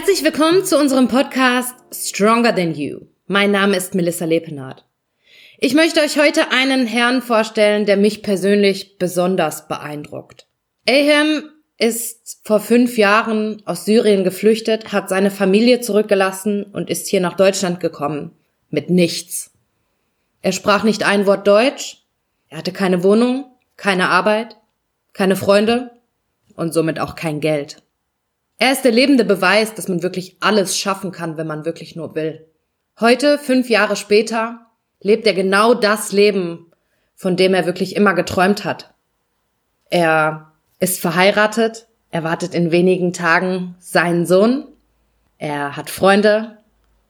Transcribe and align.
Herzlich 0.00 0.24
willkommen 0.24 0.64
zu 0.64 0.78
unserem 0.78 1.08
Podcast 1.08 1.74
Stronger 1.92 2.56
Than 2.56 2.74
You. 2.74 3.00
Mein 3.26 3.50
Name 3.50 3.76
ist 3.76 3.94
Melissa 3.94 4.24
Lepenhardt. 4.24 4.86
Ich 5.58 5.74
möchte 5.74 6.00
euch 6.00 6.18
heute 6.18 6.50
einen 6.52 6.86
Herrn 6.86 7.20
vorstellen, 7.20 7.84
der 7.84 7.98
mich 7.98 8.22
persönlich 8.22 8.96
besonders 8.96 9.68
beeindruckt. 9.68 10.46
Aham 10.88 11.42
ist 11.76 12.40
vor 12.44 12.60
fünf 12.60 12.96
Jahren 12.96 13.62
aus 13.66 13.84
Syrien 13.84 14.24
geflüchtet, 14.24 14.90
hat 14.90 15.10
seine 15.10 15.30
Familie 15.30 15.82
zurückgelassen 15.82 16.64
und 16.64 16.88
ist 16.88 17.06
hier 17.06 17.20
nach 17.20 17.36
Deutschland 17.36 17.78
gekommen. 17.78 18.32
Mit 18.70 18.88
nichts. 18.88 19.50
Er 20.40 20.52
sprach 20.52 20.82
nicht 20.82 21.04
ein 21.04 21.26
Wort 21.26 21.46
Deutsch, 21.46 22.06
er 22.48 22.56
hatte 22.56 22.72
keine 22.72 23.02
Wohnung, 23.02 23.44
keine 23.76 24.08
Arbeit, 24.08 24.56
keine 25.12 25.36
Freunde 25.36 25.90
und 26.56 26.72
somit 26.72 26.98
auch 27.00 27.16
kein 27.16 27.40
Geld. 27.40 27.82
Er 28.60 28.72
ist 28.72 28.82
der 28.82 28.92
lebende 28.92 29.24
Beweis, 29.24 29.74
dass 29.74 29.88
man 29.88 30.02
wirklich 30.02 30.36
alles 30.40 30.76
schaffen 30.76 31.12
kann, 31.12 31.38
wenn 31.38 31.46
man 31.46 31.64
wirklich 31.64 31.96
nur 31.96 32.14
will. 32.14 32.46
Heute, 33.00 33.38
fünf 33.38 33.70
Jahre 33.70 33.96
später, 33.96 34.66
lebt 35.00 35.26
er 35.26 35.32
genau 35.32 35.72
das 35.72 36.12
Leben, 36.12 36.70
von 37.16 37.38
dem 37.38 37.54
er 37.54 37.64
wirklich 37.64 37.96
immer 37.96 38.12
geträumt 38.12 38.66
hat. 38.66 38.92
Er 39.88 40.52
ist 40.78 41.00
verheiratet, 41.00 41.88
er 42.10 42.22
wartet 42.22 42.54
in 42.54 42.70
wenigen 42.70 43.14
Tagen 43.14 43.76
seinen 43.78 44.26
Sohn, 44.26 44.66
er 45.38 45.74
hat 45.74 45.88
Freunde, 45.88 46.58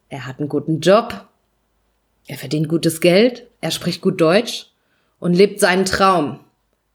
er 0.09 0.29
hat 0.29 0.39
einen 0.39 0.49
guten 0.49 0.79
Job, 0.79 1.27
er 2.29 2.39
verdient 2.39 2.69
gutes 2.69 3.01
Geld, 3.01 3.49
er 3.61 3.73
spricht 3.73 4.03
gut 4.03 4.21
Deutsch 4.21 4.67
und 5.19 5.35
lebt 5.35 5.59
seinen 5.59 5.85
Traum, 5.85 6.39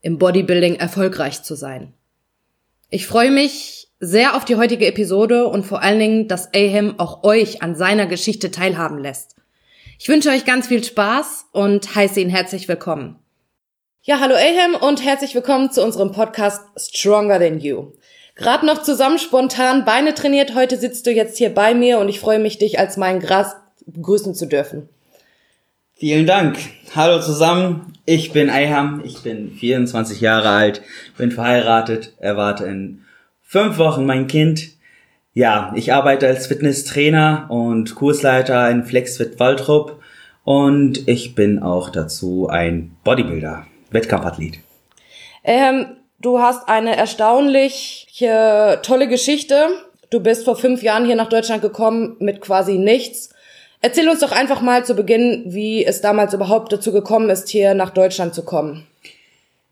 im 0.02 0.18
Bodybuilding 0.18 0.76
erfolgreich 0.76 1.44
zu 1.44 1.56
sein. 1.56 1.94
Ich 2.90 3.06
freue 3.06 3.32
mich 3.32 3.85
sehr 4.06 4.36
auf 4.36 4.46
die 4.46 4.56
heutige 4.56 4.86
Episode 4.86 5.48
und 5.48 5.66
vor 5.66 5.82
allen 5.82 6.00
Dingen, 6.00 6.28
dass 6.28 6.54
Aham 6.54 6.96
auch 7.00 7.24
euch 7.24 7.64
an 7.64 7.76
seiner 7.76 8.06
Geschichte 8.06 8.52
teilhaben 8.52 9.00
lässt. 9.00 9.36
Ich 9.98 10.08
wünsche 10.10 10.30
euch 10.30 10.46
ganz 10.46 10.68
viel 10.68 10.84
Spaß 10.84 11.48
und 11.52 11.96
heiße 11.96 12.20
ihn 12.20 12.30
herzlich 12.30 12.68
willkommen. 12.68 13.18
Ja, 14.04 14.20
hallo 14.20 14.36
Aham 14.36 14.76
und 14.76 15.04
herzlich 15.04 15.34
willkommen 15.34 15.72
zu 15.72 15.84
unserem 15.84 16.12
Podcast 16.12 16.62
Stronger 16.78 17.40
Than 17.40 17.60
You. 17.60 17.94
Gerade 18.36 18.66
noch 18.66 18.84
zusammen 18.84 19.18
spontan 19.18 19.86
Beine 19.86 20.14
trainiert, 20.14 20.54
heute 20.54 20.78
sitzt 20.78 21.08
du 21.08 21.12
jetzt 21.12 21.38
hier 21.38 21.50
bei 21.50 21.74
mir 21.74 21.98
und 21.98 22.10
ich 22.10 22.20
freue 22.20 22.40
mich, 22.40 22.60
dich 22.60 22.78
als 22.78 22.98
meinen 22.98 23.20
Gras 23.20 23.56
begrüßen 23.88 24.36
zu 24.36 24.46
dürfen. 24.46 24.88
Vielen 25.96 26.28
Dank. 26.28 26.58
Hallo 26.94 27.22
zusammen. 27.22 27.94
Ich 28.06 28.34
bin 28.34 28.50
Ayham. 28.50 29.02
Ich 29.06 29.24
bin 29.24 29.52
24 29.52 30.20
Jahre 30.20 30.50
alt, 30.50 30.82
bin 31.18 31.32
verheiratet, 31.32 32.14
erwarte 32.20 32.66
in 32.66 33.05
fünf 33.56 33.78
Wochen 33.78 34.06
mein 34.06 34.28
Kind. 34.28 34.72
Ja, 35.34 35.72
ich 35.78 35.94
arbeite 35.94 36.28
als 36.28 36.48
Fitnesstrainer 36.48 37.46
und 37.48 37.96
Kursleiter 37.96 38.70
in 38.70 38.84
Flexfit 38.84 39.40
Waldrop 39.40 40.02
und 40.44 41.08
ich 41.08 41.36
bin 41.36 41.64
auch 41.64 41.90
dazu 41.90 42.50
ein 42.50 42.98
Bodybuilder, 43.06 43.66
Wettkampfathlet. 43.92 44.56
Ähm, 45.46 45.86
du 46.20 46.40
hast 46.40 46.68
eine 46.68 46.98
erstaunlich 46.98 48.08
tolle 48.84 49.08
Geschichte. 49.08 49.70
Du 50.10 50.20
bist 50.20 50.44
vor 50.44 50.58
fünf 50.58 50.84
Jahren 50.84 51.06
hier 51.06 51.16
nach 51.16 51.30
Deutschland 51.30 51.62
gekommen 51.62 52.18
mit 52.20 52.42
quasi 52.42 52.78
nichts. 52.78 53.30
Erzähl 53.80 54.10
uns 54.10 54.20
doch 54.20 54.34
einfach 54.34 54.60
mal 54.60 54.84
zu 54.84 54.96
Beginn, 54.96 55.44
wie 55.46 55.86
es 55.86 56.02
damals 56.02 56.34
überhaupt 56.34 56.74
dazu 56.74 56.92
gekommen 56.92 57.30
ist, 57.30 57.48
hier 57.48 57.74
nach 57.74 57.92
Deutschland 57.92 58.36
zu 58.36 58.44
kommen. 58.44 58.86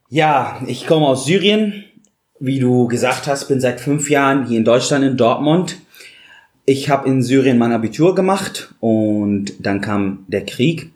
Ja, 0.09 0.61
ich 0.67 0.88
komme 0.88 1.06
aus 1.06 1.26
Syrien, 1.26 1.84
wie 2.45 2.59
du 2.59 2.89
gesagt 2.89 3.27
hast, 3.27 3.47
bin 3.47 3.61
seit 3.61 3.80
fünf 3.80 4.09
Jahren 4.09 4.45
hier 4.45 4.58
in 4.58 4.65
Deutschland 4.65 5.05
in 5.05 5.15
Dortmund. 5.15 5.77
Ich 6.65 6.89
habe 6.89 7.08
in 7.08 7.23
Syrien 7.23 7.58
mein 7.58 7.71
Abitur 7.71 8.15
gemacht 8.15 8.76
und 8.81 9.54
dann 9.65 9.80
kam 9.80 10.26
der 10.27 10.45
Krieg 10.45 10.92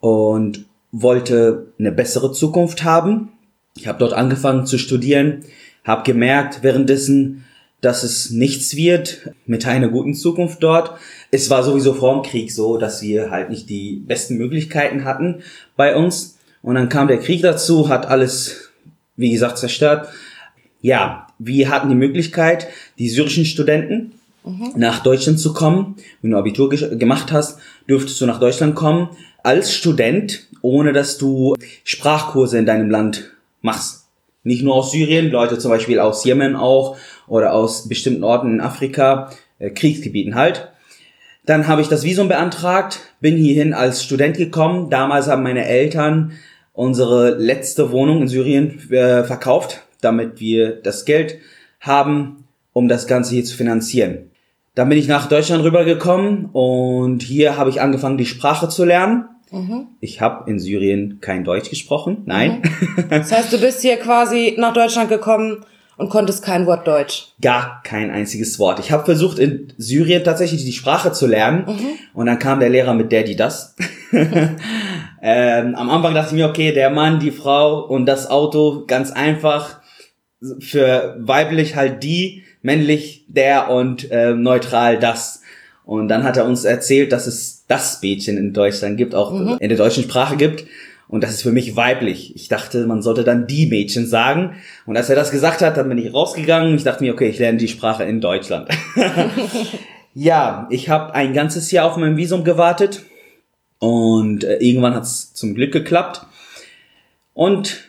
und 0.00 0.64
wollte 0.90 1.68
eine 1.78 1.92
bessere 1.92 2.32
Zukunft 2.32 2.82
haben. 2.82 3.28
Ich 3.76 3.86
habe 3.86 4.00
dort 4.00 4.12
angefangen 4.12 4.66
zu 4.66 4.76
studieren, 4.76 5.44
habe 5.84 6.02
gemerkt 6.02 6.64
währenddessen, 6.64 7.44
dass 7.80 8.02
es 8.02 8.30
nichts 8.30 8.74
wird 8.74 9.30
mit 9.46 9.68
einer 9.68 9.86
guten 9.86 10.14
Zukunft 10.14 10.64
dort. 10.64 10.98
Es 11.30 11.48
war 11.48 11.62
sowieso 11.62 11.94
vor 11.94 12.12
dem 12.12 12.28
Krieg 12.28 12.50
so, 12.50 12.76
dass 12.76 13.02
wir 13.02 13.30
halt 13.30 13.50
nicht 13.50 13.70
die 13.70 14.02
besten 14.04 14.36
Möglichkeiten 14.36 15.04
hatten 15.04 15.44
bei 15.76 15.94
uns. 15.94 16.38
Und 16.60 16.74
dann 16.74 16.88
kam 16.88 17.06
der 17.06 17.20
Krieg 17.20 17.42
dazu, 17.42 17.88
hat 17.88 18.06
alles, 18.06 18.72
wie 19.14 19.30
gesagt, 19.30 19.58
zerstört 19.58 20.08
ja, 20.80 21.26
wir 21.38 21.70
hatten 21.70 21.88
die 21.88 21.94
Möglichkeit, 21.94 22.68
die 22.98 23.08
syrischen 23.08 23.44
Studenten 23.44 24.12
mhm. 24.44 24.72
nach 24.76 25.02
Deutschland 25.02 25.38
zu 25.38 25.52
kommen. 25.52 25.96
Wenn 26.22 26.30
du 26.30 26.38
Abitur 26.38 26.70
ge 26.70 26.96
gemacht 26.96 27.32
hast, 27.32 27.58
dürftest 27.88 28.20
du 28.20 28.26
nach 28.26 28.40
Deutschland 28.40 28.74
kommen 28.74 29.10
als 29.42 29.74
Student, 29.74 30.48
ohne 30.62 30.92
dass 30.92 31.18
du 31.18 31.54
Sprachkurse 31.84 32.58
in 32.58 32.66
deinem 32.66 32.90
Land 32.90 33.32
machst. 33.62 34.06
Nicht 34.42 34.62
nur 34.62 34.74
aus 34.74 34.92
Syrien, 34.92 35.30
Leute 35.30 35.58
zum 35.58 35.70
Beispiel 35.70 35.98
aus 35.98 36.24
Jemen 36.24 36.56
auch 36.56 36.96
oder 37.26 37.52
aus 37.52 37.88
bestimmten 37.88 38.24
Orten 38.24 38.54
in 38.54 38.60
Afrika, 38.60 39.30
äh, 39.58 39.70
Kriegsgebieten 39.70 40.34
halt. 40.34 40.68
Dann 41.44 41.68
habe 41.68 41.80
ich 41.80 41.88
das 41.88 42.02
Visum 42.02 42.28
beantragt, 42.28 43.00
bin 43.20 43.36
hierhin 43.36 43.72
als 43.72 44.02
Student 44.02 44.36
gekommen. 44.36 44.90
Damals 44.90 45.28
haben 45.28 45.44
meine 45.44 45.64
Eltern 45.64 46.32
unsere 46.72 47.30
letzte 47.30 47.92
Wohnung 47.92 48.22
in 48.22 48.28
Syrien 48.28 48.90
äh, 48.90 49.24
verkauft 49.24 49.85
damit 50.06 50.40
wir 50.40 50.80
das 50.80 51.04
Geld 51.04 51.38
haben, 51.80 52.44
um 52.72 52.88
das 52.88 53.06
Ganze 53.06 53.34
hier 53.34 53.44
zu 53.44 53.56
finanzieren. 53.56 54.30
Dann 54.74 54.88
bin 54.88 54.98
ich 54.98 55.08
nach 55.08 55.26
Deutschland 55.26 55.64
rübergekommen 55.64 56.50
und 56.52 57.22
hier 57.22 57.56
habe 57.56 57.70
ich 57.70 57.80
angefangen, 57.80 58.18
die 58.18 58.26
Sprache 58.26 58.68
zu 58.68 58.84
lernen. 58.84 59.24
Mhm. 59.50 59.88
Ich 60.00 60.20
habe 60.20 60.48
in 60.50 60.58
Syrien 60.58 61.18
kein 61.20 61.44
Deutsch 61.44 61.70
gesprochen, 61.70 62.22
nein. 62.26 62.62
Mhm. 62.96 63.04
Das 63.08 63.32
heißt, 63.32 63.52
du 63.52 63.58
bist 63.58 63.80
hier 63.80 63.96
quasi 63.96 64.54
nach 64.58 64.74
Deutschland 64.74 65.08
gekommen 65.08 65.64
und 65.96 66.10
konntest 66.10 66.44
kein 66.44 66.66
Wort 66.66 66.86
Deutsch. 66.86 67.28
Gar 67.40 67.80
kein 67.84 68.10
einziges 68.10 68.58
Wort. 68.58 68.78
Ich 68.80 68.92
habe 68.92 69.04
versucht 69.04 69.38
in 69.38 69.72
Syrien 69.78 70.24
tatsächlich 70.24 70.64
die 70.64 70.72
Sprache 70.72 71.12
zu 71.12 71.26
lernen 71.26 71.64
mhm. 71.66 71.88
und 72.12 72.26
dann 72.26 72.38
kam 72.38 72.60
der 72.60 72.68
Lehrer 72.68 72.94
mit 72.94 73.12
der, 73.12 73.22
die 73.22 73.36
das. 73.36 73.74
ähm, 74.12 75.74
am 75.74 75.90
Anfang 75.90 76.14
dachte 76.14 76.34
ich 76.34 76.40
mir, 76.40 76.48
okay, 76.48 76.72
der 76.72 76.90
Mann, 76.90 77.18
die 77.18 77.30
Frau 77.30 77.80
und 77.86 78.06
das 78.06 78.28
Auto, 78.28 78.84
ganz 78.86 79.10
einfach 79.10 79.80
für 80.60 81.16
weiblich 81.18 81.76
halt 81.76 82.02
die, 82.02 82.44
männlich 82.62 83.24
der 83.28 83.70
und 83.70 84.10
äh, 84.10 84.34
neutral 84.34 84.98
das. 84.98 85.42
Und 85.84 86.08
dann 86.08 86.24
hat 86.24 86.36
er 86.36 86.46
uns 86.46 86.64
erzählt, 86.64 87.12
dass 87.12 87.26
es 87.26 87.64
das 87.68 88.02
Mädchen 88.02 88.36
in 88.36 88.52
Deutschland 88.52 88.96
gibt, 88.96 89.14
auch 89.14 89.32
mhm. 89.32 89.56
in 89.60 89.68
der 89.68 89.78
deutschen 89.78 90.02
Sprache 90.02 90.36
gibt. 90.36 90.64
Und 91.08 91.22
das 91.22 91.30
ist 91.30 91.42
für 91.42 91.52
mich 91.52 91.76
weiblich. 91.76 92.34
Ich 92.34 92.48
dachte, 92.48 92.86
man 92.86 93.00
sollte 93.00 93.22
dann 93.22 93.46
die 93.46 93.66
Mädchen 93.66 94.06
sagen. 94.06 94.56
Und 94.86 94.96
als 94.96 95.08
er 95.08 95.14
das 95.14 95.30
gesagt 95.30 95.62
hat, 95.62 95.76
dann 95.76 95.88
bin 95.88 95.98
ich 95.98 96.12
rausgegangen. 96.12 96.74
Ich 96.74 96.82
dachte 96.82 97.04
mir, 97.04 97.12
okay, 97.12 97.28
ich 97.28 97.38
lerne 97.38 97.58
die 97.58 97.68
Sprache 97.68 98.02
in 98.02 98.20
Deutschland. 98.20 98.68
ja, 100.14 100.66
ich 100.70 100.88
habe 100.88 101.14
ein 101.14 101.32
ganzes 101.32 101.70
Jahr 101.70 101.88
auf 101.88 101.96
mein 101.96 102.16
Visum 102.16 102.42
gewartet. 102.42 103.04
Und 103.78 104.42
äh, 104.42 104.56
irgendwann 104.56 104.94
hat 104.94 105.04
es 105.04 105.32
zum 105.34 105.54
Glück 105.54 105.70
geklappt. 105.70 106.22
Und 107.34 107.85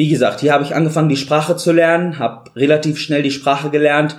wie 0.00 0.08
gesagt, 0.08 0.40
hier 0.40 0.54
habe 0.54 0.64
ich 0.64 0.74
angefangen, 0.74 1.10
die 1.10 1.16
Sprache 1.18 1.56
zu 1.56 1.72
lernen, 1.72 2.18
habe 2.18 2.50
relativ 2.56 2.98
schnell 2.98 3.22
die 3.22 3.30
Sprache 3.30 3.68
gelernt. 3.68 4.16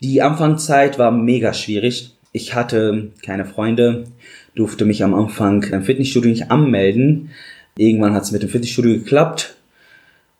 Die 0.00 0.22
Anfangszeit 0.22 0.96
war 0.96 1.10
mega 1.10 1.52
schwierig. 1.54 2.14
Ich 2.30 2.54
hatte 2.54 3.10
keine 3.20 3.44
Freunde, 3.44 4.04
durfte 4.54 4.84
mich 4.84 5.02
am 5.02 5.12
Anfang 5.12 5.64
im 5.64 5.82
Fitnessstudio 5.82 6.30
nicht 6.30 6.52
anmelden. 6.52 7.30
Irgendwann 7.76 8.14
hat 8.14 8.22
es 8.22 8.30
mit 8.30 8.44
dem 8.44 8.48
Fitnessstudio 8.48 8.92
geklappt. 8.92 9.56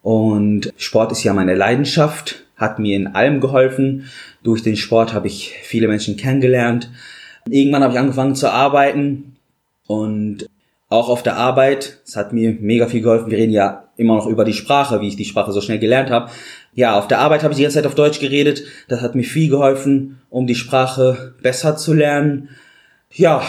Und 0.00 0.72
Sport 0.76 1.10
ist 1.10 1.24
ja 1.24 1.34
meine 1.34 1.56
Leidenschaft, 1.56 2.44
hat 2.54 2.78
mir 2.78 2.94
in 2.94 3.08
allem 3.08 3.40
geholfen. 3.40 4.04
Durch 4.44 4.62
den 4.62 4.76
Sport 4.76 5.12
habe 5.12 5.26
ich 5.26 5.54
viele 5.64 5.88
Menschen 5.88 6.16
kennengelernt. 6.16 6.88
Irgendwann 7.50 7.82
habe 7.82 7.94
ich 7.94 7.98
angefangen 7.98 8.36
zu 8.36 8.48
arbeiten 8.48 9.34
und 9.88 10.46
auch 10.92 11.08
auf 11.08 11.22
der 11.22 11.36
Arbeit, 11.36 11.98
es 12.06 12.16
hat 12.16 12.32
mir 12.32 12.56
mega 12.60 12.86
viel 12.86 13.02
geholfen. 13.02 13.30
Wir 13.30 13.38
reden 13.38 13.52
ja 13.52 13.84
immer 13.96 14.16
noch 14.16 14.26
über 14.26 14.44
die 14.44 14.52
Sprache, 14.52 15.00
wie 15.00 15.08
ich 15.08 15.16
die 15.16 15.24
Sprache 15.24 15.52
so 15.52 15.60
schnell 15.60 15.78
gelernt 15.78 16.10
habe. 16.10 16.30
Ja, 16.74 16.98
auf 16.98 17.08
der 17.08 17.18
Arbeit 17.18 17.42
habe 17.42 17.52
ich 17.52 17.56
die 17.56 17.62
ganze 17.62 17.78
Zeit 17.78 17.86
auf 17.86 17.94
Deutsch 17.94 18.20
geredet. 18.20 18.64
Das 18.88 19.00
hat 19.00 19.14
mir 19.14 19.24
viel 19.24 19.50
geholfen, 19.50 20.20
um 20.30 20.46
die 20.46 20.54
Sprache 20.54 21.34
besser 21.42 21.76
zu 21.76 21.92
lernen. 21.92 22.50
Ja, 23.10 23.42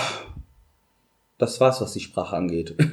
das 1.38 1.60
war's, 1.60 1.82
was 1.82 1.94
die 1.94 2.00
Sprache 2.00 2.36
angeht. 2.36 2.76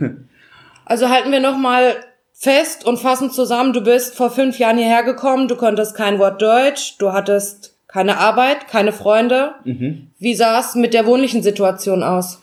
Also 0.87 1.09
halten 1.09 1.31
wir 1.31 1.39
nochmal 1.39 1.95
fest 2.33 2.85
und 2.85 2.99
fassen 2.99 3.31
zusammen. 3.31 3.73
Du 3.73 3.81
bist 3.81 4.17
vor 4.17 4.29
fünf 4.29 4.59
Jahren 4.59 4.77
hierher 4.77 5.05
gekommen. 5.05 5.47
Du 5.47 5.55
konntest 5.55 5.95
kein 5.95 6.19
Wort 6.19 6.43
Deutsch. 6.43 6.97
Du 6.99 7.13
hattest 7.13 7.77
keine 7.87 8.19
Arbeit, 8.19 8.67
keine 8.67 8.93
Freunde. 8.93 9.53
Mhm. 9.63 10.09
Wie 10.19 10.35
sah 10.35 10.59
es 10.59 10.75
mit 10.75 10.93
der 10.93 11.07
wohnlichen 11.07 11.45
Situation 11.45 12.03
aus? 12.03 12.41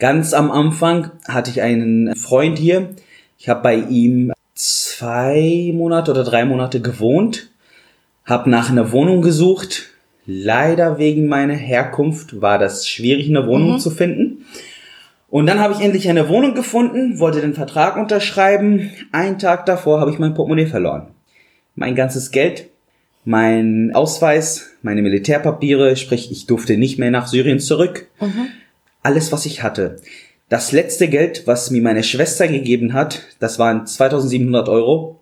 Ganz 0.00 0.32
am 0.32 0.50
Anfang 0.50 1.10
hatte 1.28 1.50
ich 1.50 1.60
einen 1.60 2.16
Freund 2.16 2.58
hier. 2.58 2.88
Ich 3.38 3.50
habe 3.50 3.62
bei 3.62 3.76
ihm 3.76 4.32
zwei 4.54 5.72
Monate 5.74 6.10
oder 6.10 6.24
drei 6.24 6.46
Monate 6.46 6.80
gewohnt, 6.80 7.50
habe 8.24 8.48
nach 8.48 8.70
einer 8.70 8.92
Wohnung 8.92 9.20
gesucht. 9.20 9.90
Leider 10.24 10.98
wegen 10.98 11.26
meiner 11.26 11.54
Herkunft 11.54 12.40
war 12.40 12.58
das 12.58 12.88
schwierig, 12.88 13.28
eine 13.28 13.46
Wohnung 13.46 13.78
zu 13.78 13.90
finden. 13.90 14.46
Und 15.28 15.44
dann 15.44 15.60
habe 15.60 15.74
ich 15.74 15.80
endlich 15.80 16.08
eine 16.08 16.30
Wohnung 16.30 16.54
gefunden, 16.54 17.18
wollte 17.18 17.42
den 17.42 17.52
Vertrag 17.52 17.98
unterschreiben. 17.98 18.90
Einen 19.12 19.38
Tag 19.38 19.66
davor 19.66 20.00
habe 20.00 20.10
ich 20.10 20.18
mein 20.18 20.32
Portemonnaie 20.32 20.66
verloren. 20.66 21.08
Mein 21.74 21.94
ganzes 21.94 22.30
Geld, 22.30 22.68
mein 23.26 23.90
Ausweis, 23.94 24.70
meine 24.80 25.02
Militärpapiere, 25.02 25.96
sprich 25.96 26.32
ich 26.32 26.46
durfte 26.46 26.78
nicht 26.78 26.98
mehr 26.98 27.10
nach 27.10 27.26
Syrien 27.26 27.60
zurück. 27.60 28.06
Alles, 29.02 29.32
was 29.32 29.46
ich 29.46 29.62
hatte. 29.62 29.96
Das 30.48 30.72
letzte 30.72 31.08
Geld, 31.08 31.46
was 31.46 31.70
mir 31.70 31.80
meine 31.80 32.02
Schwester 32.02 32.48
gegeben 32.48 32.92
hat, 32.92 33.22
das 33.38 33.58
waren 33.58 33.86
2700 33.86 34.68
Euro. 34.68 35.20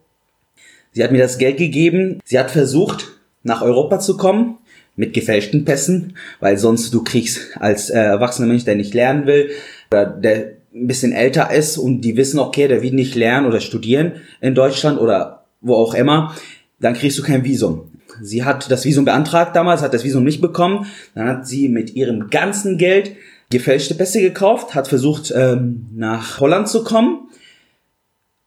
Sie 0.92 1.04
hat 1.04 1.12
mir 1.12 1.18
das 1.18 1.38
Geld 1.38 1.58
gegeben. 1.58 2.20
Sie 2.24 2.38
hat 2.38 2.50
versucht, 2.50 3.18
nach 3.42 3.62
Europa 3.62 4.00
zu 4.00 4.16
kommen 4.16 4.58
mit 4.96 5.14
gefälschten 5.14 5.64
Pässen, 5.64 6.16
weil 6.40 6.58
sonst 6.58 6.92
du 6.92 7.04
kriegst 7.04 7.56
als 7.58 7.88
äh, 7.90 7.98
erwachsener 7.98 8.48
Mensch, 8.48 8.64
der 8.64 8.74
nicht 8.74 8.94
lernen 8.94 9.26
will, 9.26 9.50
oder 9.92 10.06
der 10.06 10.58
ein 10.74 10.86
bisschen 10.86 11.12
älter 11.12 11.50
ist 11.52 11.78
und 11.78 12.00
die 12.02 12.16
wissen, 12.16 12.38
okay, 12.38 12.68
der 12.68 12.82
will 12.82 12.92
nicht 12.92 13.14
lernen 13.14 13.46
oder 13.46 13.60
studieren 13.60 14.12
in 14.40 14.54
Deutschland 14.54 14.98
oder 15.00 15.44
wo 15.60 15.74
auch 15.74 15.94
immer, 15.94 16.34
dann 16.80 16.94
kriegst 16.94 17.18
du 17.18 17.22
kein 17.22 17.44
Visum. 17.44 17.90
Sie 18.22 18.44
hat 18.44 18.70
das 18.70 18.84
Visum 18.84 19.04
beantragt 19.04 19.54
damals, 19.54 19.82
hat 19.82 19.94
das 19.94 20.04
Visum 20.04 20.24
nicht 20.24 20.40
bekommen. 20.40 20.86
Dann 21.14 21.28
hat 21.28 21.46
sie 21.46 21.68
mit 21.68 21.94
ihrem 21.94 22.30
ganzen 22.30 22.78
Geld 22.78 23.12
gefälschte 23.50 23.94
Pässe 23.94 24.20
gekauft, 24.20 24.74
hat 24.74 24.88
versucht, 24.88 25.32
ähm, 25.34 25.86
nach 25.94 26.40
Holland 26.40 26.68
zu 26.68 26.84
kommen. 26.84 27.28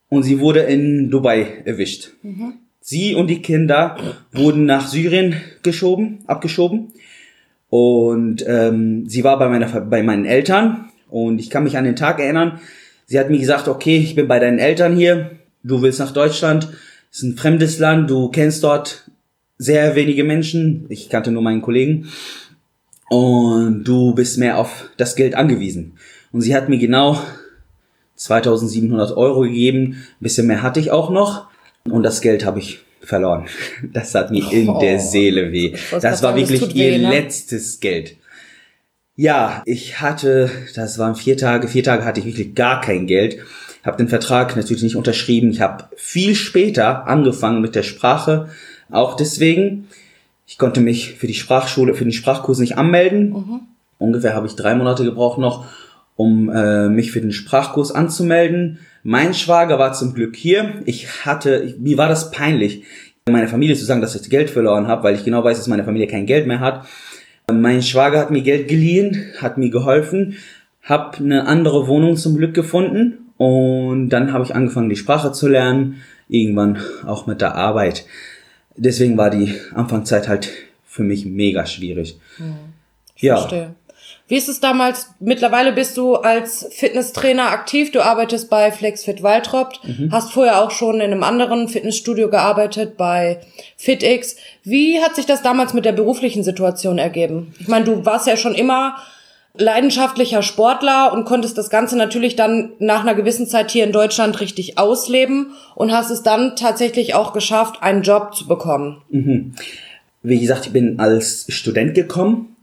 Und 0.09 0.23
sie 0.23 0.39
wurde 0.39 0.59
in 0.61 1.09
Dubai 1.09 1.61
erwischt. 1.65 2.11
Sie 2.81 3.15
und 3.15 3.27
die 3.27 3.41
Kinder 3.41 3.97
wurden 4.33 4.65
nach 4.65 4.87
Syrien 4.87 5.35
geschoben, 5.63 6.19
abgeschoben. 6.27 6.91
Und 7.69 8.43
ähm, 8.45 9.07
sie 9.07 9.23
war 9.23 9.39
bei, 9.39 9.47
meiner, 9.47 9.81
bei 9.81 10.03
meinen 10.03 10.25
Eltern. 10.25 10.89
Und 11.09 11.39
ich 11.39 11.49
kann 11.49 11.63
mich 11.63 11.77
an 11.77 11.85
den 11.85 11.95
Tag 11.95 12.19
erinnern. 12.19 12.59
Sie 13.05 13.19
hat 13.19 13.29
mir 13.29 13.39
gesagt, 13.39 13.67
okay, 13.67 13.97
ich 13.97 14.15
bin 14.15 14.27
bei 14.27 14.39
deinen 14.39 14.59
Eltern 14.59 14.95
hier, 14.95 15.31
du 15.63 15.81
willst 15.81 15.99
nach 15.99 16.13
Deutschland, 16.13 16.69
es 17.11 17.17
ist 17.17 17.23
ein 17.23 17.37
fremdes 17.37 17.77
Land, 17.77 18.09
du 18.09 18.29
kennst 18.29 18.63
dort 18.63 19.11
sehr 19.57 19.95
wenige 19.95 20.23
Menschen, 20.23 20.85
ich 20.87 21.09
kannte 21.09 21.29
nur 21.29 21.41
meinen 21.41 21.61
Kollegen 21.61 22.07
und 23.11 23.83
du 23.83 24.15
bist 24.15 24.37
mehr 24.37 24.57
auf 24.57 24.89
das 24.95 25.17
Geld 25.17 25.35
angewiesen. 25.35 25.97
Und 26.31 26.41
sie 26.41 26.55
hat 26.55 26.69
mir 26.69 26.77
genau 26.77 27.19
2700 28.15 29.17
Euro 29.17 29.41
gegeben, 29.41 29.97
ein 29.97 30.23
bisschen 30.23 30.47
mehr 30.47 30.61
hatte 30.61 30.79
ich 30.79 30.91
auch 30.91 31.09
noch 31.09 31.47
und 31.83 32.03
das 32.03 32.21
Geld 32.21 32.45
habe 32.45 32.59
ich 32.59 32.79
verloren. 33.01 33.47
Das 33.93 34.15
hat 34.15 34.31
mir 34.31 34.49
in 34.53 34.69
Oh. 34.69 34.79
der 34.79 34.99
Seele 34.99 35.51
weh. 35.51 35.75
Das 36.01 36.23
war 36.23 36.35
wirklich 36.37 36.61
tut 36.61 36.73
weh, 36.73 36.93
ihr 36.95 36.99
ne? 36.99 37.09
letztes 37.09 37.81
Geld. 37.81 38.15
Ja, 39.17 39.61
ich 39.65 39.99
hatte, 39.99 40.49
das 40.75 40.97
waren 40.97 41.15
vier 41.15 41.35
Tage, 41.35 41.67
vier 41.67 41.83
Tage 41.83 42.05
hatte 42.05 42.21
ich 42.21 42.25
wirklich 42.25 42.55
gar 42.55 42.79
kein 42.79 43.07
Geld. 43.07 43.39
Habe 43.83 43.97
den 43.97 44.07
Vertrag 44.07 44.55
natürlich 44.55 44.83
nicht 44.83 44.95
unterschrieben. 44.95 45.51
Ich 45.51 45.59
habe 45.59 45.89
viel 45.97 46.33
später 46.35 47.07
angefangen 47.07 47.61
mit 47.61 47.75
der 47.75 47.83
Sprache. 47.83 48.47
Auch 48.89 49.15
deswegen, 49.17 49.87
ich 50.51 50.57
konnte 50.57 50.81
mich 50.81 51.13
für 51.13 51.27
die 51.27 51.33
Sprachschule, 51.33 51.93
für 51.93 52.03
den 52.03 52.11
Sprachkurs 52.11 52.59
nicht 52.59 52.77
anmelden. 52.77 53.31
Ungefähr 53.99 54.35
habe 54.35 54.47
ich 54.47 54.57
drei 54.57 54.75
Monate 54.75 55.05
gebraucht 55.05 55.37
noch, 55.37 55.63
um 56.17 56.49
äh, 56.49 56.89
mich 56.89 57.13
für 57.13 57.21
den 57.21 57.31
Sprachkurs 57.31 57.93
anzumelden. 57.93 58.79
Mein 59.01 59.33
Schwager 59.33 59.79
war 59.79 59.93
zum 59.93 60.13
Glück 60.13 60.35
hier. 60.35 60.81
Ich 60.83 61.25
hatte, 61.25 61.63
ich, 61.65 61.79
mir 61.79 61.97
war 61.97 62.09
das 62.09 62.31
peinlich, 62.31 62.83
meiner 63.29 63.47
Familie 63.47 63.77
zu 63.77 63.85
sagen, 63.85 64.01
dass 64.01 64.13
ich 64.13 64.29
Geld 64.29 64.49
verloren 64.49 64.87
habe, 64.87 65.03
weil 65.03 65.15
ich 65.15 65.23
genau 65.23 65.41
weiß, 65.41 65.57
dass 65.57 65.67
meine 65.67 65.85
Familie 65.85 66.07
kein 66.07 66.25
Geld 66.25 66.47
mehr 66.47 66.59
hat. 66.59 66.85
Mein 67.49 67.81
Schwager 67.81 68.19
hat 68.19 68.29
mir 68.29 68.41
Geld 68.41 68.67
geliehen, 68.67 69.31
hat 69.39 69.57
mir 69.57 69.69
geholfen, 69.69 70.35
habe 70.83 71.15
eine 71.19 71.47
andere 71.47 71.87
Wohnung 71.87 72.17
zum 72.17 72.35
Glück 72.35 72.53
gefunden 72.53 73.31
und 73.37 74.09
dann 74.09 74.33
habe 74.33 74.43
ich 74.43 74.53
angefangen, 74.53 74.89
die 74.89 74.97
Sprache 74.97 75.31
zu 75.31 75.47
lernen, 75.47 76.01
irgendwann 76.27 76.77
auch 77.05 77.25
mit 77.25 77.39
der 77.39 77.55
Arbeit. 77.55 78.05
Deswegen 78.75 79.17
war 79.17 79.29
die 79.29 79.55
Anfangszeit 79.73 80.27
halt 80.27 80.49
für 80.85 81.03
mich 81.03 81.25
mega 81.25 81.65
schwierig. 81.65 82.17
ja, 83.17 83.37
Verstehe. 83.37 83.75
Wie 84.27 84.37
ist 84.37 84.47
es 84.47 84.61
damals? 84.61 85.13
Mittlerweile 85.19 85.73
bist 85.73 85.97
du 85.97 86.15
als 86.15 86.65
Fitnesstrainer 86.71 87.49
aktiv. 87.51 87.91
Du 87.91 88.01
arbeitest 88.01 88.49
bei 88.49 88.71
FlexFit 88.71 89.23
Waltrop, 89.23 89.73
hast 90.09 90.31
vorher 90.31 90.61
auch 90.61 90.71
schon 90.71 90.95
in 90.95 91.11
einem 91.11 91.23
anderen 91.23 91.67
Fitnessstudio 91.67 92.29
gearbeitet 92.29 92.95
bei 92.95 93.41
FitX. 93.75 94.37
Wie 94.63 95.01
hat 95.01 95.17
sich 95.17 95.25
das 95.25 95.41
damals 95.41 95.73
mit 95.73 95.83
der 95.83 95.91
beruflichen 95.91 96.43
Situation 96.43 96.97
ergeben? 96.97 97.53
Ich 97.59 97.67
meine, 97.67 97.83
du 97.83 98.05
warst 98.05 98.25
ja 98.25 98.37
schon 98.37 98.55
immer 98.55 98.95
leidenschaftlicher 99.53 100.41
Sportler 100.41 101.11
und 101.13 101.25
konntest 101.25 101.57
das 101.57 101.69
Ganze 101.69 101.97
natürlich 101.97 102.35
dann 102.35 102.73
nach 102.79 103.01
einer 103.01 103.15
gewissen 103.15 103.47
Zeit 103.47 103.71
hier 103.71 103.83
in 103.83 103.91
Deutschland 103.91 104.39
richtig 104.39 104.77
ausleben 104.77 105.53
und 105.75 105.91
hast 105.91 106.09
es 106.09 106.23
dann 106.23 106.55
tatsächlich 106.55 107.15
auch 107.15 107.33
geschafft, 107.33 107.81
einen 107.81 108.03
Job 108.03 108.33
zu 108.33 108.47
bekommen. 108.47 109.01
wie 110.23 110.39
gesagt, 110.39 110.67
ich 110.67 110.73
bin 110.73 110.99
als 110.99 111.45
Student 111.49 111.95
gekommen. 111.95 112.55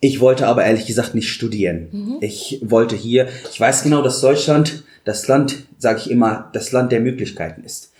Ich 0.00 0.20
wollte 0.20 0.46
aber 0.48 0.64
ehrlich 0.64 0.86
gesagt 0.86 1.14
nicht 1.14 1.30
studieren. 1.30 1.88
Ich 2.20 2.60
wollte 2.62 2.94
hier, 2.94 3.28
ich 3.50 3.58
weiß 3.58 3.84
genau, 3.84 4.02
dass 4.02 4.20
Deutschland 4.20 4.84
das 5.04 5.28
Land, 5.28 5.66
sage 5.78 6.00
ich 6.00 6.10
immer, 6.10 6.50
das 6.52 6.72
Land 6.72 6.92
der 6.92 7.00
Möglichkeiten 7.00 7.64
ist. 7.64 7.92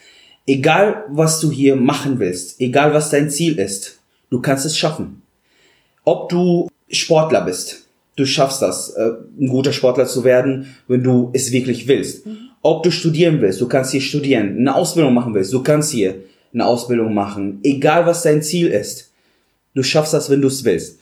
Egal, 0.47 1.05
was 1.09 1.41
du 1.41 1.51
hier 1.51 1.77
machen 1.77 2.19
willst, 2.19 2.61
egal, 2.61 2.93
was 2.93 3.09
dein 3.09 3.31
Ziel 3.31 3.59
ist, 3.59 4.01
du 4.29 4.43
kannst 4.43 4.67
es 4.67 4.77
schaffen. 4.77 5.23
Ob 6.05 6.29
du 6.29 6.69
Sportler 6.91 7.41
bist, 7.41 7.84
du 8.17 8.27
schaffst 8.27 8.63
das, 8.63 8.91
äh, 8.91 9.13
ein 9.41 9.49
guter 9.49 9.73
Sportler 9.73 10.07
zu 10.07 10.25
werden, 10.25 10.75
wenn 10.89 11.03
du 11.03 11.31
es 11.33 11.53
wirklich 11.53 11.89
willst. 11.89 12.27
Ob 12.63 12.83
du 12.83 12.91
studieren 12.91 13.41
willst, 13.41 13.61
du 13.61 13.69
kannst 13.69 13.93
hier 13.93 14.01
studieren, 14.01 14.57
eine 14.59 14.75
Ausbildung 14.75 15.15
machen 15.15 15.35
willst, 15.35 15.53
du 15.53 15.63
kannst 15.63 15.91
hier 15.91 16.15
eine 16.53 16.67
Ausbildung 16.67 17.13
machen. 17.13 17.61
Egal, 17.63 18.07
was 18.07 18.23
dein 18.23 18.43
Ziel 18.43 18.69
ist, 18.69 19.11
du 19.75 19.83
schaffst 19.83 20.15
das, 20.15 20.31
wenn 20.31 20.41
du 20.41 20.49
es 20.49 20.65
willst. 20.65 21.01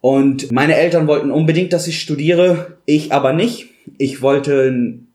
Und 0.00 0.52
meine 0.52 0.76
Eltern 0.76 1.06
wollten 1.06 1.30
unbedingt, 1.30 1.72
dass 1.72 1.86
ich 1.86 2.00
studiere, 2.00 2.76
ich 2.84 3.12
aber 3.12 3.32
nicht. 3.32 3.70
Ich 3.96 4.20
wollte 4.20 4.68
ein 4.68 5.08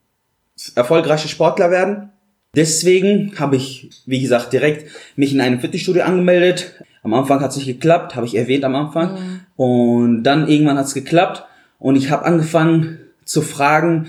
erfolgreicher 0.75 1.27
Sportler 1.27 1.69
werden. 1.69 2.09
Deswegen 2.55 3.33
habe 3.37 3.55
ich, 3.55 3.89
wie 4.07 4.21
gesagt, 4.21 4.51
direkt 4.51 4.89
mich 5.15 5.31
in 5.31 5.41
einem 5.41 5.59
Fitnessstudio 5.59 6.01
angemeldet. 6.01 6.73
Am 7.03 7.13
Anfang 7.13 7.39
hat 7.41 7.51
es 7.51 7.57
nicht 7.57 7.67
geklappt, 7.67 8.15
habe 8.15 8.25
ich 8.25 8.35
erwähnt 8.35 8.63
am 8.63 8.75
Anfang. 8.75 9.38
Und 9.59 10.23
dann 10.23 10.47
irgendwann 10.47 10.77
hat 10.77 10.85
es 10.85 10.93
geklappt 10.93 11.43
und 11.79 11.97
ich 11.97 12.11
habe 12.11 12.23
angefangen 12.23 12.99
zu 13.25 13.41
fragen, 13.41 14.07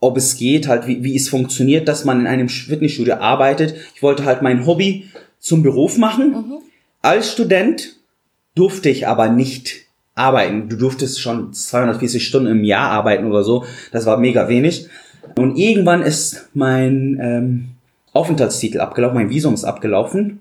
ob 0.00 0.16
es 0.16 0.38
geht, 0.38 0.68
halt 0.68 0.86
wie, 0.86 1.04
wie 1.04 1.14
es 1.14 1.28
funktioniert, 1.28 1.86
dass 1.86 2.06
man 2.06 2.20
in 2.20 2.26
einem 2.26 2.48
Fitnessstudio 2.48 3.16
arbeitet. 3.16 3.74
Ich 3.94 4.02
wollte 4.02 4.24
halt 4.24 4.40
mein 4.40 4.64
Hobby 4.64 5.10
zum 5.38 5.62
Beruf 5.62 5.98
machen. 5.98 6.62
Als 7.02 7.30
Student 7.30 7.96
durfte 8.54 8.88
ich 8.88 9.06
aber 9.06 9.28
nicht 9.28 9.84
arbeiten. 10.14 10.70
Du 10.70 10.76
durftest 10.76 11.20
schon 11.20 11.52
240 11.52 12.26
Stunden 12.26 12.48
im 12.48 12.64
Jahr 12.64 12.90
arbeiten 12.90 13.26
oder 13.26 13.44
so. 13.44 13.66
Das 13.92 14.06
war 14.06 14.16
mega 14.16 14.48
wenig. 14.48 14.88
Und 15.36 15.58
irgendwann 15.58 16.00
ist 16.00 16.48
mein 16.54 17.18
ähm, 17.20 17.68
Aufenthaltstitel 18.14 18.80
abgelaufen, 18.80 19.16
mein 19.16 19.28
Visum 19.28 19.52
ist 19.52 19.64
abgelaufen. 19.64 20.40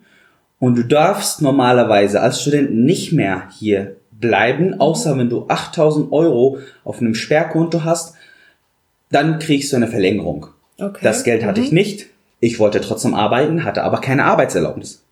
Und 0.59 0.77
du 0.77 0.83
darfst 0.83 1.41
normalerweise 1.41 2.21
als 2.21 2.41
Student 2.41 2.74
nicht 2.74 3.12
mehr 3.12 3.50
hier 3.59 3.97
bleiben, 4.25 4.79
außer 4.79 5.17
wenn 5.17 5.29
du 5.29 5.46
8000 5.48 6.12
Euro 6.12 6.60
auf 6.84 7.00
einem 7.00 7.13
Sperrkonto 7.13 7.84
hast, 7.84 8.15
dann 9.12 9.39
kriegst 9.39 9.72
du 9.72 9.75
eine 9.75 9.88
Verlängerung. 9.88 10.48
Okay. 10.79 11.00
Das 11.03 11.24
Geld 11.24 11.46
hatte 11.46 11.62
ich 11.62 11.72
nicht. 11.72 12.08
Ich 12.39 12.60
wollte 12.60 12.82
trotzdem 12.82 13.13
arbeiten, 13.13 13.63
hatte 13.63 13.84
aber 13.84 14.01
keine 14.01 14.25
Arbeitserlaubnis. 14.25 15.03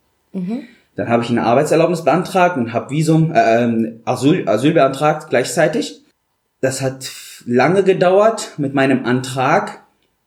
Dann 0.95 1.09
habe 1.09 1.23
ich 1.23 1.29
eine 1.29 1.43
Arbeitserlaubnis 1.43 2.03
beantragt 2.03 2.57
und 2.57 2.73
habe 2.73 2.89
Visum, 2.89 3.31
äh, 3.31 3.63
ähm, 3.63 4.01
Asyl, 4.05 4.47
Asyl 4.47 4.73
beantragt 4.73 5.29
gleichzeitig. 5.29 6.01
Das 6.61 6.81
hat 6.81 7.11
lange 7.45 7.83
gedauert 7.83 8.53
mit 8.57 8.73
meinem 8.73 9.05
Antrag 9.05 9.83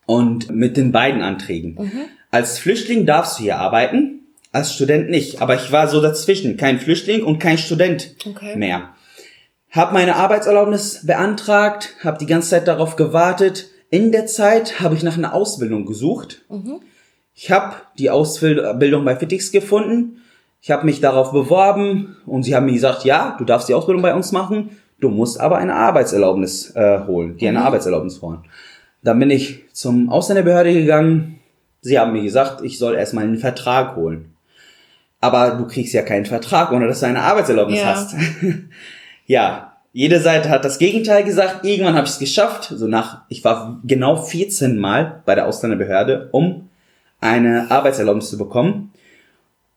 und 0.06 0.50
mit 0.50 0.76
den 0.76 0.92
beiden 0.92 1.22
Anträgen. 1.22 1.76
Als 2.30 2.58
Flüchtling 2.58 3.06
darfst 3.06 3.38
du 3.38 3.44
hier 3.44 3.58
arbeiten, 3.58 4.25
als 4.52 4.72
Student 4.72 5.10
nicht. 5.10 5.42
Aber 5.42 5.54
ich 5.54 5.70
war 5.72 5.88
so 5.88 6.00
dazwischen, 6.00 6.56
kein 6.56 6.78
Flüchtling 6.78 7.22
und 7.24 7.38
kein 7.38 7.58
Student 7.58 8.14
Okay. 8.26 8.56
mehr. 8.56 8.90
Hab 9.70 9.92
meine 9.92 10.16
Arbeitserlaubnis 10.16 11.04
beantragt, 11.06 11.94
habe 12.02 12.18
die 12.18 12.26
ganze 12.26 12.50
Zeit 12.50 12.66
darauf 12.68 12.96
gewartet. 12.96 13.66
In 13.90 14.10
der 14.12 14.26
Zeit 14.26 14.80
habe 14.80 14.94
ich 14.94 15.02
nach 15.02 15.18
einer 15.18 15.34
Ausbildung 15.34 15.84
gesucht. 15.86 16.42
Ich 17.34 17.50
habe 17.50 17.74
die 17.98 18.08
Ausbildung 18.10 19.04
bei 19.04 19.16
Fitix 19.16 19.52
gefunden. 19.52 20.22
Ich 20.62 20.70
habe 20.70 20.86
mich 20.86 21.00
darauf 21.00 21.30
beworben 21.32 22.16
und 22.24 22.42
sie 22.44 22.56
haben 22.56 22.66
mir 22.66 22.72
gesagt, 22.72 23.04
ja, 23.04 23.36
du 23.38 23.44
darfst 23.44 23.68
die 23.68 23.74
Ausbildung 23.74 24.02
bei 24.02 24.14
uns 24.14 24.32
machen, 24.32 24.70
du 24.98 25.10
musst 25.10 25.38
aber 25.38 25.58
eine 25.58 25.74
Arbeitserlaubnis 25.74 26.74
äh, 26.74 27.00
holen, 27.06 27.36
dir 27.36 27.50
eine 27.50 27.62
Arbeitserlaubnis 27.62 28.22
holen. 28.22 28.40
Dann 29.02 29.18
bin 29.18 29.30
ich 29.30 29.62
zum 29.72 30.08
Ausländerbehörde 30.08 30.72
gegangen. 30.72 31.38
Sie 31.82 31.98
haben 31.98 32.12
mir 32.14 32.22
gesagt, 32.22 32.62
ich 32.64 32.78
soll 32.78 32.94
erstmal 32.94 33.24
einen 33.24 33.38
Vertrag 33.38 33.94
holen. 33.94 34.32
Aber 35.20 35.52
du 35.52 35.66
kriegst 35.66 35.94
ja 35.94 36.02
keinen 36.02 36.26
Vertrag, 36.26 36.72
ohne 36.72 36.86
dass 36.86 37.00
du 37.00 37.06
eine 37.06 37.22
Arbeitserlaubnis 37.22 37.80
Ja. 37.80 37.86
hast. 37.86 38.14
ja, 39.26 39.72
jede 39.92 40.20
Seite 40.20 40.50
hat 40.50 40.64
das 40.64 40.78
Gegenteil 40.78 41.24
gesagt. 41.24 41.64
Irgendwann 41.64 41.94
habe 41.94 42.06
ich 42.06 42.12
es 42.12 42.18
geschafft. 42.18 42.72
So 42.74 42.86
nach, 42.86 43.22
ich 43.28 43.44
war 43.44 43.80
genau 43.84 44.16
14 44.16 44.78
Mal 44.78 45.22
bei 45.24 45.34
der 45.34 45.46
Ausländerbehörde, 45.46 46.28
um 46.32 46.68
eine 47.20 47.70
Arbeitserlaubnis 47.70 48.28
zu 48.28 48.36
bekommen. 48.36 48.92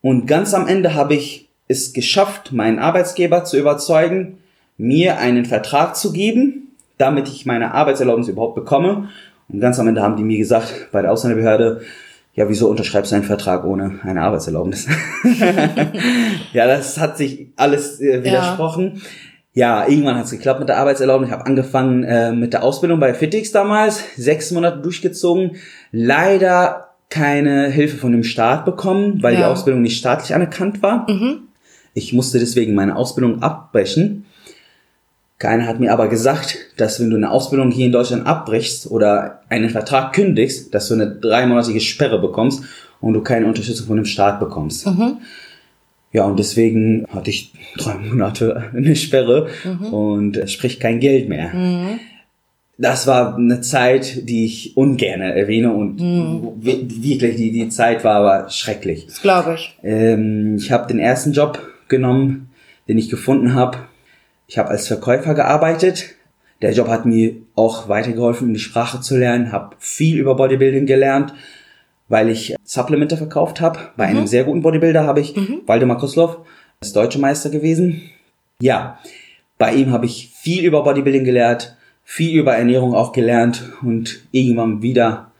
Und 0.02 0.26
ganz 0.26 0.52
am 0.54 0.68
Ende 0.68 0.94
habe 0.94 1.14
ich 1.14 1.48
es 1.68 1.92
geschafft, 1.92 2.52
meinen 2.52 2.78
Arbeitsgeber 2.78 3.44
zu 3.44 3.58
überzeugen, 3.58 4.38
mir 4.76 5.18
einen 5.18 5.44
Vertrag 5.46 5.96
zu 5.96 6.12
geben, 6.12 6.68
damit 6.98 7.28
ich 7.28 7.46
meine 7.46 7.72
Arbeitserlaubnis 7.72 8.28
überhaupt 8.28 8.54
bekomme. 8.56 9.08
Und 9.48 9.60
ganz 9.60 9.78
am 9.78 9.88
Ende 9.88 10.02
haben 10.02 10.16
die 10.16 10.22
mir 10.22 10.38
gesagt, 10.38 10.88
bei 10.92 11.00
der 11.02 11.12
Ausländerbehörde, 11.12 11.80
ja, 12.34 12.48
wieso 12.48 12.68
unterschreibst 12.68 13.10
du 13.12 13.16
einen 13.16 13.24
Vertrag 13.24 13.64
ohne 13.64 14.00
eine 14.04 14.22
Arbeitserlaubnis? 14.22 14.86
ja, 16.52 16.66
das 16.66 16.98
hat 16.98 17.16
sich 17.16 17.48
alles 17.56 18.00
äh, 18.00 18.22
widersprochen. 18.24 19.02
Ja. 19.52 19.86
irgendwann 19.88 20.16
hat 20.16 20.26
es 20.26 20.30
geklappt 20.30 20.60
mit 20.60 20.68
der 20.68 20.78
Arbeitserlaubnis. 20.78 21.28
Ich 21.28 21.32
habe 21.34 21.46
angefangen 21.46 22.04
äh, 22.04 22.32
mit 22.32 22.52
der 22.52 22.62
Ausbildung 22.62 23.00
bei 23.00 23.14
Fitix 23.14 23.50
damals, 23.52 24.02
sechs 24.16 24.50
Monate 24.52 24.78
durchgezogen. 24.78 25.56
Leider 25.92 26.86
keine 27.08 27.66
Hilfe 27.68 27.96
von 27.96 28.12
dem 28.12 28.22
Staat 28.22 28.64
bekommen, 28.64 29.20
weil 29.22 29.34
die 29.34 29.42
Ja. 29.42 29.50
Ausbildung 29.50 29.82
nicht 29.82 29.98
staatlich 29.98 30.34
anerkannt 30.34 30.82
war. 30.82 31.06
Ich 31.94 32.12
musste 32.12 32.38
deswegen 32.38 32.74
meine 32.74 32.94
Ausbildung 32.94 33.42
abbrechen. 33.42 34.24
Keiner 35.40 35.66
hat 35.66 35.80
mir 35.80 35.92
aber 35.92 36.06
gesagt, 36.08 36.58
dass 36.76 37.00
wenn 37.00 37.10
du 37.10 37.16
eine 37.16 37.30
Ausbildung 37.32 37.72
hier 37.72 37.86
in 37.86 37.92
Deutschland 37.92 38.26
abbrichst 38.26 38.88
oder 38.90 39.40
einen 39.48 39.70
Vertrag 39.70 40.12
kündigst, 40.12 40.72
dass 40.74 40.86
du 40.88 40.94
eine 40.94 41.10
dreimonatige 41.10 41.80
Sperre 41.80 42.20
bekommst 42.20 42.62
und 43.00 43.14
du 43.14 43.22
keine 43.22 43.46
Unterstützung 43.46 43.86
von 43.88 43.96
dem 43.96 44.04
Staat 44.04 44.38
bekommst. 44.38 44.86
Ja, 46.12 46.24
und 46.24 46.38
deswegen 46.38 47.06
hatte 47.12 47.30
ich 47.30 47.52
drei 47.78 47.94
Monate 48.08 48.70
eine 48.76 48.94
Sperre 48.94 49.48
und 49.90 50.36
äh, 50.36 50.46
sprich 50.46 50.78
kein 50.78 51.00
Geld 51.00 51.28
mehr. 51.28 51.50
Das 52.76 53.06
war 53.06 53.36
eine 53.36 53.60
Zeit, 53.60 54.28
die 54.28 54.44
ich 54.46 54.76
ungern 54.76 55.20
erwähne 55.20 55.72
und 55.72 56.00
wi- 56.00 56.86
wirklich, 56.88 57.36
die, 57.36 57.50
die 57.52 57.68
Zeit 57.68 58.04
war 58.04 58.16
aber 58.16 58.50
schrecklich. 58.50 59.06
Das 59.06 59.20
glaube 59.22 59.54
ich. 59.54 59.76
Ähm, 59.82 60.56
ich 60.56 60.72
habe 60.72 60.86
den 60.88 60.98
ersten 60.98 61.32
Job 61.32 61.60
genommen, 61.88 62.50
den 62.88 62.98
ich 62.98 63.08
gefunden 63.10 63.54
habe. 63.54 63.78
Ich 64.50 64.58
habe 64.58 64.70
als 64.70 64.88
Verkäufer 64.88 65.34
gearbeitet. 65.34 66.16
Der 66.60 66.72
Job 66.72 66.88
hat 66.88 67.06
mir 67.06 67.36
auch 67.54 67.88
weitergeholfen, 67.88 68.48
um 68.48 68.52
die 68.52 68.58
Sprache 68.58 69.00
zu 69.00 69.16
lernen. 69.16 69.52
Habe 69.52 69.76
viel 69.78 70.18
über 70.18 70.34
Bodybuilding 70.34 70.86
gelernt, 70.86 71.32
weil 72.08 72.28
ich 72.28 72.56
Supplemente 72.64 73.16
verkauft 73.16 73.60
habe. 73.60 73.78
Bei 73.96 74.06
einem 74.06 74.26
sehr 74.26 74.42
guten 74.42 74.62
Bodybuilder 74.62 75.06
habe 75.06 75.20
ich 75.20 75.36
Waldemar 75.66 75.98
Kozlov, 75.98 76.38
ist 76.80 76.96
deutsche 76.96 77.20
Meister 77.20 77.48
gewesen. 77.48 78.02
Ja, 78.60 78.98
bei 79.56 79.72
ihm 79.72 79.92
habe 79.92 80.06
ich 80.06 80.32
viel 80.34 80.64
über 80.64 80.82
Bodybuilding 80.82 81.24
gelernt, 81.24 81.76
viel 82.02 82.36
über 82.36 82.56
Ernährung 82.56 82.92
auch 82.92 83.12
gelernt 83.12 83.62
und 83.82 84.20
irgendwann 84.32 84.82
wieder 84.82 85.30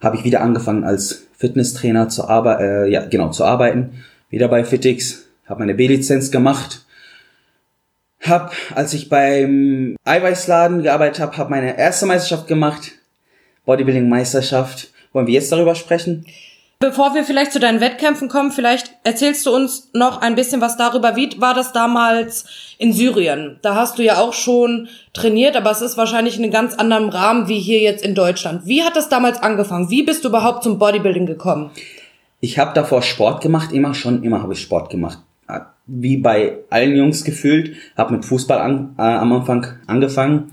habe 0.00 0.16
ich 0.16 0.24
wieder 0.24 0.40
angefangen 0.40 0.82
als 0.82 1.28
Fitnesstrainer 1.38 2.08
zu 2.08 2.28
arbeiten, 2.28 2.64
äh, 2.64 2.86
ja 2.88 3.06
genau 3.06 3.30
zu 3.30 3.44
arbeiten, 3.44 4.02
wieder 4.28 4.48
bei 4.48 4.64
Fitix, 4.64 5.28
habe 5.46 5.60
meine 5.60 5.74
B-Lizenz 5.74 6.32
gemacht, 6.32 6.85
hab, 8.20 8.52
als 8.74 8.92
ich 8.94 9.08
beim 9.08 9.96
Eiweißladen 10.04 10.82
gearbeitet 10.82 11.20
habe, 11.20 11.36
habe 11.36 11.50
meine 11.50 11.78
erste 11.78 12.06
Meisterschaft 12.06 12.46
gemacht, 12.46 12.92
Bodybuilding-Meisterschaft. 13.64 14.90
Wollen 15.12 15.26
wir 15.26 15.34
jetzt 15.34 15.52
darüber 15.52 15.74
sprechen? 15.74 16.26
Bevor 16.78 17.14
wir 17.14 17.24
vielleicht 17.24 17.52
zu 17.52 17.58
deinen 17.58 17.80
Wettkämpfen 17.80 18.28
kommen, 18.28 18.52
vielleicht 18.52 18.90
erzählst 19.02 19.46
du 19.46 19.54
uns 19.54 19.88
noch 19.94 20.20
ein 20.20 20.34
bisschen 20.34 20.60
was 20.60 20.76
darüber. 20.76 21.16
Wie 21.16 21.40
war 21.40 21.54
das 21.54 21.72
damals 21.72 22.44
in 22.76 22.92
Syrien? 22.92 23.58
Da 23.62 23.74
hast 23.74 23.98
du 23.98 24.02
ja 24.02 24.18
auch 24.18 24.34
schon 24.34 24.88
trainiert, 25.14 25.56
aber 25.56 25.70
es 25.70 25.80
ist 25.80 25.96
wahrscheinlich 25.96 26.36
in 26.36 26.42
einem 26.42 26.52
ganz 26.52 26.74
anderen 26.74 27.08
Rahmen 27.08 27.48
wie 27.48 27.58
hier 27.58 27.80
jetzt 27.80 28.04
in 28.04 28.14
Deutschland. 28.14 28.66
Wie 28.66 28.82
hat 28.82 28.94
das 28.94 29.08
damals 29.08 29.42
angefangen? 29.42 29.88
Wie 29.88 30.02
bist 30.02 30.24
du 30.24 30.28
überhaupt 30.28 30.64
zum 30.64 30.78
Bodybuilding 30.78 31.24
gekommen? 31.24 31.70
Ich 32.40 32.58
habe 32.58 32.74
davor 32.74 33.00
Sport 33.00 33.40
gemacht, 33.40 33.72
immer 33.72 33.94
schon, 33.94 34.22
immer 34.22 34.42
habe 34.42 34.52
ich 34.52 34.60
Sport 34.60 34.90
gemacht. 34.90 35.20
Wie 35.86 36.16
bei 36.16 36.58
allen 36.70 36.96
Jungs 36.96 37.24
gefühlt, 37.24 37.76
habe 37.96 38.14
mit 38.14 38.24
Fußball 38.24 38.58
an, 38.58 38.94
äh, 38.98 39.02
am 39.02 39.32
Anfang 39.32 39.66
angefangen, 39.86 40.50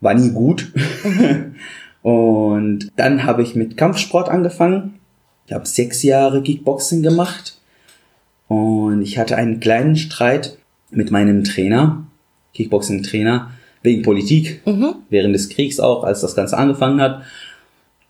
war 0.00 0.14
nie 0.14 0.30
gut. 0.30 0.72
Und 2.02 2.90
dann 2.96 3.24
habe 3.24 3.42
ich 3.42 3.54
mit 3.54 3.76
Kampfsport 3.76 4.28
angefangen. 4.28 4.94
Ich 5.46 5.52
habe 5.52 5.66
sechs 5.66 6.02
Jahre 6.02 6.42
Kickboxing 6.42 7.02
gemacht 7.02 7.58
und 8.48 9.02
ich 9.02 9.18
hatte 9.18 9.36
einen 9.36 9.60
kleinen 9.60 9.96
Streit 9.96 10.58
mit 10.90 11.10
meinem 11.10 11.44
Trainer, 11.44 12.04
Kickboxing-Trainer, 12.54 13.50
wegen 13.82 14.02
Politik, 14.02 14.60
während 15.10 15.34
des 15.34 15.48
Kriegs 15.48 15.80
auch, 15.80 16.04
als 16.04 16.20
das 16.20 16.34
Ganze 16.34 16.58
angefangen 16.58 17.00
hat. 17.00 17.22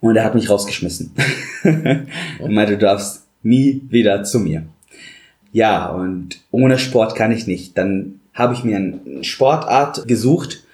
Und 0.01 0.17
er 0.17 0.25
hat 0.25 0.35
mich 0.35 0.51
rausgeschmissen. 0.51 1.13
und 2.41 2.53
meinte, 2.55 2.73
du 2.73 2.79
darfst 2.79 3.27
nie 3.43 3.83
wieder 3.89 4.25
zu 4.25 4.41
mir. 4.41 4.65
Ja, 5.53 5.89
und 5.89 6.41
ohne 6.51 6.79
Sport 6.79 7.15
kann 7.15 7.31
ich 7.31 7.47
nicht. 7.47 7.79
Dann 7.79 8.21
habe 8.35 8.55
ich 8.55 8.65
mir 8.65 8.77
eine 8.77 9.23
Sportart 9.23 10.09
gesucht, 10.09 10.65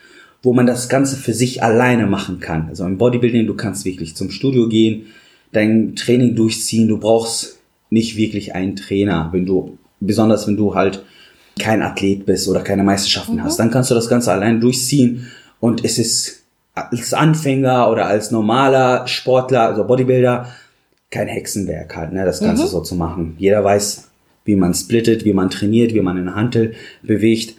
wo 0.42 0.52
man 0.52 0.66
das 0.66 0.88
Ganze 0.88 1.16
für 1.16 1.34
sich 1.34 1.62
alleine 1.62 2.06
machen 2.06 2.38
kann. 2.38 2.68
Also 2.68 2.84
im 2.84 2.96
Bodybuilding, 2.96 3.46
du 3.46 3.54
kannst 3.54 3.84
wirklich 3.84 4.14
zum 4.14 4.30
Studio 4.30 4.68
gehen, 4.68 5.06
dein 5.52 5.96
Training 5.96 6.36
durchziehen. 6.36 6.88
Du 6.88 6.98
brauchst 6.98 7.58
nicht 7.90 8.16
wirklich 8.16 8.54
einen 8.54 8.76
Trainer, 8.76 9.30
wenn 9.32 9.46
du, 9.46 9.78
besonders 10.00 10.46
wenn 10.46 10.56
du 10.56 10.74
halt 10.74 11.04
kein 11.58 11.82
Athlet 11.82 12.24
bist 12.24 12.48
oder 12.48 12.60
keine 12.60 12.84
Meisterschaften 12.84 13.42
hast, 13.42 13.58
dann 13.58 13.70
kannst 13.70 13.90
du 13.90 13.94
das 13.94 14.08
Ganze 14.08 14.30
alleine 14.30 14.60
durchziehen 14.60 15.26
und 15.60 15.84
es 15.84 15.98
ist 15.98 16.44
als 16.74 17.12
Anfänger 17.12 17.90
oder 17.90 18.06
als 18.06 18.30
normaler 18.30 19.06
Sportler, 19.08 19.62
also 19.62 19.84
Bodybuilder, 19.84 20.46
kein 21.10 21.26
Hexenwerk 21.26 21.96
halt, 21.96 22.12
ne, 22.12 22.24
das 22.24 22.40
Ganze 22.40 22.66
so 22.66 22.80
zu 22.80 22.94
machen. 22.94 23.34
Jeder 23.38 23.64
weiß, 23.64 24.07
wie 24.48 24.56
man 24.56 24.72
splittet, 24.72 25.26
wie 25.26 25.34
man 25.34 25.50
trainiert, 25.50 25.92
wie 25.92 26.00
man 26.00 26.16
eine 26.16 26.34
Hantel 26.34 26.72
bewegt, 27.02 27.54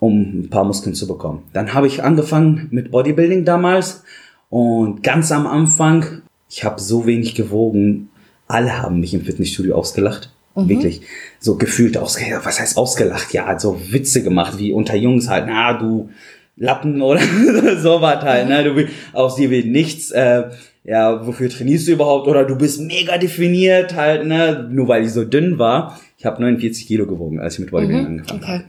um 0.00 0.40
ein 0.40 0.50
paar 0.50 0.64
Muskeln 0.64 0.96
zu 0.96 1.06
bekommen. 1.06 1.44
Dann 1.52 1.72
habe 1.72 1.86
ich 1.86 2.02
angefangen 2.02 2.66
mit 2.72 2.90
Bodybuilding 2.90 3.44
damals 3.44 4.02
und 4.50 5.04
ganz 5.04 5.30
am 5.30 5.46
Anfang, 5.46 6.22
ich 6.50 6.64
habe 6.64 6.80
so 6.80 7.06
wenig 7.06 7.36
gewogen, 7.36 8.10
alle 8.48 8.82
haben 8.82 8.98
mich 8.98 9.14
im 9.14 9.22
Fitnessstudio 9.22 9.76
ausgelacht. 9.76 10.30
Wirklich 10.54 11.00
so 11.38 11.56
gefühlt 11.56 11.96
ausgelacht. 11.96 12.44
Was 12.44 12.60
heißt 12.60 12.76
ausgelacht? 12.76 13.32
Ja, 13.32 13.58
so 13.58 13.80
Witze 13.90 14.22
gemacht, 14.22 14.58
wie 14.58 14.72
unter 14.72 14.96
Jungs 14.96 15.28
halt, 15.28 15.46
na, 15.46 15.72
du 15.72 16.10
Lappen 16.56 17.00
oder 17.00 17.20
so 17.80 18.02
was 18.02 18.22
halt, 18.22 18.48
ne? 18.48 18.64
Du, 18.64 18.86
aus 19.14 19.36
dir 19.36 19.48
wird 19.48 19.66
nichts, 19.66 20.10
äh, 20.10 20.50
ja, 20.84 21.26
wofür 21.26 21.48
trainierst 21.48 21.86
du 21.86 21.92
überhaupt? 21.92 22.26
Oder 22.26 22.44
du 22.44 22.56
bist 22.56 22.80
mega 22.80 23.18
definiert 23.18 23.94
halt, 23.94 24.26
ne? 24.26 24.68
Nur 24.70 24.88
weil 24.88 25.04
ich 25.04 25.12
so 25.12 25.24
dünn 25.24 25.58
war. 25.58 26.00
Ich 26.18 26.26
habe 26.26 26.40
49 26.40 26.86
Kilo 26.86 27.06
gewogen, 27.06 27.40
als 27.40 27.54
ich 27.54 27.60
mit 27.60 27.70
Bodybuilding 27.70 28.06
angefangen 28.06 28.42
habe. 28.42 28.54
Okay. 28.54 28.64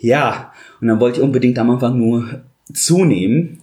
Ja, 0.00 0.52
und 0.80 0.88
dann 0.88 1.00
wollte 1.00 1.18
ich 1.18 1.24
unbedingt 1.24 1.58
am 1.58 1.70
Anfang 1.70 1.98
nur 1.98 2.42
zunehmen. 2.72 3.58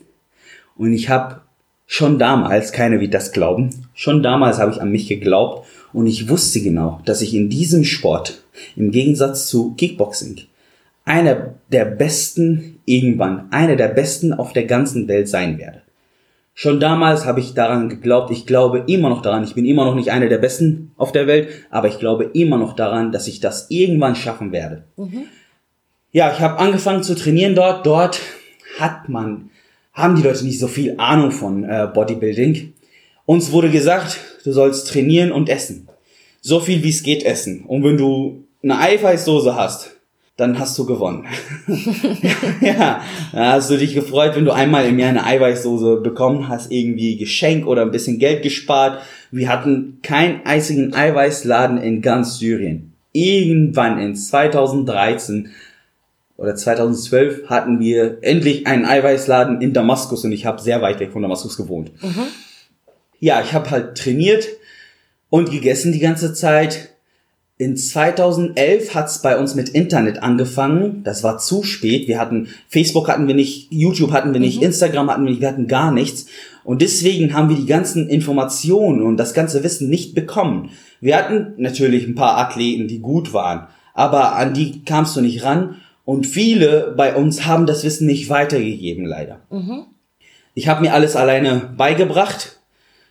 Und 0.77 0.93
ich 0.93 1.09
habe 1.09 1.41
schon 1.87 2.19
damals, 2.19 2.71
keiner 2.71 2.99
wird 2.99 3.13
das 3.13 3.31
glauben, 3.31 3.69
schon 3.93 4.23
damals 4.23 4.59
habe 4.59 4.71
ich 4.71 4.81
an 4.81 4.91
mich 4.91 5.07
geglaubt 5.07 5.67
und 5.93 6.07
ich 6.07 6.29
wusste 6.29 6.61
genau, 6.61 6.99
dass 7.05 7.21
ich 7.21 7.33
in 7.33 7.49
diesem 7.49 7.83
Sport, 7.83 8.43
im 8.75 8.91
Gegensatz 8.91 9.47
zu 9.47 9.75
Kickboxing, 9.75 10.41
einer 11.05 11.53
der 11.71 11.85
besten 11.85 12.79
irgendwann, 12.85 13.51
einer 13.51 13.75
der 13.75 13.89
besten 13.89 14.33
auf 14.33 14.53
der 14.53 14.65
ganzen 14.65 15.07
Welt 15.07 15.29
sein 15.29 15.57
werde. 15.59 15.83
Schon 16.57 16.79
damals 16.79 17.25
habe 17.25 17.41
ich 17.41 17.53
daran 17.53 17.89
geglaubt, 17.89 18.31
ich 18.31 18.45
glaube 18.45 18.85
immer 18.87 19.09
noch 19.09 19.21
daran, 19.21 19.43
ich 19.43 19.55
bin 19.55 19.65
immer 19.65 19.83
noch 19.83 19.93
nicht 19.93 20.09
einer 20.09 20.29
der 20.29 20.37
besten 20.37 20.91
auf 20.95 21.11
der 21.11 21.27
Welt, 21.27 21.49
aber 21.69 21.89
ich 21.89 21.99
glaube 21.99 22.31
immer 22.33 22.57
noch 22.57 22.77
daran, 22.77 23.11
dass 23.11 23.27
ich 23.27 23.41
das 23.41 23.69
irgendwann 23.69 24.15
schaffen 24.15 24.53
werde. 24.53 24.85
Ja, 26.13 26.31
ich 26.31 26.39
habe 26.39 26.57
angefangen 26.57 27.03
zu 27.03 27.13
trainieren 27.13 27.55
dort. 27.55 27.85
Dort 27.85 28.21
hat 28.79 29.09
man, 29.09 29.49
haben 29.91 30.15
die 30.15 30.21
Leute 30.21 30.45
nicht 30.45 30.59
so 30.59 30.69
viel 30.69 30.95
Ahnung 30.97 31.31
von 31.31 31.65
äh, 31.65 31.89
Bodybuilding. 31.93 32.73
Uns 33.25 33.51
wurde 33.51 33.69
gesagt, 33.69 34.17
du 34.45 34.53
sollst 34.53 34.87
trainieren 34.87 35.33
und 35.33 35.49
essen. 35.49 35.89
So 36.39 36.61
viel 36.61 36.83
wie 36.83 36.89
es 36.89 37.03
geht 37.03 37.23
essen. 37.25 37.65
Und 37.65 37.83
wenn 37.83 37.97
du 37.97 38.45
eine 38.63 38.79
Eiweißsoße 38.79 39.55
hast, 39.57 39.94
dann 40.37 40.59
hast 40.59 40.77
du 40.77 40.85
gewonnen. 40.85 41.25
ja, 42.61 43.01
da 43.31 43.53
hast 43.53 43.69
du 43.69 43.77
dich 43.77 43.93
gefreut, 43.93 44.35
wenn 44.35 44.43
du 44.43 44.51
einmal 44.51 44.85
im 44.85 44.99
Jahr 44.99 45.09
eine 45.09 45.23
Eiweißsoße 45.23 46.01
bekommen 46.01 46.49
hast, 46.49 46.71
irgendwie 46.71 47.15
Geschenk 47.15 47.65
oder 47.65 47.83
ein 47.83 47.91
bisschen 47.91 48.19
Geld 48.19 48.43
gespart. 48.43 49.01
Wir 49.31 49.47
hatten 49.47 49.99
keinen 50.03 50.45
einzigen 50.45 50.93
Eiweißladen 50.93 51.77
in 51.77 52.01
ganz 52.01 52.37
Syrien. 52.37 52.93
Irgendwann 53.13 53.97
in 53.97 54.15
2013 54.15 55.51
oder 56.35 56.53
2012 56.55 57.47
hatten 57.47 57.79
wir 57.79 58.17
endlich 58.21 58.67
einen 58.67 58.83
Eiweißladen 58.83 59.61
in 59.61 59.71
Damaskus 59.71 60.25
und 60.25 60.33
ich 60.33 60.45
habe 60.45 60.61
sehr 60.61 60.81
weit 60.81 60.99
weg 60.99 61.13
von 61.13 61.21
Damaskus 61.21 61.55
gewohnt. 61.55 61.91
Ja, 63.21 63.41
ich 63.41 63.53
habe 63.53 63.71
halt 63.71 63.97
trainiert 63.97 64.45
und 65.29 65.49
gegessen 65.49 65.93
die 65.93 65.99
ganze 65.99 66.33
Zeit. 66.33 66.94
In 67.57 67.77
2011 67.77 68.93
hat's 68.93 69.21
bei 69.21 69.39
uns 69.39 69.55
mit 69.55 69.69
Internet 69.69 70.21
angefangen. 70.21 71.03
Das 71.05 71.23
war 71.23 71.37
zu 71.37 71.63
spät. 71.63 72.05
Wir 72.09 72.19
hatten 72.19 72.49
Facebook 72.67 73.07
hatten 73.07 73.27
wir 73.27 73.35
nicht, 73.35 73.71
YouTube 73.71 74.11
hatten 74.11 74.33
wir 74.33 74.41
nicht, 74.41 74.61
Instagram 74.61 75.09
hatten 75.09 75.23
wir 75.23 75.29
nicht, 75.29 75.39
wir 75.39 75.47
hatten 75.47 75.67
gar 75.67 75.93
nichts. 75.93 76.25
Und 76.65 76.81
deswegen 76.81 77.33
haben 77.33 77.47
wir 77.47 77.55
die 77.55 77.65
ganzen 77.65 78.09
Informationen 78.09 79.01
und 79.01 79.15
das 79.15 79.33
ganze 79.33 79.63
Wissen 79.63 79.89
nicht 79.89 80.13
bekommen. 80.15 80.71
Wir 80.99 81.15
hatten 81.15 81.53
natürlich 81.55 82.05
ein 82.05 82.15
paar 82.15 82.37
Athleten, 82.37 82.89
die 82.89 82.99
gut 82.99 83.31
waren, 83.31 83.67
aber 83.93 84.35
an 84.35 84.53
die 84.53 84.83
kamst 84.83 85.15
du 85.15 85.21
nicht 85.21 85.43
ran. 85.43 85.77
Und 86.03 86.27
viele 86.27 86.93
bei 86.97 87.15
uns 87.15 87.45
haben 87.45 87.67
das 87.67 87.85
Wissen 87.85 88.05
nicht 88.05 88.29
weitergegeben, 88.29 89.05
leider. 89.05 89.39
Ich 90.55 90.67
habe 90.67 90.81
mir 90.81 90.93
alles 90.93 91.15
alleine 91.15 91.73
beigebracht. 91.77 92.59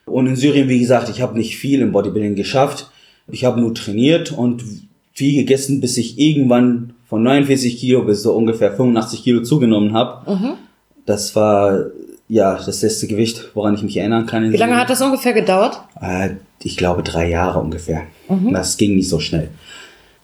Und 0.04 0.26
in 0.26 0.36
Syrien, 0.36 0.68
wie 0.68 0.80
gesagt, 0.80 1.08
ich 1.08 1.22
habe 1.22 1.38
nicht 1.38 1.56
viel 1.56 1.80
im 1.80 1.92
Bodybuilding 1.92 2.34
geschafft. 2.34 2.90
Ich 3.28 3.44
habe 3.44 3.60
nur 3.60 3.74
trainiert 3.74 4.32
und 4.32 4.62
viel 5.12 5.34
gegessen, 5.34 5.80
bis 5.80 5.96
ich 5.96 6.18
irgendwann 6.18 6.94
von 7.06 7.22
49 7.22 7.78
Kilo 7.78 8.02
bis 8.02 8.22
so 8.22 8.34
ungefähr 8.34 8.72
85 8.72 9.22
Kilo 9.22 9.42
zugenommen 9.42 9.92
habe. 9.92 10.56
Das 11.06 11.36
war 11.36 11.86
ja 12.28 12.58
das 12.64 12.82
letzte 12.82 13.06
Gewicht, 13.06 13.50
woran 13.54 13.74
ich 13.74 13.82
mich 13.82 13.96
erinnern 13.96 14.26
kann. 14.26 14.52
Wie 14.52 14.56
lange 14.56 14.76
hat 14.76 14.90
das 14.90 15.00
ungefähr 15.00 15.32
gedauert? 15.32 15.80
Äh, 16.00 16.30
ich 16.62 16.76
glaube 16.76 17.02
drei 17.02 17.28
Jahre 17.28 17.60
ungefähr. 17.60 18.02
Das 18.50 18.76
ging 18.76 18.96
nicht 18.96 19.08
so 19.08 19.20
schnell. 19.20 19.50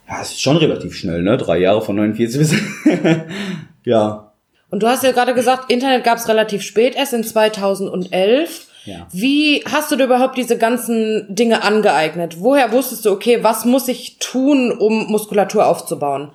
Ja, 0.09 0.23
es 0.23 0.31
ist 0.31 0.43
schon 0.43 0.57
relativ 0.57 0.95
schnell, 0.95 1.23
ne? 1.23 1.37
Drei 1.37 1.59
Jahre 1.59 1.83
von 1.83 1.95
49 1.95 2.39
bis. 2.39 2.55
ja. 3.85 4.33
Und 4.71 4.83
du 4.83 4.89
hast 4.89 5.05
ja 5.05 5.13
gerade 5.13 5.35
gesagt, 5.35 5.71
Internet 5.71 6.03
gab 6.03 6.19
es 6.19 6.29
relativ 6.29 6.63
spät, 6.63 6.97
erst 6.97 7.13
in 7.13 7.23
2011. 7.23 8.67
Ja. 8.85 9.07
Wie 9.13 9.63
hast 9.71 9.91
du 9.91 9.97
dir 9.97 10.05
überhaupt 10.05 10.37
diese 10.37 10.57
ganzen 10.57 11.27
Dinge 11.29 11.63
angeeignet? 11.63 12.37
Woher 12.41 12.73
wusstest 12.73 13.05
du, 13.05 13.11
okay, 13.11 13.43
was 13.43 13.65
muss 13.65 13.89
ich 13.89 14.19
tun, 14.19 14.73
um 14.73 15.07
Muskulatur 15.11 15.67
aufzubauen? 15.67 16.31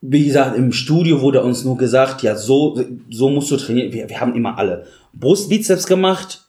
Wie 0.00 0.24
gesagt, 0.24 0.56
im 0.56 0.72
Studio 0.72 1.20
wurde 1.20 1.42
uns 1.42 1.64
nur 1.64 1.76
gesagt, 1.76 2.22
ja, 2.22 2.34
so, 2.34 2.82
so 3.10 3.28
musst 3.28 3.50
du 3.50 3.56
trainieren. 3.56 3.92
Wir, 3.92 4.08
wir 4.08 4.20
haben 4.20 4.34
immer 4.34 4.56
alle 4.58 4.86
Brust, 5.12 5.50
Bizeps 5.50 5.86
gemacht, 5.86 6.46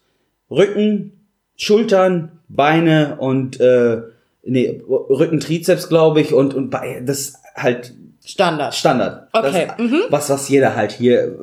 Rücken, 0.49 1.11
Schultern, 1.57 2.39
Beine 2.47 3.17
und 3.19 3.59
äh, 3.59 4.01
nee, 4.43 4.81
Rücken, 4.87 5.39
Trizeps, 5.39 5.89
glaube 5.89 6.21
ich, 6.21 6.33
und, 6.33 6.53
und 6.53 6.73
das 7.05 7.35
halt 7.55 7.93
Standard. 8.23 8.73
Standard. 8.75 9.27
Okay, 9.33 9.67
Das, 9.67 9.77
mhm. 9.79 10.01
Was, 10.09 10.29
was 10.29 10.49
jeder 10.49 10.75
halt 10.75 10.91
hier, 10.91 11.35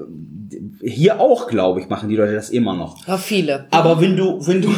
hier 0.83 1.21
auch, 1.21 1.49
glaube 1.49 1.81
ich, 1.81 1.89
machen 1.89 2.09
die 2.09 2.17
Leute 2.17 2.35
das 2.35 2.51
immer 2.51 2.75
noch. 2.75 3.07
Ja, 3.07 3.17
viele. 3.19 3.67
Aber 3.71 4.01
wenn 4.01 4.17
du, 4.17 4.47
wenn 4.47 4.63
du, 4.63 4.69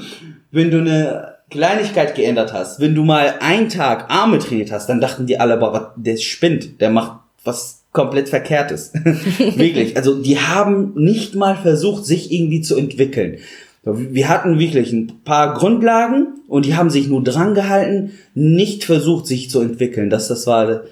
wenn 0.50 0.70
du 0.70 0.78
eine 0.78 1.34
Kleinigkeit 1.50 2.14
geändert 2.14 2.52
hast, 2.52 2.80
wenn 2.80 2.94
du 2.94 3.04
mal 3.04 3.34
einen 3.40 3.68
Tag 3.68 4.10
Arme 4.10 4.38
trainiert 4.38 4.72
hast, 4.72 4.88
dann 4.88 5.00
dachten 5.00 5.26
die 5.26 5.38
alle, 5.38 5.56
boah, 5.56 5.94
der 5.96 6.16
spinnt, 6.16 6.80
der 6.80 6.90
macht 6.90 7.20
was 7.44 7.84
komplett 7.92 8.28
Verkehrtes. 8.28 8.92
wirklich. 9.04 9.96
Also 9.96 10.20
die 10.20 10.38
haben 10.38 10.92
nicht 10.94 11.34
mal 11.34 11.56
versucht, 11.56 12.04
sich 12.04 12.32
irgendwie 12.32 12.60
zu 12.60 12.76
entwickeln. 12.76 13.38
Wir 13.82 14.28
hatten 14.28 14.58
wirklich 14.58 14.92
ein 14.92 15.22
paar 15.24 15.54
Grundlagen 15.54 16.34
und 16.48 16.66
die 16.66 16.76
haben 16.76 16.90
sich 16.90 17.08
nur 17.08 17.24
dran 17.24 17.54
gehalten, 17.54 18.12
nicht 18.34 18.84
versucht, 18.84 19.26
sich 19.26 19.50
zu 19.50 19.60
entwickeln. 19.60 20.10
Das, 20.10 20.28
das 20.28 20.46
war 20.46 20.82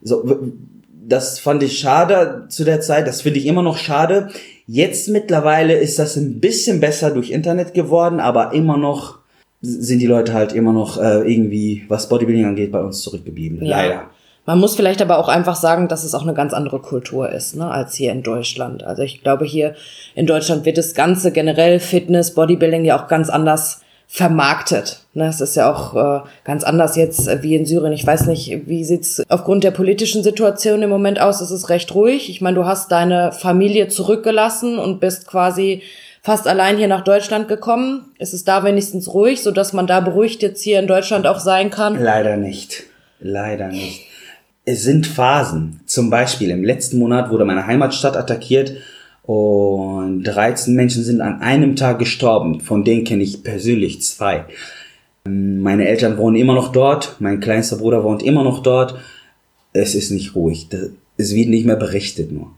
so, 0.00 0.52
das 1.08 1.38
fand 1.38 1.62
ich 1.62 1.78
schade 1.78 2.44
zu 2.48 2.64
der 2.64 2.80
Zeit, 2.80 3.06
das 3.06 3.22
finde 3.22 3.38
ich 3.38 3.46
immer 3.46 3.62
noch 3.62 3.78
schade. 3.78 4.28
Jetzt 4.66 5.08
mittlerweile 5.08 5.74
ist 5.74 5.98
das 5.98 6.16
ein 6.16 6.40
bisschen 6.40 6.80
besser 6.80 7.10
durch 7.10 7.30
Internet 7.30 7.72
geworden, 7.74 8.20
aber 8.20 8.52
immer 8.52 8.76
noch 8.76 9.18
sind 9.60 10.00
die 10.00 10.06
Leute 10.06 10.34
halt 10.34 10.52
immer 10.52 10.72
noch 10.72 10.98
äh, 10.98 11.20
irgendwie, 11.20 11.84
was 11.88 12.08
Bodybuilding 12.08 12.44
angeht, 12.44 12.70
bei 12.70 12.80
uns 12.80 13.00
zurückgeblieben. 13.00 13.64
Ja. 13.64 13.76
Leider. 13.76 14.02
Man 14.46 14.60
muss 14.60 14.76
vielleicht 14.76 15.02
aber 15.02 15.18
auch 15.18 15.28
einfach 15.28 15.56
sagen, 15.56 15.88
dass 15.88 16.04
es 16.04 16.14
auch 16.14 16.22
eine 16.22 16.32
ganz 16.32 16.54
andere 16.54 16.80
Kultur 16.80 17.30
ist, 17.30 17.56
ne, 17.56 17.70
als 17.70 17.94
hier 17.94 18.12
in 18.12 18.22
Deutschland. 18.22 18.82
Also 18.82 19.02
ich 19.02 19.22
glaube, 19.22 19.44
hier 19.44 19.74
in 20.14 20.26
Deutschland 20.26 20.64
wird 20.64 20.78
das 20.78 20.94
Ganze 20.94 21.32
generell 21.32 21.80
Fitness, 21.80 22.34
Bodybuilding 22.34 22.84
ja 22.84 22.98
auch 22.98 23.08
ganz 23.08 23.28
anders 23.28 23.82
vermarktet. 24.10 25.02
Ne, 25.12 25.26
es 25.26 25.40
ist 25.40 25.54
ja 25.54 25.70
auch 25.70 25.94
äh, 25.94 26.26
ganz 26.44 26.64
anders 26.64 26.96
jetzt 26.96 27.28
äh, 27.28 27.42
wie 27.42 27.54
in 27.54 27.66
Syrien. 27.66 27.92
Ich 27.92 28.06
weiß 28.06 28.26
nicht, 28.26 28.66
wie 28.66 28.82
sieht's 28.82 29.22
aufgrund 29.28 29.64
der 29.64 29.70
politischen 29.70 30.22
Situation 30.22 30.82
im 30.82 30.88
Moment 30.88 31.20
aus? 31.20 31.42
Es 31.42 31.50
ist 31.50 31.68
recht 31.68 31.94
ruhig. 31.94 32.30
Ich 32.30 32.40
meine, 32.40 32.56
du 32.56 32.64
hast 32.64 32.90
deine 32.90 33.32
Familie 33.32 33.88
zurückgelassen 33.88 34.78
und 34.78 34.98
bist 34.98 35.26
quasi 35.26 35.82
fast 36.22 36.48
allein 36.48 36.78
hier 36.78 36.88
nach 36.88 37.04
Deutschland 37.04 37.48
gekommen. 37.48 38.06
Es 38.18 38.32
ist 38.32 38.48
da 38.48 38.64
wenigstens 38.64 39.12
ruhig, 39.12 39.42
so 39.42 39.50
dass 39.50 39.74
man 39.74 39.86
da 39.86 40.00
beruhigt 40.00 40.42
jetzt 40.42 40.62
hier 40.62 40.78
in 40.78 40.86
Deutschland 40.86 41.26
auch 41.26 41.38
sein 41.38 41.70
kann. 41.70 42.02
Leider 42.02 42.38
nicht. 42.38 42.84
Leider 43.20 43.68
nicht. 43.68 44.06
Es 44.64 44.82
sind 44.82 45.06
Phasen. 45.06 45.80
Zum 45.86 46.08
Beispiel 46.08 46.50
im 46.50 46.64
letzten 46.64 46.98
Monat 46.98 47.30
wurde 47.30 47.44
meine 47.44 47.66
Heimatstadt 47.66 48.16
attackiert 48.16 48.72
und 49.32 50.22
13 50.24 50.74
Menschen 50.74 51.04
sind 51.04 51.20
an 51.20 51.42
einem 51.42 51.76
Tag 51.76 51.98
gestorben. 51.98 52.60
Von 52.62 52.82
denen 52.82 53.04
kenne 53.04 53.22
ich 53.22 53.42
persönlich 53.44 54.00
zwei. 54.00 54.46
Meine 55.26 55.86
Eltern 55.86 56.16
wohnen 56.16 56.36
immer 56.36 56.54
noch 56.54 56.72
dort. 56.72 57.16
Mein 57.18 57.38
kleinster 57.38 57.76
Bruder 57.76 58.02
wohnt 58.04 58.22
immer 58.22 58.42
noch 58.42 58.62
dort. 58.62 58.94
Es 59.74 59.94
ist 59.94 60.10
nicht 60.12 60.34
ruhig. 60.34 60.68
Es 61.18 61.34
wird 61.34 61.50
nicht 61.50 61.66
mehr 61.66 61.76
berichtet 61.76 62.32
nur. 62.32 62.52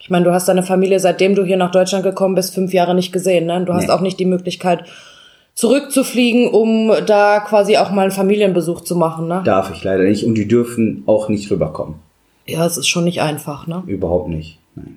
Ich 0.00 0.08
meine, 0.08 0.24
du 0.24 0.32
hast 0.32 0.48
deine 0.48 0.62
Familie, 0.62 0.98
seitdem 0.98 1.34
du 1.34 1.44
hier 1.44 1.58
nach 1.58 1.72
Deutschland 1.72 2.04
gekommen 2.04 2.34
bist, 2.36 2.54
fünf 2.54 2.72
Jahre 2.72 2.94
nicht 2.94 3.12
gesehen. 3.12 3.44
Ne? 3.44 3.62
Du 3.66 3.74
hast 3.74 3.88
Nee. 3.88 3.92
auch 3.92 4.00
nicht 4.00 4.18
die 4.18 4.24
Möglichkeit, 4.24 4.84
zurückzufliegen, 5.52 6.48
um 6.48 6.90
da 7.06 7.40
quasi 7.40 7.76
auch 7.76 7.90
mal 7.90 8.02
einen 8.04 8.12
Familienbesuch 8.12 8.80
zu 8.80 8.96
machen. 8.96 9.28
Ne? 9.28 9.42
Darf 9.44 9.70
ich 9.74 9.84
leider 9.84 10.04
nicht. 10.04 10.24
Und 10.24 10.36
die 10.36 10.48
dürfen 10.48 11.02
auch 11.04 11.28
nicht 11.28 11.50
rüberkommen. 11.50 11.96
Ja, 12.46 12.64
es 12.64 12.78
ist 12.78 12.88
schon 12.88 13.04
nicht 13.04 13.20
einfach. 13.20 13.66
Ne? 13.66 13.82
Überhaupt 13.86 14.30
nicht. 14.30 14.58
Nein. 14.74 14.96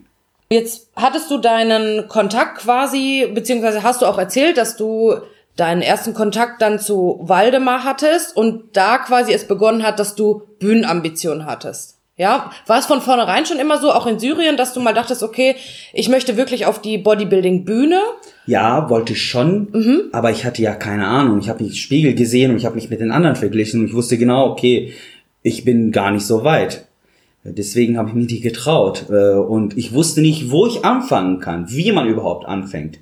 Jetzt 0.51 0.89
hattest 0.95 1.29
du 1.29 1.37
deinen 1.37 2.07
Kontakt 2.07 2.57
quasi, 2.57 3.27
beziehungsweise 3.31 3.83
hast 3.83 4.01
du 4.01 4.07
auch 4.07 4.17
erzählt, 4.17 4.57
dass 4.57 4.77
du 4.77 5.13
deinen 5.55 5.83
ersten 5.83 6.15
Kontakt 6.15 6.61
dann 6.63 6.79
zu 6.79 7.19
Waldemar 7.21 7.83
hattest 7.83 8.35
und 8.35 8.75
da 8.75 8.97
quasi 8.97 9.31
es 9.31 9.47
begonnen 9.47 9.83
hat, 9.83 9.99
dass 9.99 10.15
du 10.15 10.41
Bühnenambitionen 10.57 11.45
hattest. 11.45 11.97
Ja, 12.17 12.49
war 12.65 12.79
es 12.79 12.87
von 12.87 12.99
vornherein 12.99 13.45
schon 13.45 13.59
immer 13.59 13.77
so, 13.77 13.91
auch 13.93 14.07
in 14.07 14.17
Syrien, 14.17 14.57
dass 14.57 14.73
du 14.73 14.79
mal 14.79 14.93
dachtest, 14.93 15.21
okay, 15.21 15.55
ich 15.93 16.09
möchte 16.09 16.35
wirklich 16.35 16.65
auf 16.65 16.81
die 16.81 16.97
Bodybuilding-Bühne? 16.97 17.99
Ja, 18.47 18.89
wollte 18.89 19.13
ich 19.13 19.21
schon, 19.21 20.09
aber 20.11 20.31
ich 20.31 20.45
hatte 20.45 20.63
ja 20.63 20.73
keine 20.73 21.05
Ahnung. 21.05 21.39
Ich 21.39 21.47
habe 21.47 21.63
mich 21.63 21.73
im 21.73 21.77
Spiegel 21.77 22.15
gesehen 22.15 22.51
und 22.51 22.57
ich 22.57 22.65
habe 22.65 22.75
mich 22.75 22.89
mit 22.89 22.99
den 22.99 23.11
anderen 23.11 23.35
verglichen 23.35 23.81
und 23.81 23.87
ich 23.87 23.93
wusste 23.93 24.17
genau, 24.17 24.47
okay, 24.47 24.93
ich 25.43 25.63
bin 25.63 25.91
gar 25.91 26.11
nicht 26.11 26.25
so 26.25 26.43
weit. 26.43 26.87
Deswegen 27.43 27.97
habe 27.97 28.09
ich 28.09 28.15
mich 28.15 28.29
nicht 28.29 28.43
getraut 28.43 29.05
äh, 29.09 29.33
und 29.33 29.77
ich 29.77 29.93
wusste 29.93 30.21
nicht, 30.21 30.51
wo 30.51 30.67
ich 30.67 30.83
anfangen 30.83 31.39
kann, 31.39 31.71
wie 31.71 31.91
man 31.91 32.07
überhaupt 32.07 32.45
anfängt. 32.45 32.99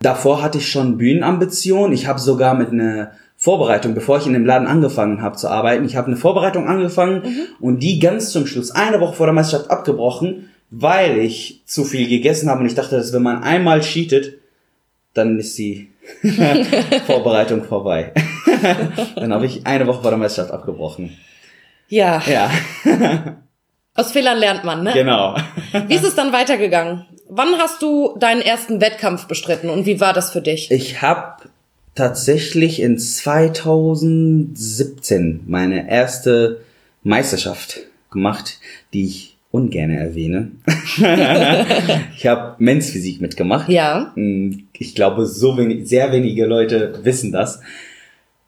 Davor 0.00 0.42
hatte 0.42 0.58
ich 0.58 0.68
schon 0.68 0.98
Bühnenambitionen. 0.98 1.92
Ich 1.92 2.06
habe 2.06 2.18
sogar 2.18 2.54
mit 2.54 2.70
einer 2.70 3.12
Vorbereitung, 3.36 3.94
bevor 3.94 4.18
ich 4.18 4.26
in 4.26 4.32
dem 4.32 4.46
Laden 4.46 4.66
angefangen 4.66 5.20
habe 5.22 5.36
zu 5.36 5.48
arbeiten, 5.48 5.84
ich 5.84 5.96
habe 5.96 6.08
eine 6.08 6.16
Vorbereitung 6.16 6.68
angefangen 6.68 7.22
und 7.60 7.82
die 7.82 7.98
ganz 7.98 8.30
zum 8.30 8.46
Schluss, 8.46 8.70
eine 8.70 9.00
Woche 9.00 9.14
vor 9.14 9.26
der 9.26 9.34
Meisterschaft 9.34 9.70
abgebrochen, 9.70 10.50
weil 10.70 11.18
ich 11.18 11.62
zu 11.66 11.84
viel 11.84 12.08
gegessen 12.08 12.48
habe 12.48 12.60
und 12.60 12.66
ich 12.66 12.74
dachte, 12.74 12.96
dass 12.96 13.12
wenn 13.12 13.22
man 13.22 13.42
einmal 13.42 13.80
cheatet, 13.80 14.38
dann 15.12 15.38
ist 15.38 15.56
die 15.58 15.88
Vorbereitung 17.06 17.64
vorbei. 17.64 18.12
dann 19.16 19.32
habe 19.32 19.46
ich 19.46 19.66
eine 19.66 19.86
Woche 19.86 20.02
vor 20.02 20.10
der 20.10 20.18
Meisterschaft 20.18 20.52
abgebrochen. 20.52 21.16
Ja, 21.88 22.22
Ja, 22.26 22.50
aus 23.94 24.12
Fehlern 24.12 24.38
lernt 24.38 24.64
man, 24.64 24.82
ne? 24.82 24.92
genau. 24.92 25.36
Wie 25.86 25.94
ist 25.94 26.04
es 26.04 26.14
dann 26.14 26.32
weitergegangen? 26.32 27.06
Wann 27.28 27.56
hast 27.58 27.82
du 27.82 28.16
deinen 28.18 28.40
ersten 28.40 28.80
Wettkampf 28.80 29.26
bestritten 29.26 29.68
und 29.70 29.86
wie 29.86 30.00
war 30.00 30.12
das 30.12 30.30
für 30.32 30.42
dich? 30.42 30.70
Ich 30.70 31.02
habe 31.02 31.42
tatsächlich 31.94 32.80
in 32.80 32.98
2017 32.98 35.40
meine 35.46 35.88
erste 35.90 36.60
Meisterschaft 37.02 37.80
gemacht, 38.10 38.58
die 38.92 39.06
ich 39.06 39.36
ungern 39.50 39.90
erwähne. 39.90 40.50
ich 42.16 42.26
habe 42.26 42.54
Men's 42.58 42.90
Physik 42.90 43.20
mitgemacht. 43.20 43.68
Ja. 43.68 44.12
Mm, 44.14 44.66
Ich 44.74 44.94
glaube, 44.94 45.26
so 45.26 45.56
wenig, 45.56 45.88
sehr 45.88 46.12
wenige 46.12 46.46
Leute 46.46 47.00
wissen 47.02 47.32
das. 47.32 47.60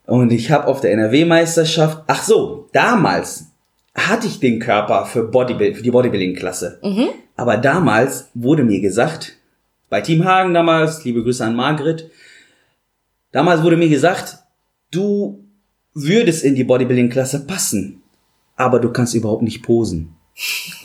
Und 0.09 0.33
ich 0.33 0.51
habe 0.51 0.67
auf 0.67 0.81
der 0.81 0.93
NRW-Meisterschaft, 0.93 2.05
ach 2.07 2.23
so, 2.23 2.71
damals 2.73 3.53
hatte 3.95 4.27
ich 4.27 4.41
den 4.41 4.59
Körper 4.59 5.05
für, 5.05 5.25
Bodybuild, 5.25 5.77
für 5.77 5.83
die 5.83 5.91
Bodybuilding-Klasse. 5.91 6.81
Aber 7.37 7.59
damals 7.59 8.31
wurde 8.33 8.65
mir 8.65 8.81
gesagt, 8.81 9.37
bei 9.91 10.01
Team 10.01 10.25
Hagen 10.25 10.55
damals, 10.55 11.05
liebe 11.05 11.23
Grüße 11.23 11.45
an 11.45 11.55
Margret, 11.55 12.11
damals 13.33 13.63
wurde 13.63 13.77
mir 13.77 13.91
gesagt, 13.91 14.39
du 14.91 15.45
würdest 15.93 16.43
in 16.43 16.55
die 16.55 16.65
Bodybuilding-Klasse 16.65 17.45
passen, 17.47 18.01
aber 18.57 18.81
du 18.81 18.91
kannst 18.91 19.15
überhaupt 19.15 19.43
nicht 19.43 19.63
posen. 19.63 20.17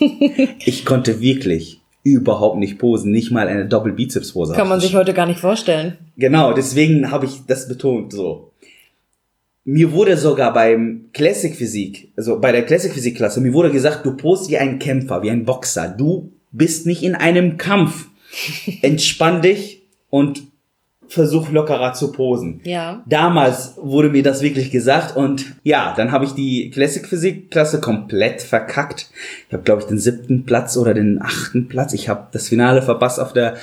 ich 0.66 0.84
konnte 0.84 1.20
wirklich 1.20 1.80
überhaupt 2.02 2.58
nicht 2.58 2.78
posen, 2.78 3.10
nicht 3.10 3.30
mal 3.30 3.48
eine 3.48 3.64
Doppel-Bizeps-Pose. 3.64 4.52
Kann 4.52 4.68
man 4.68 4.80
sich 4.80 4.94
heute 4.94 5.14
gar 5.14 5.24
nicht 5.24 5.40
vorstellen. 5.40 5.96
Genau, 6.18 6.52
deswegen 6.52 7.10
habe 7.10 7.24
ich 7.24 7.46
das 7.46 7.66
betont 7.66 8.12
so. 8.12 8.50
Mir 9.64 9.92
wurde 9.92 10.16
sogar 10.16 10.52
beim 10.52 11.06
Classic 11.12 11.54
Physik, 11.54 12.12
also 12.16 12.38
bei 12.38 12.52
der 12.52 12.64
Classic 12.64 12.92
Physik 12.92 13.16
Klasse, 13.16 13.40
mir 13.40 13.54
wurde 13.54 13.70
gesagt, 13.70 14.04
du 14.04 14.16
post 14.16 14.50
wie 14.50 14.58
ein 14.58 14.78
Kämpfer, 14.78 15.22
wie 15.22 15.30
ein 15.30 15.44
Boxer. 15.44 15.88
Du 15.88 16.32
bist 16.52 16.86
nicht 16.86 17.02
in 17.02 17.14
einem 17.14 17.56
Kampf. 17.56 18.08
Entspann 18.82 19.42
dich 19.42 19.82
und 20.10 20.42
versuch 21.08 21.50
lockerer 21.50 21.92
zu 21.92 22.12
posen. 22.12 22.60
Ja. 22.64 23.02
Damals 23.06 23.74
wurde 23.76 24.08
mir 24.08 24.22
das 24.22 24.42
wirklich 24.42 24.70
gesagt 24.70 25.16
und 25.16 25.54
ja, 25.62 25.94
dann 25.96 26.12
habe 26.12 26.24
ich 26.24 26.32
die 26.32 26.70
Classic 26.70 27.06
Physik 27.06 27.50
Klasse 27.50 27.80
komplett 27.80 28.42
verkackt. 28.42 29.10
Ich 29.46 29.52
habe 29.52 29.62
glaube 29.62 29.82
ich 29.82 29.88
den 29.88 29.98
siebten 29.98 30.44
Platz 30.44 30.76
oder 30.76 30.94
den 30.94 31.22
achten 31.22 31.68
Platz. 31.68 31.92
Ich 31.92 32.08
habe 32.08 32.28
das 32.32 32.48
Finale 32.48 32.82
verpasst 32.82 33.20
auf 33.20 33.32
der 33.32 33.54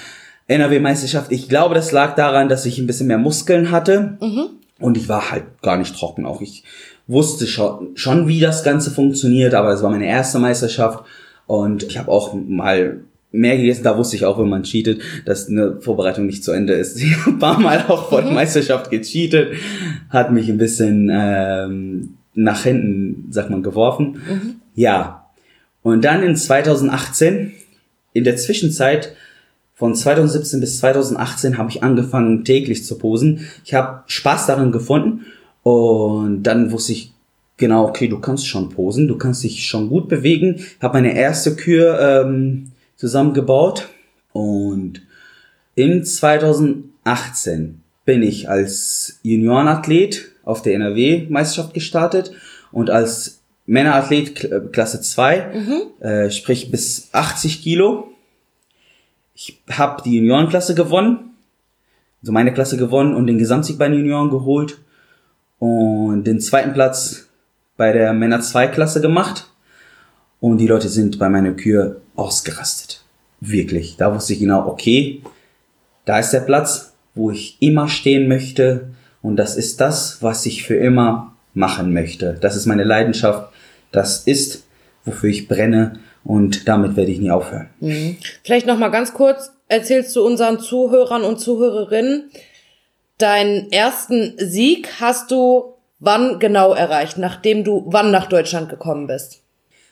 NRW 0.48 0.80
Meisterschaft. 0.80 1.32
Ich 1.32 1.50
glaube, 1.50 1.76
das 1.76 1.92
lag 1.92 2.16
daran, 2.16 2.48
dass 2.48 2.66
ich 2.66 2.78
ein 2.78 2.88
bisschen 2.88 3.08
mehr 3.08 3.18
Muskeln 3.18 3.72
hatte. 3.72 4.18
Mhm 4.22 4.61
und 4.82 4.98
ich 4.98 5.08
war 5.08 5.32
halt 5.32 5.62
gar 5.62 5.78
nicht 5.78 5.96
trocken. 5.96 6.26
Auch 6.26 6.42
ich 6.42 6.64
wusste 7.08 7.48
schon, 7.48 7.96
schon 7.96 8.28
wie 8.28 8.40
das 8.40 8.64
Ganze 8.64 8.92
funktioniert, 8.92 9.54
aber 9.54 9.72
es 9.74 9.84
war 9.84 9.90
meine 9.90 10.08
erste 10.08 10.40
Meisterschaft. 10.40 11.06
Und 11.48 11.84
ich 11.84 11.98
habe 11.98 12.12
auch 12.12 12.34
mal 12.34 13.02
mehr 13.32 13.58
gegessen. 13.58 13.84
Da 13.84 13.98
wusste 13.98 14.16
ich 14.16 14.26
auch, 14.26 14.40
wenn 14.40 14.50
man 14.50 14.64
cheatet, 14.64 15.02
dass 15.26 15.48
eine 15.48 15.82
Vorbereitung 15.82 16.26
nicht 16.26 16.44
zu 16.44 16.52
Ende 16.52 16.74
ist. 16.74 16.98
Ich 17.02 17.18
habe 17.18 17.32
ein 17.32 17.40
paar 17.40 17.60
Mal 17.60 17.86
auch 17.88 18.10
vor 18.10 18.22
der 18.22 18.30
mhm. 18.30 18.36
Meisterschaft 18.36 18.92
gecheatet, 18.92 19.54
hat 20.10 20.32
mich 20.32 20.50
ein 20.50 20.58
bisschen 20.58 21.10
ähm, 21.12 22.18
nach 22.34 22.64
hinten, 22.64 23.28
sagt 23.32 23.50
man, 23.50 23.64
geworfen. 23.64 24.22
Mhm. 24.28 24.56
Ja. 24.76 25.30
Und 25.84 26.06
dann 26.06 26.24
in 26.24 26.36
2018, 26.36 27.54
in 28.14 28.24
der 28.24 28.38
Zwischenzeit, 28.38 29.16
von 29.82 29.96
2017 29.96 30.60
bis 30.60 30.78
2018 30.78 31.58
habe 31.58 31.72
ich 31.72 31.82
angefangen 31.82 32.46
täglich 32.46 32.86
zu 32.86 33.00
posen. 33.00 33.48
Ich 33.66 33.74
habe 33.74 34.04
Spaß 34.06 34.46
darin 34.46 34.72
gefunden 34.72 35.26
und 35.64 36.44
dann 36.44 36.72
wusste 36.72 36.92
ich 36.92 37.14
genau, 37.58 37.88
okay, 37.88 38.08
du 38.08 38.20
kannst 38.20 38.46
schon 38.46 38.70
posen, 38.70 39.08
du 39.08 39.18
kannst 39.18 39.44
dich 39.44 39.66
schon 39.66 39.90
gut 39.90 40.08
bewegen. 40.08 40.58
Ich 40.58 40.84
habe 40.84 41.00
meine 41.00 41.18
erste 41.18 41.56
Kür 41.56 42.00
ähm, 42.00 42.74
zusammengebaut 42.96 43.90
und 44.34 45.02
in 45.74 46.06
2018 46.06 47.82
bin 48.06 48.22
ich 48.22 48.50
als 48.50 49.18
Juniorenathlet 49.24 50.30
auf 50.44 50.62
der 50.62 50.76
NRW-Meisterschaft 50.76 51.74
gestartet 51.74 52.34
und 52.72 52.92
als 52.92 53.42
Männerathlet 53.66 54.72
Klasse 54.74 55.02
2, 55.02 55.54
mhm. 55.56 56.06
äh, 56.06 56.30
sprich 56.30 56.70
bis 56.70 57.10
80 57.14 57.64
Kilo 57.64 58.11
ich 59.34 59.62
habe 59.70 60.02
die 60.04 60.18
Juniorenklasse 60.18 60.76
gewonnen, 60.76 61.36
also 62.22 62.32
meine 62.32 62.54
Klasse 62.54 62.78
gewonnen 62.78 63.16
und 63.16 63.28
den 63.28 63.38
Gesamtsieg 63.38 63.78
bei 63.78 63.88
den 63.88 64.00
Junioren 64.00 64.30
geholt 64.30 64.80
und 65.60 66.24
den 66.26 66.40
zweiten 66.40 66.74
Platz 66.74 67.28
bei 67.78 67.92
der 67.92 68.14
Männer 68.14 68.42
2 68.42 68.68
Klasse 68.68 69.02
gemacht 69.02 69.50
und 70.40 70.58
die 70.58 70.68
Leute 70.68 70.90
sind 70.90 71.18
bei 71.20 71.30
meiner 71.30 71.54
Kür 71.54 72.02
ausgerastet. 72.16 73.04
Wirklich. 73.40 73.98
Da 73.98 74.14
wusste 74.14 74.34
ich 74.34 74.40
genau, 74.40 74.68
okay, 74.68 75.24
da 76.06 76.20
ist 76.20 76.32
der 76.32 76.42
Platz, 76.42 76.94
wo 77.16 77.32
ich 77.32 77.58
immer 77.60 77.88
stehen 77.88 78.28
möchte 78.28 78.92
und 79.22 79.36
das 79.38 79.56
ist 79.56 79.82
das, 79.82 80.22
was 80.22 80.46
ich 80.46 80.64
für 80.64 80.76
immer 80.76 81.36
machen 81.54 81.94
möchte. 81.94 82.38
Das 82.40 82.56
ist 82.56 82.66
meine 82.66 82.84
Leidenschaft. 82.84 83.52
Das 83.92 84.24
ist, 84.26 84.64
wofür 85.06 85.30
ich 85.30 85.48
brenne 85.48 86.00
und 86.24 86.68
damit 86.68 86.96
werde 86.96 87.12
ich 87.12 87.20
nie 87.20 87.32
aufhören. 87.32 87.70
Mhm. 87.80 88.18
Vielleicht 88.44 88.68
noch 88.68 88.78
mal 88.78 88.90
ganz 88.90 89.14
kurz 89.14 89.52
erzählst 89.68 90.16
du 90.16 90.26
unseren 90.26 90.60
Zuhörern 90.60 91.24
und 91.24 91.40
Zuhörerinnen, 91.40 92.30
deinen 93.18 93.72
ersten 93.72 94.34
Sieg 94.38 95.00
hast 95.00 95.32
du 95.32 95.76
wann 96.00 96.40
genau 96.40 96.74
erreicht, 96.74 97.18
nachdem 97.18 97.64
du 97.64 97.86
wann 97.88 98.12
nach 98.12 98.28
Deutschland 98.28 98.70
gekommen 98.70 99.08
bist? 99.08 99.42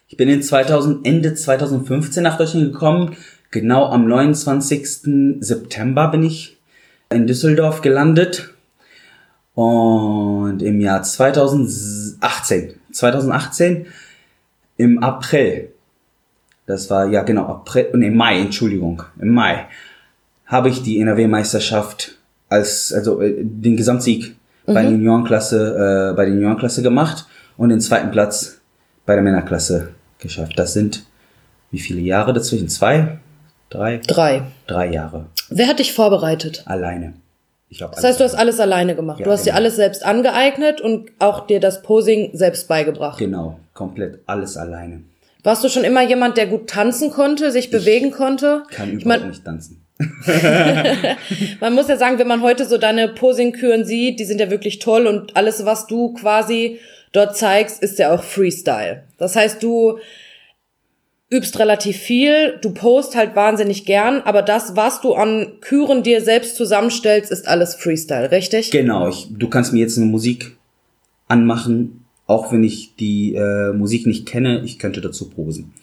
Ich 0.07 0.17
bin 0.17 0.27
in 0.27 0.41
2000 0.41 1.05
Ende 1.05 1.33
2015 1.35 2.23
nach 2.23 2.37
Deutschland 2.37 2.73
gekommen. 2.73 3.15
Genau 3.51 3.85
am 3.85 4.07
29. 4.07 5.39
September 5.39 6.09
bin 6.09 6.23
ich 6.23 6.57
in 7.11 7.27
Düsseldorf 7.27 7.81
gelandet. 7.81 8.49
Und 9.53 10.61
im 10.61 10.81
Jahr 10.81 11.03
2018, 11.03 12.73
2018 12.91 13.85
im 14.77 15.03
April 15.03 15.71
das 16.69 16.87
war, 16.91 17.07
ja 17.07 17.23
genau, 17.23 17.45
April, 17.45 17.89
nee, 17.93 18.11
Mai, 18.11 18.41
Entschuldigung, 18.41 19.01
im 19.19 19.33
Mai, 19.33 19.65
habe 20.45 20.69
ich 20.69 20.83
die 20.83 21.01
NRW-Meisterschaft 21.01 22.19
als, 22.47 22.93
also 22.93 23.21
äh, 23.21 23.37
den 23.39 23.75
Gesamtsieg 23.75 24.35
mhm. 24.67 24.73
bei 24.75 24.83
der 24.83 24.91
Juniorenklasse, 24.91 26.11
äh, 26.11 26.15
bei 26.15 26.25
der 26.25 26.35
Juniorenklasse 26.35 26.83
gemacht 26.83 27.25
und 27.57 27.69
den 27.69 27.81
zweiten 27.81 28.11
Platz 28.11 28.61
bei 29.07 29.15
der 29.15 29.23
Männerklasse 29.23 29.89
geschafft. 30.19 30.53
Das 30.57 30.73
sind 30.73 31.05
wie 31.71 31.79
viele 31.79 32.01
Jahre 32.01 32.33
dazwischen? 32.33 32.69
Zwei? 32.69 33.17
Drei? 33.71 33.97
Drei. 34.05 34.43
Drei 34.67 34.91
Jahre. 34.91 35.25
Wer 35.49 35.67
hat 35.67 35.79
dich 35.79 35.93
vorbereitet? 35.93 36.63
Alleine. 36.65 37.13
Ich 37.69 37.79
das 37.79 38.03
heißt, 38.03 38.19
du 38.19 38.23
hast 38.23 38.35
alles 38.35 38.59
alleine 38.59 38.95
gemacht. 38.95 39.19
Ja, 39.19 39.25
du 39.25 39.31
hast 39.31 39.43
genau. 39.43 39.53
dir 39.53 39.57
alles 39.57 39.75
selbst 39.75 40.05
angeeignet 40.05 40.81
und 40.81 41.09
auch 41.17 41.47
dir 41.47 41.59
das 41.59 41.81
Posing 41.81 42.29
selbst 42.33 42.67
beigebracht. 42.67 43.17
Genau, 43.17 43.59
komplett 43.73 44.19
alles 44.27 44.55
alleine. 44.55 45.03
Warst 45.43 45.63
du 45.63 45.69
schon 45.69 45.83
immer 45.83 46.01
jemand, 46.01 46.37
der 46.37 46.47
gut 46.47 46.69
tanzen 46.69 47.11
konnte, 47.11 47.51
sich 47.51 47.65
ich 47.65 47.71
bewegen 47.71 48.11
konnte? 48.11 48.63
Kann 48.71 48.89
überhaupt 48.89 48.99
ich 48.99 49.05
mein, 49.05 49.29
nicht 49.29 49.45
tanzen. 49.45 49.85
man 51.59 51.73
muss 51.73 51.87
ja 51.87 51.97
sagen, 51.97 52.19
wenn 52.19 52.27
man 52.27 52.41
heute 52.41 52.65
so 52.65 52.77
deine 52.77 53.07
Posing-Küren 53.09 53.85
sieht, 53.85 54.19
die 54.19 54.25
sind 54.25 54.39
ja 54.39 54.49
wirklich 54.49 54.79
toll 54.79 55.07
und 55.07 55.35
alles, 55.37 55.65
was 55.65 55.87
du 55.87 56.13
quasi 56.13 56.79
dort 57.11 57.37
zeigst, 57.37 57.81
ist 57.81 57.99
ja 57.99 58.13
auch 58.13 58.23
Freestyle. 58.23 59.03
Das 59.17 59.35
heißt, 59.35 59.63
du 59.63 59.99
übst 61.31 61.59
relativ 61.59 61.97
viel, 61.97 62.57
du 62.61 62.73
post 62.73 63.15
halt 63.15 63.35
wahnsinnig 63.35 63.85
gern, 63.85 64.21
aber 64.21 64.41
das, 64.41 64.75
was 64.75 64.99
du 65.01 65.13
an 65.13 65.59
Küren 65.61 66.01
dir 66.01 66.21
selbst 66.21 66.55
zusammenstellst, 66.55 67.31
ist 67.31 67.47
alles 67.47 67.75
Freestyle, 67.75 68.31
richtig? 68.31 68.71
Genau, 68.71 69.07
ich, 69.07 69.27
du 69.29 69.47
kannst 69.47 69.71
mir 69.71 69.79
jetzt 69.79 69.97
eine 69.97 70.07
Musik 70.07 70.57
anmachen, 71.27 71.98
auch 72.29 72.51
wenn 72.51 72.63
ich 72.63 72.95
die 72.95 73.33
äh, 73.33 73.73
Musik 73.73 74.05
nicht 74.05 74.27
kenne, 74.27 74.61
ich 74.63 74.77
könnte 74.77 75.01
dazu 75.01 75.29
posen. 75.29 75.73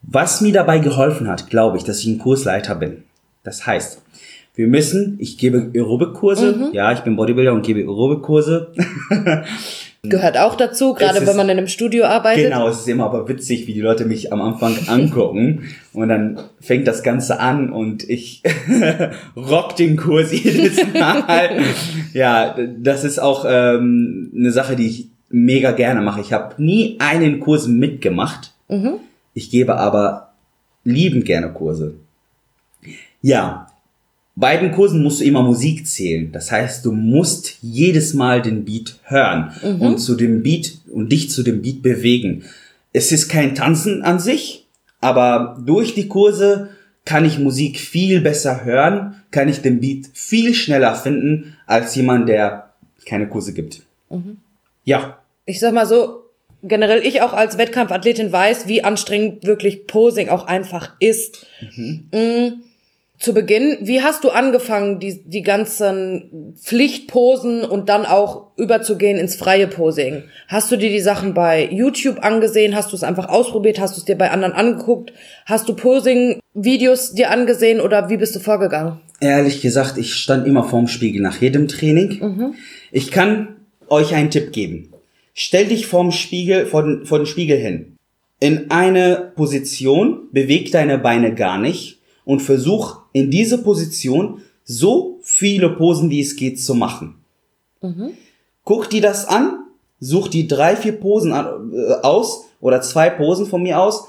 Was 0.00 0.40
mir 0.40 0.52
dabei 0.52 0.78
geholfen 0.78 1.28
hat, 1.28 1.50
glaube 1.50 1.76
ich, 1.76 1.84
dass 1.84 2.00
ich 2.00 2.06
ein 2.06 2.18
Kursleiter 2.18 2.74
bin. 2.74 3.04
Das 3.42 3.66
heißt, 3.66 4.00
wir 4.54 4.66
müssen, 4.66 5.18
ich 5.20 5.36
gebe 5.36 5.70
Aerobic-Kurse, 5.74 6.52
mhm. 6.52 6.68
ja, 6.72 6.92
ich 6.92 7.00
bin 7.00 7.16
Bodybuilder 7.16 7.52
und 7.52 7.66
gebe 7.66 7.80
Aerobic-Kurse. 7.80 8.72
Gehört 10.02 10.38
auch 10.38 10.54
dazu, 10.54 10.94
gerade 10.94 11.18
ist, 11.18 11.26
wenn 11.26 11.36
man 11.36 11.48
in 11.48 11.58
einem 11.58 11.66
Studio 11.66 12.04
arbeitet. 12.04 12.44
Genau, 12.44 12.68
es 12.68 12.80
ist 12.80 12.88
immer 12.88 13.04
aber 13.04 13.28
witzig, 13.28 13.66
wie 13.66 13.74
die 13.74 13.80
Leute 13.80 14.06
mich 14.06 14.32
am 14.32 14.40
Anfang 14.40 14.76
angucken 14.86 15.64
und 15.92 16.08
dann 16.08 16.40
fängt 16.60 16.86
das 16.86 17.02
Ganze 17.02 17.40
an 17.40 17.70
und 17.70 18.08
ich 18.08 18.42
rock 19.36 19.76
den 19.76 19.96
Kurs 19.96 20.32
jedes 20.32 20.78
Mal. 20.94 21.62
ja, 22.14 22.56
das 22.78 23.04
ist 23.04 23.18
auch 23.18 23.44
ähm, 23.48 24.32
eine 24.34 24.52
Sache, 24.52 24.76
die 24.76 24.86
ich 24.86 25.13
mega 25.28 25.72
gerne 25.72 26.00
mache. 26.00 26.20
Ich 26.20 26.32
habe 26.32 26.62
nie 26.62 26.96
einen 26.98 27.40
Kurs 27.40 27.66
mitgemacht. 27.66 28.54
Mhm. 28.68 28.94
Ich 29.34 29.50
gebe 29.50 29.76
aber 29.76 30.32
liebend 30.84 31.24
gerne 31.24 31.52
Kurse. 31.52 31.94
Ja, 33.22 33.68
bei 34.36 34.56
den 34.56 34.72
Kursen 34.72 35.02
musst 35.02 35.20
du 35.20 35.24
immer 35.24 35.42
Musik 35.42 35.86
zählen. 35.86 36.32
Das 36.32 36.50
heißt, 36.50 36.84
du 36.84 36.92
musst 36.92 37.58
jedes 37.62 38.14
Mal 38.14 38.42
den 38.42 38.64
Beat 38.64 38.98
hören 39.04 39.52
mhm. 39.62 39.80
und 39.80 39.98
zu 39.98 40.14
dem 40.14 40.42
Beat 40.42 40.78
und 40.90 41.10
dich 41.10 41.30
zu 41.30 41.42
dem 41.42 41.62
Beat 41.62 41.82
bewegen. 41.82 42.44
Es 42.92 43.12
ist 43.12 43.28
kein 43.28 43.54
Tanzen 43.54 44.02
an 44.02 44.18
sich, 44.18 44.66
aber 45.00 45.60
durch 45.64 45.94
die 45.94 46.08
Kurse 46.08 46.70
kann 47.04 47.24
ich 47.24 47.38
Musik 47.38 47.78
viel 47.78 48.20
besser 48.20 48.64
hören, 48.64 49.16
kann 49.30 49.48
ich 49.48 49.62
den 49.62 49.80
Beat 49.80 50.06
viel 50.12 50.54
schneller 50.54 50.94
finden 50.94 51.56
als 51.66 51.94
jemand, 51.94 52.28
der 52.28 52.70
keine 53.04 53.28
Kurse 53.28 53.52
gibt. 53.52 53.82
Mhm. 54.10 54.38
Ja 54.84 55.18
ich 55.46 55.60
sag 55.60 55.72
mal 55.72 55.86
so, 55.86 56.22
generell 56.62 57.04
ich 57.06 57.22
auch 57.22 57.32
als 57.32 57.58
Wettkampfathletin 57.58 58.32
weiß, 58.32 58.66
wie 58.68 58.84
anstrengend 58.84 59.44
wirklich 59.44 59.86
Posing 59.86 60.28
auch 60.28 60.46
einfach 60.46 60.94
ist. 61.00 61.46
Mhm. 61.76 62.08
Mhm. 62.12 62.52
Zu 63.16 63.32
Beginn, 63.32 63.78
wie 63.80 64.02
hast 64.02 64.24
du 64.24 64.30
angefangen, 64.30 64.98
die, 64.98 65.22
die 65.24 65.42
ganzen 65.42 66.54
Pflichtposen 66.60 67.64
und 67.64 67.88
dann 67.88 68.06
auch 68.06 68.48
überzugehen 68.56 69.18
ins 69.18 69.36
freie 69.36 69.68
Posing? 69.68 70.24
Hast 70.48 70.70
du 70.72 70.76
dir 70.76 70.90
die 70.90 71.00
Sachen 71.00 71.32
bei 71.32 71.68
YouTube 71.70 72.24
angesehen? 72.24 72.74
Hast 72.74 72.92
du 72.92 72.96
es 72.96 73.04
einfach 73.04 73.28
ausprobiert? 73.28 73.78
Hast 73.78 73.96
du 73.96 74.00
es 74.00 74.04
dir 74.04 74.18
bei 74.18 74.30
anderen 74.30 74.52
angeguckt? 74.52 75.12
Hast 75.46 75.68
du 75.68 75.76
Posing-Videos 75.76 77.12
dir 77.14 77.30
angesehen 77.30 77.80
oder 77.80 78.10
wie 78.10 78.16
bist 78.16 78.34
du 78.34 78.40
vorgegangen? 78.40 79.00
Ehrlich 79.20 79.62
gesagt, 79.62 79.96
ich 79.96 80.14
stand 80.14 80.46
immer 80.46 80.64
vorm 80.64 80.88
Spiegel 80.88 81.22
nach 81.22 81.40
jedem 81.40 81.68
Training. 81.68 82.18
Mhm. 82.20 82.54
Ich 82.90 83.10
kann 83.10 83.53
euch 83.88 84.14
einen 84.14 84.30
Tipp 84.30 84.52
geben. 84.52 84.90
Stell 85.34 85.66
dich 85.66 85.86
vorm 85.86 86.12
Spiegel, 86.12 86.66
vor 86.66 86.82
den, 86.82 87.06
vor 87.06 87.18
den 87.18 87.26
Spiegel 87.26 87.58
hin. 87.58 87.96
In 88.40 88.70
eine 88.70 89.32
Position, 89.34 90.28
beweg 90.32 90.70
deine 90.70 90.98
Beine 90.98 91.34
gar 91.34 91.58
nicht 91.58 91.98
und 92.24 92.40
versuch 92.40 92.98
in 93.12 93.30
diese 93.30 93.58
Position 93.58 94.42
so 94.64 95.18
viele 95.22 95.70
Posen, 95.70 96.10
wie 96.10 96.20
es 96.20 96.36
geht, 96.36 96.60
zu 96.60 96.74
machen. 96.74 97.16
Mhm. 97.80 98.12
guck 98.64 98.88
dir 98.88 99.02
das 99.02 99.26
an, 99.26 99.64
such 100.00 100.28
die 100.28 100.48
drei, 100.48 100.74
vier 100.74 100.92
Posen 100.92 101.32
äh, 101.32 101.94
aus 102.02 102.46
oder 102.60 102.80
zwei 102.80 103.10
Posen 103.10 103.46
von 103.46 103.62
mir 103.62 103.78
aus, 103.78 104.08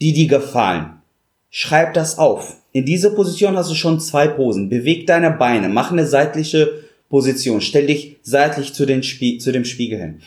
die 0.00 0.12
dir 0.12 0.28
gefallen. 0.28 0.92
Schreib 1.50 1.94
das 1.94 2.18
auf. 2.18 2.56
In 2.72 2.84
dieser 2.84 3.10
Position 3.10 3.56
hast 3.56 3.70
du 3.70 3.74
schon 3.74 3.98
zwei 3.98 4.28
Posen. 4.28 4.68
Beweg 4.68 5.06
deine 5.06 5.30
Beine, 5.30 5.68
mach 5.68 5.90
eine 5.90 6.06
seitliche 6.06 6.84
Position, 7.16 7.62
stell 7.62 7.86
dich 7.86 8.16
seitlich 8.20 8.74
zu, 8.74 8.86
Spie 9.02 9.38
zu 9.38 9.50
dem 9.50 9.64
Spiegel 9.64 9.98
hin. 9.98 10.20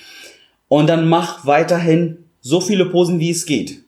Und 0.68 0.88
dann 0.88 1.08
mach 1.08 1.46
weiterhin 1.46 2.18
so 2.42 2.62
viele 2.62 2.88
Posen, 2.88 3.20
wie 3.20 3.30
es 3.30 3.46
geht. 3.46 3.84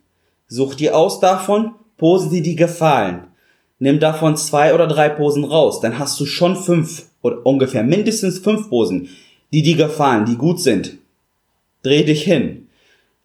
Such 0.47 0.75
dir 0.75 0.95
aus 0.95 1.19
davon 1.19 1.71
Posen, 1.97 2.29
die 2.29 2.43
dir 2.43 2.55
gefallen. 2.55 3.23
Nimm 3.79 3.99
davon 3.99 4.37
zwei 4.37 4.75
oder 4.75 4.85
drei 4.85 5.09
Posen 5.09 5.45
raus. 5.45 5.79
Dann 5.79 5.97
hast 5.97 6.19
du 6.19 6.27
schon 6.27 6.55
fünf 6.55 7.07
oder 7.23 7.43
ungefähr 7.43 7.81
mindestens 7.81 8.37
fünf 8.37 8.69
Posen, 8.69 9.09
die 9.51 9.63
dir 9.63 9.77
gefallen, 9.77 10.25
die 10.25 10.37
gut 10.37 10.61
sind. 10.61 10.99
Dreh 11.81 12.03
dich 12.03 12.21
hin. 12.21 12.67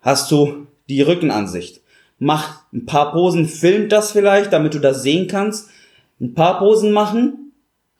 Hast 0.00 0.30
du 0.30 0.68
die 0.88 1.02
Rückenansicht. 1.02 1.82
Mach 2.18 2.62
ein 2.72 2.86
paar 2.86 3.12
Posen, 3.12 3.46
film 3.46 3.90
das 3.90 4.12
vielleicht, 4.12 4.54
damit 4.54 4.72
du 4.72 4.78
das 4.78 5.02
sehen 5.02 5.28
kannst. 5.28 5.68
Ein 6.18 6.32
paar 6.32 6.60
Posen 6.60 6.92
machen. 6.92 7.45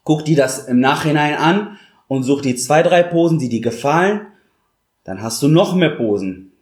Guck 0.07 0.25
dir 0.25 0.37
das 0.37 0.69
im 0.69 0.79
Nachhinein 0.79 1.35
an 1.35 1.79
und 2.07 2.23
such 2.23 2.41
die 2.41 2.55
zwei, 2.55 2.85
drei 2.85 3.03
Posen, 3.03 3.41
die 3.41 3.49
dir 3.49 3.61
gefallen. 3.61 4.21
Dann 5.03 5.21
hast 5.21 5.43
du 5.43 5.49
noch 5.49 5.75
mehr 5.75 5.91
Posen. 5.91 6.53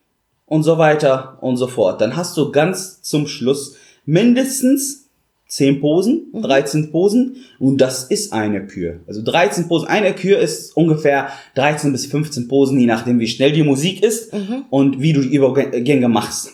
Und 0.46 0.62
so 0.62 0.78
weiter 0.78 1.36
und 1.42 1.58
so 1.58 1.66
fort. 1.66 2.00
Dann 2.00 2.16
hast 2.16 2.38
du 2.38 2.50
ganz 2.52 3.02
zum 3.02 3.26
Schluss 3.26 3.76
mindestens 4.06 5.10
10 5.48 5.82
Posen, 5.82 6.32
13 6.32 6.80
mhm. 6.80 6.90
Posen 6.90 7.36
und 7.58 7.82
das 7.82 8.04
ist 8.04 8.32
eine 8.32 8.66
Kür. 8.66 9.00
Also 9.06 9.20
13 9.22 9.68
Posen. 9.68 9.88
Eine 9.88 10.14
Kür 10.14 10.38
ist 10.38 10.74
ungefähr 10.74 11.28
13 11.54 11.92
bis 11.92 12.06
15 12.06 12.48
Posen, 12.48 12.80
je 12.80 12.86
nachdem 12.86 13.20
wie 13.20 13.28
schnell 13.28 13.52
die 13.52 13.62
Musik 13.62 14.02
ist 14.02 14.32
mhm. 14.32 14.64
und 14.70 15.00
wie 15.02 15.12
du 15.12 15.20
die 15.20 15.34
Übergänge 15.34 16.08
machst. 16.08 16.52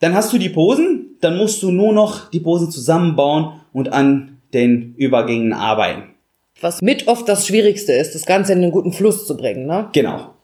Dann 0.00 0.14
hast 0.14 0.34
du 0.34 0.38
die 0.38 0.50
Posen, 0.50 1.16
dann 1.22 1.38
musst 1.38 1.62
du 1.62 1.70
nur 1.70 1.94
noch 1.94 2.30
die 2.30 2.40
Posen 2.40 2.70
zusammenbauen 2.70 3.60
und 3.72 3.90
an 3.90 4.37
den 4.52 4.94
Übergängen 4.96 5.52
arbeiten. 5.52 6.14
Was 6.60 6.82
mit 6.82 7.06
oft 7.06 7.28
das 7.28 7.46
Schwierigste 7.46 7.92
ist, 7.92 8.14
das 8.14 8.26
Ganze 8.26 8.52
in 8.52 8.62
einen 8.62 8.72
guten 8.72 8.92
Fluss 8.92 9.26
zu 9.26 9.36
bringen, 9.36 9.66
ne? 9.66 9.88
Genau. 9.92 10.34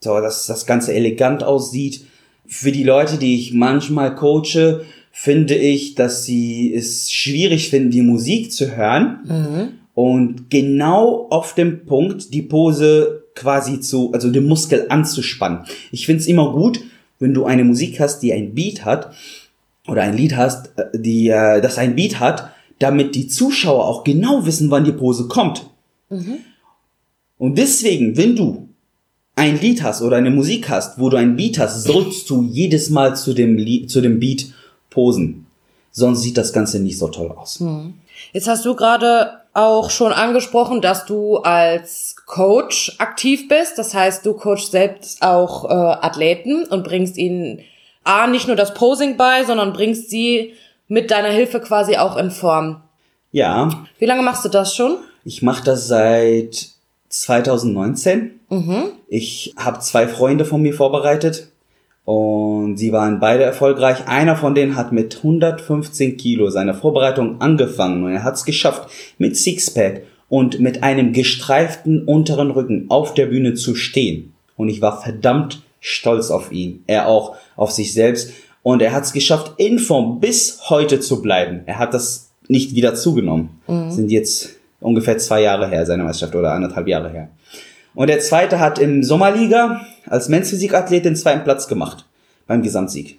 So, 0.00 0.20
dass 0.20 0.46
das 0.46 0.66
Ganze 0.66 0.94
elegant 0.94 1.44
aussieht. 1.44 2.04
Für 2.46 2.72
die 2.72 2.82
Leute, 2.82 3.18
die 3.18 3.36
ich 3.36 3.52
manchmal 3.52 4.14
coache, 4.16 4.80
finde 5.12 5.54
ich, 5.54 5.94
dass 5.94 6.24
sie 6.24 6.74
es 6.74 7.12
schwierig 7.12 7.70
finden, 7.70 7.90
die 7.90 8.02
Musik 8.02 8.52
zu 8.52 8.76
hören 8.76 9.20
mhm. 9.24 9.68
und 9.94 10.50
genau 10.50 11.28
auf 11.30 11.54
dem 11.54 11.84
Punkt 11.86 12.32
die 12.32 12.42
Pose 12.42 13.24
quasi 13.34 13.80
zu, 13.80 14.12
also 14.12 14.30
den 14.30 14.46
Muskel 14.46 14.86
anzuspannen. 14.88 15.64
Ich 15.92 16.06
finde 16.06 16.20
es 16.20 16.26
immer 16.26 16.52
gut, 16.52 16.80
wenn 17.18 17.34
du 17.34 17.44
eine 17.44 17.64
Musik 17.64 18.00
hast, 18.00 18.20
die 18.20 18.32
ein 18.32 18.54
Beat 18.54 18.84
hat 18.84 19.12
oder 19.86 20.02
ein 20.02 20.16
Lied 20.16 20.36
hast, 20.36 20.78
äh, 20.78 20.86
die 20.94 21.28
äh, 21.28 21.60
das 21.60 21.78
ein 21.78 21.94
Beat 21.94 22.18
hat, 22.20 22.50
damit 22.80 23.14
die 23.14 23.28
Zuschauer 23.28 23.86
auch 23.86 24.02
genau 24.02 24.44
wissen, 24.44 24.70
wann 24.70 24.84
die 24.84 24.92
Pose 24.92 25.28
kommt. 25.28 25.66
Mhm. 26.08 26.38
Und 27.38 27.56
deswegen, 27.56 28.16
wenn 28.16 28.34
du 28.34 28.68
ein 29.36 29.60
Lied 29.60 29.82
hast 29.82 30.02
oder 30.02 30.16
eine 30.16 30.30
Musik 30.30 30.68
hast, 30.68 30.98
wo 30.98 31.08
du 31.08 31.16
ein 31.16 31.36
Beat 31.36 31.58
hast, 31.58 31.84
sollst 31.84 32.28
du 32.28 32.42
jedes 32.42 32.90
Mal 32.90 33.16
zu 33.16 33.32
dem 33.32 33.56
Lied, 33.56 33.90
zu 33.90 34.00
dem 34.00 34.18
Beat 34.18 34.52
posen. 34.90 35.46
Sonst 35.92 36.22
sieht 36.22 36.36
das 36.36 36.52
Ganze 36.52 36.80
nicht 36.80 36.98
so 36.98 37.08
toll 37.08 37.30
aus. 37.30 37.60
Hm. 37.60 37.94
Jetzt 38.32 38.48
hast 38.48 38.64
du 38.64 38.74
gerade 38.74 39.40
auch 39.52 39.90
schon 39.90 40.12
angesprochen, 40.12 40.80
dass 40.80 41.06
du 41.06 41.38
als 41.38 42.16
Coach 42.26 42.96
aktiv 42.98 43.48
bist. 43.48 43.78
Das 43.78 43.94
heißt, 43.94 44.24
du 44.24 44.34
coachst 44.34 44.72
selbst 44.72 45.22
auch 45.22 45.64
äh, 45.64 45.68
Athleten 45.72 46.64
und 46.64 46.84
bringst 46.84 47.16
ihnen 47.16 47.60
A, 48.04 48.26
nicht 48.26 48.46
nur 48.46 48.56
das 48.56 48.74
Posing 48.74 49.16
bei, 49.16 49.44
sondern 49.44 49.72
bringst 49.72 50.10
sie 50.10 50.52
mit 50.90 51.10
deiner 51.10 51.30
Hilfe 51.30 51.60
quasi 51.60 51.96
auch 51.96 52.16
in 52.16 52.30
Form. 52.30 52.82
Ja. 53.30 53.70
Wie 53.98 54.06
lange 54.06 54.22
machst 54.22 54.44
du 54.44 54.48
das 54.48 54.74
schon? 54.74 54.96
Ich 55.24 55.40
mache 55.40 55.64
das 55.64 55.86
seit 55.86 56.68
2019. 57.08 58.40
Mhm. 58.50 58.84
Ich 59.08 59.54
habe 59.56 59.78
zwei 59.78 60.08
Freunde 60.08 60.44
von 60.44 60.60
mir 60.60 60.74
vorbereitet. 60.74 61.48
Und 62.04 62.76
sie 62.76 62.92
waren 62.92 63.20
beide 63.20 63.44
erfolgreich. 63.44 64.08
Einer 64.08 64.34
von 64.36 64.56
denen 64.56 64.74
hat 64.74 64.90
mit 64.90 65.18
115 65.18 66.16
Kilo 66.16 66.50
seine 66.50 66.74
Vorbereitung 66.74 67.40
angefangen 67.40 68.02
und 68.02 68.12
er 68.12 68.24
hat 68.24 68.34
es 68.34 68.44
geschafft, 68.44 68.90
mit 69.16 69.36
Sixpack 69.36 70.02
und 70.28 70.58
mit 70.58 70.82
einem 70.82 71.12
gestreiften 71.12 72.04
unteren 72.04 72.50
Rücken 72.50 72.86
auf 72.88 73.14
der 73.14 73.26
Bühne 73.26 73.54
zu 73.54 73.76
stehen. 73.76 74.32
Und 74.56 74.68
ich 74.68 74.82
war 74.82 75.00
verdammt 75.00 75.62
stolz 75.78 76.32
auf 76.32 76.50
ihn. 76.50 76.82
Er 76.88 77.06
auch 77.06 77.36
auf 77.54 77.70
sich 77.70 77.92
selbst. 77.92 78.32
Und 78.62 78.82
er 78.82 78.92
hat 78.92 79.04
es 79.04 79.12
geschafft, 79.12 79.54
in 79.56 79.78
Form 79.78 80.20
bis 80.20 80.68
heute 80.68 81.00
zu 81.00 81.22
bleiben. 81.22 81.62
Er 81.66 81.78
hat 81.78 81.94
das 81.94 82.30
nicht 82.48 82.74
wieder 82.74 82.94
zugenommen. 82.94 83.60
Mhm. 83.66 83.90
Sind 83.90 84.10
jetzt 84.10 84.50
ungefähr 84.80 85.18
zwei 85.18 85.42
Jahre 85.42 85.68
her, 85.68 85.86
seine 85.86 86.04
Meisterschaft, 86.04 86.34
oder 86.34 86.52
anderthalb 86.52 86.88
Jahre 86.88 87.10
her. 87.10 87.28
Und 87.94 88.08
der 88.08 88.20
zweite 88.20 88.60
hat 88.60 88.78
im 88.78 89.02
Sommerliga 89.02 89.80
als 90.06 90.28
Men's-Physik-Athlet 90.28 91.04
den 91.04 91.16
zweiten 91.16 91.44
Platz 91.44 91.68
gemacht 91.68 92.04
beim 92.46 92.62
Gesamtsieg. 92.62 93.18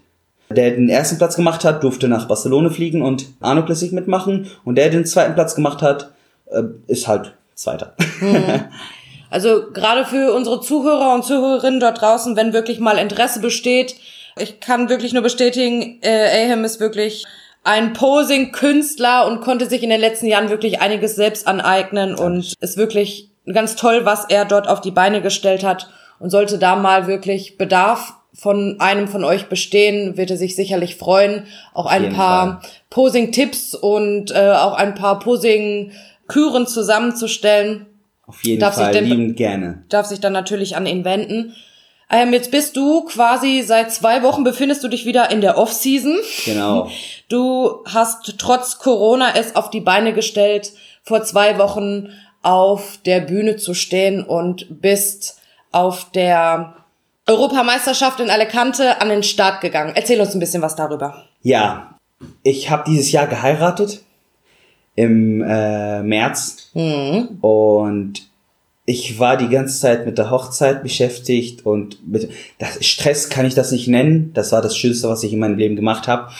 Der 0.49 0.71
den 0.71 0.89
ersten 0.89 1.17
Platz 1.17 1.35
gemacht 1.35 1.63
hat, 1.63 1.83
durfte 1.83 2.07
nach 2.07 2.27
Barcelona 2.27 2.69
fliegen 2.69 3.01
und 3.01 3.27
Arno 3.39 3.63
Classic 3.63 3.91
mitmachen. 3.93 4.47
Und 4.65 4.75
der 4.75 4.89
den 4.89 5.05
zweiten 5.05 5.33
Platz 5.33 5.55
gemacht 5.55 5.81
hat, 5.81 6.11
äh, 6.47 6.63
ist 6.87 7.07
halt 7.07 7.33
Zweiter. 7.55 7.93
Mhm. 8.19 8.65
Also 9.33 9.71
gerade 9.71 10.03
für 10.03 10.33
unsere 10.33 10.59
Zuhörer 10.59 11.13
und 11.15 11.23
Zuhörerinnen 11.23 11.79
dort 11.79 12.01
draußen, 12.01 12.35
wenn 12.35 12.51
wirklich 12.51 12.81
mal 12.81 12.97
Interesse 12.97 13.39
besteht, 13.39 13.95
ich 14.37 14.59
kann 14.59 14.89
wirklich 14.89 15.13
nur 15.13 15.23
bestätigen, 15.23 15.99
äh, 16.01 16.45
Aham 16.45 16.63
ist 16.63 16.79
wirklich 16.79 17.25
ein 17.63 17.93
Posing-Künstler 17.93 19.27
und 19.27 19.41
konnte 19.41 19.69
sich 19.69 19.83
in 19.83 19.89
den 19.89 20.01
letzten 20.01 20.27
Jahren 20.27 20.49
wirklich 20.49 20.81
einiges 20.81 21.15
selbst 21.15 21.47
aneignen 21.47 22.15
und 22.15 22.53
ist 22.59 22.77
wirklich 22.77 23.29
ganz 23.51 23.75
toll, 23.75 24.05
was 24.05 24.25
er 24.25 24.45
dort 24.45 24.67
auf 24.67 24.81
die 24.81 24.91
Beine 24.91 25.21
gestellt 25.21 25.63
hat. 25.63 25.89
Und 26.19 26.29
sollte 26.29 26.59
da 26.59 26.75
mal 26.75 27.07
wirklich 27.07 27.57
Bedarf 27.57 28.13
von 28.33 28.79
einem 28.79 29.07
von 29.07 29.23
euch 29.23 29.49
bestehen, 29.49 30.17
wird 30.17 30.31
er 30.31 30.37
sich 30.37 30.55
sicherlich 30.55 30.95
freuen, 30.95 31.47
auch 31.73 31.85
ein 31.85 32.13
paar 32.13 32.61
Posing-Tipps 32.89 33.75
und 33.75 34.31
äh, 34.31 34.51
auch 34.51 34.73
ein 34.73 34.95
paar 34.95 35.19
Posing-Küren 35.19 36.67
zusammenzustellen. 36.67 37.87
Auf 38.25 38.43
jeden 38.43 38.61
darf 38.61 38.75
Fall, 38.75 38.97
liebend 38.97 39.35
gerne. 39.35 39.83
Darf 39.89 40.05
sich 40.05 40.19
dann 40.19 40.33
natürlich 40.33 40.75
an 40.75 40.85
ihn 40.85 41.03
wenden. 41.03 41.53
Ähm, 42.11 42.33
jetzt 42.33 42.51
bist 42.51 42.75
du 42.75 43.05
quasi 43.05 43.63
seit 43.65 43.91
zwei 43.91 44.21
Wochen 44.21 44.43
befindest 44.43 44.83
du 44.83 44.89
dich 44.89 45.05
wieder 45.05 45.31
in 45.31 45.39
der 45.39 45.57
Off-Season. 45.57 46.17
Genau. 46.45 46.89
Du 47.29 47.83
hast 47.85 48.37
trotz 48.37 48.79
Corona 48.79 49.33
es 49.35 49.55
auf 49.55 49.69
die 49.69 49.79
Beine 49.79 50.13
gestellt, 50.13 50.73
vor 51.03 51.23
zwei 51.23 51.57
Wochen 51.57 52.09
auf 52.43 52.97
der 53.05 53.21
Bühne 53.21 53.55
zu 53.55 53.73
stehen 53.73 54.23
und 54.23 54.81
bist 54.81 55.39
auf 55.71 56.11
der 56.11 56.75
Europameisterschaft 57.27 58.19
in 58.19 58.29
Alicante 58.29 58.99
an 58.99 59.07
den 59.07 59.23
Start 59.23 59.61
gegangen. 59.61 59.93
Erzähl 59.95 60.19
uns 60.19 60.33
ein 60.33 60.39
bisschen 60.39 60.61
was 60.61 60.75
darüber. 60.75 61.23
Ja, 61.41 61.97
ich 62.43 62.69
habe 62.69 62.83
dieses 62.87 63.11
Jahr 63.11 63.27
geheiratet 63.27 64.01
im 64.95 65.41
äh, 65.41 66.03
März 66.03 66.71
mhm. 66.73 67.37
und 67.41 68.30
ich 68.91 69.19
war 69.19 69.37
die 69.37 69.49
ganze 69.49 69.79
Zeit 69.79 70.05
mit 70.05 70.17
der 70.17 70.29
Hochzeit 70.29 70.83
beschäftigt 70.83 71.65
und 71.65 72.07
mit 72.07 72.29
das 72.59 72.85
Stress 72.85 73.29
kann 73.29 73.45
ich 73.45 73.55
das 73.55 73.71
nicht 73.71 73.87
nennen. 73.87 74.31
Das 74.33 74.51
war 74.51 74.61
das 74.61 74.77
Schönste, 74.77 75.09
was 75.09 75.23
ich 75.23 75.33
in 75.33 75.39
meinem 75.39 75.57
Leben 75.57 75.75
gemacht 75.75 76.07
habe. 76.07 76.31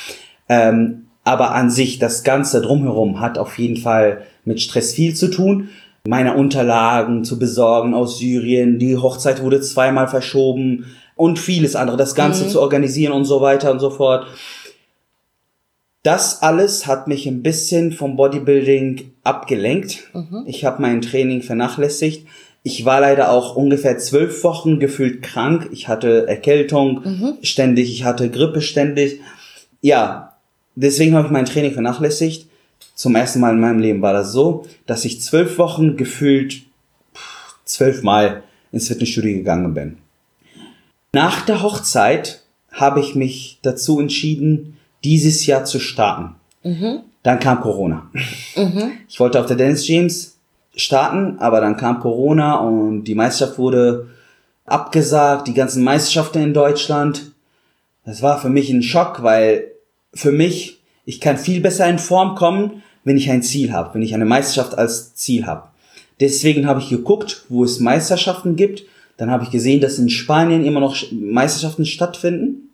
Ähm, 0.50 1.08
aber 1.24 1.54
an 1.54 1.70
sich 1.70 2.00
das 2.00 2.24
Ganze 2.24 2.62
drumherum 2.62 3.20
hat 3.20 3.38
auf 3.38 3.58
jeden 3.58 3.78
Fall 3.78 4.24
mit 4.44 4.60
Stress 4.60 4.94
viel 4.94 5.16
zu 5.16 5.30
tun 5.30 5.70
meine 6.08 6.36
Unterlagen 6.36 7.24
zu 7.24 7.38
besorgen 7.38 7.94
aus 7.94 8.18
Syrien. 8.18 8.80
Die 8.80 8.98
Hochzeit 8.98 9.44
wurde 9.44 9.62
zweimal 9.62 10.08
verschoben 10.08 10.86
und 11.16 11.38
vieles 11.38 11.76
andere, 11.76 11.98
das 11.98 12.16
Ganze 12.16 12.46
mhm. 12.46 12.50
zu 12.50 12.62
organisieren 12.62 13.14
und 13.14 13.26
so 13.26 13.42
weiter 13.42 13.72
und 13.72 13.80
so 13.80 13.92
fort. 13.92 14.26
Das 16.04 16.42
alles 16.42 16.88
hat 16.88 17.08
mich 17.08 17.28
ein 17.28 17.44
bisschen 17.44 17.92
vom 17.92 18.16
Bodybuilding 18.16 19.12
abgelenkt. 19.24 20.10
Mhm. 20.14 20.44
Ich 20.48 20.66
habe 20.66 20.82
mein 20.82 21.02
Training 21.02 21.42
vernachlässigt. 21.44 22.28
Ich 22.64 22.86
war 22.86 23.02
leider 23.02 23.32
auch 23.32 23.56
ungefähr 23.56 23.98
zwölf 23.98 24.44
Wochen 24.44 24.80
gefühlt 24.80 25.22
krank. 25.22 25.70
Ich 25.72 25.88
hatte 25.88 26.28
Erkältung 26.28 27.02
mhm. 27.04 27.34
ständig, 27.44 27.92
ich 27.92 28.04
hatte 28.04 28.30
Grippe 28.30 28.62
ständig. 28.62 29.20
Ja, 29.82 30.38
deswegen 30.76 31.16
habe 31.16 31.28
ich 31.28 31.32
mein 31.32 31.46
Training 31.46 31.74
vernachlässigt 31.74 32.48
zum 32.96 33.16
ersten 33.16 33.40
Mal 33.40 33.54
in 33.54 33.60
meinem 33.60 33.80
Leben 33.80 34.02
war 34.02 34.14
das 34.14 34.32
so, 34.32 34.66
dass 34.86 35.06
ich 35.06 35.22
zwölf 35.22 35.58
Wochen 35.58 35.98
gefühlt 35.98 36.62
zwölf 37.66 38.04
Mal 38.04 38.44
ins 38.72 38.88
Fitnessstudio 38.88 39.38
gegangen 39.38 39.74
bin. 39.74 39.98
Nach 41.14 41.44
der 41.46 41.62
Hochzeit 41.64 42.44
habe 42.72 43.00
ich 43.00 43.16
mich 43.16 43.60
dazu 43.64 44.00
entschieden, 44.00 44.78
dieses 45.04 45.46
Jahr 45.46 45.66
zu 45.66 45.80
starten. 45.80 46.36
Mhm. 46.64 47.00
Dann 47.24 47.40
kam 47.40 47.62
Corona. 47.62 48.10
Mhm. 48.56 48.92
Ich 49.08 49.20
wollte 49.20 49.40
auf 49.40 49.46
der 49.46 49.58
Dance 49.58 49.86
James 49.86 50.38
starten, 50.76 51.38
aber 51.40 51.62
dann 51.62 51.78
kam 51.78 52.00
Corona 52.00 52.56
und 52.56 53.04
die 53.04 53.16
Meisterschaft 53.16 53.58
wurde 53.58 54.08
abgesagt, 54.66 55.48
die 55.48 55.54
ganzen 55.54 55.84
Meisterschaften 55.84 56.42
in 56.42 56.54
Deutschland. 56.54 57.32
Das 58.06 58.22
war 58.22 58.40
für 58.40 58.50
mich 58.50 58.70
ein 58.70 58.84
Schock, 58.84 59.22
weil 59.22 59.72
für 60.14 60.32
mich, 60.32 60.80
ich 61.06 61.20
kann 61.20 61.38
viel 61.38 61.62
besser 61.62 61.88
in 61.88 62.00
Form 62.00 62.36
kommen, 62.36 62.84
wenn 63.04 63.18
ich 63.18 63.30
ein 63.30 63.44
Ziel 63.44 63.74
habe, 63.74 63.94
wenn 63.94 64.02
ich 64.02 64.14
eine 64.14 64.26
Meisterschaft 64.26 64.78
als 64.78 65.16
Ziel 65.16 65.46
habe. 65.46 65.64
Deswegen 66.20 66.68
habe 66.68 66.80
ich 66.80 66.90
geguckt, 66.90 67.46
wo 67.50 67.64
es 67.64 67.80
Meisterschaften 67.80 68.56
gibt. 68.56 68.84
Dann 69.18 69.32
habe 69.32 69.44
ich 69.44 69.52
gesehen, 69.52 69.82
dass 69.82 70.00
in 70.00 70.10
Spanien 70.10 70.64
immer 70.64 70.80
noch 70.80 70.96
Meisterschaften 71.12 71.86
stattfinden. 71.86 72.71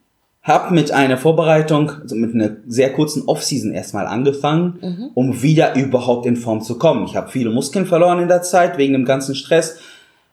Hab 0.47 0.71
mit 0.71 0.91
einer 0.91 1.17
Vorbereitung, 1.17 1.91
also 2.01 2.15
mit 2.15 2.33
einer 2.33 2.55
sehr 2.65 2.93
kurzen 2.93 3.23
Offseason 3.27 3.73
erstmal 3.73 4.07
angefangen, 4.07 4.79
mhm. 4.81 5.09
um 5.13 5.41
wieder 5.41 5.75
überhaupt 5.75 6.25
in 6.25 6.37
Form 6.37 6.61
zu 6.61 6.77
kommen. 6.77 7.05
Ich 7.05 7.17
habe 7.17 7.29
viele 7.29 7.49
Muskeln 7.49 7.85
verloren 7.85 8.19
in 8.19 8.29
der 8.29 8.43
Zeit 8.43 8.77
wegen 8.77 8.93
dem 8.93 9.03
ganzen 9.03 9.35
Stress 9.35 9.77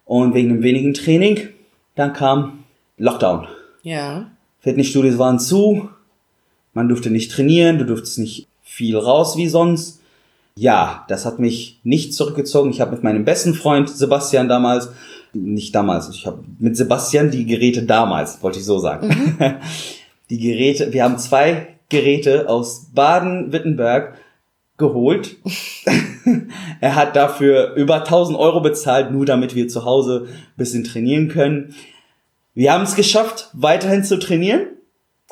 und 0.04 0.32
wegen 0.32 0.50
dem 0.50 0.62
wenigen 0.62 0.94
Training. 0.94 1.48
Dann 1.96 2.12
kam 2.12 2.60
Lockdown. 2.96 3.48
Ja. 3.82 4.30
Fitnessstudios 4.60 5.18
waren 5.18 5.40
zu, 5.40 5.88
man 6.74 6.88
durfte 6.88 7.10
nicht 7.10 7.32
trainieren, 7.32 7.78
du 7.78 7.84
durftest 7.84 8.20
nicht 8.20 8.46
viel 8.62 8.96
raus 8.96 9.36
wie 9.36 9.48
sonst. 9.48 10.00
Ja, 10.56 11.04
das 11.08 11.26
hat 11.26 11.40
mich 11.40 11.80
nicht 11.82 12.14
zurückgezogen. 12.14 12.70
Ich 12.70 12.80
habe 12.80 12.92
mit 12.92 13.02
meinem 13.02 13.24
besten 13.24 13.52
Freund 13.52 13.90
Sebastian 13.90 14.48
damals, 14.48 14.90
nicht 15.32 15.74
damals, 15.74 16.08
ich 16.10 16.24
habe 16.24 16.44
mit 16.60 16.76
Sebastian 16.76 17.32
die 17.32 17.46
Geräte 17.46 17.82
damals, 17.82 18.40
wollte 18.44 18.60
ich 18.60 18.64
so 18.64 18.78
sagen. 18.78 19.08
Mhm. 19.08 19.54
Die 20.30 20.38
Geräte, 20.38 20.92
wir 20.92 21.04
haben 21.04 21.18
zwei 21.18 21.76
Geräte 21.88 22.48
aus 22.48 22.90
Baden-Württemberg 22.94 24.18
geholt. 24.76 25.36
er 26.80 26.94
hat 26.94 27.14
dafür 27.16 27.74
über 27.74 27.96
1000 27.96 28.38
Euro 28.38 28.60
bezahlt, 28.60 29.12
nur 29.12 29.26
damit 29.26 29.54
wir 29.54 29.68
zu 29.68 29.84
Hause 29.84 30.28
bisschen 30.56 30.84
trainieren 30.84 31.28
können. 31.28 31.74
Wir 32.54 32.72
haben 32.72 32.84
es 32.84 32.94
geschafft, 32.94 33.50
weiterhin 33.52 34.04
zu 34.04 34.18
trainieren. 34.18 34.66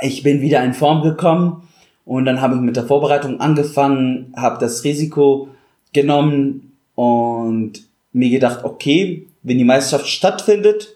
Ich 0.00 0.22
bin 0.22 0.40
wieder 0.40 0.62
in 0.64 0.74
Form 0.74 1.02
gekommen 1.02 1.68
und 2.04 2.24
dann 2.24 2.40
habe 2.40 2.56
ich 2.56 2.60
mit 2.60 2.76
der 2.76 2.86
Vorbereitung 2.86 3.40
angefangen, 3.40 4.32
habe 4.36 4.58
das 4.58 4.84
Risiko 4.84 5.48
genommen 5.92 6.76
und 6.94 7.82
mir 8.12 8.30
gedacht, 8.30 8.64
okay, 8.64 9.26
wenn 9.42 9.58
die 9.58 9.64
Meisterschaft 9.64 10.08
stattfindet, 10.08 10.94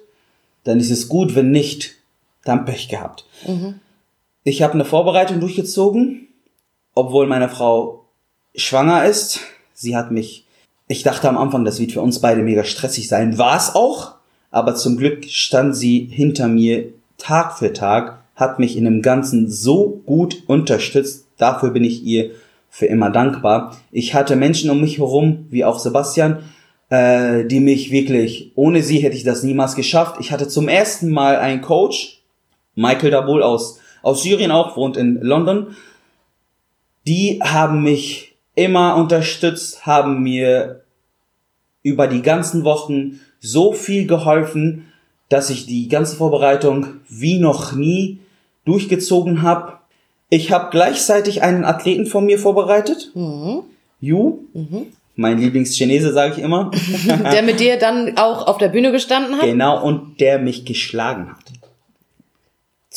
dann 0.65 0.81
ist 0.81 0.91
es 0.91 1.09
gut, 1.09 1.35
wenn 1.35 1.51
nicht, 1.51 1.97
dann 2.45 2.65
Pech 2.65 2.89
gehabt. 2.89 3.25
Mhm. 3.47 3.81
Ich 4.49 4.63
habe 4.63 4.75
eine 4.75 4.85
Vorbereitung 4.85 5.41
durchgezogen, 5.41 6.29
obwohl 6.95 7.27
meine 7.27 7.49
Frau 7.49 8.05
schwanger 8.55 9.05
ist. 9.05 9.41
Sie 9.75 9.97
hat 9.97 10.13
mich, 10.13 10.47
ich 10.87 11.03
dachte 11.03 11.29
am 11.29 11.37
Anfang, 11.37 11.65
das 11.65 11.81
wird 11.81 11.91
für 11.91 12.01
uns 12.01 12.21
beide 12.21 12.43
mega 12.43 12.63
stressig 12.63 13.09
sein. 13.09 13.39
War 13.39 13.57
es 13.57 13.75
auch, 13.75 14.15
aber 14.53 14.77
zum 14.77 14.99
Glück 14.99 15.25
stand 15.25 15.75
sie 15.75 16.09
hinter 16.13 16.47
mir 16.47 16.93
Tag 17.19 17.59
für 17.59 17.73
Tag 17.73 18.23
hat 18.37 18.61
mich 18.61 18.77
in 18.77 18.85
dem 18.85 19.03
Ganzen 19.03 19.51
so 19.51 20.01
gut 20.07 20.45
unterstützt. 20.47 21.27
Dafür 21.39 21.71
bin 21.71 21.83
ich 21.83 22.05
ihr 22.05 22.31
für 22.71 22.87
immer 22.87 23.11
dankbar. 23.11 23.77
Ich 23.91 24.15
hatte 24.15 24.37
Menschen 24.37 24.71
um 24.71 24.81
mich 24.81 24.99
herum, 24.99 25.47
wie 25.51 25.65
auch 25.65 25.81
Sebastian, 25.81 26.45
äh, 26.91 27.47
die 27.47 27.59
mich 27.59 27.91
wirklich, 27.91 28.53
ohne 28.55 28.85
sie 28.85 28.99
hätte 28.99 29.17
ich 29.17 29.25
das 29.25 29.43
niemals 29.43 29.75
geschafft. 29.75 30.19
Ich 30.21 30.31
hatte 30.31 30.47
zum 30.47 30.69
ersten 30.69 31.11
Mal 31.11 31.35
einen 31.37 31.63
Coach, 31.63 32.23
Michael 32.77 33.11
Dabul 33.11 33.43
aus, 33.43 33.81
aus 34.07 34.23
Syrien 34.23 34.53
auch, 34.53 34.77
wohnt 34.77 34.97
in 34.97 35.21
London. 35.21 35.75
Die 37.09 37.41
haben 37.43 37.83
mich 37.83 38.37
immer 38.55 38.95
unterstützt, 38.95 39.85
haben 39.85 40.23
mir 40.23 40.83
über 41.83 42.07
die 42.07 42.23
ganzen 42.23 42.63
Wochen 42.63 43.21
so 43.41 43.73
viel 43.73 44.07
geholfen, 44.07 44.93
dass 45.29 45.51
ich 45.51 45.67
die 45.67 45.89
ganze 45.89 46.15
Vorbereitung 46.17 47.01
wie 47.09 47.41
noch 47.41 47.73
nie 47.73 48.21
durchgezogen 48.65 49.43
habe. 49.43 49.73
Ich 50.31 50.53
habe 50.53 50.71
gleichzeitig 50.71 51.43
einen 51.43 51.65
Athleten 51.65 52.07
von 52.07 52.27
mir 52.27 52.39
vorbereitet. 52.39 53.11
Mhm. 53.15 53.63
Yu. 54.01 54.39
Mhm. 54.55 54.87
Mein 55.17 55.39
Lieblingschinese, 55.39 56.13
sage 56.13 56.35
ich 56.37 56.43
immer. 56.43 56.71
der 57.33 57.43
mit 57.43 57.59
dir 57.59 57.77
dann 57.77 58.17
auch 58.19 58.47
auf 58.47 58.59
der 58.59 58.69
Bühne 58.69 58.93
gestanden 58.93 59.37
hat? 59.37 59.45
Genau, 59.45 59.83
und 59.83 60.21
der 60.21 60.39
mich 60.39 60.65
geschlagen 60.65 61.31
hat. 61.31 61.56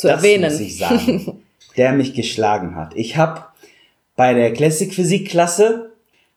Zu 0.00 0.08
das 0.08 0.22
erwähnen. 0.22 0.50
Muss 0.50 0.60
ich 0.60 0.78
sagen. 0.78 1.42
der 1.76 1.92
mich 1.92 2.14
geschlagen 2.14 2.74
hat. 2.74 2.96
Ich 2.96 3.16
habe 3.16 3.44
bei 4.16 4.34
der 4.34 4.52
Classic 4.52 4.92
Physik 4.92 5.28
Klasse 5.28 5.90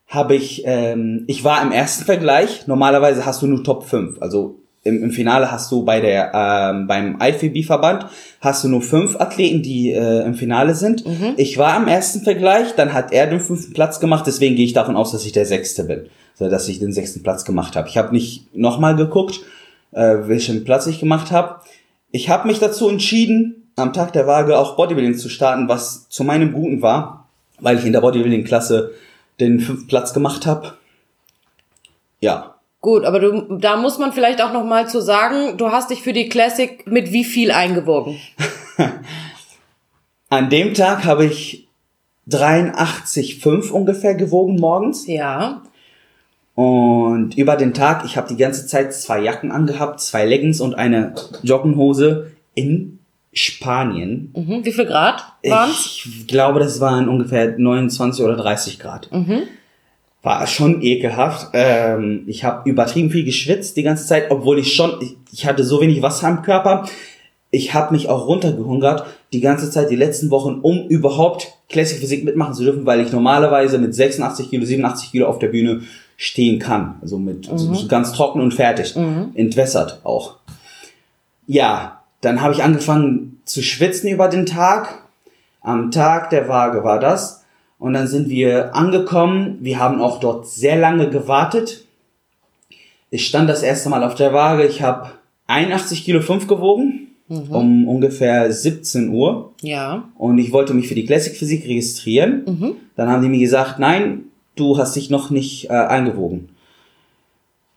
habe 0.08 0.36
ich, 0.36 0.64
ähm, 0.66 1.24
ich 1.28 1.44
war 1.44 1.62
im 1.64 1.72
ersten 1.72 2.04
Vergleich. 2.04 2.68
Normalerweise 2.68 3.26
hast 3.26 3.42
du 3.42 3.48
nur 3.48 3.64
Top 3.64 3.86
5. 3.86 4.22
Also 4.22 4.60
im, 4.84 5.02
im 5.02 5.12
Finale 5.12 5.50
hast 5.50 5.72
du 5.72 5.86
bei 5.86 6.02
der 6.02 6.32
ähm, 6.34 6.88
beim 6.88 7.18
IFBB-Verband 7.22 8.08
hast 8.42 8.66
du 8.66 8.68
nur 8.68 8.82
fünf 8.82 9.16
Athleten, 9.16 9.64
die 9.64 9.92
äh, 9.92 10.26
im 10.26 10.34
Finale 10.34 10.76
sind. 10.76 11.06
Mhm. 11.06 11.36
Ich 11.38 11.58
war 11.58 11.74
am 11.74 11.88
ersten 11.88 12.22
Vergleich, 12.22 12.76
dann 12.76 12.94
hat 12.94 13.14
er 13.14 13.28
den 13.28 13.40
fünften 13.40 13.74
Platz 13.74 14.02
gemacht, 14.02 14.26
deswegen 14.28 14.56
gehe 14.56 14.66
ich 14.66 14.74
davon 14.74 14.98
aus, 14.98 15.14
dass 15.14 15.26
ich 15.26 15.32
der 15.32 15.46
Sechste 15.46 15.86
bin, 15.86 16.08
so 16.36 16.50
dass 16.50 16.68
ich 16.68 16.80
den 16.80 16.92
sechsten 16.92 17.24
Platz 17.24 17.46
gemacht 17.46 17.78
habe. 17.78 17.88
Ich 17.88 17.98
habe 17.98 18.14
nicht 18.14 18.54
nochmal 18.56 18.98
geguckt, 18.98 19.40
äh, 19.94 20.18
welchen 20.26 20.66
Platz 20.66 20.86
ich 20.88 21.00
gemacht 21.00 21.32
habe. 21.32 21.62
Ich 22.16 22.30
habe 22.30 22.48
mich 22.48 22.60
dazu 22.60 22.88
entschieden, 22.90 23.72
am 23.76 23.92
Tag 23.92 24.14
der 24.14 24.28
Waage 24.28 24.58
auch 24.58 24.76
Bodybuilding 24.76 25.18
zu 25.18 25.30
starten, 25.30 25.68
was 25.68 26.08
zu 26.10 26.24
meinem 26.24 26.54
Guten 26.54 26.84
war, 26.84 27.28
weil 27.60 27.80
ich 27.80 27.86
in 27.86 27.92
der 27.92 28.02
Bodybuilding-Klasse 28.02 28.92
den 29.40 29.60
fünften 29.60 29.88
Platz 29.88 30.14
gemacht 30.14 30.46
habe. 30.46 30.74
Ja, 32.22 32.54
Gut, 32.82 33.06
aber 33.06 33.22
du, 33.22 33.58
da 33.60 33.78
muss 33.78 33.98
man 33.98 34.12
vielleicht 34.12 34.42
auch 34.42 34.52
noch 34.52 34.66
mal 34.66 34.90
zu 34.90 35.02
sagen, 35.02 35.58
du 35.58 35.72
hast 35.72 35.90
dich 35.90 36.02
für 36.02 36.12
die 36.12 36.28
Classic 36.28 36.86
mit 36.86 37.14
wie 37.14 37.24
viel 37.24 37.50
eingewogen? 37.50 38.20
An 40.30 40.50
dem 40.50 40.74
Tag 40.74 41.06
habe 41.06 41.26
ich 41.26 41.70
83,5 42.30 43.72
ungefähr 43.72 44.16
gewogen 44.16 44.58
morgens. 44.58 45.08
Ja. 45.08 45.62
Und 46.56 47.36
über 47.38 47.56
den 47.56 47.74
Tag, 47.74 48.06
ich 48.06 48.16
habe 48.16 48.28
die 48.28 48.38
ganze 48.38 48.68
Zeit 48.68 48.94
zwei 48.94 49.22
Jacken 49.22 49.52
angehabt, 49.52 50.02
zwei 50.02 50.26
Leggings 50.26 50.62
und 50.62 50.76
eine 50.76 51.16
Joggenhose 51.42 52.32
in 52.54 53.00
Spanien. 53.32 54.32
Mhm. 54.36 54.64
Wie 54.64 54.72
viel 54.72 54.86
Grad 54.86 55.24
waren's? 55.44 55.86
Ich 56.06 56.28
glaube, 56.28 56.60
das 56.60 56.80
waren 56.80 57.10
ungefähr 57.10 57.58
29 57.58 58.24
oder 58.24 58.36
30 58.36 58.80
Grad. 58.80 59.10
Mhm 59.12 59.44
war 60.24 60.48
schon 60.48 60.82
ekelhaft. 60.82 61.50
Ähm, 61.54 62.24
ich 62.28 62.44
habe 62.44 62.68
übertrieben 62.68 63.12
viel 63.12 63.26
geschwitzt 63.26 63.78
die 63.78 63.84
ganze 63.84 64.08
Zeit, 64.08 64.32
obwohl 64.32 64.58
ich 64.58 64.74
schon, 64.74 64.94
ich, 65.02 65.18
ich 65.32 65.46
hatte 65.46 65.64
so 65.64 65.82
wenig 65.82 66.02
Wasser 66.02 66.30
im 66.30 66.42
Körper. 66.42 66.88
Ich 67.52 67.74
habe 67.76 67.94
mich 67.94 68.10
auch 68.10 68.26
runtergehungert 68.26 69.06
die 69.34 69.42
ganze 69.42 69.70
Zeit, 69.70 69.92
die 69.92 69.96
letzten 69.96 70.32
Wochen, 70.32 70.60
um 70.62 70.88
überhaupt 70.88 71.54
Classic 71.70 72.00
Physik 72.00 72.24
mitmachen 72.24 72.54
zu 72.56 72.64
dürfen, 72.64 72.86
weil 72.86 73.02
ich 73.02 73.12
normalerweise 73.12 73.78
mit 73.78 73.94
86 73.94 74.50
Kilo, 74.50 74.66
87 74.66 75.12
Kilo 75.12 75.28
auf 75.28 75.40
der 75.40 75.50
Bühne 75.50 75.82
stehen 76.24 76.58
kann. 76.58 76.96
Also 77.02 77.20
mit 77.20 77.48
mhm. 77.48 77.52
also 77.52 77.88
ganz 77.88 78.14
trocken 78.14 78.40
und 78.40 78.54
fertig. 78.54 78.96
Mhm. 78.96 79.32
Entwässert 79.36 80.00
auch. 80.06 80.38
Ja, 81.48 82.02
dann 82.22 82.42
habe 82.42 82.54
ich 82.54 82.64
angefangen 82.64 83.42
zu 83.44 83.62
schwitzen 83.62 84.10
über 84.10 84.30
den 84.30 84.46
Tag. 84.46 85.04
Am 85.60 85.92
Tag 85.92 86.30
der 86.30 86.48
Waage 86.48 86.86
war 86.86 87.02
das. 87.02 87.44
Und 87.78 87.92
dann 87.92 88.08
sind 88.08 88.30
wir 88.30 88.74
angekommen. 88.74 89.58
Wir 89.60 89.80
haben 89.80 90.00
auch 90.00 90.22
dort 90.22 90.48
sehr 90.48 90.78
lange 90.78 91.10
gewartet. 91.10 91.84
Ich 93.10 93.28
stand 93.28 93.50
das 93.50 93.62
erste 93.62 93.90
Mal 93.90 94.04
auf 94.04 94.16
der 94.16 94.32
Waage. 94.32 94.66
Ich 94.66 94.82
habe 94.82 95.12
81 95.48 96.06
Kilo 96.06 96.22
5 96.22 96.48
gewogen. 96.48 97.08
Mhm. 97.28 97.52
Um 97.52 97.88
ungefähr 97.90 98.50
17 98.50 99.10
Uhr. 99.10 99.54
Ja. 99.62 100.10
Und 100.18 100.38
ich 100.38 100.54
wollte 100.54 100.74
mich 100.74 100.88
für 100.88 100.96
die 100.96 101.06
Classic 101.06 101.36
Physik 101.36 101.66
registrieren. 101.66 102.44
Mhm. 102.46 102.76
Dann 102.96 103.10
haben 103.10 103.22
die 103.22 103.30
mir 103.30 103.40
gesagt, 103.40 103.78
nein, 103.80 104.26
du 104.56 104.78
hast 104.78 104.96
dich 104.96 105.10
noch 105.10 105.30
nicht 105.30 105.70
äh, 105.70 105.74
eingewogen. 105.74 106.50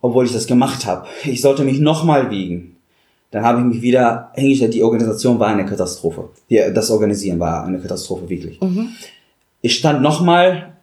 Obwohl 0.01 0.25
ich 0.25 0.33
das 0.33 0.47
gemacht 0.47 0.85
habe. 0.85 1.07
Ich 1.23 1.41
sollte 1.41 1.63
mich 1.63 1.79
nochmal 1.79 2.29
wiegen. 2.29 2.75
Dann 3.31 3.43
habe 3.43 3.59
ich 3.59 3.65
mich 3.65 3.81
wieder 3.81 4.31
hingestellt. 4.35 4.73
Die 4.73 4.83
Organisation 4.83 5.39
war 5.39 5.47
eine 5.47 5.65
Katastrophe. 5.65 6.29
Die, 6.49 6.61
das 6.73 6.91
Organisieren 6.91 7.39
war 7.39 7.65
eine 7.65 7.79
Katastrophe, 7.79 8.29
wirklich. 8.29 8.61
Mhm 8.61 8.89
ich 9.61 9.75
stand 9.75 10.01
nochmal 10.01 10.73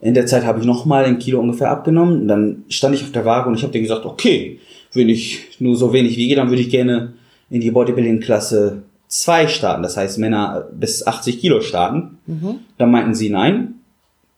In 0.04 0.14
der 0.14 0.26
Zeit 0.26 0.44
habe 0.44 0.60
ich 0.60 0.66
nochmal 0.66 1.04
ein 1.04 1.18
Kilo 1.18 1.40
ungefähr 1.40 1.70
abgenommen. 1.70 2.28
Dann 2.28 2.64
stand 2.68 2.94
ich 2.94 3.02
auf 3.02 3.12
der 3.12 3.24
Waage 3.24 3.48
und 3.48 3.56
ich 3.56 3.62
habe 3.62 3.72
dir 3.72 3.80
gesagt, 3.80 4.04
okay, 4.04 4.60
wenn 4.92 5.08
ich 5.08 5.56
nur 5.58 5.76
so 5.76 5.92
wenig 5.92 6.16
wiege, 6.16 6.36
dann 6.36 6.50
würde 6.50 6.62
ich 6.62 6.70
gerne 6.70 7.14
in 7.50 7.60
die 7.60 7.70
Bodybuilding-Klasse 7.72 8.82
2 9.08 9.48
starten. 9.48 9.82
Das 9.82 9.96
heißt, 9.96 10.18
Männer 10.18 10.68
bis 10.72 11.06
80 11.06 11.40
Kilo 11.40 11.60
starten. 11.60 12.18
Mhm. 12.26 12.60
Dann 12.78 12.90
meinten 12.90 13.14
sie 13.14 13.30
nein 13.30 13.74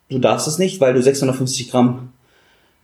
du 0.09 0.19
darfst 0.19 0.47
es 0.47 0.59
nicht, 0.59 0.81
weil 0.81 0.95
du 0.95 1.03
650 1.03 1.71
Gramm 1.71 2.11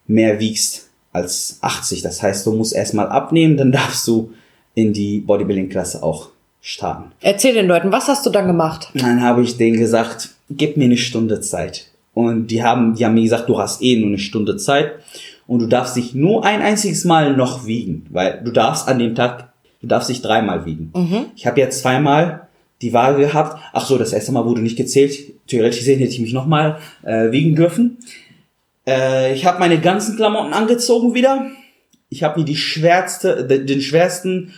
mehr 0.06 0.40
wiegst 0.40 0.88
als 1.12 1.58
80. 1.60 2.02
Das 2.02 2.22
heißt, 2.22 2.46
du 2.46 2.52
musst 2.52 2.74
erstmal 2.74 3.08
abnehmen, 3.08 3.56
dann 3.56 3.72
darfst 3.72 4.06
du 4.06 4.32
in 4.74 4.92
die 4.92 5.20
Bodybuilding-Klasse 5.20 6.02
auch 6.02 6.30
starten. 6.60 7.12
Erzähl 7.20 7.54
den 7.54 7.66
Leuten, 7.66 7.92
was 7.92 8.08
hast 8.08 8.24
du 8.24 8.30
dann 8.30 8.46
gemacht? 8.46 8.90
Dann 8.94 9.20
habe 9.20 9.42
ich 9.42 9.56
denen 9.56 9.78
gesagt, 9.78 10.30
gib 10.48 10.76
mir 10.76 10.84
eine 10.84 10.96
Stunde 10.96 11.40
Zeit. 11.40 11.88
Und 12.14 12.48
die 12.48 12.62
haben, 12.62 12.94
die 12.94 13.04
haben 13.04 13.14
mir 13.14 13.22
gesagt, 13.22 13.48
du 13.48 13.58
hast 13.58 13.82
eh 13.82 13.98
nur 13.98 14.08
eine 14.08 14.18
Stunde 14.18 14.56
Zeit 14.56 14.92
und 15.46 15.60
du 15.60 15.66
darfst 15.66 15.96
dich 15.96 16.14
nur 16.14 16.44
ein 16.44 16.60
einziges 16.60 17.04
Mal 17.04 17.36
noch 17.36 17.66
wiegen, 17.66 18.06
weil 18.10 18.40
du 18.44 18.50
darfst 18.50 18.88
an 18.88 18.98
dem 18.98 19.14
Tag, 19.14 19.52
du 19.80 19.86
darfst 19.86 20.10
dich 20.10 20.20
dreimal 20.20 20.66
wiegen. 20.66 20.92
Mhm. 20.94 21.26
Ich 21.36 21.46
habe 21.46 21.60
jetzt 21.60 21.80
zweimal 21.80 22.48
die 22.82 22.92
Waage 22.92 23.22
gehabt. 23.22 23.60
Ach 23.72 23.86
so, 23.86 23.96
das 23.96 24.12
erste 24.12 24.32
Mal 24.32 24.44
wurde 24.44 24.60
nicht 24.60 24.76
gezählt. 24.76 25.16
Theoretisch 25.46 25.78
gesehen 25.78 26.00
hätte 26.00 26.12
ich 26.12 26.20
mich 26.20 26.32
nochmal 26.32 26.78
äh, 27.02 27.30
wiegen 27.30 27.54
dürfen. 27.54 27.98
Äh, 28.86 29.34
ich 29.34 29.46
habe 29.46 29.60
meine 29.60 29.80
ganzen 29.80 30.16
Klamotten 30.16 30.52
angezogen 30.52 31.14
wieder. 31.14 31.46
Ich 32.08 32.22
habe 32.22 32.40
mir 32.40 32.44
die 32.44 32.56
schwerste, 32.56 33.46
den 33.46 33.80
schwersten 33.80 34.52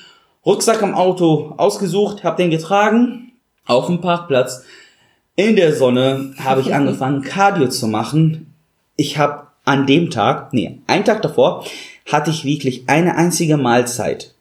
Rucksack 0.45 0.83
am 0.83 0.95
Auto 0.95 1.55
ausgesucht, 1.57 2.25
habe 2.25 2.43
den 2.43 2.51
getragen 2.51 3.33
auf 3.67 3.87
dem 3.87 4.01
Parkplatz. 4.01 4.65
In 5.37 5.57
der 5.57 5.75
Sonne 5.75 6.33
habe 6.39 6.61
ich 6.61 6.75
angefangen, 6.75 7.23
Cardio 7.23 7.69
zu 7.69 7.89
machen. 7.89 8.55
Ich 8.97 9.19
habe 9.19 9.49
an 9.65 9.87
dem 9.87 10.11
Tag, 10.11 10.53
nee, 10.53 10.79
einen 10.87 11.05
Tag 11.05 11.23
davor, 11.23 11.65
hatte 12.11 12.31
ich 12.31 12.45
wirklich 12.45 12.85
eine 12.87 13.17
einzige 13.17 13.57
Mahlzeit, 13.57 14.35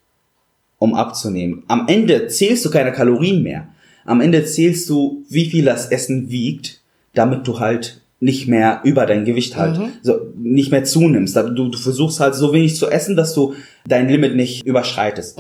um 0.78 0.94
abzunehmen. 0.94 1.64
Am 1.68 1.88
Ende 1.88 2.28
zählst 2.28 2.64
du 2.66 2.70
keine 2.70 2.92
Kalorien 2.92 3.42
mehr. 3.42 3.70
Am 4.06 4.22
Ende 4.22 4.44
zählst 4.46 4.90
du, 4.90 5.24
wie 5.30 5.50
viel 5.50 5.66
das 5.66 5.88
Essen 5.88 6.30
wiegt, 6.30 6.82
damit 7.14 7.48
du 7.48 7.60
halt 7.60 8.02
nicht 8.20 8.48
mehr 8.48 8.82
über 8.84 9.06
dein 9.06 9.26
Gewicht 9.26 9.56
halt, 9.58 9.78
Mhm. 9.80 9.90
so 10.02 10.20
nicht 10.38 10.72
mehr 10.72 10.84
zunimmst. 10.84 11.36
Du, 11.36 11.70
du 11.70 11.78
versuchst 11.78 12.20
halt 12.20 12.36
so 12.36 12.54
wenig 12.54 12.76
zu 12.76 12.90
essen, 12.90 13.16
dass 13.16 13.34
du 13.34 13.56
dein 13.88 14.08
Limit 14.08 14.36
nicht 14.36 14.64
überschreitest. 14.66 15.40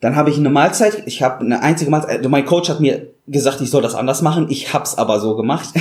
Dann 0.00 0.14
habe 0.16 0.30
ich 0.30 0.36
eine 0.36 0.50
Mahlzeit, 0.50 1.02
ich 1.06 1.22
habe 1.22 1.40
eine 1.44 1.62
einzige 1.62 1.90
Mahlzeit, 1.90 2.28
mein 2.28 2.44
Coach 2.44 2.68
hat 2.68 2.80
mir 2.80 3.13
gesagt, 3.26 3.60
ich 3.60 3.70
soll 3.70 3.82
das 3.82 3.94
anders 3.94 4.22
machen, 4.22 4.46
ich 4.50 4.72
hab's 4.72 4.96
aber 4.96 5.20
so 5.20 5.36
gemacht. 5.36 5.70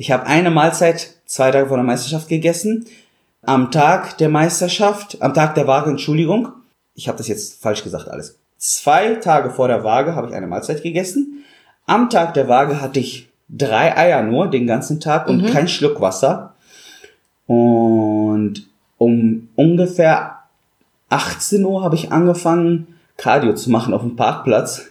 Ich 0.00 0.12
habe 0.12 0.26
eine 0.26 0.52
Mahlzeit 0.52 1.14
zwei 1.26 1.50
Tage 1.50 1.66
vor 1.66 1.76
der 1.76 1.84
Meisterschaft 1.84 2.28
gegessen, 2.28 2.86
am 3.42 3.72
Tag 3.72 4.16
der 4.18 4.28
Meisterschaft, 4.28 5.20
am 5.20 5.34
Tag 5.34 5.56
der 5.56 5.66
Waage, 5.66 5.90
Entschuldigung, 5.90 6.52
ich 6.94 7.08
habe 7.08 7.18
das 7.18 7.26
jetzt 7.26 7.60
falsch 7.60 7.82
gesagt 7.82 8.08
alles. 8.08 8.38
Zwei 8.58 9.16
Tage 9.16 9.50
vor 9.50 9.66
der 9.66 9.82
Waage 9.82 10.14
habe 10.14 10.28
ich 10.28 10.34
eine 10.34 10.46
Mahlzeit 10.46 10.82
gegessen. 10.84 11.44
Am 11.86 12.10
Tag 12.10 12.34
der 12.34 12.48
Waage 12.48 12.80
hatte 12.80 13.00
ich 13.00 13.28
drei 13.48 13.96
Eier 13.96 14.22
nur 14.22 14.48
den 14.48 14.66
ganzen 14.66 15.00
Tag 15.00 15.28
und 15.28 15.46
kein 15.46 15.68
Schluck 15.68 16.00
Wasser. 16.00 16.54
Und 17.46 18.66
um 18.98 19.48
ungefähr 19.56 20.38
18 21.08 21.64
Uhr 21.64 21.82
habe 21.82 21.94
ich 21.94 22.12
angefangen, 22.12 22.98
Cardio 23.16 23.54
zu 23.54 23.70
machen 23.70 23.94
auf 23.94 24.02
dem 24.02 24.16
Parkplatz. 24.16 24.90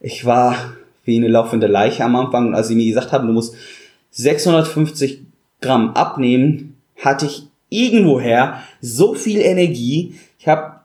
Ich 0.00 0.24
war 0.24 0.56
wie 1.08 1.16
eine 1.16 1.26
laufende 1.26 1.66
Leiche 1.66 2.04
am 2.04 2.14
Anfang. 2.14 2.48
Und 2.48 2.54
als 2.54 2.68
sie 2.68 2.76
mir 2.76 2.86
gesagt 2.86 3.10
haben, 3.10 3.26
du 3.26 3.32
musst 3.32 3.56
650 4.12 5.22
Gramm 5.60 5.94
abnehmen, 5.94 6.76
hatte 6.96 7.26
ich 7.26 7.48
irgendwoher 7.68 8.60
so 8.80 9.14
viel 9.14 9.40
Energie. 9.40 10.14
Ich 10.38 10.46
habe 10.46 10.78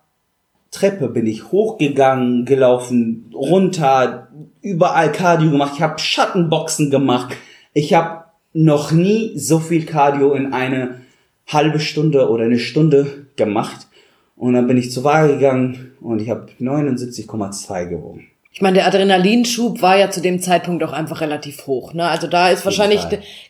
Treppe 0.71 1.07
bin 1.07 1.28
ich 1.28 1.51
hochgegangen, 1.51 2.45
gelaufen, 2.45 3.32
runter, 3.34 4.30
überall 4.61 5.11
Cardio 5.11 5.51
gemacht. 5.51 5.74
Ich 5.76 5.82
habe 5.84 5.99
Schattenboxen 5.99 6.89
gemacht. 6.89 7.36
Ich 7.74 7.93
habe 7.93 8.24
noch 8.53 8.91
nie 8.91 9.38
so 9.38 9.59
viel 9.59 9.86
Cardio 9.86 10.34
in 10.34 10.51
eine 10.51 11.01
halbe 11.47 11.80
Stunde 11.80 12.28
oder 12.28 12.45
eine 12.45 12.57
Stunde 12.57 13.28
gemacht. 13.36 13.88
Und 14.36 14.53
dann 14.53 14.65
bin 14.65 14.78
ich 14.78 14.91
zur 14.91 15.03
Waage 15.03 15.36
gegangen 15.36 15.91
und 16.01 16.19
ich 16.19 16.30
habe 16.32 16.47
79,2 16.59 17.86
gewogen. 17.86 18.28
Ich 18.53 18.61
meine, 18.61 18.75
der 18.75 18.87
Adrenalinschub 18.87 19.81
war 19.81 19.97
ja 19.97 20.11
zu 20.11 20.21
dem 20.21 20.39
Zeitpunkt 20.39 20.83
auch 20.83 20.93
einfach 20.93 21.21
relativ 21.21 21.65
hoch. 21.65 21.93
Ne? 21.93 22.07
Also 22.07 22.27
da 22.27 22.49
ist 22.49 22.63
wahrscheinlich, 22.65 23.01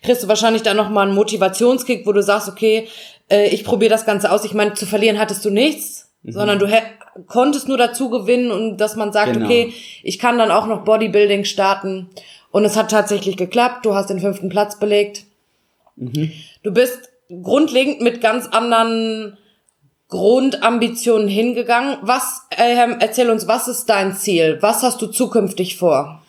kriegst 0.02 0.24
du 0.24 0.28
wahrscheinlich 0.30 0.64
da 0.64 0.74
nochmal 0.74 1.08
einen 1.08 1.16
Motivationskick, 1.16 2.08
wo 2.08 2.14
du 2.14 2.24
sagst, 2.24 2.48
okay, 2.48 2.88
äh, 3.30 3.48
ich 3.50 3.66
probiere 3.66 3.90
das 3.90 4.06
Ganze 4.06 4.32
aus. 4.32 4.46
Ich 4.46 4.54
meine, 4.54 4.74
zu 4.76 4.86
verlieren 4.86 5.20
hattest 5.20 5.44
du 5.44 5.50
nichts, 5.50 6.10
sondern 6.26 6.58
du 6.58 6.68
konntest 7.28 7.68
nur 7.68 7.78
dazu 7.78 8.10
gewinnen 8.10 8.50
und 8.52 8.78
dass 8.78 8.96
man 8.96 9.12
sagt, 9.12 9.34
Genau. 9.34 9.46
okay, 9.46 9.74
ich 10.04 10.20
kann 10.20 10.38
dann 10.38 10.52
auch 10.52 10.68
noch 10.68 10.86
Bodybuilding 10.86 11.44
starten. 11.44 12.10
Und 12.52 12.64
es 12.64 12.78
hat 12.78 12.90
tatsächlich 12.92 13.36
geklappt. 13.36 13.86
Du 13.86 13.96
hast 13.96 14.10
den 14.10 14.20
fünften 14.20 14.48
Platz 14.48 14.80
belegt. 14.80 15.26
Du 15.98 16.72
bist 16.72 17.10
grundlegend 17.42 18.00
mit 18.02 18.22
ganz 18.22 18.48
anderen 18.48 19.38
Grundambitionen 20.14 21.28
hingegangen. 21.28 21.98
Was, 22.04 22.44
ähm, 22.56 22.98
erzähl 23.00 23.32
uns, 23.32 23.48
was 23.48 23.68
ist 23.68 23.86
dein 23.88 24.16
Ziel? 24.16 24.60
Was 24.62 24.84
hast 24.84 25.02
du 25.02 25.08
zukünftig 25.08 25.76
vor? 25.76 26.22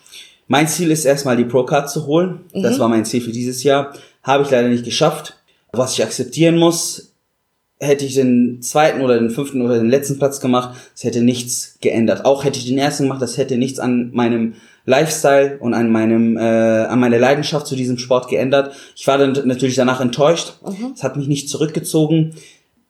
Mein 0.47 0.67
Ziel 0.67 0.89
ist 0.89 1.05
erstmal 1.05 1.37
die 1.37 1.45
Pro-Card 1.45 1.87
zu 1.87 2.07
holen. 2.07 2.41
Das 2.51 2.79
war 2.79 2.89
mein 2.89 3.05
Ziel 3.05 3.21
für 3.21 3.31
dieses 3.31 3.63
Jahr. 3.63 3.93
Habe 4.23 4.43
ich 4.43 4.49
leider 4.49 4.69
nicht 4.69 4.85
geschafft. 4.85 5.37
Was 5.71 5.93
ich 5.93 6.03
akzeptieren 6.03 6.57
muss, 6.57 7.13
hätte 7.79 8.05
ich 8.05 8.15
den 8.15 8.61
zweiten 8.63 9.01
oder 9.01 9.19
den 9.19 9.29
fünften 9.29 9.61
oder 9.61 9.77
den 9.77 9.89
letzten 9.89 10.17
Platz 10.17 10.39
gemacht, 10.39 10.75
es 10.95 11.03
hätte 11.03 11.21
nichts 11.21 11.77
geändert. 11.81 12.25
Auch 12.25 12.43
hätte 12.43 12.57
ich 12.57 12.65
den 12.65 12.79
ersten 12.79 13.03
gemacht, 13.03 13.21
das 13.21 13.37
hätte 13.37 13.57
nichts 13.57 13.79
an 13.79 14.09
meinem 14.13 14.55
Lifestyle 14.85 15.57
und 15.59 15.75
an 15.75 15.91
meinem 15.91 16.37
äh, 16.37 16.41
an 16.41 16.99
meiner 16.99 17.19
Leidenschaft 17.19 17.67
zu 17.67 17.75
diesem 17.75 17.97
Sport 17.99 18.29
geändert. 18.29 18.73
Ich 18.95 19.05
war 19.05 19.17
dann 19.17 19.33
natürlich 19.45 19.75
danach 19.75 20.01
enttäuscht. 20.01 20.53
Es 20.95 21.03
hat 21.03 21.17
mich 21.17 21.27
nicht 21.27 21.49
zurückgezogen. 21.49 22.33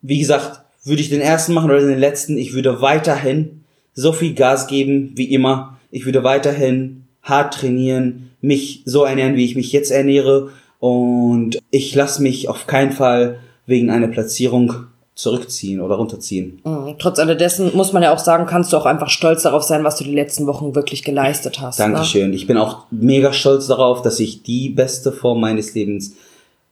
Wie 0.00 0.18
gesagt, 0.18 0.65
würde 0.86 1.02
ich 1.02 1.10
den 1.10 1.20
ersten 1.20 1.52
machen 1.52 1.70
oder 1.70 1.80
den 1.80 1.98
letzten, 1.98 2.38
ich 2.38 2.54
würde 2.54 2.80
weiterhin 2.80 3.64
so 3.94 4.12
viel 4.12 4.34
Gas 4.34 4.66
geben 4.66 5.12
wie 5.14 5.32
immer. 5.32 5.78
Ich 5.90 6.04
würde 6.04 6.22
weiterhin 6.22 7.04
hart 7.22 7.54
trainieren, 7.54 8.30
mich 8.40 8.82
so 8.84 9.04
ernähren, 9.04 9.36
wie 9.36 9.44
ich 9.44 9.56
mich 9.56 9.72
jetzt 9.72 9.90
ernähre 9.90 10.50
und 10.78 11.58
ich 11.70 11.94
lasse 11.94 12.22
mich 12.22 12.48
auf 12.48 12.66
keinen 12.66 12.92
Fall 12.92 13.40
wegen 13.66 13.90
einer 13.90 14.08
Platzierung 14.08 14.72
zurückziehen 15.16 15.80
oder 15.80 15.96
runterziehen. 15.96 16.60
Mhm. 16.62 16.96
Trotz 16.98 17.18
alledessen 17.18 17.70
muss 17.74 17.92
man 17.92 18.02
ja 18.02 18.12
auch 18.12 18.18
sagen, 18.18 18.46
kannst 18.46 18.72
du 18.72 18.76
auch 18.76 18.84
einfach 18.84 19.08
stolz 19.08 19.42
darauf 19.42 19.62
sein, 19.62 19.82
was 19.82 19.96
du 19.96 20.04
die 20.04 20.14
letzten 20.14 20.46
Wochen 20.46 20.74
wirklich 20.74 21.02
geleistet 21.02 21.60
hast. 21.60 21.78
Ne? 21.78 21.86
Dankeschön. 21.86 22.34
Ich 22.34 22.46
bin 22.46 22.58
auch 22.58 22.84
mega 22.90 23.32
stolz 23.32 23.66
darauf, 23.66 24.02
dass 24.02 24.20
ich 24.20 24.42
die 24.42 24.68
beste 24.68 25.12
Form 25.12 25.40
meines 25.40 25.74
Lebens 25.74 26.14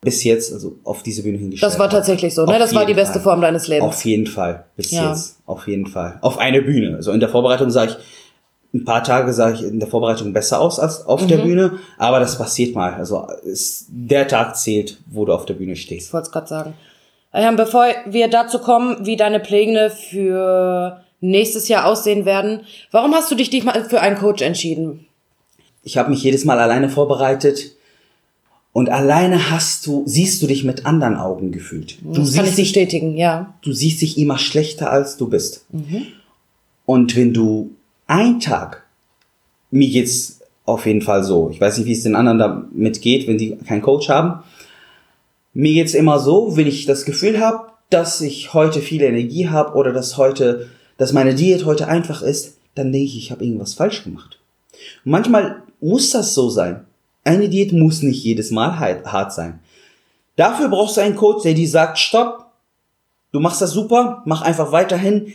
bis 0.05 0.23
jetzt, 0.25 0.53
also 0.53 0.77
auf 0.85 1.03
diese 1.03 1.23
Bühne 1.23 1.39
hingestellt 1.39 1.73
Das 1.73 1.79
war 1.79 1.91
tatsächlich 1.91 2.35
so, 2.35 2.45
ne? 2.45 2.53
Auf 2.53 2.59
Das 2.59 2.75
war 2.75 2.87
die 2.87 2.95
beste 2.95 3.15
Fall. 3.15 3.23
Form 3.23 3.41
deines 3.41 3.67
Lebens. 3.69 3.89
Auf 3.89 4.05
jeden 4.05 4.27
Fall. 4.27 4.65
Bis 4.77 4.91
Ja. 4.91 5.11
jetzt. 5.11 5.39
Auf 5.47 5.67
jeden 5.67 5.87
Fall. 5.87 6.19
Auf 6.21 6.39
eine 6.39 6.63
Bühne. 6.63 6.97
Also 6.97 7.13
in 7.13 7.21
der 7.21 7.29
Vorbereitung 7.29 7.71
sah 7.71 7.85
ich, 7.85 7.97
ein 8.73 8.85
paar 8.85 9.03
Tage 9.05 9.33
sah 9.33 9.53
ich 9.53 9.63
in 9.63 9.79
der 9.81 9.89
Vorbereitung 9.89 10.33
besser 10.33 10.61
aus 10.61 10.79
als 10.81 11.07
auf 11.07 11.23
Mhm. 11.23 11.29
der 11.29 11.39
Bühne. 11.39 11.73
Aber 11.99 12.21
das 12.21 12.37
passiert 12.39 12.75
mal. 12.75 12.95
Also 12.95 13.27
es, 13.51 13.87
der 13.89 14.27
Tag 14.29 14.57
zählt, 14.57 14.99
wo 15.07 15.25
du 15.25 15.33
auf 15.33 15.47
der 15.47 15.55
Bühne 15.55 15.77
stehst. 15.77 16.09
Ich 16.09 16.13
wollte 16.13 16.27
es 16.27 16.33
gerade 16.33 16.47
sagen. 16.49 16.75
Ähm, 17.33 17.57
bevor 17.57 17.87
wir 18.07 18.29
dazu 18.29 18.59
kommen, 18.61 18.97
wie 19.07 19.17
deine 19.17 19.41
Pläne 19.41 19.91
für 19.91 21.01
nächstes 21.21 21.69
Jahr 21.69 21.87
aussehen 21.87 22.25
werden, 22.27 22.61
warum 22.91 23.15
hast 23.15 23.31
du 23.31 23.35
dich 23.35 23.49
diesmal 23.51 23.85
für 23.85 24.01
einen 24.01 24.17
Coach 24.19 24.43
entschieden? 24.43 25.07
Ich 25.83 25.97
habe 25.99 26.11
mich 26.11 26.23
jedes 26.23 26.45
Mal 26.45 26.59
alleine 26.59 26.89
vorbereitet. 26.89 27.74
Und 28.75 28.91
alleine 28.91 29.53
hast 29.53 29.87
du, 29.87 30.03
siehst 30.05 30.43
du 30.43 30.49
dich 30.49 30.65
mit 30.65 30.85
anderen 30.85 31.15
Augen 31.15 31.53
gefühlt. 31.53 31.97
Du 32.03 32.13
Das 32.13 32.35
kann 32.35 32.45
ich 32.45 32.51
siehst 32.51 32.59
dich 32.59 32.67
bestätigen, 32.73 33.17
ja. 33.17 33.55
du 33.63 33.73
siehst 33.73 34.03
dich 34.03 34.19
immer 34.19 34.37
schlechter 34.37 34.91
als 34.91 35.17
du 35.17 35.29
bist. 35.29 35.65
Und 36.85 37.15
wenn 37.15 37.33
du 37.33 37.71
einen 38.09 38.41
Tag, 38.41 38.85
mir 39.71 39.89
geht's 39.89 40.41
auf 40.67 40.87
jeden 40.87 41.03
Fall 41.03 41.23
so, 41.23 41.51
ich 41.53 41.61
weiß 41.61 41.79
nicht, 41.79 41.87
wie 41.87 41.93
es 41.93 42.03
den 42.03 42.17
anderen 42.17 42.39
damit 42.39 43.01
geht, 43.01 43.29
wenn 43.29 43.39
die 43.39 43.55
keinen 43.57 43.81
Coach 43.81 44.09
haben. 44.09 44.43
Mir 45.53 45.73
geht's 45.75 45.95
immer 45.95 46.19
so, 46.19 46.57
wenn 46.57 46.67
ich 46.67 46.85
das 46.85 47.05
Gefühl 47.05 47.39
habe, 47.39 47.69
dass 47.91 48.21
ich 48.21 48.55
heute 48.55 48.81
viel 48.81 49.03
Energie 49.03 49.49
habe 49.49 49.75
oder 49.77 49.93
dass 49.93 50.17
heute, 50.17 50.69
dass 50.97 51.13
meine 51.13 51.37
Diät 51.37 51.65
heute 51.65 51.87
einfach 51.87 52.23
ist, 52.23 52.57
dann 52.75 52.91
denke 52.91 53.07
ich, 53.07 53.17
ich 53.17 53.31
habe 53.31 53.45
irgendwas 53.45 53.75
falsch 53.75 54.03
gemacht. 54.03 54.41
Und 55.05 55.13
manchmal 55.13 55.63
muss 55.81 56.11
das 56.11 56.35
so 56.35 56.51
sein. 56.51 56.87
Eine 57.25 57.49
Diät 57.49 57.73
muss 57.73 58.03
nicht 58.03 58.23
jedes 58.23 58.51
Mal 58.51 58.79
hart 58.79 59.33
sein. 59.33 59.61
Dafür 60.37 60.69
brauchst 60.69 60.97
du 60.97 61.01
einen 61.01 61.17
Coach, 61.17 61.43
der 61.43 61.55
dir 61.55 61.69
sagt, 61.69 61.99
stopp, 61.99 62.47
du 63.33 63.41
machst 63.41 63.63
das 63.63 63.71
super, 63.71 64.23
mach 64.27 64.43
einfach 64.43 64.73
weiterhin. 64.73 65.33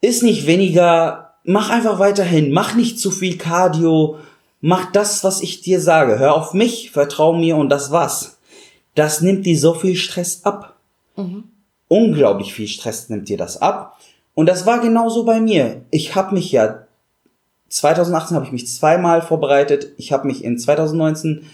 Ist 0.00 0.22
nicht 0.22 0.46
weniger, 0.46 1.34
mach 1.44 1.70
einfach 1.70 1.98
weiterhin, 1.98 2.52
mach 2.52 2.74
nicht 2.74 2.98
zu 2.98 3.10
viel 3.10 3.38
Cardio, 3.38 4.18
mach 4.60 4.90
das, 4.90 5.22
was 5.22 5.40
ich 5.40 5.60
dir 5.60 5.80
sage. 5.80 6.18
Hör 6.18 6.34
auf 6.34 6.54
mich, 6.54 6.90
vertrau 6.90 7.32
mir 7.32 7.56
und 7.56 7.68
das 7.68 7.90
war's. 7.90 8.38
Das 8.94 9.20
nimmt 9.20 9.46
dir 9.46 9.58
so 9.58 9.74
viel 9.74 9.94
Stress 9.94 10.44
ab. 10.44 10.76
Unglaublich 11.88 12.52
viel 12.52 12.68
Stress 12.68 13.08
nimmt 13.10 13.28
dir 13.28 13.36
das 13.36 13.62
ab. 13.62 13.98
Und 14.34 14.46
das 14.46 14.66
war 14.66 14.80
genauso 14.80 15.24
bei 15.24 15.40
mir. 15.40 15.82
Ich 15.90 16.14
habe 16.14 16.34
mich 16.34 16.52
ja 16.52 16.85
2018 17.68 18.36
habe 18.36 18.46
ich 18.46 18.52
mich 18.52 18.68
zweimal 18.68 19.22
vorbereitet. 19.22 19.88
Ich 19.96 20.12
habe 20.12 20.26
mich 20.26 20.44
in 20.44 20.58
2019 20.58 21.46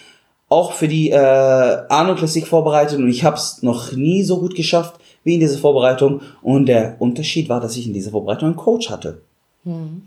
auch 0.49 0.73
für 0.73 0.89
die 0.89 1.11
äh, 1.11 1.17
Arno 1.17 2.15
Classic 2.15 2.47
vorbereitet 2.47 2.99
und 2.99 3.09
ich 3.09 3.25
habe 3.25 3.37
es 3.37 3.63
noch 3.63 3.93
nie 3.93 4.23
so 4.23 4.39
gut 4.39 4.55
geschafft 4.55 5.01
wie 5.25 5.35
in 5.35 5.41
dieser 5.41 5.59
Vorbereitung. 5.59 6.21
Und 6.43 6.67
der 6.67 6.97
Unterschied 6.99 7.49
war, 7.49 7.61
dass 7.61 7.77
ich 7.77 7.87
in 7.87 7.95
dieser 7.95 8.11
Vorbereitung 8.11 8.49
einen 8.49 8.57
Coach 8.57 8.91
hatte. 8.91 9.23
Mhm. 9.65 10.03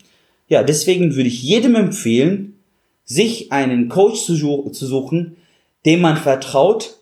Ja, 0.48 0.62
deswegen 0.62 1.16
würde 1.16 1.30
ich 1.30 1.42
jedem 1.42 1.76
empfehlen, 1.76 2.60
sich 3.04 3.52
einen 3.52 3.90
Coach 3.90 4.24
zu, 4.24 4.70
zu 4.70 4.86
suchen, 4.86 5.38
dem 5.86 6.02
man 6.02 6.18
vertraut. 6.18 6.98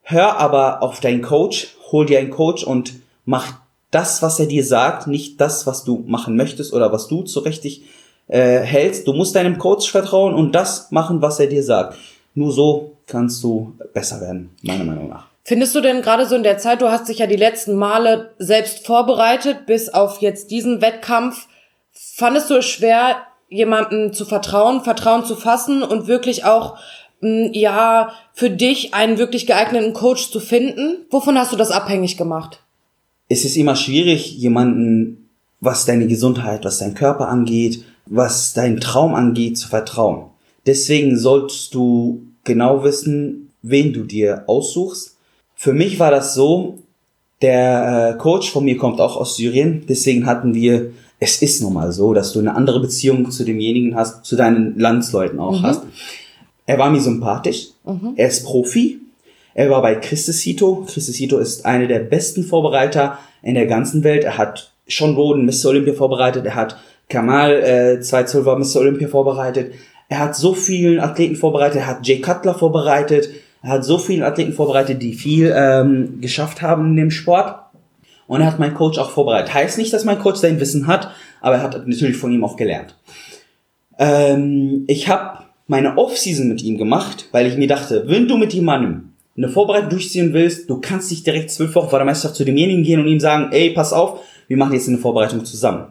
Hör 0.00 0.38
aber 0.38 0.82
auf 0.82 1.00
deinen 1.00 1.22
Coach, 1.22 1.76
hol 1.90 2.06
dir 2.06 2.18
einen 2.18 2.30
Coach 2.30 2.64
und 2.64 2.94
mach 3.24 3.60
das, 3.90 4.22
was 4.22 4.40
er 4.40 4.46
dir 4.46 4.64
sagt, 4.64 5.06
nicht 5.06 5.40
das, 5.40 5.66
was 5.66 5.84
du 5.84 6.02
machen 6.06 6.36
möchtest 6.36 6.72
oder 6.72 6.92
was 6.92 7.08
du 7.08 7.22
zurechtlich 7.22 7.84
äh, 8.32 8.60
hältst. 8.60 9.06
Du 9.06 9.12
musst 9.12 9.36
deinem 9.36 9.58
Coach 9.58 9.90
vertrauen 9.90 10.34
und 10.34 10.54
das 10.54 10.90
machen, 10.90 11.20
was 11.20 11.38
er 11.38 11.48
dir 11.48 11.62
sagt. 11.62 11.98
Nur 12.34 12.50
so 12.50 12.96
kannst 13.06 13.44
du 13.44 13.74
besser 13.92 14.22
werden, 14.22 14.50
meiner 14.62 14.84
Meinung 14.84 15.10
nach. 15.10 15.26
Findest 15.44 15.74
du 15.74 15.82
denn 15.82 16.00
gerade 16.00 16.24
so 16.24 16.34
in 16.34 16.42
der 16.42 16.56
Zeit, 16.56 16.80
du 16.80 16.90
hast 16.90 17.08
dich 17.08 17.18
ja 17.18 17.26
die 17.26 17.36
letzten 17.36 17.74
Male 17.74 18.30
selbst 18.38 18.86
vorbereitet, 18.86 19.66
bis 19.66 19.90
auf 19.90 20.22
jetzt 20.22 20.50
diesen 20.50 20.80
Wettkampf, 20.80 21.46
fandest 21.92 22.48
du 22.48 22.54
es 22.54 22.64
schwer, 22.64 23.16
jemandem 23.50 24.14
zu 24.14 24.24
vertrauen, 24.24 24.82
Vertrauen 24.82 25.26
zu 25.26 25.36
fassen 25.36 25.82
und 25.82 26.06
wirklich 26.06 26.44
auch, 26.44 26.78
hm, 27.20 27.50
ja, 27.52 28.12
für 28.32 28.48
dich 28.48 28.94
einen 28.94 29.18
wirklich 29.18 29.46
geeigneten 29.46 29.92
Coach 29.92 30.30
zu 30.30 30.40
finden? 30.40 31.04
Wovon 31.10 31.36
hast 31.36 31.52
du 31.52 31.56
das 31.56 31.70
abhängig 31.70 32.16
gemacht? 32.16 32.60
Es 33.28 33.44
ist 33.44 33.56
immer 33.56 33.76
schwierig, 33.76 34.38
jemanden, 34.38 35.28
was 35.60 35.84
deine 35.84 36.06
Gesundheit, 36.06 36.64
was 36.64 36.78
dein 36.78 36.94
Körper 36.94 37.28
angeht, 37.28 37.84
was 38.12 38.52
dein 38.52 38.78
Traum 38.78 39.14
angeht, 39.14 39.56
zu 39.56 39.68
vertrauen. 39.68 40.26
Deswegen 40.66 41.18
solltest 41.18 41.74
du 41.74 42.22
genau 42.44 42.84
wissen, 42.84 43.50
wen 43.62 43.92
du 43.92 44.04
dir 44.04 44.44
aussuchst. 44.46 45.16
Für 45.54 45.72
mich 45.72 45.98
war 45.98 46.10
das 46.10 46.34
so, 46.34 46.78
der 47.40 48.14
äh, 48.14 48.18
Coach 48.18 48.50
von 48.50 48.64
mir 48.64 48.76
kommt 48.76 49.00
auch 49.00 49.16
aus 49.16 49.36
Syrien, 49.36 49.84
deswegen 49.88 50.26
hatten 50.26 50.54
wir, 50.54 50.92
es 51.20 51.40
ist 51.40 51.62
nun 51.62 51.72
mal 51.72 51.92
so, 51.92 52.12
dass 52.12 52.32
du 52.32 52.40
eine 52.40 52.54
andere 52.54 52.80
Beziehung 52.80 53.30
zu 53.30 53.44
demjenigen 53.44 53.96
hast, 53.96 54.24
zu 54.24 54.36
deinen 54.36 54.78
Landsleuten 54.78 55.40
auch 55.40 55.60
mhm. 55.60 55.62
hast. 55.62 55.82
Er 56.66 56.78
war 56.78 56.90
mir 56.90 57.00
sympathisch, 57.00 57.68
mhm. 57.84 58.12
er 58.16 58.28
ist 58.28 58.44
Profi, 58.44 59.00
er 59.54 59.70
war 59.70 59.82
bei 59.82 59.94
Christesito. 59.96 60.86
Christesito 60.88 61.38
ist 61.38 61.66
einer 61.66 61.86
der 61.86 61.98
besten 61.98 62.44
Vorbereiter 62.44 63.18
in 63.42 63.54
der 63.54 63.66
ganzen 63.66 64.02
Welt. 64.02 64.24
Er 64.24 64.38
hat 64.38 64.72
schon 64.86 65.14
Roden 65.14 65.44
Mr. 65.44 65.66
Olympia 65.66 65.94
vorbereitet, 65.94 66.44
er 66.46 66.54
hat 66.54 66.76
Kamal 67.12 67.62
äh, 67.62 68.00
212 68.00 68.74
Mr. 68.74 68.80
Olympia 68.80 69.08
vorbereitet. 69.08 69.74
Er 70.08 70.18
hat 70.18 70.34
so 70.34 70.54
vielen 70.54 70.98
Athleten 70.98 71.36
vorbereitet, 71.36 71.78
er 71.78 71.86
hat 71.86 72.06
Jay 72.06 72.20
Cutler 72.20 72.54
vorbereitet, 72.54 73.28
er 73.62 73.70
hat 73.70 73.84
so 73.84 73.98
viele 73.98 74.26
Athleten 74.26 74.52
vorbereitet, 74.52 75.00
die 75.02 75.12
viel 75.14 75.52
ähm, 75.54 76.20
geschafft 76.20 76.62
haben 76.62 76.88
in 76.88 76.96
dem 76.96 77.10
Sport. 77.10 77.60
Und 78.26 78.40
er 78.40 78.46
hat 78.46 78.58
meinen 78.58 78.74
Coach 78.74 78.98
auch 78.98 79.10
vorbereitet. 79.10 79.52
Heißt 79.52 79.78
nicht, 79.78 79.92
dass 79.92 80.04
mein 80.04 80.18
Coach 80.18 80.40
sein 80.40 80.58
Wissen 80.58 80.86
hat, 80.86 81.10
aber 81.40 81.56
er 81.56 81.62
hat 81.62 81.86
natürlich 81.86 82.16
von 82.16 82.32
ihm 82.32 82.44
auch 82.44 82.56
gelernt. 82.56 82.96
Ähm, 83.98 84.84
ich 84.86 85.08
habe 85.08 85.44
meine 85.66 85.98
Offseason 85.98 86.48
mit 86.48 86.62
ihm 86.62 86.78
gemacht, 86.78 87.28
weil 87.32 87.46
ich 87.46 87.56
mir 87.56 87.68
dachte, 87.68 88.04
wenn 88.06 88.26
du 88.26 88.36
mit 88.36 88.52
jemandem 88.54 89.12
eine 89.36 89.48
Vorbereitung 89.48 89.90
durchziehen 89.90 90.32
willst, 90.32 90.68
du 90.68 90.80
kannst 90.80 91.10
nicht 91.10 91.26
direkt 91.26 91.50
zwölf 91.50 91.74
Wochen 91.74 91.88
vor 91.88 91.98
der 91.98 92.06
Meisterschaft 92.06 92.36
zu 92.36 92.44
demjenigen 92.44 92.82
gehen 92.82 93.00
und 93.00 93.06
ihm 93.06 93.20
sagen, 93.20 93.48
ey, 93.52 93.70
pass 93.70 93.92
auf, 93.92 94.20
wir 94.48 94.56
machen 94.56 94.74
jetzt 94.74 94.88
eine 94.88 94.98
Vorbereitung 94.98 95.44
zusammen. 95.44 95.86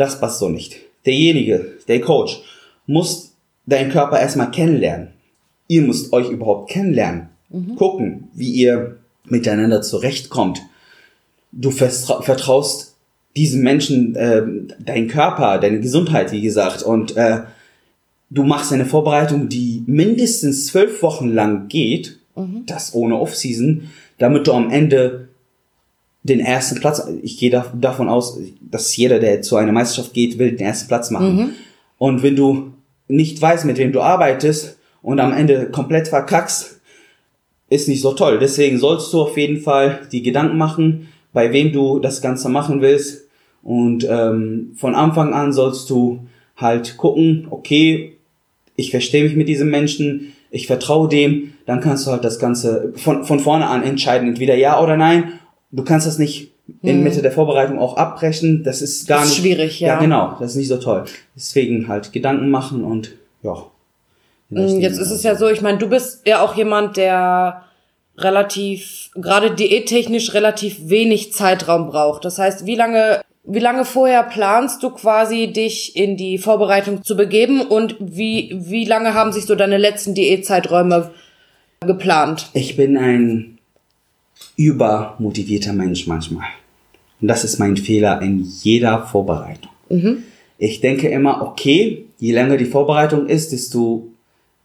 Das 0.00 0.18
passt 0.18 0.38
so 0.38 0.48
nicht. 0.48 0.76
Derjenige, 1.04 1.76
der 1.86 2.00
Coach, 2.00 2.40
muss 2.86 3.34
deinen 3.66 3.90
Körper 3.90 4.18
erstmal 4.18 4.50
kennenlernen. 4.50 5.08
Ihr 5.68 5.82
müsst 5.82 6.14
euch 6.14 6.30
überhaupt 6.30 6.70
kennenlernen. 6.70 7.28
Mhm. 7.50 7.76
Gucken, 7.76 8.28
wie 8.32 8.50
ihr 8.50 8.96
miteinander 9.26 9.82
zurechtkommt. 9.82 10.62
Du 11.52 11.70
vertraust 11.70 12.94
diesem 13.36 13.60
Menschen 13.60 14.16
äh, 14.16 14.42
deinen 14.82 15.08
Körper, 15.08 15.58
deine 15.58 15.80
Gesundheit, 15.80 16.32
wie 16.32 16.40
gesagt, 16.40 16.82
und 16.82 17.14
äh, 17.18 17.40
du 18.30 18.44
machst 18.44 18.72
eine 18.72 18.86
Vorbereitung, 18.86 19.50
die 19.50 19.82
mindestens 19.84 20.68
zwölf 20.68 21.02
Wochen 21.02 21.28
lang 21.28 21.68
geht, 21.68 22.18
mhm. 22.36 22.62
das 22.64 22.94
ohne 22.94 23.20
Offseason, 23.20 23.90
damit 24.16 24.46
du 24.46 24.54
am 24.54 24.70
Ende 24.70 25.28
den 26.22 26.40
ersten 26.40 26.80
Platz, 26.80 27.06
ich 27.22 27.38
gehe 27.38 27.50
da, 27.50 27.72
davon 27.74 28.08
aus, 28.08 28.38
dass 28.60 28.96
jeder, 28.96 29.18
der 29.18 29.42
zu 29.42 29.56
einer 29.56 29.72
Meisterschaft 29.72 30.12
geht, 30.12 30.38
will 30.38 30.52
den 30.52 30.66
ersten 30.66 30.88
Platz 30.88 31.10
machen. 31.10 31.36
Mhm. 31.36 31.50
Und 31.98 32.22
wenn 32.22 32.36
du 32.36 32.72
nicht 33.08 33.40
weißt, 33.40 33.64
mit 33.64 33.78
wem 33.78 33.92
du 33.92 34.00
arbeitest 34.00 34.78
und 35.02 35.18
am 35.18 35.32
Ende 35.32 35.70
komplett 35.70 36.08
verkackst, 36.08 36.80
ist 37.70 37.88
nicht 37.88 38.02
so 38.02 38.12
toll. 38.12 38.38
Deswegen 38.38 38.78
sollst 38.78 39.12
du 39.12 39.22
auf 39.22 39.36
jeden 39.36 39.60
Fall 39.60 40.00
die 40.12 40.22
Gedanken 40.22 40.58
machen, 40.58 41.08
bei 41.32 41.52
wem 41.52 41.72
du 41.72 42.00
das 42.00 42.20
Ganze 42.20 42.48
machen 42.48 42.82
willst. 42.82 43.28
Und 43.62 44.06
ähm, 44.08 44.72
von 44.76 44.94
Anfang 44.94 45.32
an 45.32 45.52
sollst 45.52 45.88
du 45.88 46.26
halt 46.56 46.96
gucken, 46.96 47.46
okay, 47.50 48.16
ich 48.76 48.90
verstehe 48.90 49.24
mich 49.24 49.36
mit 49.36 49.48
diesem 49.48 49.70
Menschen, 49.70 50.32
ich 50.50 50.66
vertraue 50.66 51.08
dem, 51.08 51.52
dann 51.66 51.80
kannst 51.80 52.06
du 52.06 52.10
halt 52.10 52.24
das 52.24 52.38
Ganze 52.38 52.92
von, 52.96 53.24
von 53.24 53.38
vorne 53.38 53.68
an 53.68 53.82
entscheiden, 53.82 54.28
entweder 54.28 54.56
ja 54.56 54.82
oder 54.82 54.96
nein 54.96 55.39
du 55.72 55.84
kannst 55.84 56.06
das 56.06 56.18
nicht 56.18 56.52
in 56.82 56.96
hm. 56.96 57.02
Mitte 57.04 57.22
der 57.22 57.32
Vorbereitung 57.32 57.78
auch 57.78 57.96
abbrechen. 57.96 58.62
Das 58.64 58.82
ist 58.82 59.08
gar 59.08 59.20
das 59.20 59.28
ist 59.28 59.34
nicht 59.34 59.42
schwierig, 59.42 59.80
ja. 59.80 59.88
Ja, 59.88 59.98
genau. 59.98 60.36
Das 60.38 60.52
ist 60.52 60.56
nicht 60.56 60.68
so 60.68 60.76
toll. 60.76 61.04
Deswegen 61.34 61.88
halt 61.88 62.12
Gedanken 62.12 62.50
machen 62.50 62.84
und 62.84 63.12
ja. 63.42 63.66
Hm, 64.50 64.80
jetzt 64.80 64.98
ist 64.98 65.10
es 65.10 65.22
ja 65.22 65.34
so, 65.34 65.48
ich 65.48 65.62
meine, 65.62 65.78
du 65.78 65.88
bist 65.88 66.26
ja 66.26 66.42
auch 66.42 66.56
jemand, 66.56 66.96
der 66.96 67.64
relativ, 68.18 69.10
gerade 69.14 69.52
diättechnisch 69.52 70.34
relativ 70.34 70.88
wenig 70.88 71.32
Zeitraum 71.32 71.88
braucht. 71.88 72.24
Das 72.24 72.38
heißt, 72.38 72.66
wie 72.66 72.74
lange, 72.74 73.22
wie 73.44 73.60
lange 73.60 73.84
vorher 73.84 74.22
planst 74.24 74.82
du 74.82 74.90
quasi, 74.90 75.52
dich 75.52 75.96
in 75.96 76.16
die 76.16 76.38
Vorbereitung 76.38 77.02
zu 77.02 77.16
begeben 77.16 77.62
und 77.62 77.96
wie, 78.00 78.56
wie 78.58 78.84
lange 78.84 79.14
haben 79.14 79.32
sich 79.32 79.46
so 79.46 79.54
deine 79.54 79.78
letzten 79.78 80.14
Diätzeiträume 80.14 81.12
geplant? 81.80 82.50
Ich 82.52 82.76
bin 82.76 82.98
ein 82.98 83.59
übermotivierter 84.60 85.72
Mensch 85.72 86.06
manchmal. 86.06 86.48
Und 87.20 87.28
das 87.28 87.44
ist 87.44 87.58
mein 87.58 87.78
Fehler 87.78 88.20
in 88.20 88.44
jeder 88.62 89.06
Vorbereitung. 89.06 89.70
Mhm. 89.88 90.24
Ich 90.58 90.82
denke 90.82 91.08
immer, 91.08 91.42
okay, 91.42 92.04
je 92.18 92.32
länger 92.32 92.58
die 92.58 92.66
Vorbereitung 92.66 93.26
ist, 93.26 93.52
desto 93.52 94.08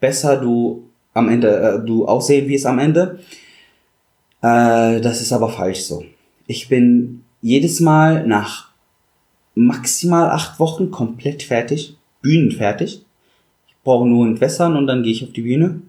besser 0.02 0.38
du 0.38 0.84
am 1.14 1.30
Ende, 1.30 1.82
äh, 1.82 1.86
du 1.86 2.06
aussehen 2.06 2.50
wirst 2.50 2.66
am 2.66 2.80
Ende. 2.80 3.20
Äh, 4.42 5.00
das 5.00 5.22
ist 5.22 5.32
aber 5.32 5.48
falsch 5.50 5.80
so. 5.80 6.04
Ich 6.46 6.68
bin 6.68 7.24
jedes 7.42 7.80
Mal 7.80 8.28
nach 8.28 8.72
maximal 9.56 10.30
acht 10.30 10.60
Wochen 10.60 10.92
komplett 10.92 11.44
fertig, 11.44 11.96
bühnenfertig. 12.22 13.02
Ich 13.68 13.76
brauche 13.86 14.06
nur 14.06 14.28
entwässern 14.28 14.76
und 14.76 14.88
dann 14.88 15.04
gehe 15.04 15.14
ich 15.14 15.24
auf 15.24 15.32
die 15.32 15.44
Bühne. 15.44 15.82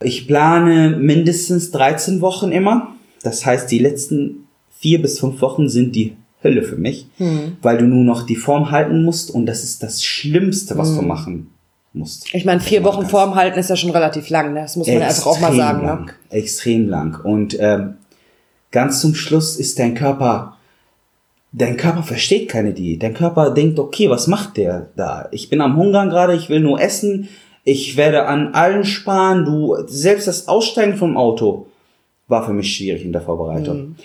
Ich 0.00 0.28
plane 0.28 0.96
mindestens 0.96 1.72
13 1.72 2.20
Wochen 2.20 2.52
immer. 2.52 2.94
Das 3.22 3.46
heißt, 3.46 3.70
die 3.70 3.78
letzten 3.78 4.48
vier 4.78 5.00
bis 5.00 5.20
fünf 5.20 5.40
Wochen 5.40 5.68
sind 5.68 5.94
die 5.94 6.16
Hölle 6.42 6.62
für 6.62 6.76
mich, 6.76 7.06
hm. 7.18 7.56
weil 7.62 7.78
du 7.78 7.84
nur 7.84 8.04
noch 8.04 8.24
die 8.24 8.36
Form 8.36 8.70
halten 8.70 9.04
musst 9.04 9.30
und 9.30 9.46
das 9.46 9.62
ist 9.62 9.82
das 9.82 10.02
Schlimmste, 10.02 10.76
was 10.76 10.90
hm. 10.90 10.96
du 10.96 11.02
machen 11.02 11.50
musst. 11.92 12.34
Ich 12.34 12.44
meine, 12.44 12.60
vier 12.60 12.84
Wochen 12.84 13.06
Form 13.06 13.34
halten 13.34 13.58
ist 13.58 13.70
ja 13.70 13.76
schon 13.76 13.90
relativ 13.90 14.28
lang, 14.28 14.54
ne? 14.54 14.62
das 14.62 14.76
muss 14.76 14.88
man 14.88 15.02
einfach 15.02 15.26
auch 15.26 15.40
mal 15.40 15.54
sagen. 15.54 15.80
Ne? 15.80 15.86
Lang, 15.86 16.04
ne? 16.06 16.12
Extrem 16.30 16.88
lang. 16.88 17.20
Und 17.22 17.56
ähm, 17.60 17.94
ganz 18.70 19.00
zum 19.00 19.14
Schluss 19.14 19.56
ist 19.56 19.78
dein 19.78 19.94
Körper, 19.94 20.56
dein 21.52 21.76
Körper 21.76 22.02
versteht 22.02 22.48
keine 22.48 22.72
Diät. 22.72 23.02
Dein 23.02 23.14
Körper 23.14 23.50
denkt, 23.50 23.78
okay, 23.78 24.10
was 24.10 24.26
macht 24.26 24.56
der 24.56 24.88
da? 24.96 25.28
Ich 25.32 25.50
bin 25.50 25.60
am 25.60 25.76
Hungern 25.76 26.10
gerade, 26.10 26.34
ich 26.34 26.48
will 26.48 26.60
nur 26.60 26.80
essen, 26.80 27.28
ich 27.64 27.96
werde 27.96 28.26
an 28.26 28.54
allen 28.54 28.84
sparen, 28.84 29.44
du, 29.44 29.76
selbst 29.86 30.26
das 30.26 30.48
Aussteigen 30.48 30.96
vom 30.96 31.16
Auto 31.16 31.66
war 32.32 32.44
für 32.44 32.52
mich 32.52 32.74
schwierig 32.74 33.04
in 33.04 33.12
der 33.12 33.22
Vorbereitung. 33.22 33.76
Mhm. 33.76 33.96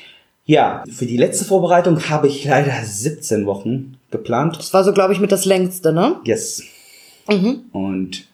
Ja, 0.46 0.84
für 0.90 1.08
die 1.08 1.18
letzte 1.18 1.44
Vorbereitung 1.44 2.10
habe 2.10 2.28
ich 2.28 2.46
leider 2.46 2.72
17 2.84 3.48
Wochen 3.48 3.98
geplant. 4.12 4.58
Das 4.58 4.74
war 4.74 4.84
so, 4.84 4.94
glaube 4.94 5.14
ich, 5.14 5.20
mit 5.20 5.32
das 5.32 5.46
längste, 5.46 5.92
ne? 5.92 6.18
Yes. 6.24 6.62
Mhm. 7.28 7.66
Und 7.72 8.26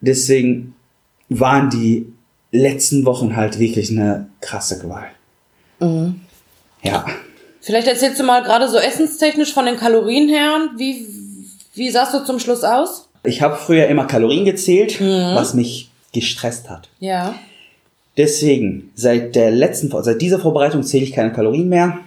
deswegen 0.00 0.74
waren 1.28 1.70
die 1.70 2.12
letzten 2.50 3.06
Wochen 3.06 3.36
halt 3.36 3.58
wirklich 3.58 3.90
eine 3.90 4.28
krasse 4.40 4.80
Qual. 4.80 5.06
Mhm. 5.80 6.20
Ja. 6.82 7.06
Vielleicht 7.60 7.86
erzählst 7.86 8.20
du 8.20 8.24
mal 8.24 8.42
gerade 8.42 8.68
so 8.68 8.76
essenstechnisch 8.76 9.54
von 9.54 9.64
den 9.64 9.76
Kalorien 9.76 10.28
her. 10.28 10.68
Wie, 10.76 11.06
wie 11.74 11.90
sahst 11.90 12.12
du 12.12 12.24
zum 12.24 12.38
Schluss 12.38 12.64
aus? 12.64 13.08
Ich 13.24 13.40
habe 13.40 13.56
früher 13.56 13.86
immer 13.86 14.06
Kalorien 14.06 14.44
gezählt, 14.44 15.00
mhm. 15.00 15.34
was 15.34 15.54
mich 15.54 15.90
gestresst 16.12 16.68
hat. 16.68 16.88
Ja. 16.98 17.34
Deswegen, 18.16 18.90
seit 18.94 19.34
der 19.34 19.50
letzten, 19.50 19.90
seit 20.02 20.20
dieser 20.20 20.38
Vorbereitung 20.38 20.82
zähle 20.82 21.04
ich 21.04 21.12
keine 21.12 21.32
Kalorien 21.32 21.68
mehr. 21.68 21.98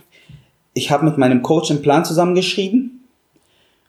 Ich 0.73 0.91
habe 0.91 1.05
mit 1.05 1.17
meinem 1.17 1.41
Coach 1.41 1.71
einen 1.71 1.81
Plan 1.81 2.05
zusammengeschrieben 2.05 3.03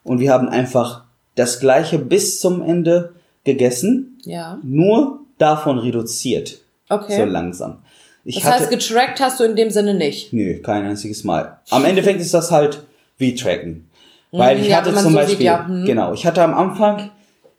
und 0.03 0.19
wir 0.19 0.31
haben 0.31 0.49
einfach 0.49 1.03
das 1.35 1.59
gleiche 1.59 1.99
bis 1.99 2.39
zum 2.39 2.61
Ende 2.61 3.13
gegessen. 3.43 4.19
Ja. 4.23 4.57
Nur 4.63 5.19
davon 5.37 5.77
reduziert. 5.77 6.59
Okay. 6.89 7.17
So 7.17 7.25
langsam. 7.25 7.79
Ich 8.23 8.35
Das 8.35 8.45
hatte, 8.45 8.59
heißt, 8.61 8.69
getrackt 8.71 9.19
hast 9.19 9.39
du 9.39 9.43
in 9.43 9.55
dem 9.55 9.69
Sinne 9.69 9.93
nicht. 9.93 10.33
Nö, 10.33 10.59
kein 10.61 10.85
einziges 10.85 11.23
Mal. 11.23 11.59
Am 11.69 11.85
Endeffekt 11.85 12.19
ist 12.19 12.33
das 12.33 12.51
halt 12.51 12.83
wie 13.17 13.35
tracken. 13.35 13.89
Weil 14.31 14.59
ich 14.59 14.67
ja, 14.67 14.77
hatte 14.77 14.93
zum 14.93 15.11
so 15.11 15.15
Beispiel, 15.15 15.37
sieht, 15.37 15.45
ja, 15.45 15.65
hm. 15.65 15.85
genau, 15.85 16.13
ich 16.13 16.25
hatte 16.25 16.43
am 16.43 16.53
Anfang, 16.53 17.09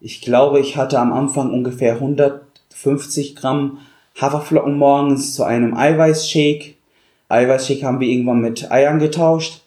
ich 0.00 0.20
glaube, 0.20 0.61
ich 0.61 0.76
hatte 0.76 0.98
am 0.98 1.12
Anfang 1.12 1.52
ungefähr 1.52 1.94
150 1.94 3.36
Gramm 3.36 3.78
Haferflocken 4.20 4.76
morgens 4.76 5.34
zu 5.34 5.44
einem 5.44 5.76
Eiweißshake. 5.76 6.74
Eiweißshake 7.28 7.84
haben 7.84 8.00
wir 8.00 8.08
irgendwann 8.08 8.40
mit 8.40 8.70
Eiern 8.70 8.98
getauscht. 8.98 9.62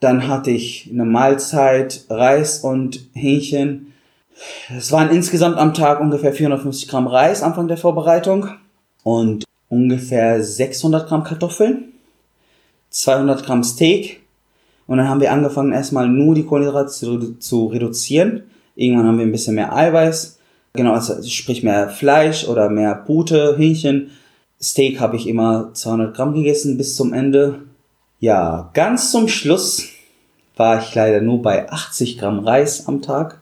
Dann 0.00 0.28
hatte 0.28 0.50
ich 0.50 0.88
eine 0.92 1.04
Mahlzeit, 1.04 2.04
Reis 2.08 2.60
und 2.60 3.00
Hähnchen. 3.14 3.92
Es 4.76 4.92
waren 4.92 5.10
insgesamt 5.10 5.56
am 5.58 5.74
Tag 5.74 6.00
ungefähr 6.00 6.32
450 6.32 6.88
Gramm 6.88 7.08
Reis, 7.08 7.42
Anfang 7.42 7.66
der 7.66 7.76
Vorbereitung. 7.76 8.48
Und 9.02 9.44
ungefähr 9.68 10.42
600 10.42 11.08
Gramm 11.08 11.24
Kartoffeln. 11.24 11.92
200 12.90 13.44
Gramm 13.44 13.64
Steak. 13.64 14.20
Und 14.86 14.98
dann 14.98 15.08
haben 15.08 15.20
wir 15.20 15.32
angefangen, 15.32 15.72
erstmal 15.72 16.08
nur 16.08 16.34
die 16.34 16.44
Kohlenhydrate 16.44 16.90
zu, 16.90 17.34
zu 17.34 17.66
reduzieren. 17.66 18.44
Irgendwann 18.76 19.06
haben 19.06 19.18
wir 19.18 19.26
ein 19.26 19.32
bisschen 19.32 19.56
mehr 19.56 19.74
Eiweiß. 19.74 20.37
Genau, 20.72 20.92
also 20.92 21.22
sprich 21.22 21.62
mehr 21.62 21.88
Fleisch 21.88 22.46
oder 22.46 22.68
mehr 22.68 22.94
Pute, 22.94 23.56
Hähnchen. 23.56 24.10
Steak 24.60 25.00
habe 25.00 25.16
ich 25.16 25.26
immer 25.26 25.72
200 25.72 26.14
Gramm 26.14 26.34
gegessen 26.34 26.76
bis 26.76 26.96
zum 26.96 27.12
Ende. 27.12 27.62
Ja, 28.20 28.70
ganz 28.74 29.12
zum 29.12 29.28
Schluss 29.28 29.84
war 30.56 30.82
ich 30.82 30.94
leider 30.94 31.20
nur 31.20 31.40
bei 31.40 31.70
80 31.70 32.18
Gramm 32.18 32.40
Reis 32.40 32.88
am 32.88 33.00
Tag 33.00 33.40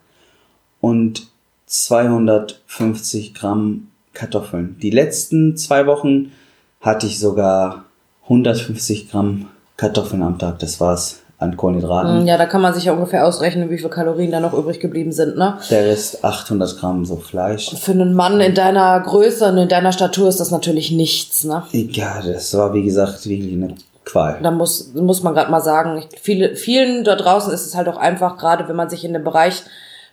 und 0.81 1.27
250 1.65 3.33
Gramm 3.33 3.87
Kartoffeln. 4.13 4.77
Die 4.81 4.91
letzten 4.91 5.57
zwei 5.57 5.85
Wochen 5.87 6.31
hatte 6.79 7.07
ich 7.07 7.19
sogar 7.19 7.85
150 8.23 9.09
Gramm 9.09 9.47
Kartoffeln 9.75 10.23
am 10.23 10.39
Tag. 10.39 10.59
Das 10.59 10.79
war's 10.79 11.21
an 11.39 11.55
Kohlenhydraten. 11.55 12.25
Ja, 12.25 12.37
da 12.37 12.45
kann 12.45 12.61
man 12.61 12.73
sich 12.73 12.85
ja 12.85 12.93
ungefähr 12.93 13.25
ausrechnen, 13.25 13.69
wie 13.69 13.77
viele 13.77 13.89
Kalorien 13.89 14.31
da 14.31 14.39
noch 14.39 14.53
übrig 14.53 14.79
geblieben 14.79 15.11
sind, 15.11 15.37
ne? 15.37 15.57
Der 15.69 15.85
Rest 15.85 16.23
800 16.23 16.79
Gramm 16.79 17.05
so 17.05 17.17
Fleisch. 17.17 17.75
Für 17.79 17.91
einen 17.91 18.15
Mann 18.15 18.41
in 18.41 18.55
deiner 18.55 18.99
Größe 18.99 19.49
und 19.49 19.57
in 19.57 19.69
deiner 19.69 19.91
Statur 19.91 20.29
ist 20.29 20.39
das 20.39 20.49
natürlich 20.49 20.91
nichts, 20.91 21.43
ne? 21.43 21.63
Ja, 21.71 22.21
das 22.21 22.57
war 22.57 22.73
wie 22.73 22.83
gesagt 22.83 23.25
wirklich 23.27 23.53
eine 23.53 23.75
Qual. 24.03 24.39
Da 24.41 24.51
muss, 24.51 24.93
muss 24.93 25.21
man 25.21 25.33
gerade 25.33 25.51
mal 25.51 25.61
sagen, 25.61 26.03
viele, 26.19 26.55
vielen 26.55 27.03
da 27.03 27.15
draußen 27.15 27.53
ist 27.53 27.65
es 27.65 27.75
halt 27.75 27.89
auch 27.89 27.97
einfach, 27.97 28.37
gerade 28.37 28.67
wenn 28.69 28.75
man 28.75 28.89
sich 28.89 29.03
in 29.03 29.13
dem 29.13 29.23
Bereich 29.25 29.63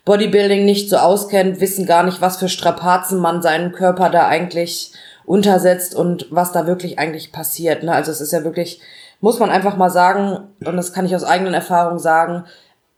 Bodybuilding 0.03 0.65
nicht 0.65 0.89
so 0.89 0.97
auskennt, 0.97 1.61
wissen 1.61 1.85
gar 1.85 2.03
nicht, 2.03 2.21
was 2.21 2.37
für 2.37 2.49
Strapazen 2.49 3.19
man 3.19 3.41
seinen 3.41 3.71
Körper 3.71 4.09
da 4.09 4.27
eigentlich 4.27 4.91
untersetzt 5.25 5.95
und 5.95 6.27
was 6.29 6.51
da 6.51 6.67
wirklich 6.67 6.99
eigentlich 6.99 7.31
passiert. 7.31 7.83
Ne? 7.83 7.93
Also 7.93 8.11
es 8.11 8.21
ist 8.21 8.33
ja 8.33 8.43
wirklich, 8.43 8.81
muss 9.21 9.39
man 9.39 9.49
einfach 9.49 9.77
mal 9.77 9.89
sagen, 9.89 10.39
und 10.65 10.75
das 10.77 10.93
kann 10.93 11.05
ich 11.05 11.15
aus 11.15 11.23
eigenen 11.23 11.53
Erfahrungen 11.53 11.99
sagen, 11.99 12.45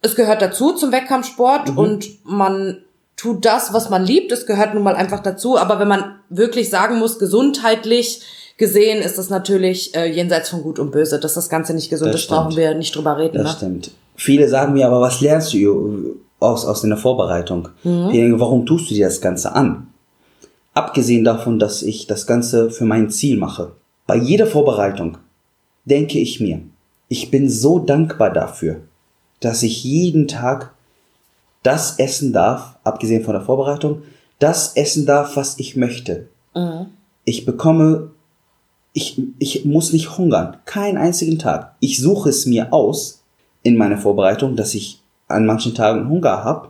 es 0.01 0.15
gehört 0.15 0.41
dazu 0.41 0.73
zum 0.73 0.91
Wettkampfsport 0.91 1.75
und 1.75 2.07
man 2.25 2.79
tut 3.15 3.45
das, 3.45 3.73
was 3.73 3.89
man 3.89 4.03
liebt. 4.05 4.31
Es 4.31 4.45
gehört 4.45 4.73
nun 4.75 4.83
mal 4.83 4.95
einfach 4.95 5.21
dazu. 5.21 5.57
Aber 5.57 5.79
wenn 5.79 5.87
man 5.87 6.15
wirklich 6.29 6.69
sagen 6.69 6.99
muss, 6.99 7.17
gesundheitlich 7.17 8.21
gesehen, 8.57 9.01
ist 9.01 9.17
das 9.17 9.29
natürlich 9.29 9.95
äh, 9.95 10.05
jenseits 10.11 10.49
von 10.49 10.61
Gut 10.61 10.77
und 10.79 10.91
Böse, 10.91 11.19
dass 11.19 11.33
das 11.33 11.49
Ganze 11.49 11.73
nicht 11.73 11.89
gesund 11.89 12.13
Das 12.13 12.21
ist, 12.21 12.27
brauchen 12.27 12.51
stimmt. 12.51 12.57
wir 12.57 12.75
nicht 12.75 12.95
drüber 12.95 13.17
reden. 13.17 13.37
Das 13.37 13.45
Ne? 13.53 13.57
stimmt. 13.57 13.91
Viele 14.15 14.47
sagen 14.47 14.73
mir 14.73 14.85
aber, 14.87 15.01
was 15.01 15.19
lernst 15.21 15.53
du 15.53 16.15
aus, 16.39 16.65
aus 16.65 16.81
deiner 16.81 16.97
Vorbereitung? 16.97 17.69
Ich 17.83 18.11
denke, 18.11 18.39
warum 18.39 18.65
tust 18.65 18.89
du 18.89 18.93
dir 18.95 19.07
das 19.07 19.21
Ganze 19.21 19.53
an? 19.53 19.87
Abgesehen 20.73 21.23
davon, 21.23 21.57
dass 21.59 21.81
ich 21.81 22.05
das 22.07 22.27
Ganze 22.27 22.69
für 22.69 22.85
mein 22.85 23.09
Ziel 23.09 23.37
mache. 23.37 23.71
Bei 24.05 24.15
jeder 24.15 24.45
Vorbereitung 24.47 25.17
denke 25.89 26.19
ich 26.19 26.39
mir, 26.39 26.61
ich 27.07 27.31
bin 27.31 27.49
so 27.49 27.79
dankbar 27.79 28.31
dafür, 28.31 28.81
dass 29.39 29.63
ich 29.63 29.83
jeden 29.83 30.27
Tag 30.27 30.73
das 31.63 31.99
essen 31.99 32.33
darf, 32.33 32.77
abgesehen 32.83 33.23
von 33.23 33.33
der 33.33 33.41
Vorbereitung, 33.41 34.03
das 34.39 34.75
essen 34.75 35.05
darf, 35.05 35.35
was 35.35 35.59
ich 35.59 35.75
möchte. 35.75 36.27
Ich 37.25 37.45
bekomme, 37.45 38.11
ich, 38.93 39.21
ich 39.39 39.65
muss 39.65 39.93
nicht 39.93 40.17
hungern, 40.17 40.57
keinen 40.65 40.97
einzigen 40.97 41.39
Tag. 41.39 41.75
Ich 41.79 41.99
suche 41.99 42.29
es 42.29 42.45
mir 42.45 42.73
aus 42.73 43.23
in 43.63 43.75
meiner 43.75 43.97
Vorbereitung, 43.97 44.55
dass 44.55 44.73
ich 44.73 45.01
an 45.27 45.45
manchen 45.45 45.75
Tagen 45.75 46.09
Hunger 46.09 46.43
habe 46.43 46.69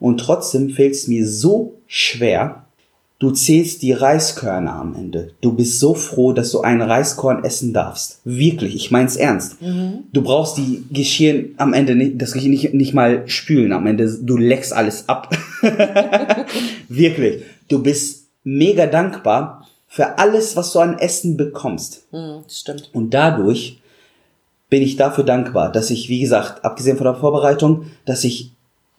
und 0.00 0.18
trotzdem 0.18 0.70
fällt 0.70 0.92
es 0.92 1.08
mir 1.08 1.26
so 1.26 1.74
schwer. 1.86 2.64
Du 3.20 3.32
zählst 3.32 3.82
die 3.82 3.92
Reiskörner 3.92 4.74
am 4.74 4.94
Ende. 4.94 5.32
Du 5.40 5.52
bist 5.52 5.80
so 5.80 5.94
froh, 5.94 6.32
dass 6.32 6.52
du 6.52 6.60
ein 6.60 6.80
Reiskorn 6.80 7.42
essen 7.42 7.72
darfst. 7.72 8.20
Wirklich, 8.24 8.76
ich 8.76 8.92
mein's 8.92 9.16
ernst. 9.16 9.56
Du 10.12 10.22
brauchst 10.22 10.56
die 10.56 10.84
Geschirr 10.92 11.46
am 11.56 11.72
Ende 11.72 11.96
nicht, 11.96 12.22
das 12.22 12.32
Geschirr 12.32 12.50
nicht, 12.50 12.74
nicht 12.74 12.94
mal 12.94 13.26
spülen. 13.28 13.72
Am 13.72 13.88
Ende, 13.88 14.08
du 14.22 14.36
leckst 14.36 14.72
alles 14.72 15.08
ab. 15.08 15.36
Wirklich. 16.88 17.42
Du 17.66 17.82
bist 17.82 18.28
mega 18.44 18.86
dankbar 18.86 19.66
für 19.88 20.18
alles, 20.18 20.54
was 20.54 20.72
du 20.72 20.78
an 20.78 20.98
Essen 20.98 21.36
bekommst. 21.36 22.06
Mhm, 22.12 22.44
stimmt. 22.48 22.90
Und 22.92 23.14
dadurch 23.14 23.80
bin 24.70 24.82
ich 24.82 24.94
dafür 24.94 25.24
dankbar, 25.24 25.72
dass 25.72 25.90
ich, 25.90 26.08
wie 26.08 26.20
gesagt, 26.20 26.64
abgesehen 26.64 26.96
von 26.96 27.06
der 27.06 27.16
Vorbereitung, 27.16 27.86
dass 28.04 28.22
ich 28.22 28.52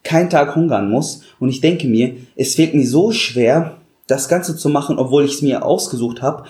keinen 0.03 0.29
Tag 0.29 0.55
hungern 0.55 0.89
muss. 0.89 1.21
Und 1.39 1.49
ich 1.49 1.61
denke 1.61 1.87
mir, 1.87 2.15
es 2.35 2.55
fehlt 2.55 2.73
mir 2.73 2.85
so 2.85 3.11
schwer, 3.11 3.78
das 4.09 4.27
Ganze 4.27 4.57
zu 4.57 4.69
machen, 4.69 4.97
obwohl 4.97 5.23
ich 5.23 5.35
es 5.35 5.41
mir 5.41 5.63
ausgesucht 5.63 6.21
habe. 6.21 6.43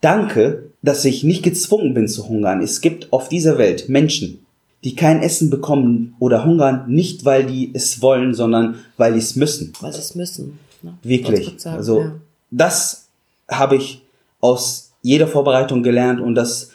Danke, 0.00 0.70
dass 0.82 1.04
ich 1.04 1.22
nicht 1.22 1.42
gezwungen 1.42 1.94
bin 1.94 2.08
zu 2.08 2.28
hungern. 2.28 2.60
Es 2.60 2.80
gibt 2.80 3.12
auf 3.12 3.28
dieser 3.28 3.58
Welt 3.58 3.88
Menschen, 3.88 4.44
die 4.82 4.96
kein 4.96 5.20
Essen 5.20 5.50
bekommen 5.50 6.16
oder 6.18 6.44
hungern, 6.44 6.84
nicht 6.88 7.24
weil 7.24 7.44
die 7.44 7.70
es 7.74 8.02
wollen, 8.02 8.34
sondern 8.34 8.76
weil 8.96 9.12
die 9.12 9.20
es 9.20 9.36
müssen. 9.36 9.72
Weil 9.80 9.92
sie 9.92 10.00
es 10.00 10.14
müssen. 10.14 10.58
Ne? 10.82 10.94
Wirklich. 11.02 11.50
grad 11.50 11.60
sagen, 11.60 11.76
also 11.76 12.00
ja. 12.00 12.12
das 12.50 13.06
habe 13.48 13.76
ich 13.76 14.02
aus 14.40 14.90
jeder 15.02 15.28
Vorbereitung 15.28 15.82
gelernt 15.82 16.20
und 16.20 16.34
das 16.34 16.70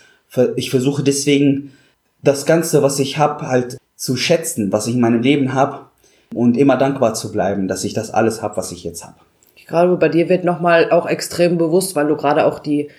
ich 0.55 0.69
versuche 0.69 1.03
deswegen 1.03 1.71
das 2.21 2.45
Ganze, 2.45 2.83
was 2.83 2.99
ich 2.99 3.17
habe, 3.17 3.47
halt 3.47 3.77
zu 3.95 4.15
schätzen, 4.17 4.71
was 4.71 4.85
ich 4.87 4.95
in 4.95 5.01
meinem 5.01 5.21
Leben 5.21 5.53
habe 5.53 5.87
und 6.33 6.57
immer 6.57 6.77
dankbar 6.77 7.13
zu 7.13 7.31
bleiben, 7.31 7.67
dass 7.67 7.83
ich 7.83 7.93
das 7.93 8.11
alles 8.11 8.41
habe, 8.41 8.57
was 8.57 8.71
ich 8.71 8.83
jetzt 8.83 9.03
habe. 9.03 9.15
Gerade 9.67 9.95
bei 9.97 10.09
dir 10.09 10.29
wird 10.29 10.43
nochmal 10.43 10.91
auch 10.91 11.07
extrem 11.07 11.57
bewusst, 11.57 11.95
weil 11.95 12.07
du 12.07 12.15
gerade 12.15 12.45
auch 12.45 12.59
die 12.59 12.89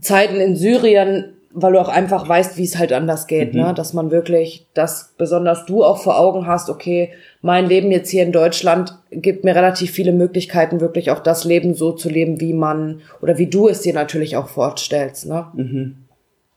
Zeiten 0.00 0.36
in 0.36 0.56
Syrien, 0.56 1.34
weil 1.54 1.72
du 1.72 1.80
auch 1.80 1.88
einfach 1.88 2.26
weißt, 2.26 2.56
wie 2.56 2.64
es 2.64 2.78
halt 2.78 2.92
anders 2.94 3.26
geht, 3.26 3.52
ne? 3.54 3.74
Dass 3.74 3.92
man 3.92 4.10
wirklich, 4.10 4.66
dass 4.72 5.12
besonders 5.18 5.66
du 5.66 5.84
auch 5.84 5.98
vor 6.02 6.18
Augen 6.18 6.46
hast, 6.46 6.70
okay, 6.70 7.12
mein 7.42 7.66
Leben 7.66 7.90
jetzt 7.90 8.08
hier 8.08 8.22
in 8.22 8.32
Deutschland 8.32 8.96
gibt 9.10 9.44
mir 9.44 9.54
relativ 9.54 9.90
viele 9.90 10.12
Möglichkeiten, 10.12 10.80
wirklich 10.80 11.10
auch 11.10 11.20
das 11.20 11.44
Leben 11.44 11.74
so 11.74 11.92
zu 11.92 12.08
leben, 12.08 12.40
wie 12.40 12.54
man 12.54 13.02
oder 13.20 13.36
wie 13.36 13.48
du 13.48 13.68
es 13.68 13.82
dir 13.82 13.92
natürlich 13.92 14.36
auch 14.36 14.48
vorstellst, 14.48 15.26
ne? 15.26 15.48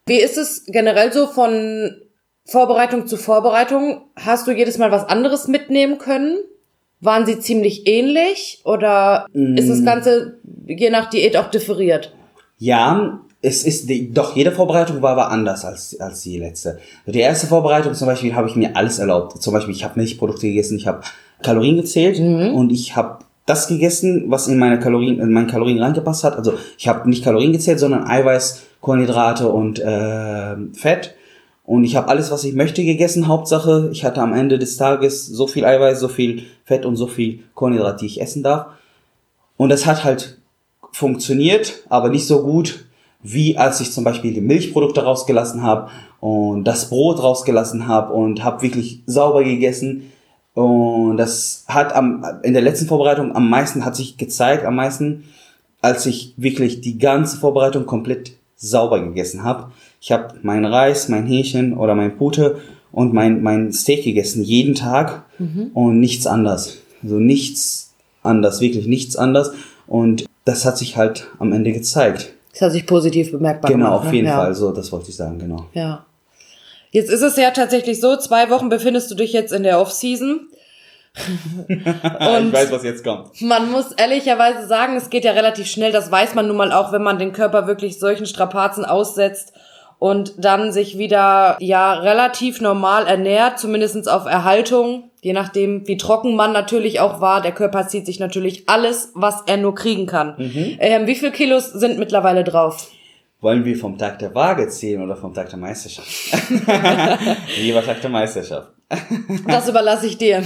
Wie 0.06 0.20
ist 0.20 0.38
es 0.38 0.64
generell 0.66 1.12
so 1.12 1.26
von 1.26 1.96
Vorbereitung 2.46 3.06
zu 3.06 3.16
Vorbereitung? 3.16 4.02
Hast 4.14 4.46
du 4.46 4.52
jedes 4.52 4.78
Mal 4.78 4.92
was 4.92 5.04
anderes 5.08 5.48
mitnehmen 5.48 5.98
können? 5.98 6.38
Waren 7.00 7.26
sie 7.26 7.38
ziemlich 7.38 7.86
ähnlich 7.86 8.62
oder 8.64 9.26
ist 9.32 9.68
das 9.68 9.84
Ganze 9.84 10.38
je 10.66 10.90
nach 10.90 11.10
Diät 11.10 11.36
auch 11.36 11.50
differiert? 11.50 12.14
Ja, 12.58 13.20
es 13.42 13.64
ist 13.64 13.88
die, 13.90 14.12
doch 14.12 14.34
jede 14.34 14.50
Vorbereitung 14.50 15.02
war 15.02 15.12
aber 15.12 15.30
anders 15.30 15.64
als 15.64 16.00
als 16.00 16.22
die 16.22 16.38
letzte. 16.38 16.78
Die 17.06 17.20
erste 17.20 17.46
Vorbereitung 17.46 17.94
zum 17.94 18.06
Beispiel 18.06 18.34
habe 18.34 18.48
ich 18.48 18.56
mir 18.56 18.76
alles 18.76 18.98
erlaubt. 18.98 19.42
Zum 19.42 19.52
Beispiel 19.52 19.74
ich 19.74 19.84
habe 19.84 19.98
Milchprodukte 20.00 20.46
gegessen, 20.46 20.78
ich 20.78 20.86
habe 20.86 21.02
Kalorien 21.42 21.76
gezählt 21.76 22.18
und 22.18 22.72
ich 22.72 22.96
habe 22.96 23.18
das 23.44 23.68
gegessen, 23.68 24.24
was 24.28 24.48
in 24.48 24.58
meine 24.58 24.80
Kalorien 24.80 25.20
in 25.20 25.32
meinen 25.32 25.46
Kalorien 25.48 25.80
reingepasst 25.80 26.24
hat. 26.24 26.36
Also 26.36 26.54
ich 26.78 26.88
habe 26.88 27.08
nicht 27.08 27.22
Kalorien 27.22 27.52
gezählt, 27.52 27.78
sondern 27.78 28.04
Eiweiß, 28.04 28.62
Kohlenhydrate 28.80 29.48
und 29.48 29.78
äh, 29.78 30.56
Fett. 30.72 31.14
Und 31.66 31.82
ich 31.82 31.96
habe 31.96 32.08
alles, 32.08 32.30
was 32.30 32.44
ich 32.44 32.54
möchte, 32.54 32.84
gegessen. 32.84 33.26
Hauptsache, 33.26 33.90
ich 33.92 34.04
hatte 34.04 34.22
am 34.22 34.32
Ende 34.32 34.58
des 34.58 34.76
Tages 34.76 35.26
so 35.26 35.48
viel 35.48 35.64
Eiweiß, 35.64 35.98
so 35.98 36.08
viel 36.08 36.44
Fett 36.64 36.86
und 36.86 36.94
so 36.96 37.08
viel 37.08 37.40
Kohlenhydrate, 37.54 37.98
die 37.98 38.06
ich 38.06 38.20
essen 38.20 38.44
darf. 38.44 38.66
Und 39.56 39.70
das 39.70 39.84
hat 39.84 40.04
halt 40.04 40.38
funktioniert, 40.92 41.82
aber 41.88 42.08
nicht 42.08 42.26
so 42.26 42.42
gut, 42.42 42.86
wie 43.22 43.58
als 43.58 43.80
ich 43.80 43.90
zum 43.90 44.04
Beispiel 44.04 44.32
die 44.32 44.40
Milchprodukte 44.40 45.02
rausgelassen 45.02 45.62
habe 45.62 45.90
und 46.20 46.64
das 46.64 46.88
Brot 46.88 47.20
rausgelassen 47.20 47.88
habe 47.88 48.12
und 48.12 48.44
habe 48.44 48.62
wirklich 48.62 49.02
sauber 49.06 49.42
gegessen. 49.42 50.12
Und 50.54 51.16
das 51.16 51.64
hat 51.66 51.92
am, 51.92 52.24
in 52.44 52.52
der 52.52 52.62
letzten 52.62 52.86
Vorbereitung 52.86 53.34
am 53.34 53.50
meisten, 53.50 53.84
hat 53.84 53.96
sich 53.96 54.16
gezeigt, 54.16 54.64
am 54.64 54.76
meisten, 54.76 55.24
als 55.82 56.06
ich 56.06 56.34
wirklich 56.36 56.80
die 56.80 56.98
ganze 56.98 57.38
Vorbereitung 57.38 57.86
komplett 57.86 58.32
sauber 58.54 59.00
gegessen 59.00 59.42
habe. 59.42 59.72
Ich 60.06 60.12
habe 60.12 60.34
mein 60.42 60.64
Reis, 60.64 61.08
mein 61.08 61.26
Hähnchen 61.26 61.76
oder 61.76 61.96
mein 61.96 62.16
Pute 62.16 62.60
und 62.92 63.12
mein, 63.12 63.42
mein 63.42 63.72
Steak 63.72 64.04
gegessen, 64.04 64.44
jeden 64.44 64.76
Tag 64.76 65.24
und 65.74 65.98
nichts 65.98 66.28
anders. 66.28 66.78
Also 67.02 67.16
nichts 67.16 67.92
anders, 68.22 68.60
wirklich 68.60 68.86
nichts 68.86 69.16
anders. 69.16 69.50
Und 69.88 70.26
das 70.44 70.64
hat 70.64 70.78
sich 70.78 70.96
halt 70.96 71.26
am 71.40 71.52
Ende 71.52 71.72
gezeigt. 71.72 72.34
Das 72.52 72.62
hat 72.62 72.70
sich 72.70 72.86
positiv 72.86 73.32
bemerkbar 73.32 73.68
Genau, 73.68 73.86
gemacht, 73.86 73.98
auf 73.98 74.10
ne? 74.10 74.14
jeden 74.14 74.28
ja. 74.28 74.36
Fall, 74.36 74.54
so, 74.54 74.70
das 74.70 74.92
wollte 74.92 75.10
ich 75.10 75.16
sagen, 75.16 75.40
genau. 75.40 75.66
Ja. 75.72 76.06
Jetzt 76.92 77.10
ist 77.10 77.22
es 77.22 77.36
ja 77.36 77.50
tatsächlich 77.50 78.00
so, 78.00 78.16
zwei 78.16 78.48
Wochen 78.48 78.68
befindest 78.68 79.10
du 79.10 79.16
dich 79.16 79.32
jetzt 79.32 79.52
in 79.52 79.64
der 79.64 79.80
Off-Season. 79.80 80.46
Und 81.66 82.52
was 82.52 82.84
jetzt 82.84 83.02
kommt. 83.02 83.42
man 83.42 83.72
muss 83.72 83.90
ehrlicherweise 83.90 84.68
sagen, 84.68 84.94
es 84.94 85.10
geht 85.10 85.24
ja 85.24 85.32
relativ 85.32 85.66
schnell. 85.66 85.90
Das 85.90 86.12
weiß 86.12 86.36
man 86.36 86.46
nun 86.46 86.58
mal 86.58 86.70
auch, 86.70 86.92
wenn 86.92 87.02
man 87.02 87.18
den 87.18 87.32
Körper 87.32 87.66
wirklich 87.66 87.98
solchen 87.98 88.26
Strapazen 88.26 88.84
aussetzt 88.84 89.52
und 89.98 90.34
dann 90.38 90.72
sich 90.72 90.98
wieder 90.98 91.56
ja 91.60 91.94
relativ 91.94 92.60
normal 92.60 93.06
ernährt, 93.06 93.58
zumindestens 93.58 94.08
auf 94.08 94.26
Erhaltung, 94.26 95.10
je 95.22 95.32
nachdem 95.32 95.86
wie 95.88 95.96
trocken 95.96 96.36
man 96.36 96.52
natürlich 96.52 97.00
auch 97.00 97.20
war. 97.20 97.40
Der 97.40 97.52
Körper 97.52 97.88
zieht 97.88 98.06
sich 98.06 98.20
natürlich 98.20 98.68
alles, 98.68 99.12
was 99.14 99.42
er 99.46 99.56
nur 99.56 99.74
kriegen 99.74 100.06
kann. 100.06 100.34
Ähm, 100.78 101.06
wie 101.06 101.14
viel 101.14 101.30
Kilos 101.30 101.72
sind 101.72 101.98
mittlerweile 101.98 102.44
drauf? 102.44 102.90
Wollen 103.40 103.64
wir 103.64 103.76
vom 103.76 103.98
Tag 103.98 104.18
der 104.18 104.34
Waage 104.34 104.68
zählen 104.68 105.02
oder 105.02 105.16
vom 105.16 105.34
Tag 105.34 105.50
der 105.50 105.58
Meisterschaft? 105.58 106.08
Lieber 107.60 107.84
Tag 107.84 108.00
der 108.00 108.10
Meisterschaft. 108.10 108.75
Das 109.48 109.68
überlasse 109.68 110.06
ich 110.06 110.16
dir. 110.18 110.42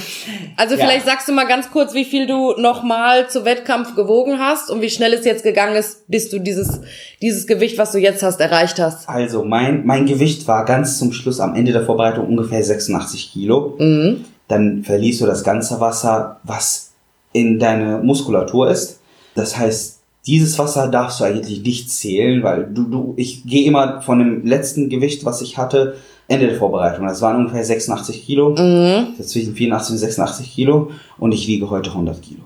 Also 0.56 0.74
Ja. 0.74 0.84
vielleicht 0.86 1.04
sagst 1.06 1.28
du 1.28 1.32
mal 1.32 1.46
ganz 1.46 1.70
kurz, 1.70 1.94
wie 1.94 2.04
viel 2.04 2.26
du 2.26 2.52
nochmal 2.56 3.28
zu 3.28 3.44
Wettkampf 3.44 3.94
gewogen 3.94 4.38
hast 4.38 4.70
und 4.70 4.80
wie 4.80 4.90
schnell 4.90 5.12
es 5.12 5.24
jetzt 5.24 5.42
gegangen 5.42 5.76
ist, 5.76 6.08
bis 6.08 6.30
du 6.30 6.38
dieses, 6.38 6.80
dieses 7.20 7.46
Gewicht, 7.46 7.76
was 7.78 7.92
du 7.92 7.98
jetzt 7.98 8.22
hast, 8.22 8.40
erreicht 8.40 8.78
hast. 8.78 9.08
Also 9.08 9.44
mein, 9.44 9.84
mein 9.84 10.06
Gewicht 10.06 10.48
war 10.48 10.64
ganz 10.64 10.98
zum 10.98 11.12
Schluss 11.12 11.40
am 11.40 11.54
Ende 11.54 11.72
der 11.72 11.84
Vorbereitung 11.84 12.26
ungefähr 12.26 12.62
86 12.64 13.32
Kilo. 13.32 13.76
Mhm. 13.78 14.24
Dann 14.48 14.84
verlierst 14.84 15.20
du 15.20 15.26
das 15.26 15.44
ganze 15.44 15.80
Wasser, 15.80 16.40
was 16.42 16.92
in 17.32 17.58
deine 17.58 17.98
Muskulatur 18.02 18.70
ist. 18.70 19.00
Das 19.34 19.56
heißt, 19.56 19.98
dieses 20.26 20.58
Wasser 20.58 20.88
darfst 20.88 21.20
du 21.20 21.24
eigentlich 21.24 21.62
nicht 21.62 21.90
zählen, 21.90 22.42
weil 22.42 22.64
du, 22.72 22.84
du, 22.84 23.14
ich 23.16 23.44
gehe 23.44 23.64
immer 23.66 24.02
von 24.02 24.18
dem 24.18 24.44
letzten 24.44 24.88
Gewicht, 24.88 25.24
was 25.24 25.40
ich 25.40 25.56
hatte, 25.56 25.96
Ende 26.30 26.46
der 26.46 26.56
Vorbereitung. 26.56 27.06
Das 27.06 27.20
waren 27.20 27.36
ungefähr 27.36 27.64
86 27.64 28.24
Kilo. 28.24 28.50
Mhm. 28.50 29.20
Zwischen 29.20 29.54
84 29.54 29.92
und 29.92 29.98
86 29.98 30.54
Kilo. 30.54 30.92
Und 31.18 31.32
ich 31.32 31.46
wiege 31.48 31.68
heute 31.70 31.90
100 31.90 32.22
Kilo. 32.22 32.42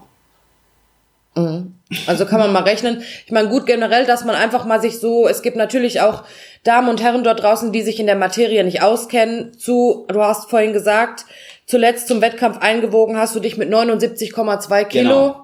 Also 2.06 2.24
kann 2.26 2.38
man 2.38 2.52
mal 2.52 2.62
rechnen. 2.62 3.02
Ich 3.26 3.32
meine, 3.32 3.48
gut 3.48 3.66
generell, 3.66 4.06
dass 4.06 4.24
man 4.24 4.36
einfach 4.36 4.64
mal 4.64 4.80
sich 4.80 5.00
so, 5.00 5.28
es 5.28 5.42
gibt 5.42 5.56
natürlich 5.56 6.00
auch 6.00 6.22
Damen 6.62 6.88
und 6.88 7.02
Herren 7.02 7.24
dort 7.24 7.42
draußen, 7.42 7.72
die 7.72 7.82
sich 7.82 8.00
in 8.00 8.06
der 8.06 8.16
Materie 8.16 8.62
nicht 8.64 8.82
auskennen. 8.82 9.52
Zu, 9.58 10.06
du 10.08 10.20
hast 10.22 10.48
vorhin 10.48 10.72
gesagt, 10.72 11.26
zuletzt 11.66 12.08
zum 12.08 12.22
Wettkampf 12.22 12.58
eingewogen 12.58 13.18
hast 13.18 13.34
du 13.34 13.40
dich 13.40 13.56
mit 13.58 13.68
79,2 13.68 14.84
Kilo. 14.84 15.10
Genau. 15.10 15.40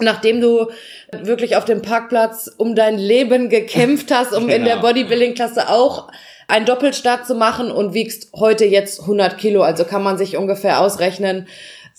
Nachdem 0.00 0.40
du 0.40 0.68
wirklich 1.12 1.56
auf 1.56 1.64
dem 1.64 1.82
Parkplatz 1.82 2.50
um 2.56 2.74
dein 2.74 2.96
Leben 2.96 3.48
gekämpft 3.48 4.10
hast, 4.12 4.32
um 4.32 4.48
in 4.48 4.64
der 4.64 4.76
Genau. 4.76 4.86
Bodybuilding-Klasse 4.88 5.68
auch 5.68 6.08
einen 6.48 6.66
Doppelstart 6.66 7.26
zu 7.26 7.34
machen 7.34 7.70
und 7.70 7.94
wiegst 7.94 8.28
heute 8.34 8.64
jetzt 8.64 9.00
100 9.00 9.38
Kilo. 9.38 9.62
Also 9.62 9.84
kann 9.84 10.02
man 10.02 10.18
sich 10.18 10.36
ungefähr 10.36 10.80
ausrechnen, 10.80 11.46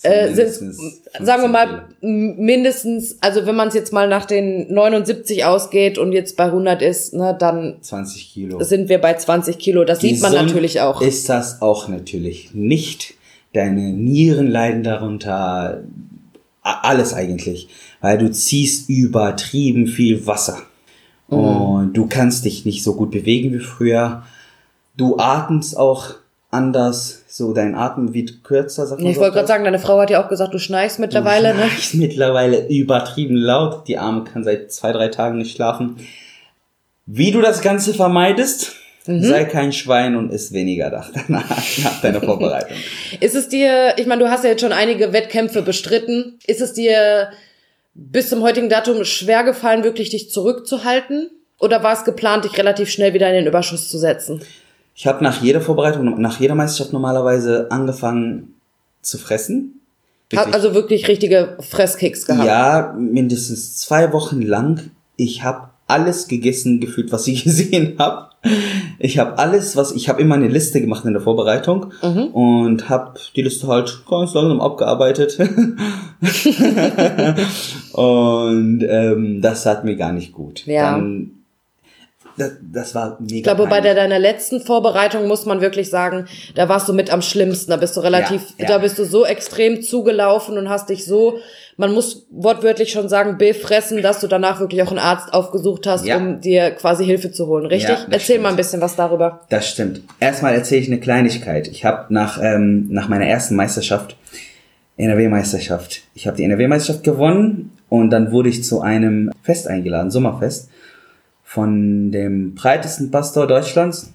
äh, 0.02 0.34
sind, 0.34 0.36
mindestens 0.36 1.02
sagen 1.20 1.42
wir 1.42 1.48
15 1.48 1.50
mal, 1.50 1.88
mindestens, 2.02 3.16
also 3.22 3.46
wenn 3.46 3.56
man 3.56 3.68
es 3.68 3.74
jetzt 3.74 3.94
mal 3.94 4.08
nach 4.08 4.26
den 4.26 4.72
79 4.72 5.46
ausgeht 5.46 5.96
und 5.96 6.12
jetzt 6.12 6.36
bei 6.36 6.44
100 6.44 6.82
ist, 6.82 7.14
ne, 7.14 7.34
dann 7.38 7.78
20 7.80 8.32
Kilo. 8.32 8.62
sind 8.62 8.90
wir 8.90 9.00
bei 9.00 9.14
20 9.14 9.58
Kilo. 9.58 9.84
Das 9.84 10.00
sieht 10.00 10.20
man 10.20 10.32
natürlich 10.32 10.82
auch. 10.82 11.00
Ist 11.00 11.30
das 11.30 11.62
auch 11.62 11.88
natürlich 11.88 12.52
nicht. 12.52 13.14
Deine 13.54 13.92
Nieren 13.92 14.48
leiden 14.48 14.82
darunter. 14.82 15.82
Alles 16.60 17.14
eigentlich. 17.14 17.68
Weil 18.02 18.18
du 18.18 18.30
ziehst 18.30 18.90
übertrieben 18.90 19.86
viel 19.86 20.26
Wasser. 20.26 20.58
Mhm. 21.28 21.38
Und 21.38 21.92
du 21.94 22.06
kannst 22.06 22.44
dich 22.44 22.66
nicht 22.66 22.82
so 22.82 22.94
gut 22.94 23.12
bewegen 23.12 23.54
wie 23.54 23.60
früher. 23.60 24.24
Du 24.96 25.16
atmest 25.18 25.76
auch 25.76 26.14
anders. 26.50 27.22
So, 27.28 27.52
dein 27.52 27.74
Atem 27.74 28.14
wird 28.14 28.42
kürzer, 28.44 28.86
sagt 28.86 29.00
man 29.02 29.10
Ich 29.10 29.16
so 29.16 29.20
wollte 29.22 29.34
gerade 29.34 29.48
sagen, 29.48 29.64
deine 29.64 29.78
Frau 29.78 29.98
hat 29.98 30.10
ja 30.10 30.24
auch 30.24 30.28
gesagt, 30.28 30.54
du 30.54 30.58
schnarchst 30.58 30.98
mittlerweile, 30.98 31.50
Du 31.52 31.58
ne? 31.58 31.64
schnarchst 31.66 31.94
mittlerweile 31.94 32.66
übertrieben 32.68 33.36
laut. 33.36 33.86
Die 33.88 33.98
Arme 33.98 34.24
kann 34.24 34.42
seit 34.44 34.72
zwei, 34.72 34.92
drei 34.92 35.08
Tagen 35.08 35.38
nicht 35.38 35.54
schlafen. 35.54 35.96
Wie 37.04 37.30
du 37.30 37.40
das 37.40 37.60
Ganze 37.60 37.94
vermeidest, 37.94 38.72
Mhm. 39.08 39.22
sei 39.22 39.44
kein 39.44 39.72
Schwein 39.72 40.16
und 40.16 40.32
isst 40.32 40.52
weniger 40.52 40.90
nach, 40.90 41.10
nach 41.28 42.00
deiner 42.02 42.20
Vorbereitung. 42.22 42.76
Ist 43.20 43.36
es 43.36 43.48
dir, 43.48 43.94
ich 43.98 44.06
meine, 44.06 44.24
du 44.24 44.30
hast 44.30 44.42
ja 44.42 44.50
jetzt 44.50 44.62
schon 44.62 44.72
einige 44.72 45.12
Wettkämpfe 45.12 45.62
bestritten. 45.62 46.40
Ist 46.44 46.60
es 46.60 46.72
dir 46.72 47.28
bis 47.94 48.28
zum 48.30 48.42
heutigen 48.42 48.68
Datum 48.68 49.04
schwer 49.04 49.44
gefallen, 49.44 49.84
wirklich 49.84 50.10
dich 50.10 50.30
zurückzuhalten? 50.32 51.30
Oder 51.60 51.84
war 51.84 51.92
es 51.92 52.02
geplant, 52.04 52.44
dich 52.46 52.58
relativ 52.58 52.90
schnell 52.90 53.14
wieder 53.14 53.28
in 53.28 53.36
den 53.36 53.46
Überschuss 53.46 53.88
zu 53.88 53.96
setzen? 53.98 54.40
Ich 54.98 55.06
habe 55.06 55.22
nach 55.22 55.42
jeder 55.42 55.60
Vorbereitung, 55.60 56.18
nach 56.20 56.40
jeder 56.40 56.54
Meisterschaft 56.54 56.92
normalerweise 56.94 57.66
angefangen 57.70 58.54
zu 59.02 59.18
fressen. 59.18 59.80
Wirklich. 60.30 60.54
also 60.54 60.74
wirklich 60.74 61.06
richtige 61.06 61.56
Fresskicks 61.60 62.24
gehabt. 62.26 62.46
Ja, 62.46 62.94
mindestens 62.98 63.76
zwei 63.76 64.12
Wochen 64.12 64.42
lang. 64.42 64.90
Ich 65.16 65.44
habe 65.44 65.68
alles 65.86 66.26
gegessen, 66.26 66.80
gefühlt, 66.80 67.12
was 67.12 67.28
ich 67.28 67.44
gesehen 67.44 67.94
habe. 67.98 68.30
Ich 68.98 69.18
habe 69.18 69.38
alles, 69.38 69.76
was 69.76 69.92
ich 69.92 70.08
habe 70.08 70.20
immer 70.22 70.34
eine 70.36 70.48
Liste 70.48 70.80
gemacht 70.80 71.04
in 71.04 71.12
der 71.12 71.22
Vorbereitung 71.22 71.92
Mhm. 72.02 72.24
und 72.28 72.88
habe 72.88 73.20
die 73.36 73.42
Liste 73.42 73.66
halt 73.68 74.02
ganz 74.08 74.32
langsam 74.34 74.60
abgearbeitet. 74.60 75.38
und 77.92 78.82
ähm, 78.88 79.40
das 79.42 79.66
hat 79.66 79.84
mir 79.84 79.96
gar 79.96 80.12
nicht 80.12 80.32
gut. 80.32 80.64
Ja. 80.66 80.92
Dann, 80.92 81.35
das, 82.38 82.52
das 82.60 82.94
war 82.94 83.16
mega. 83.20 83.34
Ich 83.36 83.42
glaube, 83.42 83.64
bei 83.64 83.68
peinlich. 83.80 83.84
der, 83.84 83.94
deiner 83.94 84.18
letzten 84.18 84.60
Vorbereitung 84.60 85.26
muss 85.26 85.46
man 85.46 85.60
wirklich 85.60 85.90
sagen, 85.90 86.26
da 86.54 86.68
warst 86.68 86.88
du 86.88 86.92
mit 86.92 87.10
am 87.12 87.22
schlimmsten. 87.22 87.70
Da 87.70 87.76
bist 87.76 87.96
du 87.96 88.00
relativ, 88.00 88.42
Ja, 88.58 88.64
ja. 88.64 88.66
da 88.68 88.78
bist 88.78 88.98
du 88.98 89.04
so 89.04 89.24
extrem 89.24 89.82
zugelaufen 89.82 90.58
und 90.58 90.68
hast 90.68 90.88
dich 90.88 91.04
so, 91.04 91.38
man 91.76 91.92
muss 91.92 92.26
wortwörtlich 92.30 92.90
schon 92.92 93.08
sagen, 93.08 93.38
befressen, 93.38 94.02
dass 94.02 94.20
du 94.20 94.26
danach 94.26 94.60
wirklich 94.60 94.82
auch 94.82 94.88
einen 94.90 94.98
Arzt 94.98 95.32
aufgesucht 95.34 95.86
hast, 95.86 96.06
Ja. 96.06 96.16
um 96.16 96.40
dir 96.40 96.70
quasi 96.72 97.04
Hilfe 97.04 97.32
zu 97.32 97.46
holen. 97.46 97.66
Richtig? 97.66 97.96
Erzähl 98.10 98.20
stimmt. 98.20 98.42
mal 98.42 98.48
ein 98.50 98.56
bisschen 98.56 98.80
was 98.80 98.96
darüber. 98.96 99.40
Das 99.50 99.68
stimmt. 99.68 100.00
Erstmal 100.20 100.54
erzähle 100.54 100.80
ich 100.82 100.88
eine 100.88 101.00
Kleinigkeit. 101.00 101.68
Ich 101.68 101.84
habe 101.84 102.12
nach, 102.12 102.38
ähm, 102.42 102.86
nach 102.90 103.08
meiner 103.08 103.26
ersten 103.26 103.56
Meisterschaft, 103.56 104.16
NRW-Meisterschaft, 104.98 106.02
ich 106.14 106.26
habe 106.26 106.36
die 106.36 106.44
NRW-Meisterschaft 106.44 107.04
gewonnen 107.04 107.72
und 107.88 108.10
dann 108.10 108.32
wurde 108.32 108.48
ich 108.48 108.64
zu 108.64 108.80
einem 108.80 109.30
Fest 109.42 109.68
eingeladen, 109.68 110.10
Sommerfest, 110.10 110.70
von 111.46 112.10
dem 112.10 112.56
breitesten 112.56 113.12
Pastor 113.12 113.46
Deutschlands. 113.46 114.12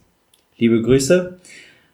Liebe 0.57 0.81
Grüße. 0.81 1.37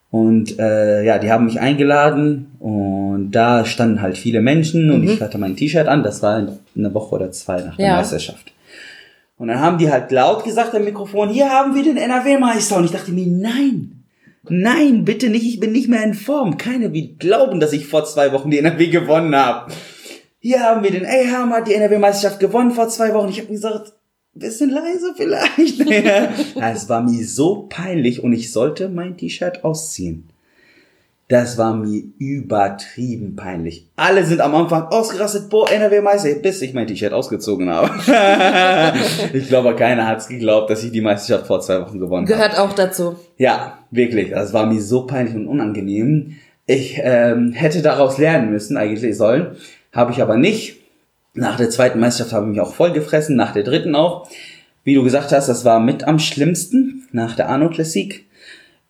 Und 0.09 0.57
äh, 0.57 1.03
ja, 1.05 1.19
die 1.19 1.31
haben 1.31 1.45
mich 1.45 1.59
eingeladen 1.59 2.51
und 2.59 3.31
da 3.31 3.65
standen 3.65 4.01
halt 4.01 4.17
viele 4.17 4.41
Menschen 4.41 4.89
und 4.89 5.03
ich 5.03 5.21
hatte 5.21 5.37
mein 5.37 5.55
T-Shirt 5.55 5.87
an. 5.87 6.01
Das 6.01 6.23
war 6.23 6.37
eine 6.75 6.93
Woche 6.93 7.15
oder 7.15 7.31
zwei 7.31 7.61
nach 7.61 7.77
der 7.77 7.85
Ja. 7.85 7.95
Meisterschaft. 7.97 8.51
Und 9.37 9.49
dann 9.49 9.59
haben 9.59 9.77
die 9.77 9.91
halt 9.91 10.11
laut 10.11 10.43
gesagt 10.43 10.73
am 10.73 10.83
Mikrofon, 10.85 11.29
hier 11.29 11.49
haben 11.51 11.75
wir 11.75 11.83
den 11.83 11.97
NRW-Meister. 11.97 12.77
Und 12.77 12.85
ich 12.85 12.91
dachte 12.91 13.11
mir, 13.11 13.27
nein, 13.27 14.03
nein, 14.49 15.05
bitte 15.05 15.29
nicht, 15.29 15.45
ich 15.45 15.59
bin 15.59 15.71
nicht 15.71 15.87
mehr 15.87 16.03
in 16.03 16.15
Form. 16.15 16.57
Keiner 16.57 16.91
wird 16.93 17.19
glauben, 17.19 17.59
dass 17.59 17.73
ich 17.73 17.85
vor 17.85 18.05
zwei 18.05 18.31
Wochen 18.31 18.49
die 18.49 18.57
NRW 18.57 18.87
gewonnen 18.87 19.35
habe. 19.35 19.71
Hier 20.39 20.61
haben 20.61 20.83
wir 20.83 20.89
den, 20.91 21.05
hat 21.05 21.67
die 21.67 21.75
NRW-Meisterschaft 21.75 22.39
gewonnen 22.39 22.71
vor 22.71 22.89
zwei 22.89 23.13
Wochen. 23.13 23.29
Ich 23.29 23.39
habe 23.39 23.49
gesagt, 23.49 23.93
bisschen 24.39 24.69
leise 24.69 25.13
vielleicht. 25.15 25.79
Es 26.61 26.89
war 26.89 27.01
mir 27.01 27.25
so 27.25 27.67
peinlich 27.69 28.23
und 28.23 28.33
ich 28.33 28.51
sollte 28.51 28.89
mein 28.89 29.17
T-Shirt 29.17 29.63
ausziehen. 29.63 30.29
Das 31.29 31.57
war 31.57 31.75
mir 31.75 32.03
übertrieben 32.19 33.35
peinlich. 33.35 33.89
Alle 33.97 34.23
sind 34.23 34.39
am 34.39 34.55
Anfang 34.55 34.83
ausgerastet, 34.83 35.49
boah, 35.49 35.69
NRW-Meister, 35.69 36.35
bis 36.35 36.61
ich 36.61 36.73
mein 36.73 36.87
T-Shirt 36.87 37.11
ausgezogen 37.11 37.69
habe. 37.69 37.89
ich 39.33 39.49
glaube, 39.49 39.75
keiner 39.75 40.07
hat's 40.07 40.29
geglaubt, 40.29 40.69
dass 40.69 40.85
ich 40.85 40.91
die 40.91 41.01
Meisterschaft 41.01 41.47
vor 41.47 41.59
zwei 41.59 41.81
Wochen 41.81 41.99
gewonnen 41.99 42.25
habe. 42.25 42.33
Gehört 42.33 42.57
auch 42.57 42.73
dazu. 42.73 43.17
Ja, 43.37 43.79
wirklich. 43.91 44.29
Das 44.29 44.53
war 44.53 44.67
mir 44.67 44.81
so 44.81 45.05
peinlich 45.05 45.35
und 45.35 45.47
unangenehm. 45.47 46.37
Ich 46.65 46.97
ähm, 47.01 47.51
hätte 47.51 47.81
daraus 47.81 48.17
lernen 48.17 48.51
müssen, 48.51 48.77
eigentlich 48.77 49.17
sollen. 49.17 49.57
Habe 49.91 50.13
ich 50.13 50.21
aber 50.21 50.37
nicht. 50.37 50.77
Nach 51.37 51.55
der 51.55 51.69
zweiten 51.69 51.99
Meisterschaft 51.99 52.33
habe 52.33 52.45
ich 52.45 52.51
mich 52.51 52.61
auch 52.61 52.73
voll 52.73 52.91
gefressen, 52.91 53.35
nach 53.35 53.53
der 53.53 53.63
dritten 53.63 53.95
auch. 53.95 54.27
Wie 54.83 54.95
du 54.95 55.03
gesagt 55.03 55.31
hast, 55.31 55.47
das 55.47 55.65
war 55.65 55.79
mit 55.79 56.03
am 56.05 56.19
schlimmsten 56.19 57.07
nach 57.11 57.35
der 57.35 57.49
Arno 57.49 57.69
Classic. 57.69 58.25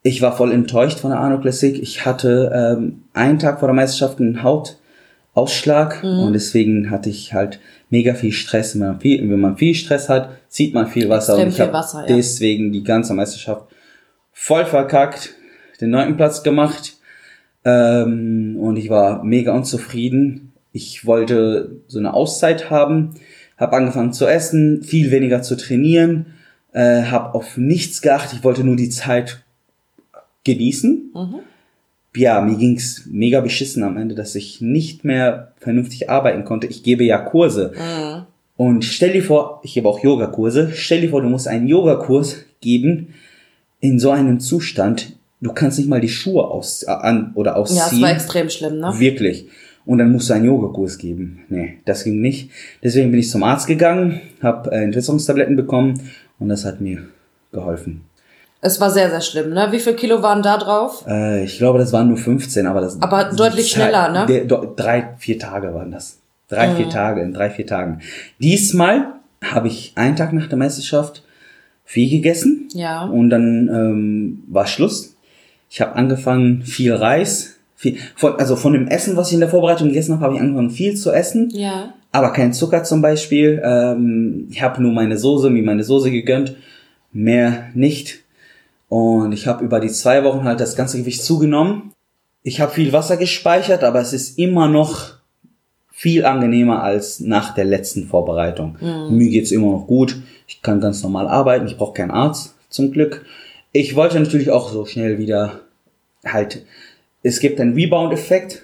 Ich 0.01 0.21
war 0.21 0.35
voll 0.35 0.51
enttäuscht 0.51 0.99
von 0.99 1.11
der 1.11 1.19
Arno 1.19 1.39
Classic. 1.39 1.77
Ich 1.81 2.05
hatte 2.05 2.51
ähm, 2.53 3.03
einen 3.13 3.39
Tag 3.39 3.59
vor 3.59 3.67
der 3.67 3.75
Meisterschaft 3.75 4.19
einen 4.19 4.43
Hautausschlag 4.43 6.03
und 6.03 6.33
deswegen 6.33 6.89
hatte 6.89 7.09
ich 7.09 7.33
halt 7.33 7.59
mega 7.89 8.13
viel 8.13 8.31
Stress. 8.31 8.75
Wenn 8.75 8.87
man 8.87 8.99
viel, 9.01 9.29
wenn 9.29 9.39
man 9.39 9.57
viel 9.57 9.73
Stress 9.73 10.07
hat, 10.07 10.29
zieht 10.47 10.73
man 10.73 10.87
viel 10.87 11.09
Wasser. 11.09 11.33
Extrem 11.33 11.43
und 11.43 11.49
ich 11.49 11.55
viel 11.55 11.65
hab 11.65 11.73
Wasser, 11.73 12.05
ja. 12.07 12.15
deswegen 12.15 12.71
die 12.71 12.83
ganze 12.83 13.13
Meisterschaft 13.13 13.63
voll 14.31 14.65
verkackt, 14.65 15.33
den 15.81 15.89
neunten 15.89 16.15
Platz 16.15 16.43
gemacht 16.43 16.97
ähm, 17.65 18.55
und 18.59 18.77
ich 18.77 18.89
war 18.89 19.23
mega 19.23 19.53
unzufrieden. 19.53 20.46
Ich 20.77 21.05
wollte 21.05 21.81
so 21.87 21.99
eine 21.99 22.13
Auszeit 22.13 22.69
haben, 22.69 23.15
habe 23.57 23.75
angefangen 23.75 24.13
zu 24.13 24.25
essen, 24.27 24.83
viel 24.83 25.11
weniger 25.11 25.41
zu 25.41 25.57
trainieren 25.57 26.27
äh, 26.77 27.03
habe 27.03 27.33
auf 27.33 27.57
nichts 27.57 28.01
geachtet. 28.01 28.39
Ich 28.39 28.43
wollte 28.43 28.63
nur 28.63 28.75
die 28.75 28.89
Zeit 28.89 29.43
genießen. 30.43 31.11
Mhm. 31.13 31.39
Ja, 32.15 32.41
mir 32.41 32.55
ging's 32.55 33.03
mega 33.07 33.41
beschissen 33.41 33.83
am 33.83 33.97
Ende, 33.97 34.15
dass 34.15 34.35
ich 34.35 34.61
nicht 34.61 35.03
mehr 35.03 35.53
vernünftig 35.57 36.09
arbeiten 36.09 36.45
konnte. 36.45 36.67
Ich 36.67 36.83
gebe 36.83 37.03
ja 37.03 37.17
Kurse. 37.17 37.73
Mhm. 37.75 38.25
Und 38.55 38.85
stell 38.85 39.13
dir 39.13 39.23
vor, 39.23 39.61
ich 39.63 39.73
gebe 39.73 39.89
auch 39.89 40.03
Yogakurse. 40.03 40.71
Stell 40.73 41.01
dir 41.01 41.09
vor, 41.09 41.21
du 41.21 41.29
musst 41.29 41.47
einen 41.47 41.67
Yogakurs 41.67 42.37
geben 42.61 43.13
in 43.79 43.99
so 43.99 44.11
einem 44.11 44.39
Zustand. 44.39 45.13
Du 45.41 45.53
kannst 45.53 45.77
nicht 45.77 45.89
mal 45.89 46.01
die 46.01 46.09
Schuhe 46.09 46.47
aus, 46.47 46.83
an 46.85 47.31
oder 47.35 47.55
ausziehen. 47.55 47.77
Ja, 47.77 47.89
das 47.89 48.01
war 48.01 48.11
extrem 48.11 48.49
schlimm, 48.49 48.79
ne? 48.79 48.93
Wirklich. 48.97 49.47
Und 49.87 49.99
dann 49.99 50.11
musst 50.11 50.29
du 50.29 50.33
einen 50.33 50.45
Yogakurs 50.45 50.97
geben. 50.97 51.39
Nee, 51.47 51.79
das 51.85 52.03
ging 52.03 52.19
nicht. 52.19 52.51
Deswegen 52.83 53.09
bin 53.09 53.21
ich 53.21 53.29
zum 53.29 53.41
Arzt 53.41 53.67
gegangen, 53.67 54.21
habe 54.43 54.69
äh, 54.71 54.83
Entwässerungstabletten 54.83 55.55
bekommen 55.55 56.01
und 56.39 56.49
das 56.49 56.65
hat 56.65 56.81
mir 56.81 57.07
geholfen. 57.53 58.01
Es 58.59 58.81
war 58.81 58.91
sehr, 58.91 59.09
sehr 59.09 59.21
schlimm, 59.21 59.53
ne? 59.53 59.67
Wie 59.71 59.79
viel 59.79 59.93
Kilo 59.93 60.21
waren 60.21 60.43
da 60.43 60.57
drauf? 60.57 61.05
Äh, 61.07 61.45
ich 61.45 61.57
glaube, 61.57 61.79
das 61.79 61.93
waren 61.93 62.09
nur 62.09 62.17
15, 62.17 62.67
aber 62.67 62.81
das. 62.81 63.01
Aber 63.01 63.25
deutlich 63.25 63.69
schneller, 63.69 64.11
ne? 64.11 64.25
Der, 64.27 64.45
drei, 64.45 65.13
vier 65.17 65.39
Tage 65.39 65.73
waren 65.73 65.91
das. 65.91 66.19
Drei, 66.49 66.67
mhm. 66.67 66.75
vier 66.75 66.89
Tage, 66.89 67.21
in 67.21 67.33
drei, 67.33 67.49
vier 67.49 67.65
Tagen. 67.65 68.01
Diesmal 68.39 69.13
habe 69.41 69.69
ich 69.69 69.93
einen 69.95 70.17
Tag 70.17 70.33
nach 70.33 70.47
der 70.47 70.57
Meisterschaft 70.57 71.23
viel 71.85 72.09
gegessen. 72.09 72.67
Ja. 72.73 73.05
Und 73.05 73.29
dann 73.29 73.69
ähm, 73.69 74.43
war 74.47 74.67
Schluss. 74.67 75.15
Ich 75.69 75.79
habe 75.79 75.95
angefangen, 75.95 76.63
viel 76.63 76.93
Reis, 76.93 77.56
viel, 77.77 77.97
von, 78.15 78.35
also 78.37 78.55
von 78.55 78.73
dem 78.73 78.87
Essen, 78.87 79.15
was 79.15 79.27
ich 79.27 79.35
in 79.35 79.39
der 79.39 79.49
Vorbereitung 79.49 79.89
gegessen 79.89 80.15
habe, 80.15 80.23
habe 80.23 80.35
ich 80.35 80.41
angefangen, 80.41 80.71
viel 80.71 80.95
zu 80.95 81.11
essen. 81.11 81.49
Ja. 81.53 81.93
Aber 82.11 82.33
kein 82.33 82.51
Zucker 82.51 82.83
zum 82.83 83.01
Beispiel. 83.01 83.61
Ähm, 83.63 84.47
ich 84.49 84.61
habe 84.61 84.81
nur 84.81 84.91
meine 84.91 85.17
Soße, 85.17 85.51
mir 85.51 85.63
meine 85.63 85.83
Soße 85.83 86.09
gegönnt. 86.09 86.55
Mehr 87.13 87.69
nicht. 87.75 88.23
Und 88.89 89.31
ich 89.31 89.47
habe 89.47 89.63
über 89.63 89.79
die 89.79 89.89
zwei 89.89 90.23
Wochen 90.23 90.43
halt 90.43 90.59
das 90.59 90.75
ganze 90.75 90.97
Gewicht 90.97 91.23
zugenommen. 91.23 91.91
Ich 92.41 92.59
habe 92.61 92.71
viel 92.71 92.93
Wasser 92.93 93.17
gespeichert, 93.17 93.83
aber 93.83 93.99
es 93.99 94.11
ist 94.11 94.39
immer 94.39 94.67
noch 94.67 95.17
viel 95.91 96.25
angenehmer 96.25 96.83
als 96.83 97.19
nach 97.19 97.53
der 97.53 97.65
letzten 97.65 98.07
Vorbereitung. 98.07 98.77
Mhm. 98.81 99.17
Mir 99.17 99.29
geht's 99.29 99.51
immer 99.51 99.71
noch 99.71 99.85
gut. 99.85 100.17
Ich 100.47 100.61
kann 100.63 100.81
ganz 100.81 101.03
normal 101.03 101.27
arbeiten. 101.27 101.67
Ich 101.67 101.77
brauche 101.77 101.93
keinen 101.93 102.11
Arzt, 102.11 102.55
zum 102.69 102.91
Glück. 102.91 103.25
Ich 103.71 103.95
wollte 103.95 104.19
natürlich 104.19 104.49
auch 104.49 104.71
so 104.71 104.85
schnell 104.85 105.19
wieder 105.19 105.59
halt. 106.25 106.63
Es 107.23 107.39
gibt 107.39 107.59
einen 107.59 107.73
Rebound-Effekt 107.73 108.63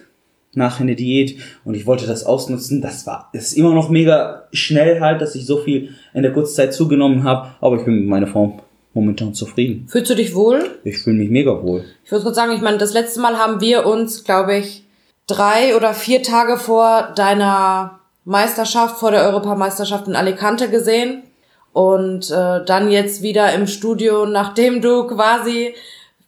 nach 0.54 0.80
einer 0.80 0.94
Diät 0.94 1.38
und 1.64 1.74
ich 1.74 1.86
wollte 1.86 2.06
das 2.06 2.24
ausnutzen. 2.24 2.80
Das 2.80 3.06
war, 3.06 3.30
es 3.32 3.48
ist 3.48 3.52
immer 3.54 3.74
noch 3.74 3.88
mega 3.88 4.44
schnell 4.52 5.00
halt, 5.00 5.20
dass 5.20 5.34
ich 5.34 5.46
so 5.46 5.58
viel 5.58 5.90
in 6.12 6.22
der 6.22 6.32
Kurzzeit 6.32 6.72
zugenommen 6.72 7.24
habe, 7.24 7.50
aber 7.60 7.76
ich 7.76 7.84
bin 7.84 7.94
mit 7.96 8.06
meiner 8.06 8.26
Form 8.26 8.60
momentan 8.94 9.34
zufrieden. 9.34 9.86
Fühlst 9.88 10.10
du 10.10 10.14
dich 10.14 10.34
wohl? 10.34 10.78
Ich 10.84 10.98
fühle 10.98 11.16
mich 11.16 11.30
mega 11.30 11.62
wohl. 11.62 11.84
Ich 12.04 12.12
würde 12.12 12.24
kurz 12.24 12.36
sagen, 12.36 12.52
ich 12.52 12.62
meine, 12.62 12.78
das 12.78 12.94
letzte 12.94 13.20
Mal 13.20 13.38
haben 13.38 13.60
wir 13.60 13.86
uns, 13.86 14.24
glaube 14.24 14.56
ich, 14.56 14.84
drei 15.26 15.76
oder 15.76 15.94
vier 15.94 16.22
Tage 16.22 16.56
vor 16.56 17.12
deiner 17.16 17.98
Meisterschaft, 18.24 18.98
vor 18.98 19.10
der 19.10 19.24
Europameisterschaft 19.24 20.06
in 20.06 20.16
Alicante 20.16 20.70
gesehen. 20.70 21.24
Und 21.72 22.30
äh, 22.30 22.64
dann 22.64 22.88
jetzt 22.88 23.22
wieder 23.22 23.52
im 23.52 23.66
Studio, 23.66 24.26
nachdem 24.26 24.80
du 24.80 25.08
quasi 25.08 25.74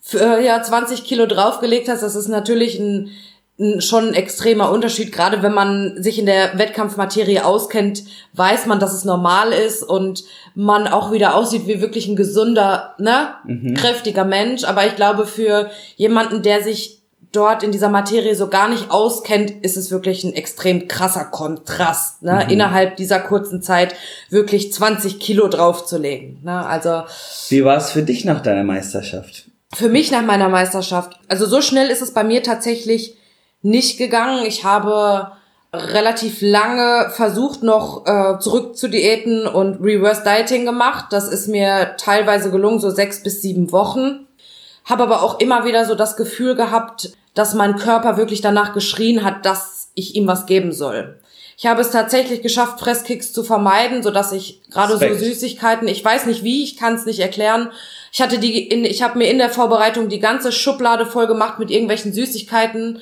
für, 0.06 0.40
ja 0.40 0.62
20 0.62 1.02
Kilo 1.02 1.26
draufgelegt 1.26 1.88
hast. 1.88 2.02
Das 2.02 2.14
ist 2.14 2.28
natürlich 2.28 2.78
ein 2.78 3.10
schon 3.78 4.08
ein 4.08 4.14
extremer 4.14 4.70
Unterschied. 4.70 5.12
Gerade 5.12 5.42
wenn 5.42 5.54
man 5.54 6.00
sich 6.02 6.18
in 6.18 6.26
der 6.26 6.58
Wettkampfmaterie 6.58 7.40
auskennt, 7.40 8.04
weiß 8.34 8.66
man, 8.66 8.80
dass 8.80 8.92
es 8.92 9.04
normal 9.04 9.50
ist 9.50 9.82
und 9.82 10.24
man 10.54 10.86
auch 10.86 11.10
wieder 11.10 11.34
aussieht 11.34 11.66
wie 11.66 11.80
wirklich 11.80 12.06
ein 12.06 12.16
gesunder, 12.16 12.94
ne, 12.98 13.30
mhm. 13.44 13.74
kräftiger 13.74 14.26
Mensch. 14.26 14.64
Aber 14.64 14.86
ich 14.86 14.94
glaube, 14.94 15.26
für 15.26 15.70
jemanden, 15.96 16.42
der 16.42 16.62
sich 16.62 17.00
dort 17.32 17.62
in 17.62 17.72
dieser 17.72 17.88
Materie 17.88 18.34
so 18.34 18.48
gar 18.48 18.68
nicht 18.68 18.90
auskennt, 18.90 19.50
ist 19.64 19.78
es 19.78 19.90
wirklich 19.90 20.22
ein 20.22 20.34
extrem 20.34 20.86
krasser 20.86 21.24
Kontrast, 21.24 22.22
ne? 22.22 22.42
Mhm. 22.44 22.52
innerhalb 22.52 22.96
dieser 22.96 23.20
kurzen 23.20 23.62
Zeit 23.62 23.94
wirklich 24.28 24.70
20 24.70 25.18
Kilo 25.18 25.48
draufzulegen. 25.48 26.40
Ne? 26.44 26.64
Also 26.64 27.02
wie 27.48 27.64
war 27.64 27.78
es 27.78 27.90
für 27.90 28.02
dich 28.02 28.26
nach 28.26 28.42
deiner 28.42 28.64
Meisterschaft? 28.64 29.46
Für 29.74 29.88
mich 29.88 30.10
nach 30.10 30.22
meiner 30.22 30.48
Meisterschaft, 30.48 31.18
also 31.28 31.46
so 31.46 31.60
schnell 31.60 31.90
ist 31.90 32.02
es 32.02 32.14
bei 32.14 32.24
mir 32.24 32.42
tatsächlich 32.42 33.16
nicht 33.62 33.98
gegangen. 33.98 34.46
Ich 34.46 34.64
habe 34.64 35.32
relativ 35.72 36.40
lange 36.40 37.10
versucht, 37.10 37.62
noch 37.62 38.06
äh, 38.06 38.38
zurück 38.38 38.76
zu 38.76 38.88
Diäten 38.88 39.46
und 39.46 39.82
Reverse 39.82 40.22
Dieting 40.24 40.64
gemacht. 40.64 41.06
Das 41.10 41.28
ist 41.28 41.48
mir 41.48 41.96
teilweise 41.98 42.50
gelungen, 42.50 42.80
so 42.80 42.90
sechs 42.90 43.22
bis 43.22 43.42
sieben 43.42 43.72
Wochen. 43.72 44.26
Habe 44.84 45.02
aber 45.02 45.22
auch 45.22 45.40
immer 45.40 45.64
wieder 45.64 45.84
so 45.84 45.94
das 45.94 46.16
Gefühl 46.16 46.54
gehabt, 46.54 47.12
dass 47.34 47.54
mein 47.54 47.76
Körper 47.76 48.16
wirklich 48.16 48.40
danach 48.40 48.72
geschrien 48.72 49.24
hat, 49.24 49.44
dass 49.44 49.90
ich 49.94 50.14
ihm 50.14 50.26
was 50.26 50.46
geben 50.46 50.72
soll. 50.72 51.18
Ich 51.58 51.66
habe 51.66 51.80
es 51.80 51.90
tatsächlich 51.90 52.42
geschafft, 52.42 52.80
Fresskicks 52.80 53.32
zu 53.32 53.42
vermeiden, 53.42 54.02
so 54.02 54.10
dass 54.10 54.32
ich 54.32 54.62
gerade 54.70 54.98
so 54.98 55.14
Süßigkeiten, 55.14 55.88
ich 55.88 56.04
weiß 56.04 56.26
nicht 56.26 56.44
wie, 56.44 56.62
ich 56.62 56.76
kann 56.76 56.94
es 56.94 57.06
nicht 57.06 57.20
erklären. 57.20 57.72
Ich 58.16 58.22
hatte 58.22 58.38
die, 58.38 58.66
in, 58.66 58.86
ich 58.86 59.02
habe 59.02 59.18
mir 59.18 59.30
in 59.30 59.36
der 59.36 59.50
Vorbereitung 59.50 60.08
die 60.08 60.20
ganze 60.20 60.50
Schublade 60.50 61.04
voll 61.04 61.26
gemacht 61.26 61.58
mit 61.58 61.70
irgendwelchen 61.70 62.14
Süßigkeiten 62.14 63.00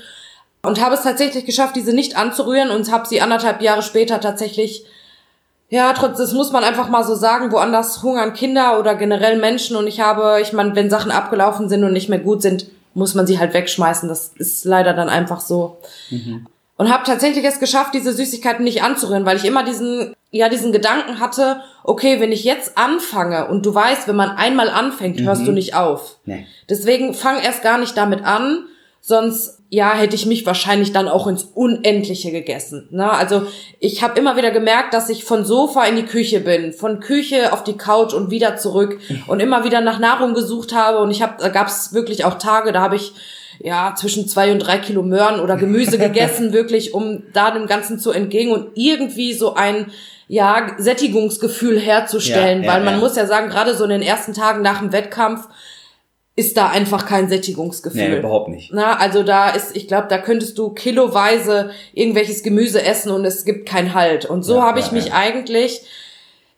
und 0.62 0.80
habe 0.80 0.96
es 0.96 1.04
tatsächlich 1.04 1.46
geschafft, 1.46 1.76
diese 1.76 1.92
nicht 1.92 2.16
anzurühren 2.16 2.72
und 2.72 2.90
habe 2.90 3.06
sie 3.06 3.20
anderthalb 3.20 3.62
Jahre 3.62 3.84
später 3.84 4.20
tatsächlich, 4.20 4.84
ja, 5.68 5.92
trotz, 5.92 6.18
das 6.18 6.32
muss 6.32 6.50
man 6.50 6.64
einfach 6.64 6.88
mal 6.88 7.04
so 7.04 7.14
sagen, 7.14 7.52
woanders 7.52 8.02
hungern 8.02 8.32
Kinder 8.32 8.76
oder 8.80 8.96
generell 8.96 9.38
Menschen 9.38 9.76
und 9.76 9.86
ich 9.86 10.00
habe, 10.00 10.40
ich 10.42 10.52
meine, 10.52 10.74
wenn 10.74 10.90
Sachen 10.90 11.12
abgelaufen 11.12 11.68
sind 11.68 11.84
und 11.84 11.92
nicht 11.92 12.08
mehr 12.08 12.18
gut 12.18 12.42
sind, 12.42 12.66
muss 12.94 13.14
man 13.14 13.24
sie 13.24 13.38
halt 13.38 13.54
wegschmeißen. 13.54 14.08
Das 14.08 14.32
ist 14.36 14.64
leider 14.64 14.94
dann 14.94 15.08
einfach 15.08 15.40
so. 15.40 15.76
Mhm. 16.10 16.48
Und 16.76 16.92
habe 16.92 17.04
tatsächlich 17.04 17.44
es 17.44 17.60
geschafft, 17.60 17.94
diese 17.94 18.12
Süßigkeiten 18.12 18.64
nicht 18.64 18.82
anzurühren, 18.82 19.24
weil 19.24 19.36
ich 19.36 19.44
immer 19.44 19.62
diesen, 19.62 20.12
ja, 20.34 20.48
diesen 20.48 20.72
Gedanken 20.72 21.20
hatte, 21.20 21.60
okay, 21.84 22.18
wenn 22.18 22.32
ich 22.32 22.42
jetzt 22.42 22.76
anfange 22.76 23.46
und 23.46 23.64
du 23.64 23.72
weißt, 23.72 24.08
wenn 24.08 24.16
man 24.16 24.30
einmal 24.30 24.68
anfängt, 24.68 25.20
hörst 25.20 25.42
mhm. 25.42 25.46
du 25.46 25.52
nicht 25.52 25.76
auf. 25.76 26.18
Nee. 26.24 26.46
Deswegen 26.68 27.14
fang 27.14 27.40
erst 27.40 27.62
gar 27.62 27.78
nicht 27.78 27.96
damit 27.96 28.24
an, 28.24 28.64
sonst 29.00 29.60
ja, 29.68 29.94
hätte 29.94 30.16
ich 30.16 30.26
mich 30.26 30.44
wahrscheinlich 30.44 30.92
dann 30.92 31.06
auch 31.06 31.28
ins 31.28 31.44
Unendliche 31.44 32.32
gegessen. 32.32 32.88
Ne? 32.90 33.08
Also 33.08 33.46
ich 33.78 34.02
habe 34.02 34.18
immer 34.18 34.36
wieder 34.36 34.50
gemerkt, 34.50 34.92
dass 34.92 35.08
ich 35.08 35.22
von 35.22 35.44
Sofa 35.44 35.84
in 35.84 35.94
die 35.94 36.04
Küche 36.04 36.40
bin, 36.40 36.72
von 36.72 36.98
Küche 36.98 37.52
auf 37.52 37.62
die 37.62 37.76
Couch 37.76 38.12
und 38.12 38.30
wieder 38.30 38.56
zurück 38.56 38.98
und 39.28 39.38
immer 39.38 39.64
wieder 39.64 39.80
nach 39.80 40.00
Nahrung 40.00 40.34
gesucht 40.34 40.74
habe. 40.74 40.98
Und 40.98 41.12
ich 41.12 41.22
habe, 41.22 41.34
da 41.38 41.48
gab 41.48 41.68
es 41.68 41.92
wirklich 41.92 42.24
auch 42.24 42.38
Tage, 42.38 42.72
da 42.72 42.80
habe 42.80 42.96
ich 42.96 43.12
ja 43.60 43.94
zwischen 43.96 44.26
zwei 44.26 44.50
und 44.50 44.58
drei 44.58 44.78
Kilo 44.78 45.02
Möhren 45.02 45.38
oder 45.38 45.56
Gemüse 45.56 45.98
gegessen, 46.08 46.52
wirklich, 46.52 46.92
um 46.92 47.22
da 47.32 47.52
dem 47.52 47.66
Ganzen 47.66 48.00
zu 48.00 48.10
entgegen 48.10 48.50
und 48.50 48.70
irgendwie 48.74 49.32
so 49.32 49.54
ein 49.54 49.92
ja 50.28 50.74
Sättigungsgefühl 50.78 51.78
herzustellen, 51.78 52.62
ja, 52.62 52.66
ja, 52.66 52.72
weil 52.72 52.84
man 52.84 52.94
ja. 52.94 53.00
muss 53.00 53.16
ja 53.16 53.26
sagen, 53.26 53.48
gerade 53.48 53.74
so 53.74 53.84
in 53.84 53.90
den 53.90 54.02
ersten 54.02 54.34
Tagen 54.34 54.62
nach 54.62 54.80
dem 54.80 54.92
Wettkampf 54.92 55.48
ist 56.36 56.56
da 56.56 56.68
einfach 56.68 57.06
kein 57.06 57.28
Sättigungsgefühl. 57.28 58.08
Nee, 58.08 58.18
überhaupt 58.18 58.48
nicht. 58.48 58.72
Na, 58.72 58.96
also 58.96 59.22
da 59.22 59.50
ist, 59.50 59.76
ich 59.76 59.86
glaube, 59.86 60.08
da 60.08 60.18
könntest 60.18 60.58
du 60.58 60.70
kiloweise 60.70 61.70
irgendwelches 61.92 62.42
Gemüse 62.42 62.82
essen 62.82 63.12
und 63.12 63.24
es 63.24 63.44
gibt 63.44 63.68
keinen 63.68 63.94
Halt. 63.94 64.24
Und 64.24 64.42
so 64.42 64.56
ja, 64.56 64.62
habe 64.62 64.80
ich 64.80 64.90
mich 64.90 65.12
eigentlich 65.12 65.82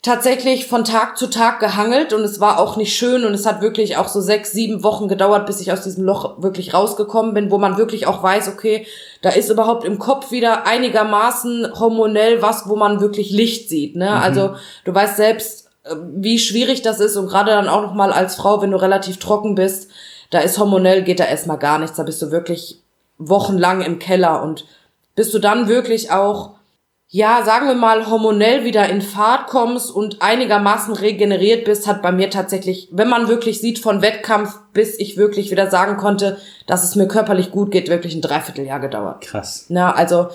tatsächlich 0.02 0.66
von 0.66 0.84
Tag 0.84 1.18
zu 1.18 1.26
Tag 1.28 1.58
gehangelt 1.58 2.12
und 2.12 2.22
es 2.22 2.38
war 2.38 2.60
auch 2.60 2.76
nicht 2.76 2.96
schön 2.96 3.24
und 3.24 3.34
es 3.34 3.44
hat 3.44 3.60
wirklich 3.60 3.96
auch 3.96 4.06
so 4.06 4.20
sechs, 4.20 4.52
sieben 4.52 4.84
Wochen 4.84 5.08
gedauert, 5.08 5.46
bis 5.46 5.60
ich 5.60 5.72
aus 5.72 5.82
diesem 5.82 6.04
Loch 6.04 6.40
wirklich 6.42 6.74
rausgekommen 6.74 7.34
bin, 7.34 7.50
wo 7.50 7.58
man 7.58 7.76
wirklich 7.76 8.06
auch 8.06 8.22
weiß, 8.22 8.48
okay, 8.48 8.86
da 9.22 9.30
ist 9.30 9.50
überhaupt 9.50 9.84
im 9.84 9.98
Kopf 9.98 10.30
wieder 10.30 10.66
einigermaßen 10.66 11.72
hormonell 11.78 12.40
was, 12.40 12.68
wo 12.68 12.76
man 12.76 13.00
wirklich 13.00 13.30
Licht 13.30 13.68
sieht. 13.68 13.96
Ne? 13.96 14.10
Mhm. 14.10 14.22
Also 14.22 14.54
du 14.84 14.94
weißt 14.94 15.16
selbst, 15.16 15.70
wie 16.14 16.38
schwierig 16.38 16.82
das 16.82 17.00
ist 17.00 17.16
und 17.16 17.26
gerade 17.26 17.50
dann 17.50 17.68
auch 17.68 17.82
noch 17.82 17.94
mal 17.94 18.12
als 18.12 18.36
Frau, 18.36 18.62
wenn 18.62 18.70
du 18.70 18.80
relativ 18.80 19.18
trocken 19.18 19.54
bist, 19.54 19.90
da 20.30 20.40
ist 20.40 20.58
hormonell 20.58 21.02
geht 21.02 21.20
da 21.20 21.24
erstmal 21.24 21.58
gar 21.58 21.78
nichts, 21.78 21.96
da 21.96 22.02
bist 22.02 22.20
du 22.22 22.30
wirklich 22.30 22.82
wochenlang 23.18 23.80
im 23.80 23.98
Keller 23.98 24.42
und 24.42 24.66
bis 25.14 25.30
du 25.30 25.38
dann 25.38 25.68
wirklich 25.68 26.10
auch 26.10 26.55
ja, 27.08 27.44
sagen 27.44 27.68
wir 27.68 27.74
mal, 27.74 28.10
hormonell 28.10 28.64
wieder 28.64 28.88
in 28.88 29.00
Fahrt 29.00 29.46
kommst 29.46 29.90
und 29.90 30.22
einigermaßen 30.22 30.92
regeneriert 30.94 31.64
bist, 31.64 31.86
hat 31.86 32.02
bei 32.02 32.10
mir 32.10 32.30
tatsächlich, 32.30 32.88
wenn 32.90 33.08
man 33.08 33.28
wirklich 33.28 33.60
sieht, 33.60 33.78
von 33.78 34.02
Wettkampf 34.02 34.58
bis 34.72 34.98
ich 34.98 35.16
wirklich 35.16 35.50
wieder 35.50 35.70
sagen 35.70 35.96
konnte, 35.96 36.38
dass 36.66 36.84
es 36.84 36.96
mir 36.96 37.06
körperlich 37.06 37.50
gut 37.52 37.70
geht, 37.70 37.88
wirklich 37.88 38.14
ein 38.14 38.22
Dreivierteljahr 38.22 38.80
gedauert. 38.80 39.22
Krass. 39.22 39.66
Na, 39.68 39.92
also 39.92 40.28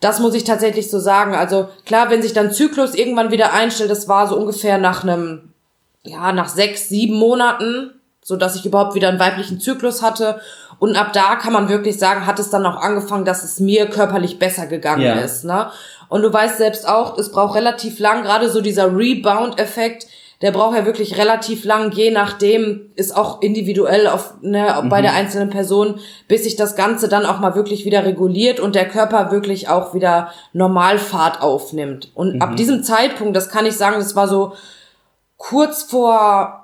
das 0.00 0.18
muss 0.18 0.34
ich 0.34 0.44
tatsächlich 0.44 0.90
so 0.90 0.98
sagen. 0.98 1.34
Also 1.34 1.68
klar, 1.86 2.10
wenn 2.10 2.22
sich 2.22 2.32
dann 2.32 2.52
Zyklus 2.52 2.94
irgendwann 2.94 3.30
wieder 3.30 3.52
einstellt, 3.52 3.90
das 3.90 4.08
war 4.08 4.26
so 4.26 4.36
ungefähr 4.36 4.78
nach 4.78 5.02
einem, 5.02 5.52
ja, 6.02 6.32
nach 6.32 6.48
sechs, 6.48 6.88
sieben 6.88 7.16
Monaten, 7.16 7.90
so 8.22 8.36
dass 8.36 8.56
ich 8.56 8.66
überhaupt 8.66 8.94
wieder 8.94 9.08
einen 9.08 9.20
weiblichen 9.20 9.60
Zyklus 9.60 10.02
hatte. 10.02 10.40
Und 10.78 10.96
ab 10.96 11.12
da 11.12 11.36
kann 11.36 11.52
man 11.52 11.68
wirklich 11.68 11.98
sagen, 11.98 12.26
hat 12.26 12.38
es 12.38 12.50
dann 12.50 12.66
auch 12.66 12.76
angefangen, 12.76 13.24
dass 13.24 13.44
es 13.44 13.60
mir 13.60 13.86
körperlich 13.86 14.38
besser 14.38 14.66
gegangen 14.66 15.02
ja. 15.02 15.14
ist. 15.14 15.44
Ne? 15.44 15.70
Und 16.08 16.22
du 16.22 16.32
weißt 16.32 16.58
selbst 16.58 16.88
auch, 16.88 17.18
es 17.18 17.30
braucht 17.30 17.56
relativ 17.56 17.98
lang, 17.98 18.22
gerade 18.22 18.48
so 18.48 18.60
dieser 18.60 18.96
Rebound-Effekt, 18.96 20.06
der 20.42 20.50
braucht 20.50 20.76
ja 20.76 20.84
wirklich 20.84 21.16
relativ 21.16 21.64
lang, 21.64 21.92
je 21.92 22.10
nachdem, 22.10 22.90
ist 22.96 23.16
auch 23.16 23.40
individuell 23.40 24.06
auf, 24.06 24.34
ne, 24.42 24.84
bei 24.90 25.00
der 25.00 25.14
einzelnen 25.14 25.48
Person, 25.48 26.00
bis 26.28 26.44
sich 26.44 26.56
das 26.56 26.76
Ganze 26.76 27.08
dann 27.08 27.24
auch 27.24 27.38
mal 27.38 27.54
wirklich 27.54 27.84
wieder 27.84 28.04
reguliert 28.04 28.60
und 28.60 28.74
der 28.74 28.88
Körper 28.88 29.30
wirklich 29.30 29.68
auch 29.68 29.94
wieder 29.94 30.32
Normalfahrt 30.52 31.40
aufnimmt. 31.40 32.10
Und 32.14 32.42
ab 32.42 32.56
diesem 32.56 32.82
Zeitpunkt, 32.82 33.36
das 33.36 33.48
kann 33.48 33.64
ich 33.64 33.76
sagen, 33.76 33.96
das 33.96 34.16
war 34.16 34.28
so 34.28 34.52
kurz 35.36 35.84
vor 35.84 36.63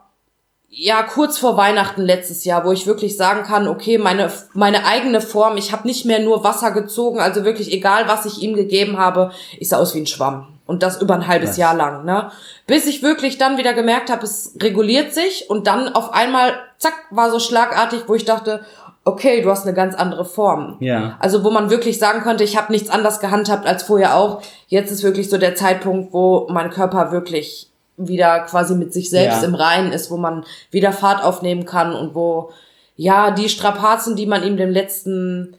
ja 0.70 1.02
kurz 1.02 1.36
vor 1.36 1.56
Weihnachten 1.56 2.02
letztes 2.02 2.44
Jahr, 2.44 2.64
wo 2.64 2.72
ich 2.72 2.86
wirklich 2.86 3.16
sagen 3.16 3.42
kann, 3.42 3.68
okay, 3.68 3.98
meine 3.98 4.30
meine 4.54 4.86
eigene 4.86 5.20
Form, 5.20 5.56
ich 5.56 5.72
habe 5.72 5.86
nicht 5.86 6.06
mehr 6.06 6.20
nur 6.20 6.44
Wasser 6.44 6.70
gezogen, 6.70 7.20
also 7.20 7.44
wirklich 7.44 7.72
egal, 7.72 8.06
was 8.06 8.24
ich 8.24 8.40
ihm 8.40 8.54
gegeben 8.54 8.96
habe, 8.96 9.32
ich 9.58 9.68
sah 9.68 9.78
aus 9.78 9.94
wie 9.94 10.00
ein 10.00 10.06
Schwamm 10.06 10.46
und 10.66 10.84
das 10.84 11.02
über 11.02 11.14
ein 11.14 11.26
halbes 11.26 11.50
Was? 11.50 11.56
Jahr 11.56 11.74
lang, 11.74 12.04
ne? 12.04 12.30
Bis 12.68 12.86
ich 12.86 13.02
wirklich 13.02 13.36
dann 13.38 13.58
wieder 13.58 13.74
gemerkt 13.74 14.10
habe, 14.10 14.24
es 14.24 14.54
reguliert 14.62 15.12
sich 15.12 15.50
und 15.50 15.66
dann 15.66 15.88
auf 15.88 16.14
einmal 16.14 16.54
zack 16.78 16.94
war 17.10 17.30
so 17.30 17.40
schlagartig, 17.40 18.02
wo 18.06 18.14
ich 18.14 18.24
dachte, 18.24 18.64
okay, 19.04 19.42
du 19.42 19.50
hast 19.50 19.66
eine 19.66 19.74
ganz 19.74 19.96
andere 19.96 20.24
Form. 20.24 20.76
Ja. 20.78 21.16
Also 21.18 21.42
wo 21.42 21.50
man 21.50 21.70
wirklich 21.70 21.98
sagen 21.98 22.20
könnte, 22.20 22.44
ich 22.44 22.56
habe 22.56 22.70
nichts 22.70 22.90
anders 22.90 23.18
gehandhabt 23.18 23.66
als 23.66 23.82
vorher 23.82 24.14
auch. 24.14 24.42
Jetzt 24.68 24.92
ist 24.92 25.02
wirklich 25.02 25.28
so 25.28 25.38
der 25.38 25.56
Zeitpunkt, 25.56 26.12
wo 26.12 26.46
mein 26.50 26.70
Körper 26.70 27.10
wirklich 27.10 27.69
wieder 28.08 28.40
quasi 28.40 28.74
mit 28.74 28.92
sich 28.92 29.10
selbst 29.10 29.42
Ja. 29.42 29.48
im 29.48 29.54
Reinen 29.54 29.92
ist, 29.92 30.10
wo 30.10 30.16
man 30.16 30.44
wieder 30.70 30.92
Fahrt 30.92 31.22
aufnehmen 31.24 31.64
kann 31.64 31.94
und 31.94 32.14
wo 32.14 32.50
ja 32.96 33.30
die 33.30 33.48
Strapazen, 33.48 34.16
die 34.16 34.26
man 34.26 34.42
ihm 34.42 34.56
dem 34.56 34.70
letzten 34.70 35.54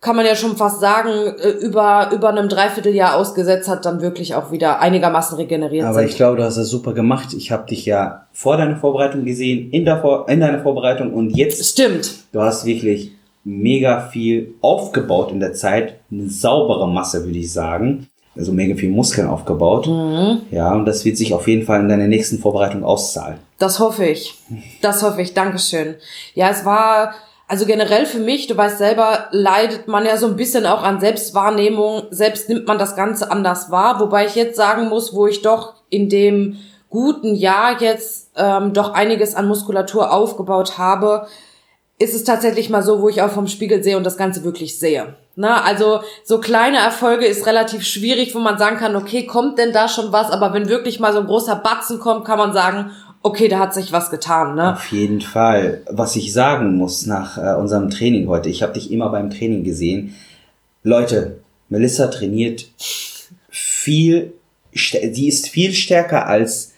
kann 0.00 0.16
man 0.16 0.26
ja 0.26 0.34
schon 0.34 0.56
fast 0.56 0.80
sagen, 0.80 1.10
äh, 1.38 1.48
über, 1.64 2.10
über 2.12 2.30
einem 2.30 2.48
Dreivierteljahr 2.48 3.14
ausgesetzt 3.16 3.68
hat, 3.68 3.84
dann 3.86 4.00
wirklich 4.02 4.34
auch 4.34 4.50
wieder 4.50 4.80
einigermaßen 4.80 5.36
regeneriert 5.36 5.86
Aber 5.86 6.00
sind. 6.00 6.08
ich 6.08 6.16
glaube, 6.16 6.38
du 6.38 6.42
hast 6.42 6.56
das 6.58 6.68
super 6.68 6.92
gemacht. 6.92 7.32
Ich 7.34 7.52
habe 7.52 7.68
dich 7.68 7.86
ja 7.86 8.26
vor 8.32 8.56
deiner 8.56 8.74
Vorbereitung 8.76 9.24
gesehen, 9.24 9.70
in, 9.70 9.84
der 9.84 10.00
Vor 10.00 10.28
in 10.28 10.40
deiner 10.40 10.60
Vorbereitung 10.60 11.14
und 11.14 11.30
jetzt, 11.36 11.64
Stimmt. 11.64 12.14
du 12.32 12.40
hast 12.40 12.64
wirklich 12.66 13.12
mega 13.44 14.00
viel 14.08 14.54
aufgebaut 14.60 15.30
in 15.30 15.38
der 15.38 15.54
Zeit. 15.54 16.00
Eine 16.10 16.28
saubere 16.28 16.88
Masse, 16.88 17.24
würde 17.24 17.38
ich 17.38 17.52
sagen. 17.52 18.08
Also 18.36 18.52
mega 18.52 18.74
viel 18.74 18.90
Muskeln 18.90 19.28
aufgebaut. 19.28 19.86
Mhm. 19.86 20.42
Ja, 20.50 20.72
und 20.72 20.86
das 20.86 21.04
wird 21.04 21.18
sich 21.18 21.34
auf 21.34 21.48
jeden 21.48 21.66
Fall 21.66 21.80
in 21.80 21.88
deiner 21.88 22.06
nächsten 22.06 22.38
Vorbereitung 22.38 22.82
auszahlen. 22.82 23.38
Das 23.58 23.78
hoffe 23.78 24.06
ich. 24.06 24.38
Das 24.80 25.02
hoffe 25.02 25.20
ich. 25.20 25.34
Dankeschön. 25.34 25.96
Ja, 26.34 26.48
es 26.50 26.64
war, 26.64 27.14
also 27.46 27.66
generell 27.66 28.06
für 28.06 28.18
mich, 28.18 28.46
du 28.46 28.56
weißt 28.56 28.78
selber, 28.78 29.26
leidet 29.32 29.86
man 29.86 30.06
ja 30.06 30.16
so 30.16 30.26
ein 30.26 30.36
bisschen 30.36 30.64
auch 30.64 30.82
an 30.82 31.00
Selbstwahrnehmung. 31.00 32.04
Selbst 32.10 32.48
nimmt 32.48 32.66
man 32.66 32.78
das 32.78 32.96
Ganze 32.96 33.30
anders 33.30 33.70
wahr. 33.70 34.00
Wobei 34.00 34.24
ich 34.26 34.34
jetzt 34.34 34.56
sagen 34.56 34.88
muss, 34.88 35.14
wo 35.14 35.26
ich 35.26 35.42
doch 35.42 35.74
in 35.90 36.08
dem 36.08 36.56
guten 36.88 37.34
Jahr 37.34 37.80
jetzt 37.82 38.30
ähm, 38.36 38.72
doch 38.72 38.94
einiges 38.94 39.34
an 39.34 39.46
Muskulatur 39.46 40.12
aufgebaut 40.12 40.78
habe, 40.78 41.26
ist 41.98 42.14
es 42.14 42.24
tatsächlich 42.24 42.70
mal 42.70 42.82
so, 42.82 43.00
wo 43.00 43.08
ich 43.08 43.22
auch 43.22 43.30
vom 43.30 43.46
Spiegel 43.46 43.82
sehe 43.82 43.96
und 43.96 44.04
das 44.04 44.16
Ganze 44.16 44.42
wirklich 44.44 44.78
sehe. 44.78 45.14
Na, 45.34 45.62
also 45.62 46.00
so 46.24 46.40
kleine 46.40 46.78
Erfolge 46.78 47.24
ist 47.24 47.46
relativ 47.46 47.84
schwierig, 47.84 48.34
wo 48.34 48.38
man 48.38 48.58
sagen 48.58 48.76
kann, 48.76 48.96
okay, 48.96 49.24
kommt 49.24 49.58
denn 49.58 49.72
da 49.72 49.88
schon 49.88 50.12
was? 50.12 50.30
Aber 50.30 50.52
wenn 50.52 50.68
wirklich 50.68 51.00
mal 51.00 51.12
so 51.12 51.20
ein 51.20 51.26
großer 51.26 51.56
Batzen 51.56 51.98
kommt, 52.00 52.26
kann 52.26 52.38
man 52.38 52.52
sagen, 52.52 52.90
okay, 53.22 53.48
da 53.48 53.58
hat 53.58 53.72
sich 53.72 53.92
was 53.92 54.10
getan. 54.10 54.56
Ne? 54.56 54.74
Auf 54.74 54.92
jeden 54.92 55.20
Fall. 55.20 55.82
Was 55.90 56.16
ich 56.16 56.32
sagen 56.32 56.76
muss 56.76 57.06
nach 57.06 57.38
äh, 57.38 57.58
unserem 57.58 57.88
Training 57.88 58.28
heute, 58.28 58.50
ich 58.50 58.62
habe 58.62 58.74
dich 58.74 58.90
immer 58.90 59.08
beim 59.08 59.30
Training 59.30 59.64
gesehen. 59.64 60.14
Leute, 60.82 61.40
Melissa 61.68 62.08
trainiert 62.08 62.66
viel, 63.48 64.34
sie 64.72 65.28
ist 65.28 65.48
viel 65.48 65.72
stärker 65.72 66.26
als, 66.26 66.74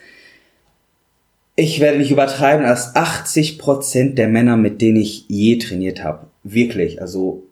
ich 1.56 1.80
werde 1.80 1.98
nicht 1.98 2.10
übertreiben, 2.10 2.66
als 2.66 2.94
80 2.94 3.58
Prozent 3.58 4.18
der 4.18 4.28
Männer, 4.28 4.56
mit 4.56 4.80
denen 4.80 4.98
ich 4.98 5.24
je 5.28 5.58
trainiert 5.58 6.04
habe. 6.04 6.26
Wirklich. 6.42 7.00
Also, 7.00 7.44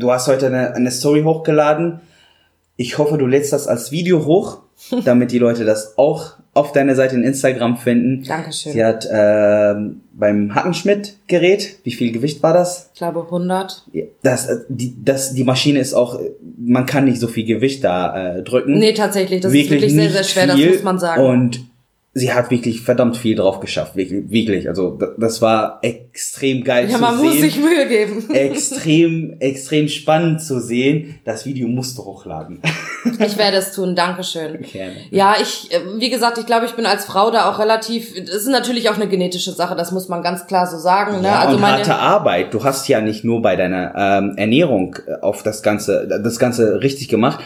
du 0.00 0.10
hast 0.10 0.26
heute 0.26 0.46
eine, 0.46 0.74
eine 0.74 0.90
Story 0.90 1.22
hochgeladen. 1.22 2.00
Ich 2.76 2.98
hoffe, 2.98 3.18
du 3.18 3.26
lädst 3.26 3.52
das 3.52 3.68
als 3.68 3.92
Video 3.92 4.24
hoch, 4.24 4.62
damit 5.04 5.32
die 5.32 5.38
Leute 5.38 5.64
das 5.64 5.98
auch 5.98 6.34
auf 6.52 6.72
deiner 6.72 6.96
Seite 6.96 7.14
in 7.14 7.22
Instagram 7.22 7.76
finden. 7.76 8.24
Dankeschön. 8.24 8.72
Sie 8.72 8.84
hat 8.84 9.06
ähm, 9.10 10.00
beim 10.12 10.52
Hackenschmidt-Gerät, 10.54 11.78
wie 11.84 11.92
viel 11.92 12.10
Gewicht 12.10 12.42
war 12.42 12.52
das? 12.52 12.90
Ich 12.92 12.98
glaube 12.98 13.22
100. 13.22 13.84
Ja, 13.92 14.04
Das, 14.22 14.48
äh, 14.48 14.56
die, 14.68 14.96
das, 15.04 15.32
die 15.34 15.44
Maschine 15.44 15.78
ist 15.78 15.94
auch, 15.94 16.18
äh, 16.18 16.30
man 16.58 16.86
kann 16.86 17.04
nicht 17.04 17.20
so 17.20 17.28
viel 17.28 17.44
Gewicht 17.44 17.84
da 17.84 18.38
äh, 18.38 18.42
drücken. 18.42 18.78
Nee, 18.78 18.94
tatsächlich, 18.94 19.40
das 19.42 19.52
ist 19.52 19.70
wirklich 19.70 19.92
sehr, 19.92 20.10
sehr 20.10 20.24
schwer, 20.24 20.54
viel. 20.56 20.66
das 20.66 20.74
muss 20.76 20.82
man 20.82 20.98
sagen. 20.98 21.24
Und 21.24 21.69
sie 22.12 22.32
hat 22.32 22.50
wirklich 22.50 22.82
verdammt 22.82 23.16
viel 23.16 23.36
drauf 23.36 23.60
geschafft, 23.60 23.94
wirklich. 23.94 24.30
wirklich. 24.30 24.68
Also 24.68 24.98
das 25.16 25.40
war 25.40 25.78
extrem 25.82 26.64
geil 26.64 26.88
ja, 26.88 26.96
zu 26.96 27.00
man 27.00 27.16
sehen. 27.16 27.26
muss 27.26 27.40
sich 27.40 27.56
Mühe 27.58 27.86
geben. 27.86 28.30
extrem, 28.34 29.36
extrem 29.38 29.88
spannend 29.88 30.42
zu 30.42 30.60
sehen. 30.60 31.20
Das 31.24 31.46
Video 31.46 31.68
musst 31.68 31.98
du 31.98 32.04
hochladen. 32.04 32.60
Ich 33.18 33.38
werde 33.38 33.56
es 33.56 33.72
tun, 33.72 33.96
Dankeschön. 33.96 34.60
Gerne. 34.60 34.94
Ja, 35.10 35.34
ich, 35.40 35.72
äh, 35.72 35.80
wie 35.98 36.10
gesagt, 36.10 36.36
ich 36.36 36.44
glaube, 36.44 36.66
ich 36.66 36.72
bin 36.72 36.84
als 36.84 37.06
Frau 37.06 37.30
da 37.30 37.50
auch 37.50 37.58
relativ, 37.58 38.14
das 38.14 38.34
ist 38.34 38.48
natürlich 38.48 38.90
auch 38.90 38.96
eine 38.96 39.08
genetische 39.08 39.52
Sache, 39.52 39.74
das 39.74 39.90
muss 39.90 40.08
man 40.10 40.22
ganz 40.22 40.46
klar 40.46 40.66
so 40.66 40.76
sagen. 40.76 41.22
Ne? 41.22 41.28
Ja, 41.28 41.40
also 41.40 41.54
und 41.54 41.62
meine, 41.62 41.78
harte 41.78 41.94
Arbeit. 41.94 42.52
Du 42.52 42.62
hast 42.62 42.88
ja 42.88 43.00
nicht 43.00 43.24
nur 43.24 43.40
bei 43.40 43.56
deiner 43.56 43.94
ähm, 43.96 44.34
Ernährung 44.36 44.96
äh, 45.06 45.14
auf 45.22 45.42
das 45.42 45.62
Ganze, 45.62 46.06
das 46.22 46.38
Ganze 46.38 46.82
richtig 46.82 47.08
gemacht. 47.08 47.42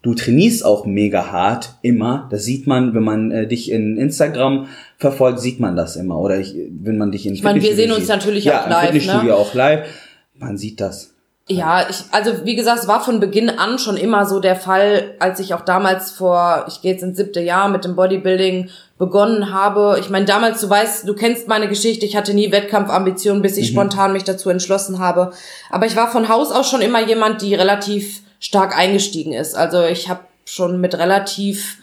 Du 0.00 0.14
trainierst 0.14 0.64
auch 0.64 0.86
mega 0.86 1.32
hart 1.32 1.74
immer. 1.82 2.28
Das 2.30 2.44
sieht 2.44 2.66
man, 2.66 2.94
wenn 2.94 3.02
man 3.02 3.30
äh, 3.32 3.48
dich 3.48 3.70
in 3.70 3.96
Instagram 3.96 4.68
verfolgt, 4.96 5.40
sieht 5.40 5.58
man 5.58 5.74
das 5.74 5.96
immer. 5.96 6.18
Oder 6.20 6.38
ich, 6.38 6.54
wenn 6.54 6.98
man 6.98 7.10
dich 7.10 7.26
in 7.26 7.34
Ich 7.34 7.42
meine, 7.42 7.60
wir 7.60 7.74
sehen 7.74 7.90
uns 7.90 8.02
sieht. 8.02 8.10
natürlich 8.10 8.44
ja, 8.44 8.62
auch 8.62 8.68
live, 8.68 8.90
Fitnessstudio 8.90 9.30
ne? 9.30 9.34
auch 9.34 9.54
live. 9.54 9.88
Man 10.34 10.56
sieht 10.56 10.80
das. 10.80 11.14
Ja, 11.50 11.88
ich, 11.88 12.04
also 12.10 12.44
wie 12.44 12.56
gesagt, 12.56 12.80
es 12.80 12.88
war 12.88 13.02
von 13.02 13.20
Beginn 13.20 13.48
an 13.48 13.78
schon 13.78 13.96
immer 13.96 14.26
so 14.26 14.38
der 14.38 14.54
Fall, 14.54 15.14
als 15.18 15.40
ich 15.40 15.54
auch 15.54 15.62
damals 15.62 16.10
vor, 16.10 16.66
ich 16.68 16.82
gehe 16.82 16.92
jetzt 16.92 17.02
ins 17.02 17.16
siebte 17.16 17.40
Jahr 17.40 17.68
mit 17.70 17.84
dem 17.84 17.96
Bodybuilding 17.96 18.68
begonnen 18.98 19.52
habe. 19.52 19.96
Ich 19.98 20.10
meine, 20.10 20.26
damals, 20.26 20.60
du 20.60 20.68
weißt, 20.68 21.08
du 21.08 21.14
kennst 21.14 21.48
meine 21.48 21.68
Geschichte, 21.68 22.04
ich 22.04 22.16
hatte 22.16 22.34
nie 22.34 22.52
Wettkampfambitionen, 22.52 23.40
bis 23.40 23.56
ich 23.56 23.68
spontan 23.68 24.12
mich 24.12 24.24
dazu 24.24 24.50
entschlossen 24.50 24.98
habe. 24.98 25.32
Aber 25.70 25.86
ich 25.86 25.96
war 25.96 26.10
von 26.10 26.28
Haus 26.28 26.50
aus 26.50 26.68
schon 26.68 26.82
immer 26.82 27.00
jemand, 27.06 27.40
die 27.40 27.54
relativ 27.54 28.20
stark 28.38 28.76
eingestiegen 28.76 29.32
ist. 29.32 29.54
Also 29.54 29.82
ich 29.84 30.08
habe 30.08 30.20
schon 30.44 30.80
mit 30.80 30.94
relativ, 30.96 31.78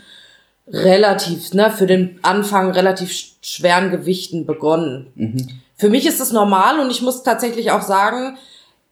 relativ, 0.68 1.54
ne, 1.54 1.72
für 1.72 1.86
den 1.88 2.20
Anfang 2.24 2.72
relativ 2.72 3.10
sch- 3.12 3.32
schweren 3.42 3.92
Gewichten 3.92 4.46
begonnen. 4.46 5.52
Für 5.78 5.90
mich 5.90 6.06
ist 6.06 6.22
es 6.22 6.32
normal 6.32 6.80
und 6.80 6.90
ich 6.90 7.02
muss 7.02 7.24
tatsächlich 7.24 7.72
auch 7.72 7.82
sagen, 7.82 8.38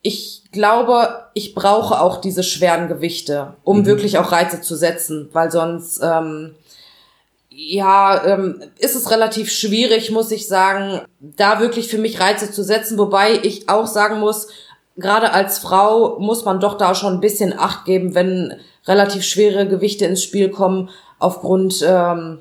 ich 0.01 0.43
glaube, 0.51 1.27
ich 1.33 1.55
brauche 1.55 2.01
auch 2.01 2.19
diese 2.19 2.43
schweren 2.43 2.87
Gewichte, 2.89 3.55
um 3.63 3.85
wirklich 3.85 4.17
auch 4.17 4.31
Reize 4.33 4.59
zu 4.61 4.75
setzen, 4.75 5.29
weil 5.31 5.49
sonst 5.49 6.01
ähm, 6.03 6.55
ja 7.49 8.23
ähm, 8.25 8.61
ist 8.79 8.95
es 8.95 9.09
relativ 9.11 9.51
schwierig, 9.51 10.11
muss 10.11 10.29
ich 10.31 10.47
sagen, 10.47 11.01
da 11.21 11.59
wirklich 11.61 11.87
für 11.87 11.97
mich 11.97 12.19
Reize 12.19 12.51
zu 12.51 12.63
setzen. 12.63 12.97
Wobei 12.97 13.39
ich 13.43 13.69
auch 13.69 13.87
sagen 13.87 14.19
muss, 14.19 14.49
gerade 14.97 15.33
als 15.33 15.59
Frau 15.59 16.19
muss 16.19 16.45
man 16.45 16.59
doch 16.59 16.77
da 16.77 16.93
schon 16.95 17.13
ein 17.13 17.21
bisschen 17.21 17.57
Acht 17.57 17.85
geben, 17.85 18.15
wenn 18.15 18.53
relativ 18.85 19.23
schwere 19.23 19.67
Gewichte 19.67 20.05
ins 20.05 20.23
Spiel 20.23 20.49
kommen 20.49 20.89
aufgrund 21.19 21.83
ähm, 21.87 22.39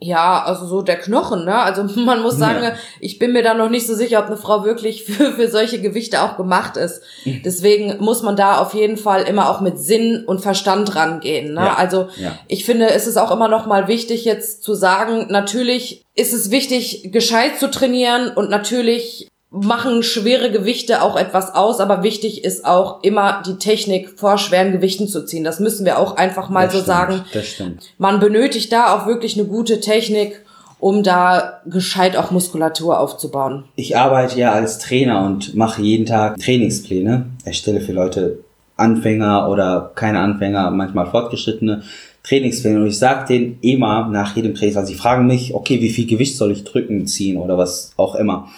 ja, 0.00 0.44
also 0.44 0.64
so 0.64 0.80
der 0.82 0.94
Knochen, 0.96 1.44
ne? 1.44 1.56
Also 1.56 1.82
man 2.00 2.22
muss 2.22 2.36
sagen, 2.36 2.62
Ja. 2.62 2.72
ich 3.00 3.18
bin 3.18 3.32
mir 3.32 3.42
da 3.42 3.54
noch 3.54 3.68
nicht 3.68 3.84
so 3.86 3.96
sicher, 3.96 4.20
ob 4.20 4.26
eine 4.26 4.36
Frau 4.36 4.62
wirklich 4.64 5.02
für, 5.06 5.32
für 5.32 5.48
solche 5.48 5.80
Gewichte 5.80 6.22
auch 6.22 6.36
gemacht 6.36 6.76
ist. 6.76 7.02
Deswegen 7.44 7.96
muss 7.98 8.22
man 8.22 8.36
da 8.36 8.58
auf 8.58 8.74
jeden 8.74 8.96
Fall 8.96 9.22
immer 9.22 9.50
auch 9.50 9.60
mit 9.60 9.80
Sinn 9.80 10.22
und 10.24 10.40
Verstand 10.40 10.94
rangehen. 10.94 11.54
Ne? 11.54 11.62
Ja. 11.62 11.74
Also 11.74 12.08
Ja. 12.16 12.38
ich 12.46 12.64
finde, 12.64 12.90
es 12.90 13.08
ist 13.08 13.16
auch 13.16 13.32
immer 13.32 13.48
noch 13.48 13.66
mal 13.66 13.88
wichtig 13.88 14.24
jetzt 14.24 14.62
zu 14.62 14.74
sagen, 14.74 15.26
natürlich 15.30 16.04
ist 16.14 16.32
es 16.32 16.52
wichtig, 16.52 17.10
gescheit 17.12 17.58
zu 17.58 17.68
trainieren 17.68 18.30
und 18.30 18.50
natürlich 18.50 19.26
machen 19.50 20.02
schwere 20.02 20.50
Gewichte 20.50 21.02
auch 21.02 21.16
etwas 21.16 21.54
aus, 21.54 21.80
aber 21.80 22.02
wichtig 22.02 22.44
ist 22.44 22.66
auch 22.66 23.02
immer 23.02 23.42
die 23.46 23.56
Technik 23.56 24.18
vor 24.18 24.36
schweren 24.36 24.72
Gewichten 24.72 25.08
zu 25.08 25.24
ziehen. 25.24 25.44
Das 25.44 25.58
müssen 25.58 25.86
wir 25.86 25.98
auch 25.98 26.16
einfach 26.16 26.50
mal 26.50 26.64
Das 26.64 26.72
so 26.72 26.78
stimmt, 26.78 26.86
sagen 26.86 27.24
Das 27.32 27.46
stimmt. 27.46 27.94
man 27.96 28.20
benötigt 28.20 28.72
da 28.72 28.94
auch 28.94 29.06
wirklich 29.06 29.38
eine 29.38 29.48
gute 29.48 29.80
Technik, 29.80 30.42
um 30.80 31.02
da 31.02 31.60
gescheit 31.66 32.16
auch 32.16 32.30
Muskulatur 32.30 33.00
aufzubauen. 33.00 33.64
Ich 33.74 33.96
arbeite 33.96 34.38
ja 34.38 34.52
als 34.52 34.78
Trainer 34.78 35.24
und 35.24 35.54
mache 35.54 35.82
jeden 35.82 36.06
Tag 36.06 36.38
Trainingspläne. 36.38 37.26
Erstelle 37.44 37.80
für 37.80 37.92
Leute 37.92 38.40
Anfänger 38.76 39.48
oder 39.48 39.90
keine 39.96 40.20
Anfänger, 40.20 40.70
manchmal 40.70 41.06
fortgeschrittene 41.06 41.82
Trainingspläne. 42.22 42.80
Und 42.80 42.86
ich 42.86 42.98
sage 42.98 43.26
denen 43.26 43.58
immer 43.60 44.08
nach 44.08 44.36
jedem 44.36 44.54
Training, 44.54 44.76
also 44.76 44.92
sie 44.92 44.98
fragen 44.98 45.26
mich, 45.26 45.52
okay, 45.54 45.80
wie 45.80 45.88
viel 45.88 46.06
Gewicht 46.06 46.36
soll 46.36 46.52
ich 46.52 46.62
drücken, 46.62 47.06
ziehen 47.06 47.38
oder 47.38 47.58
was 47.58 47.92
auch 47.96 48.14
immer. 48.14 48.48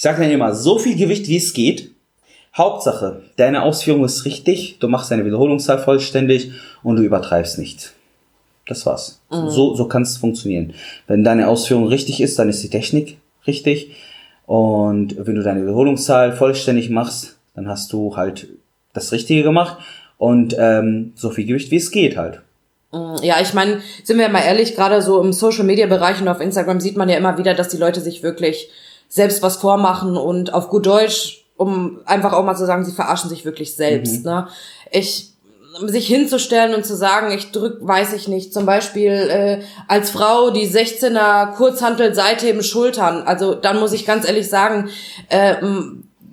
Ich 0.00 0.04
sage 0.04 0.22
denen 0.22 0.32
immer, 0.32 0.54
so 0.54 0.78
viel 0.78 0.96
Gewicht 0.96 1.28
wie 1.28 1.36
es 1.36 1.52
geht. 1.52 1.90
Hauptsache, 2.56 3.20
deine 3.36 3.60
Ausführung 3.60 4.02
ist 4.02 4.24
richtig, 4.24 4.78
du 4.80 4.88
machst 4.88 5.10
deine 5.10 5.26
Wiederholungszahl 5.26 5.78
vollständig 5.78 6.52
und 6.82 6.96
du 6.96 7.02
übertreibst 7.02 7.58
nicht. 7.58 7.92
Das 8.66 8.86
war's. 8.86 9.20
So, 9.28 9.74
so 9.74 9.84
kann 9.88 10.00
es 10.00 10.16
funktionieren. 10.16 10.72
Wenn 11.06 11.22
deine 11.22 11.48
Ausführung 11.48 11.86
richtig 11.86 12.22
ist, 12.22 12.38
dann 12.38 12.48
ist 12.48 12.62
die 12.62 12.70
Technik 12.70 13.18
richtig. 13.46 13.94
Und 14.46 15.16
wenn 15.18 15.34
du 15.34 15.42
deine 15.42 15.60
Wiederholungszahl 15.60 16.32
vollständig 16.32 16.88
machst, 16.88 17.36
dann 17.54 17.68
hast 17.68 17.92
du 17.92 18.16
halt 18.16 18.48
das 18.94 19.12
Richtige 19.12 19.42
gemacht 19.42 19.76
und 20.16 20.56
ähm, 20.58 21.12
so 21.14 21.28
viel 21.28 21.44
Gewicht, 21.44 21.70
wie 21.70 21.76
es 21.76 21.90
geht 21.90 22.16
halt. 22.16 22.40
Ja, 23.20 23.38
ich 23.42 23.52
meine, 23.52 23.82
sind 24.02 24.16
wir 24.16 24.30
mal 24.30 24.44
ehrlich, 24.44 24.74
gerade 24.74 25.02
so 25.02 25.20
im 25.20 25.34
Social 25.34 25.64
Media 25.64 25.86
Bereich 25.86 26.22
und 26.22 26.28
auf 26.28 26.40
Instagram 26.40 26.80
sieht 26.80 26.96
man 26.96 27.10
ja 27.10 27.18
immer 27.18 27.36
wieder, 27.36 27.52
dass 27.52 27.68
die 27.68 27.76
Leute 27.76 28.00
sich 28.00 28.22
wirklich 28.22 28.70
selbst 29.10 29.42
was 29.42 29.56
vormachen 29.56 30.16
und 30.16 30.54
auf 30.54 30.70
gut 30.70 30.86
Deutsch, 30.86 31.44
um 31.56 31.98
einfach 32.06 32.32
auch 32.32 32.44
mal 32.44 32.54
zu 32.56 32.64
sagen, 32.64 32.84
sie 32.86 32.92
verarschen 32.92 33.28
sich 33.28 33.44
wirklich 33.44 33.74
selbst. 33.76 34.24
Ne? 34.24 34.48
Ich 34.90 35.26
sich 35.86 36.06
hinzustellen 36.08 36.74
und 36.74 36.84
zu 36.84 36.96
sagen, 36.96 37.30
ich 37.32 37.52
drück, 37.52 37.78
weiß 37.80 38.12
ich 38.14 38.28
nicht, 38.28 38.52
zum 38.52 38.66
Beispiel 38.66 39.12
äh, 39.12 39.60
als 39.88 40.10
Frau 40.10 40.50
die 40.50 40.66
16er 40.68 41.52
Kurzhantel 41.52 42.14
Seitheben 42.14 42.62
Schultern. 42.62 43.22
Also 43.22 43.54
dann 43.54 43.78
muss 43.78 43.92
ich 43.92 44.04
ganz 44.06 44.26
ehrlich 44.26 44.48
sagen, 44.48 44.88
äh, 45.28 45.54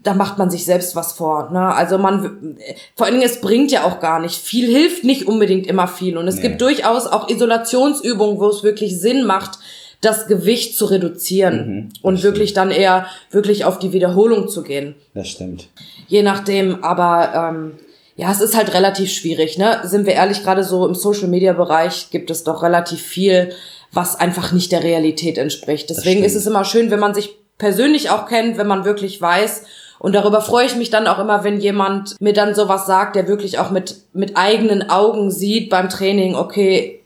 da 0.04 0.14
macht 0.14 0.38
man 0.38 0.50
sich 0.50 0.66
selbst 0.66 0.96
was 0.96 1.14
vor. 1.14 1.50
Ne? 1.52 1.74
Also 1.74 1.98
man, 1.98 2.58
vor 2.96 3.06
allen 3.06 3.16
Dingen, 3.16 3.26
es 3.30 3.42
bringt 3.42 3.72
ja 3.72 3.84
auch 3.84 4.00
gar 4.00 4.20
nicht. 4.20 4.36
Viel 4.42 4.68
hilft 4.70 5.04
nicht 5.04 5.28
unbedingt 5.28 5.68
immer 5.68 5.88
viel. 5.88 6.18
Und 6.18 6.28
es 6.28 6.36
Nee. 6.38 6.44
gibt 6.44 6.62
durchaus 6.62 7.06
auch 7.08 7.30
Isolationsübungen, 7.30 8.40
wo 8.40 8.48
es 8.50 8.64
wirklich 8.64 9.00
Sinn 9.00 9.26
macht, 9.26 9.60
das 10.02 10.28
Gewicht 10.28 10.78
zu 10.78 10.86
reduzieren 10.86 11.91
und 12.02 12.24
wirklich 12.24 12.54
dann 12.54 12.72
eher 12.72 13.08
wirklich 13.32 13.66
auf 13.66 13.80
die 13.80 13.93
Wiederholung 13.93 14.48
zu 14.48 14.64
gehen. 14.64 14.95
Das 15.14 15.28
stimmt. 15.28 15.70
Je 16.08 16.22
nachdem, 16.22 16.84
aber 16.84 17.52
ähm, 17.52 17.74
ja, 18.16 18.32
es 18.32 18.41
ist 18.41 18.56
halt 18.56 18.74
relativ 18.74 19.12
schwierig, 19.12 19.58
ne? 19.58 19.80
Sind 19.84 20.06
wir 20.06 20.14
ehrlich, 20.14 20.43
gerade 20.43 20.64
so 20.64 20.88
im 20.88 20.95
Social 20.95 21.28
Media 21.28 21.54
Bereich 21.54 22.10
gibt 22.12 22.30
es 22.32 22.43
doch 22.43 22.64
relativ 22.64 23.02
viel, 23.02 23.54
was 23.91 24.20
einfach 24.20 24.52
nicht 24.52 24.72
der 24.72 24.84
Realität 24.84 25.38
entspricht. 25.38 25.89
Deswegen 25.89 26.24
ist 26.24 26.36
es 26.36 26.48
immer 26.48 26.66
schön, 26.66 26.91
wenn 26.91 27.00
man 27.00 27.14
sich 27.14 27.38
persönlich 27.58 28.10
auch 28.10 28.28
kennt, 28.28 28.58
wenn 28.58 28.68
man 28.68 28.86
wirklich 28.86 29.22
weiß. 29.22 29.64
Und 30.00 30.14
darüber 30.14 30.41
freue 30.41 30.68
ich 30.68 30.76
mich 30.76 30.89
dann 30.89 31.08
auch 31.08 31.20
immer, 31.20 31.43
wenn 31.43 31.60
jemand 31.60 32.16
mir 32.20 32.34
dann 32.34 32.54
sowas 32.54 32.86
sagt, 32.86 33.16
der 33.16 33.28
wirklich 33.28 33.58
auch 33.58 33.72
mit, 33.72 33.98
mit 34.14 34.38
eigenen 34.38 34.89
Augen 34.89 35.32
sieht 35.32 35.70
beim 35.70 35.89
Training, 35.89 36.36
okay, 36.36 37.04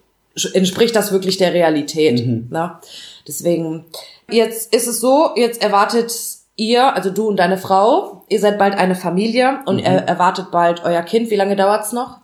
entspricht 0.54 0.96
das 0.96 1.12
wirklich 1.12 1.38
der 1.38 1.54
Realität. 1.54 2.26
Ne? 2.52 2.80
Deswegen, 3.28 3.86
jetzt 4.30 4.74
ist 4.74 4.88
es 4.88 5.00
so, 5.00 5.32
jetzt 5.36 5.62
erwartet 5.62 6.14
ihr, 6.56 6.96
also 6.96 7.10
du 7.10 7.28
und 7.28 7.38
deine 7.38 7.58
Frau, 7.58 8.24
ihr 8.30 8.40
seid 8.40 8.58
bald 8.58 8.76
eine 8.76 8.96
Familie 8.96 9.60
und 9.66 9.80
er 9.80 10.08
erwartet 10.08 10.52
bald 10.52 10.84
euer 10.84 11.02
Kind. 11.02 11.30
Wie 11.32 11.36
lange 11.36 11.56
dauert's 11.56 11.92
noch? 11.92 12.20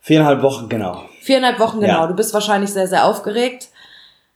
Viereinhalb 0.00 0.42
Wochen, 0.42 0.68
genau. 0.68 1.02
Viereinhalb 1.20 1.58
Wochen, 1.58 1.80
genau. 1.80 2.02
Ja. 2.02 2.06
Du 2.06 2.14
bist 2.14 2.32
wahrscheinlich 2.34 2.70
sehr, 2.70 2.86
sehr 2.86 3.04
aufgeregt. 3.04 3.68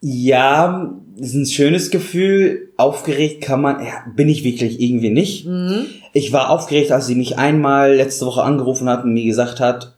Ja, 0.01 0.91
ist 1.17 1.35
ein 1.35 1.47
schönes 1.47 1.91
Gefühl. 1.91 2.73
Aufgeregt 2.77 3.43
kann 3.45 3.61
man, 3.61 3.85
ja, 3.85 4.05
bin 4.15 4.29
ich 4.29 4.43
wirklich 4.43 4.81
irgendwie 4.81 5.11
nicht. 5.11 5.47
Ich 6.13 6.33
war 6.33 6.51
aufgeregt, 6.51 6.91
als 6.91 7.07
sie 7.07 7.15
mich 7.15 7.39
einmal 7.39 7.95
letzte 7.95 8.27
Woche 8.27 8.43
angerufen 8.43 8.89
hat 8.89 9.05
und 9.05 9.13
mir 9.13 9.25
gesagt 9.25 9.61
hat, 9.61 9.95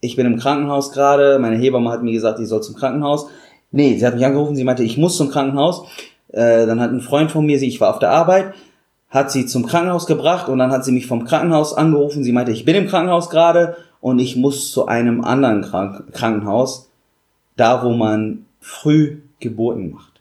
ich 0.00 0.16
bin 0.16 0.26
im 0.26 0.38
Krankenhaus 0.38 0.92
gerade. 0.92 1.38
Meine 1.38 1.56
Hebamme 1.56 1.90
hat 1.90 2.02
mir 2.02 2.12
gesagt, 2.12 2.40
ich 2.40 2.48
soll 2.48 2.62
zum 2.62 2.76
Krankenhaus. 2.76 3.28
Nee, 3.72 3.96
sie 3.98 4.06
hat 4.06 4.14
mich 4.14 4.24
angerufen, 4.24 4.56
sie 4.56 4.64
meinte, 4.64 4.84
ich 4.84 4.96
muss 4.96 5.16
zum 5.16 5.30
Krankenhaus. 5.30 5.86
Äh, 6.28 6.66
dann 6.66 6.80
hat 6.80 6.90
ein 6.90 7.00
Freund 7.00 7.30
von 7.30 7.44
mir, 7.44 7.58
sie, 7.58 7.68
ich 7.68 7.80
war 7.80 7.90
auf 7.90 7.98
der 7.98 8.10
Arbeit, 8.10 8.54
hat 9.10 9.30
sie 9.30 9.46
zum 9.46 9.66
Krankenhaus 9.66 10.06
gebracht 10.06 10.48
und 10.48 10.58
dann 10.58 10.70
hat 10.70 10.84
sie 10.84 10.92
mich 10.92 11.06
vom 11.06 11.24
Krankenhaus 11.24 11.74
angerufen. 11.74 12.24
Sie 12.24 12.32
meinte, 12.32 12.52
ich 12.52 12.64
bin 12.64 12.76
im 12.76 12.88
Krankenhaus 12.88 13.30
gerade 13.30 13.76
und 14.00 14.18
ich 14.18 14.36
muss 14.36 14.70
zu 14.70 14.86
einem 14.86 15.24
anderen 15.24 15.62
Krank 15.62 16.12
Krankenhaus, 16.12 16.90
da 17.56 17.84
wo 17.84 17.90
man 17.90 18.46
früh 18.60 19.18
Geburten 19.40 19.92
macht. 19.92 20.20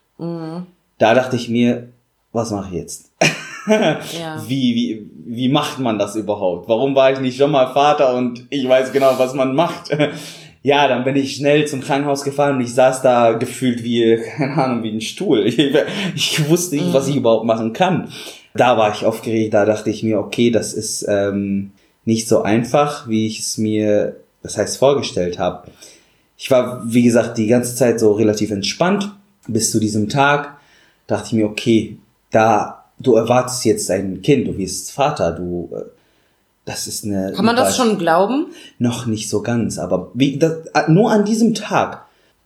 Da 0.98 1.14
dachte 1.14 1.36
ich 1.36 1.50
mir, 1.50 1.90
was 2.32 2.52
mache 2.52 2.70
ich 2.70 2.76
jetzt? 2.76 3.12
Ja. 3.68 4.00
Wie, 4.48 4.76
wie, 4.76 5.10
wie 5.26 5.50
macht 5.50 5.80
man 5.80 5.98
das 5.98 6.16
überhaupt? 6.16 6.70
Warum 6.70 6.96
war 6.96 7.12
ich 7.12 7.20
nicht 7.20 7.38
schon 7.38 7.52
mal 7.52 7.74
Vater 7.74 8.16
und 8.16 8.46
ich 8.50 8.68
weiß 8.68 8.92
genau, 8.92 9.18
was 9.18 9.34
man 9.34 9.56
macht? 9.56 9.90
Ja, 10.66 10.88
dann 10.88 11.04
bin 11.04 11.16
ich 11.16 11.36
schnell 11.36 11.68
zum 11.68 11.82
Krankenhaus 11.82 12.24
gefahren 12.24 12.56
und 12.56 12.62
ich 12.62 12.74
saß 12.74 13.04
da 13.04 13.34
gefühlt 13.34 13.84
wie, 13.84 14.20
keine 14.38 14.56
Ahnung, 14.56 14.82
wie 14.82 14.90
ein 14.90 15.00
Stuhl. 15.00 15.46
Ich, 15.46 15.60
ich 15.60 16.50
wusste 16.50 16.78
nicht, 16.78 16.92
was 16.92 17.08
ich 17.08 17.16
überhaupt 17.16 17.46
machen 17.46 17.72
kann. 17.72 18.12
Da 18.56 18.76
war 18.76 18.92
ich 18.92 19.06
aufgeregt, 19.06 19.54
da 19.54 19.66
dachte 19.66 19.92
ich 19.92 20.02
mir, 20.02 20.18
okay, 20.18 20.50
das 20.50 20.74
ist 20.74 21.06
ähm, 21.08 21.70
nicht 22.04 22.28
so 22.28 22.42
einfach, 22.42 23.08
wie 23.08 23.28
ich 23.28 23.42
es 23.42 23.60
mir, 23.60 24.16
das 24.42 24.58
heißt, 24.58 24.80
vorgestellt 24.80 25.38
habe. 25.38 25.68
Ich 26.36 26.50
war, 26.50 26.82
wie 26.84 27.04
gesagt, 27.04 27.38
die 27.38 27.46
ganze 27.46 27.76
Zeit 27.76 28.00
so 28.00 28.14
relativ 28.14 28.50
entspannt 28.50 29.12
bis 29.48 29.70
zu 29.70 29.80
diesem 29.80 30.10
Tag. 30.10 30.58
Dachte 31.06 31.28
ich 31.28 31.34
mir, 31.34 31.46
okay, 31.46 31.98
da 32.32 32.85
du 33.00 33.16
erwartest 33.16 33.66
jetzt 33.66 33.90
ein 33.92 34.22
Kind, 34.22 34.48
du 34.48 34.58
wirst 34.58 34.92
Vater, 34.92 35.32
du 35.32 35.70
äh, 35.74 35.84
das 36.66 36.88
ist 36.88 37.06
eine 37.06 37.32
Kann 37.34 37.46
man 37.46 37.56
das 37.56 37.78
schon 37.78 37.98
glauben? 38.00 38.48
noch 38.80 39.06
nicht 39.06 39.30
so 39.30 39.42
ganz, 39.42 39.78
aber 39.78 40.12
wie, 40.14 40.38
das, 40.38 40.54
nur 40.88 41.12
an 41.12 41.24
diesem 41.24 41.54
Tag 41.54 42.06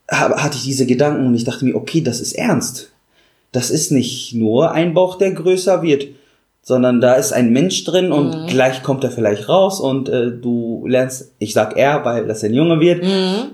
hatte 0.10 0.58
ich 0.58 0.64
diese 0.64 0.86
Gedanken 0.86 1.26
und 1.26 1.36
ich 1.36 1.46
dachte 1.46 1.66
mir, 1.66 1.76
okay, 1.76 2.02
das 2.02 2.20
ist 2.20 2.34
ernst. 2.34 2.92
Das 3.52 3.70
ist 3.70 3.92
nicht 3.92 4.34
nur 4.34 4.72
ein 4.72 4.94
Bauch, 4.94 5.18
der 5.18 5.32
größer 5.32 5.82
wird, 5.82 6.08
sondern 6.62 7.00
da 7.00 7.14
ist 7.14 7.32
ein 7.32 7.52
Mensch 7.52 7.84
drin 7.84 8.12
und 8.12 8.48
gleich 8.48 8.84
kommt 8.84 9.04
er 9.04 9.12
vielleicht 9.12 9.48
raus 9.50 9.80
und 9.80 10.10
äh, 10.10 10.32
du 10.32 10.86
lernst, 10.88 11.32
ich 11.40 11.54
sag 11.54 11.78
er, 11.78 12.04
weil 12.06 12.28
das 12.28 12.44
ein 12.44 12.54
Junge 12.54 12.80
wird, 12.80 13.04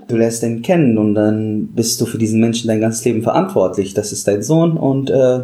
du 0.08 0.16
lernst 0.16 0.42
ihn 0.42 0.62
kennen 0.62 0.98
und 0.98 1.14
dann 1.14 1.68
bist 1.68 2.00
du 2.00 2.06
für 2.06 2.18
diesen 2.18 2.40
Menschen 2.40 2.68
dein 2.68 2.80
ganzes 2.80 3.04
Leben 3.04 3.22
verantwortlich. 3.22 3.94
Das 3.94 4.12
ist 4.12 4.26
dein 4.26 4.42
Sohn 4.42 4.76
und 4.76 5.10
äh, 5.10 5.40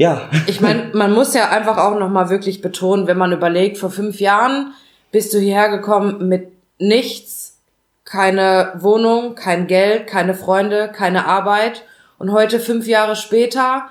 ja, 0.00 0.30
Ich 0.46 0.62
meine, 0.62 0.92
man 0.94 1.12
muss 1.12 1.34
ja 1.34 1.50
einfach 1.50 1.76
auch 1.76 1.98
nochmal 1.98 2.30
wirklich 2.30 2.62
betonen, 2.62 3.06
wenn 3.06 3.18
man 3.18 3.32
überlegt, 3.32 3.76
vor 3.76 3.90
fünf 3.90 4.18
Jahren 4.18 4.72
bist 5.12 5.34
du 5.34 5.38
hierher 5.38 5.68
gekommen 5.68 6.26
mit 6.26 6.52
nichts, 6.78 7.58
keine 8.06 8.72
Wohnung, 8.78 9.34
kein 9.34 9.66
Geld, 9.66 10.06
keine 10.06 10.32
Freunde, 10.32 10.90
keine 10.90 11.26
Arbeit. 11.26 11.84
Und 12.16 12.32
heute, 12.32 12.60
fünf 12.60 12.86
Jahre 12.86 13.14
später, 13.14 13.90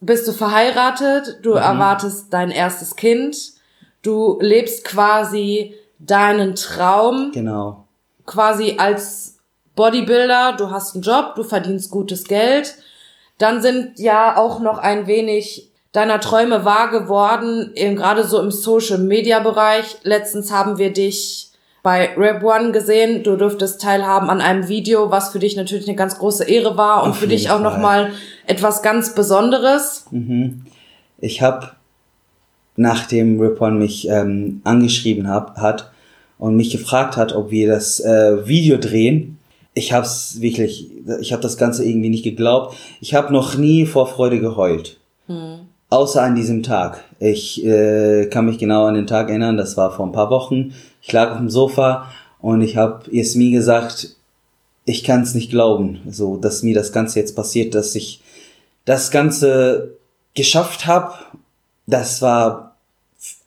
bist 0.00 0.28
du 0.28 0.32
verheiratet, 0.32 1.40
du 1.42 1.54
erwartest 1.54 2.32
dein 2.32 2.52
erstes 2.52 2.94
Kind, 2.94 3.36
du 4.02 4.38
lebst 4.40 4.84
quasi 4.84 5.74
deinen 5.98 6.54
Traum, 6.54 7.32
genau. 7.34 7.88
quasi 8.26 8.76
als 8.78 9.38
Bodybuilder, 9.74 10.52
du 10.52 10.70
hast 10.70 10.94
einen 10.94 11.02
Job, 11.02 11.34
du 11.34 11.42
verdienst 11.42 11.90
gutes 11.90 12.28
Geld. 12.28 12.76
Dann 13.42 13.60
sind 13.60 13.98
ja 13.98 14.36
auch 14.36 14.60
noch 14.60 14.78
ein 14.78 15.08
wenig 15.08 15.72
deiner 15.90 16.20
Träume 16.20 16.64
wahr 16.64 16.92
geworden, 16.92 17.72
eben 17.74 17.96
gerade 17.96 18.22
so 18.22 18.40
im 18.40 18.52
Social 18.52 18.98
Media 18.98 19.40
Bereich. 19.40 19.96
Letztens 20.04 20.52
haben 20.52 20.78
wir 20.78 20.92
dich 20.92 21.50
bei 21.82 22.14
Rap 22.16 22.44
One 22.44 22.70
gesehen. 22.70 23.24
Du 23.24 23.34
durftest 23.34 23.80
teilhaben 23.80 24.30
an 24.30 24.40
einem 24.40 24.68
Video, 24.68 25.10
was 25.10 25.30
für 25.30 25.40
dich 25.40 25.56
natürlich 25.56 25.88
eine 25.88 25.96
ganz 25.96 26.18
große 26.18 26.44
Ehre 26.44 26.76
war 26.76 27.02
und 27.02 27.10
Auf 27.10 27.18
für 27.18 27.26
dich 27.26 27.50
auch 27.50 27.58
noch 27.58 27.72
Fall. 27.72 27.82
mal 27.82 28.10
etwas 28.46 28.80
ganz 28.80 29.16
Besonderes. 29.16 30.06
Ich 31.18 31.42
habe, 31.42 31.70
nachdem 32.76 33.40
Ripon 33.40 33.76
mich 33.76 34.08
ähm, 34.08 34.60
angeschrieben 34.62 35.26
hab, 35.26 35.56
hat 35.56 35.90
und 36.38 36.54
mich 36.54 36.70
gefragt 36.70 37.16
hat, 37.16 37.34
ob 37.34 37.50
wir 37.50 37.66
das 37.66 37.98
äh, 37.98 38.46
Video 38.46 38.76
drehen, 38.76 39.40
ich 39.74 39.92
hab's 39.92 40.40
wirklich, 40.40 40.90
ich 41.20 41.32
habe 41.32 41.42
das 41.42 41.56
Ganze 41.56 41.84
irgendwie 41.84 42.10
nicht 42.10 42.24
geglaubt. 42.24 42.76
Ich 43.00 43.14
habe 43.14 43.32
noch 43.32 43.56
nie 43.56 43.86
vor 43.86 44.06
Freude 44.06 44.40
geheult. 44.40 44.98
Außer 45.88 46.22
an 46.22 46.34
diesem 46.34 46.62
Tag. 46.62 47.04
Ich 47.18 47.64
äh, 47.64 48.26
kann 48.26 48.46
mich 48.46 48.58
genau 48.58 48.84
an 48.86 48.94
den 48.94 49.06
Tag 49.06 49.28
erinnern, 49.28 49.56
das 49.56 49.76
war 49.76 49.94
vor 49.94 50.06
ein 50.06 50.12
paar 50.12 50.30
Wochen. 50.30 50.74
Ich 51.00 51.12
lag 51.12 51.32
auf 51.32 51.38
dem 51.38 51.50
Sofa 51.50 52.10
und 52.40 52.60
ich 52.62 52.76
habe 52.76 53.04
Yasmin 53.10 53.52
gesagt, 53.52 54.16
ich 54.84 55.04
kann 55.04 55.22
es 55.22 55.34
nicht 55.34 55.50
glauben, 55.50 56.00
so 56.08 56.36
dass 56.36 56.62
mir 56.62 56.74
das 56.74 56.92
Ganze 56.92 57.20
jetzt 57.20 57.36
passiert, 57.36 57.74
dass 57.74 57.94
ich 57.94 58.20
das 58.84 59.10
Ganze 59.10 59.96
geschafft 60.34 60.86
habe. 60.86 61.14
Das 61.86 62.20
war 62.20 62.76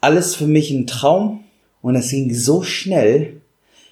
alles 0.01 0.35
für 0.35 0.47
mich 0.47 0.71
ein 0.71 0.87
Traum 0.87 1.43
und 1.81 1.95
es 1.95 2.09
ging 2.09 2.33
so 2.33 2.63
schnell. 2.63 3.41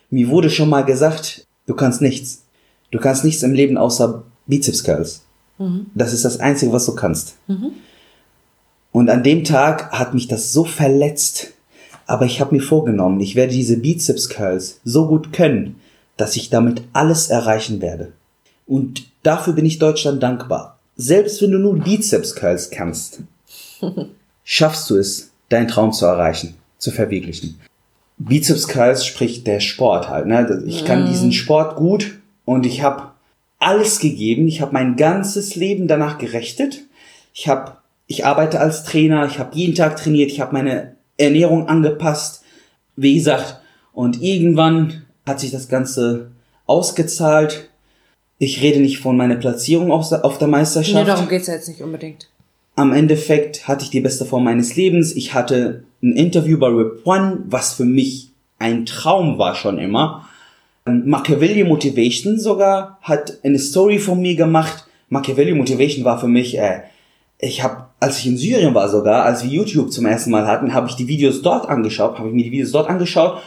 Mir 0.10 0.30
wurde 0.30 0.50
schon 0.50 0.70
mal 0.70 0.86
gesagt, 0.86 1.46
du 1.66 1.74
kannst 1.76 2.02
nichts. 2.02 2.44
Du 2.92 3.00
kannst 3.00 3.24
nichts 3.24 3.44
im 3.44 3.54
Leben 3.54 3.78
außer 3.78 4.24
Bizeps 4.48 4.84
Curls. 4.84 5.22
Das 5.96 6.14
ist 6.14 6.26
das 6.26 6.40
Einzige, 6.40 6.72
was 6.74 6.86
du 6.86 6.96
kannst. 6.96 7.36
Und 8.92 9.10
an 9.10 9.24
dem 9.24 9.44
Tag 9.44 9.92
hat 9.92 10.14
mich 10.14 10.28
das 10.28 10.54
so 10.54 10.64
verletzt. 10.66 11.54
Aber 12.06 12.26
ich 12.26 12.42
habe 12.42 12.56
mir 12.56 12.62
vorgenommen, 12.62 13.20
ich 13.20 13.36
werde 13.36 13.54
diese 13.54 13.78
Bizeps 13.78 14.30
Curls 14.30 14.80
so 14.84 15.08
gut 15.08 15.32
können, 15.34 15.76
dass 16.18 16.36
ich 16.36 16.50
damit 16.50 16.84
alles 16.94 17.30
erreichen 17.30 17.82
werde. 17.82 18.12
Und 18.68 19.08
dafür 19.24 19.54
bin 19.54 19.66
ich 19.66 19.80
Deutschland 19.80 20.22
dankbar. 20.22 20.80
Selbst 20.96 21.42
wenn 21.42 21.52
du 21.52 21.58
nur 21.58 21.80
Bizeps 21.80 22.36
Curls 22.36 22.70
kannst, 22.70 23.22
schaffst 24.44 24.90
du 24.90 24.98
es, 24.98 25.32
deinen 25.50 25.68
Traum 25.68 25.92
zu 25.92 26.06
erreichen, 26.06 26.56
zu 26.78 26.92
verwirklichen. 26.92 27.60
Bizeps 28.18 28.68
Curls 28.68 29.06
spricht 29.06 29.48
der 29.48 29.60
Sport 29.60 30.10
halt. 30.10 30.28
Ne? 30.28 30.64
Ich 30.68 30.86
kann 30.86 31.08
diesen 31.08 31.32
Sport 31.32 31.76
gut 31.76 32.20
und 32.46 32.66
ich 32.66 32.82
habe 32.82 33.12
alles 33.60 34.00
gegeben. 34.00 34.48
Ich 34.48 34.62
habe 34.62 34.74
mein 34.74 34.96
ganzes 34.96 35.56
Leben 35.56 35.88
danach 35.88 36.18
gerechtet. 36.18 36.82
Ich 37.34 37.48
habe, 37.48 37.78
ich 38.08 38.26
arbeite 38.26 38.60
als 38.60 38.84
Trainer. 38.84 39.26
Ich 39.26 39.40
habe 39.40 39.56
jeden 39.56 39.76
Tag 39.76 39.98
trainiert. 39.98 40.32
Ich 40.32 40.40
habe 40.40 40.54
meine 40.54 40.96
Ernährung 41.18 41.68
angepasst. 41.68 42.44
Wie 42.96 43.16
gesagt, 43.16 43.60
und 43.94 44.22
irgendwann 44.22 45.04
hat 45.26 45.40
sich 45.40 45.52
das 45.52 45.70
Ganze 45.70 46.32
ausgezahlt. 46.66 47.70
Ich 48.38 48.62
rede 48.62 48.80
nicht 48.80 49.00
von 49.00 49.16
meiner 49.16 49.36
Platzierung 49.36 49.92
auf, 49.92 50.12
auf 50.12 50.38
der 50.38 50.48
Meisterschaft. 50.48 50.96
Nee, 50.96 51.06
darum 51.06 51.30
geht's 51.30 51.48
ja 51.48 51.54
jetzt 51.54 51.68
nicht 51.68 51.82
unbedingt. 51.82 52.30
Am 52.76 52.92
Endeffekt 52.92 53.68
hatte 53.68 53.86
ich 53.86 53.92
die 53.92 54.02
beste 54.02 54.26
Form 54.26 54.44
meines 54.44 54.76
Lebens. 54.76 55.16
Ich 55.16 55.34
hatte 55.34 55.84
ein 56.04 56.14
Interview 56.14 56.60
bei 56.60 56.68
Rip 56.68 57.02
One, 57.06 57.44
was 57.48 57.74
für 57.74 57.86
mich 57.86 58.30
ein 58.60 58.86
Traum 58.86 59.38
war 59.38 59.56
schon 59.56 59.80
immer. 59.80 60.28
Machiavelli 60.86 61.64
Motivation 61.64 62.38
sogar 62.40 63.00
hat 63.02 63.40
eine 63.44 63.58
Story 63.58 64.00
von 64.00 64.22
mir 64.22 64.36
gemacht. 64.36 64.86
Machiavelli 65.08 65.54
Motivation 65.54 66.04
war 66.04 66.20
für 66.20 66.28
mich, 66.28 66.58
äh, 66.58 66.82
ich 67.40 67.64
habe, 67.64 67.86
als 68.02 68.20
ich 68.20 68.28
in 68.28 68.38
Syrien 68.38 68.74
war 68.74 68.90
sogar, 68.90 69.24
als 69.24 69.44
wir 69.44 69.50
YouTube 69.50 69.92
zum 69.92 70.06
ersten 70.06 70.32
Mal 70.32 70.46
hatten, 70.46 70.74
habe 70.74 70.90
ich 70.90 70.96
die 70.96 71.08
Videos 71.08 71.42
dort 71.42 71.70
angeschaut, 71.70 72.18
habe 72.18 72.28
ich 72.28 72.34
mir 72.34 72.44
die 72.44 72.52
Videos 72.52 72.72
dort 72.72 72.90
angeschaut 72.90 73.42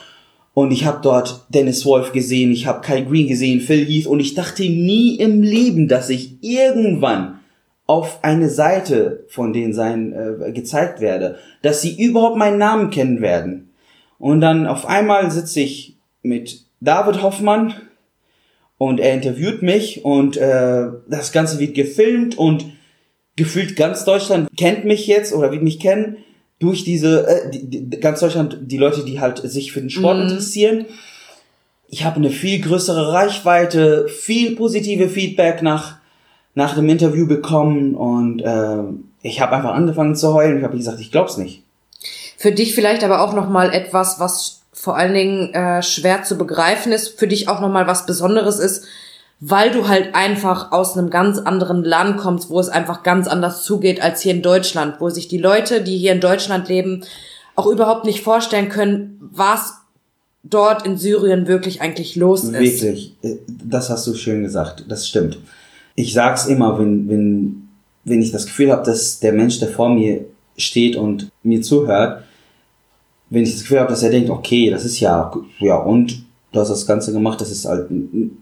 und 0.55 0.70
ich 0.70 0.87
habe 0.87 1.01
dort 1.03 1.45
Dennis 1.51 1.85
Wolf 1.85 2.12
gesehen, 2.12 2.53
ich 2.53 2.66
habe 2.66 2.81
Kai 2.81 3.03
Green 3.03 3.28
gesehen, 3.28 3.61
Phil 3.61 3.85
Heath 3.85 4.07
und 4.07 4.20
ich 4.20 4.35
dachte 4.35 4.62
nie 4.62 5.16
im 5.16 5.43
Leben, 5.43 5.89
dass 5.89 6.09
ich 6.09 6.43
irgendwann 6.43 7.36
auf 7.87 8.25
eine 8.25 8.49
Seite 8.49 9.25
von 9.29 9.53
denen 9.53 9.73
sein 9.73 10.13
äh, 10.13 10.53
gezeigt 10.53 11.01
werde, 11.01 11.39
dass 11.63 11.83
sie 11.83 12.03
überhaupt 12.03 12.37
meinen 12.37 12.59
Namen 12.59 12.91
kennen 12.91 13.21
werden. 13.21 13.71
Und 14.19 14.41
dann 14.41 14.67
auf 14.67 14.87
einmal 14.87 15.31
sitze 15.31 15.61
ich 15.61 15.97
mit 16.23 16.65
David 16.81 17.23
Hoffmann 17.23 17.75
und 18.79 19.01
er 19.01 19.15
interviewt 19.15 19.63
mich 19.63 20.05
und 20.05 20.37
äh, 20.37 20.87
das 21.09 21.33
Ganze 21.33 21.59
wird 21.59 21.75
gefilmt 21.75 22.37
und 22.37 22.67
gefühlt 23.37 23.77
ganz 23.77 24.05
Deutschland 24.05 24.49
kennt 24.57 24.85
mich 24.85 25.07
jetzt 25.07 25.33
oder 25.33 25.53
wird 25.53 25.63
mich 25.63 25.79
kennen 25.79 26.17
durch 26.59 26.85
diese 26.85 27.27
äh, 27.27 27.51
die, 27.51 27.69
die, 27.89 28.01
ganz 28.01 28.21
Deutschland 28.21 28.59
die 28.63 28.79
Leute, 28.79 29.05
die 29.05 29.21
halt 29.21 29.39
sich 29.39 29.73
für 29.73 29.81
den 29.81 29.91
Sport 29.91 30.19
mm. 30.19 30.23
interessieren. 30.23 30.87
Ich 31.89 32.05
habe 32.05 32.17
eine 32.17 32.31
viel 32.31 32.61
größere 32.61 33.13
Reichweite, 33.13 34.09
viel 34.09 34.57
positive 34.57 35.09
Feedback 35.09 35.63
nach 35.63 35.99
nach 36.57 36.74
dem 36.74 36.89
Interview 36.89 37.28
bekommen 37.28 37.95
und 37.95 38.41
äh, 38.41 38.78
ich 39.20 39.41
habe 39.41 39.55
einfach 39.55 39.74
angefangen 39.74 40.16
zu 40.16 40.33
heulen. 40.33 40.59
Ich 40.59 40.65
habe 40.65 40.77
gesagt, 40.77 40.99
ich 41.01 41.12
glaub's 41.12 41.37
nicht. 41.37 41.62
Für 42.39 42.51
dich 42.51 42.74
vielleicht 42.74 43.05
aber 43.05 43.20
auch 43.20 43.35
noch 43.35 43.49
mal 43.49 43.73
etwas, 43.73 44.19
was 44.19 44.62
vor 44.73 44.97
allen 44.97 45.12
Dingen 45.12 45.55
äh, 45.55 45.83
schwer 45.83 46.23
zu 46.23 46.39
begreifen 46.39 46.93
ist, 46.93 47.19
für 47.19 47.28
dich 47.28 47.49
auch 47.49 47.61
noch 47.61 47.70
mal 47.70 47.87
was 47.87 48.07
Besonderes 48.07 48.59
ist, 48.59 48.87
weil 49.39 49.70
du 49.70 49.87
halt 49.87 50.15
einfach 50.15 50.73
aus 50.73 50.97
einem 50.97 51.11
ganz 51.11 51.39
anderen 51.39 51.85
Land 51.85 52.16
kommst, 52.16 52.49
wo 52.49 52.59
es 52.59 52.70
einfach 52.70 53.03
ganz 53.03 53.28
anders 53.28 53.62
zugeht 53.62 54.01
als 54.01 54.23
hier 54.23 54.33
in 54.33 54.43
Deutschland, 54.43 54.97
wo 54.99 55.11
sich 55.11 55.28
die 55.28 55.39
Leute, 55.39 55.83
die 55.83 55.99
hier 55.99 56.12
in 56.12 56.20
Deutschland 56.20 56.70
leben, 56.70 57.05
auch 57.55 57.66
überhaupt 57.66 58.07
nicht 58.07 58.23
vorstellen 58.23 58.70
können, 58.70 59.19
was 59.20 59.74
dort 60.43 60.87
in 60.87 60.97
Syrien 60.97 61.49
wirklich 61.49 61.83
eigentlich 61.83 62.16
los 62.16 62.45
ist. 62.45 62.53
Wirklich, 62.53 63.16
äh, 63.20 63.37
das 63.47 63.91
hast 63.91 64.07
du 64.07 64.15
schön 64.15 64.43
gesagt, 64.43 64.85
das 64.89 65.07
stimmt 65.07 65.37
ich 65.97 66.12
sag's 66.12 66.47
immer, 66.47 66.78
wenn, 66.78 67.09
wenn, 67.09 67.68
wenn 68.05 68.23
ich 68.23 68.31
das 68.31 68.47
Gefühl 68.47 68.70
habe, 68.70 68.85
dass 68.85 69.18
der 69.18 69.32
Mensch, 69.32 69.59
der 69.59 69.68
vor 69.68 69.89
mir 69.89 70.27
steht 70.56 70.97
und 70.97 71.31
mir 71.43 71.62
zuhört, 71.62 72.23
wenn 73.31 73.43
ich 73.43 73.52
das 73.52 73.62
Gefühl 73.62 73.81
habe, 73.81 73.90
dass 73.90 74.02
er 74.02 74.10
denkt, 74.10 74.31
okay, 74.31 74.70
das 74.70 74.85
ist 74.85 75.01
ja, 75.01 75.32
ja, 75.59 75.77
und 75.77 76.23
du 76.52 76.60
hast 76.60 76.68
das 76.68 76.86
Ganze 76.86 77.12
gemacht, 77.12 77.40
das 77.40 77.51
ist 77.51 77.64
halt, 77.64 77.90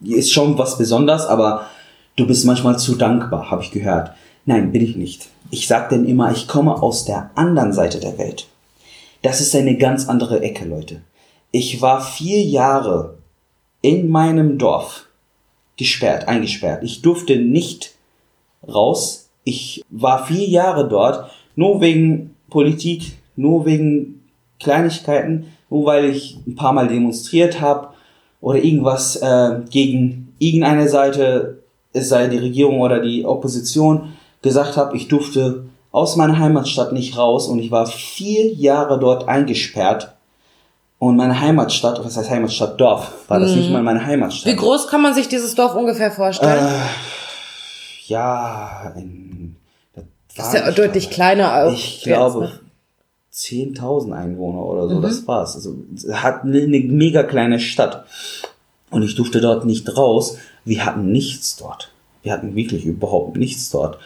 ist 0.05 0.33
schon 0.33 0.59
was 0.59 0.77
Besonderes, 0.77 1.25
aber 1.25 1.67
du 2.17 2.27
bist 2.27 2.45
manchmal 2.45 2.79
zu 2.79 2.97
dankbar, 2.97 3.51
habe 3.51 3.63
ich 3.63 3.71
gehört. 3.71 4.11
Nein, 4.47 4.73
bin 4.73 4.83
ich 4.83 4.97
nicht. 4.97 5.29
Ich 5.51 5.67
sag 5.67 5.89
denn 5.89 6.05
immer, 6.05 6.33
ich 6.33 6.49
komme 6.49 6.83
aus 6.83 7.05
der 7.05 7.31
anderen 7.35 7.73
Seite 7.73 8.01
der 8.01 8.19
Welt. 8.19 8.47
Das 9.23 9.41
ist 9.41 9.55
eine 9.55 9.79
ganz 9.79 10.09
andere 10.09 10.43
Ecke, 10.43 10.67
Leute. 10.67 11.01
Ich 11.51 11.81
war 11.81 12.03
vier 12.03 12.43
Jahre 12.43 13.17
in 13.81 14.11
meinem 14.11 14.59
Dorf 14.59 15.07
gesperrt, 15.77 16.29
eingesperrt. 16.29 16.83
Ich 16.83 17.03
durfte 17.03 17.37
nicht 17.37 17.95
raus. 18.67 19.31
Ich 19.45 19.85
war 19.91 20.27
vier 20.27 20.47
Jahre 20.47 20.89
dort, 20.89 21.31
nur 21.57 21.81
wegen 21.81 22.35
Politik, 22.49 23.19
nur 23.37 23.67
wegen 23.67 24.23
Kleinigkeiten, 24.61 25.47
nur 25.71 25.87
weil 25.87 26.07
ich 26.07 26.39
ein 26.47 26.55
paar 26.55 26.73
Mal 26.73 26.89
demonstriert 26.89 27.61
habe 27.61 27.89
oder 28.41 28.63
irgendwas 28.63 29.17
äh, 29.17 29.61
gegen 29.71 30.35
irgendeine 30.39 30.89
Seite, 30.89 31.59
es 31.93 32.09
sei 32.09 32.29
die 32.29 32.39
Regierung 32.39 32.81
oder 32.81 33.01
die 33.01 33.25
Opposition, 33.25 34.15
gesagt 34.43 34.77
habe, 34.77 34.97
ich 34.97 35.09
durfte 35.09 35.67
aus 35.91 36.17
meiner 36.17 36.39
Heimatstadt 36.39 36.93
nicht 36.93 37.17
raus 37.17 37.47
und 37.47 37.59
ich 37.59 37.71
war 37.71 37.87
vier 37.87 38.53
Jahre 38.53 38.99
dort 38.99 39.29
eingesperrt 39.29 40.14
und 40.99 41.17
meine 41.17 41.39
Heimatstadt, 41.41 42.05
was 42.05 42.17
heißt 42.17 42.31
Heimatstadt, 42.31 42.81
Dorf, 42.81 43.13
war 43.29 43.41
das 43.41 43.51
mhm. 43.51 43.57
nicht 43.57 43.71
mal 43.71 43.83
meine 43.83 44.05
Heimatstadt. 44.05 44.53
Wie 44.53 44.57
groß 44.57 44.89
kann 44.89 45.03
man 45.03 45.15
sich 45.15 45.29
dieses 45.29 45.55
Dorf 45.55 45.75
ungefähr 45.75 46.11
vorstellen? 46.11 46.67
Äh, 46.67 46.81
ja, 48.07 48.93
in, 48.97 49.57
das 50.37 50.49
ist 50.49 50.55
ja 50.55 50.71
deutlich 50.71 51.11
kleiner 51.11 51.65
auch. 51.65 51.73
Ich 51.73 52.03
glaube, 52.03 52.41
ne? 52.41 52.61
10.000 53.33 54.13
Einwohner 54.13 54.65
oder 54.65 54.89
so, 54.89 54.97
mhm. 54.97 55.03
das 55.03 55.27
war's. 55.27 55.57
Also, 55.57 55.77
hat 56.13 56.45
eine, 56.45 56.63
eine 56.63 56.79
mega 56.81 57.23
kleine 57.23 57.61
Stadt. 57.61 58.07
Und 58.91 59.03
ich 59.03 59.17
durfte 59.17 59.41
dort 59.41 59.65
nicht 59.65 59.97
raus. 59.97 60.39
Wir 60.65 60.85
hatten 60.85 61.11
nichts 61.11 61.57
dort. 61.57 61.91
Wir 62.23 62.33
hatten 62.33 62.55
wirklich 62.55 62.85
überhaupt 62.85 63.37
nichts 63.37 63.71
dort. 63.71 63.99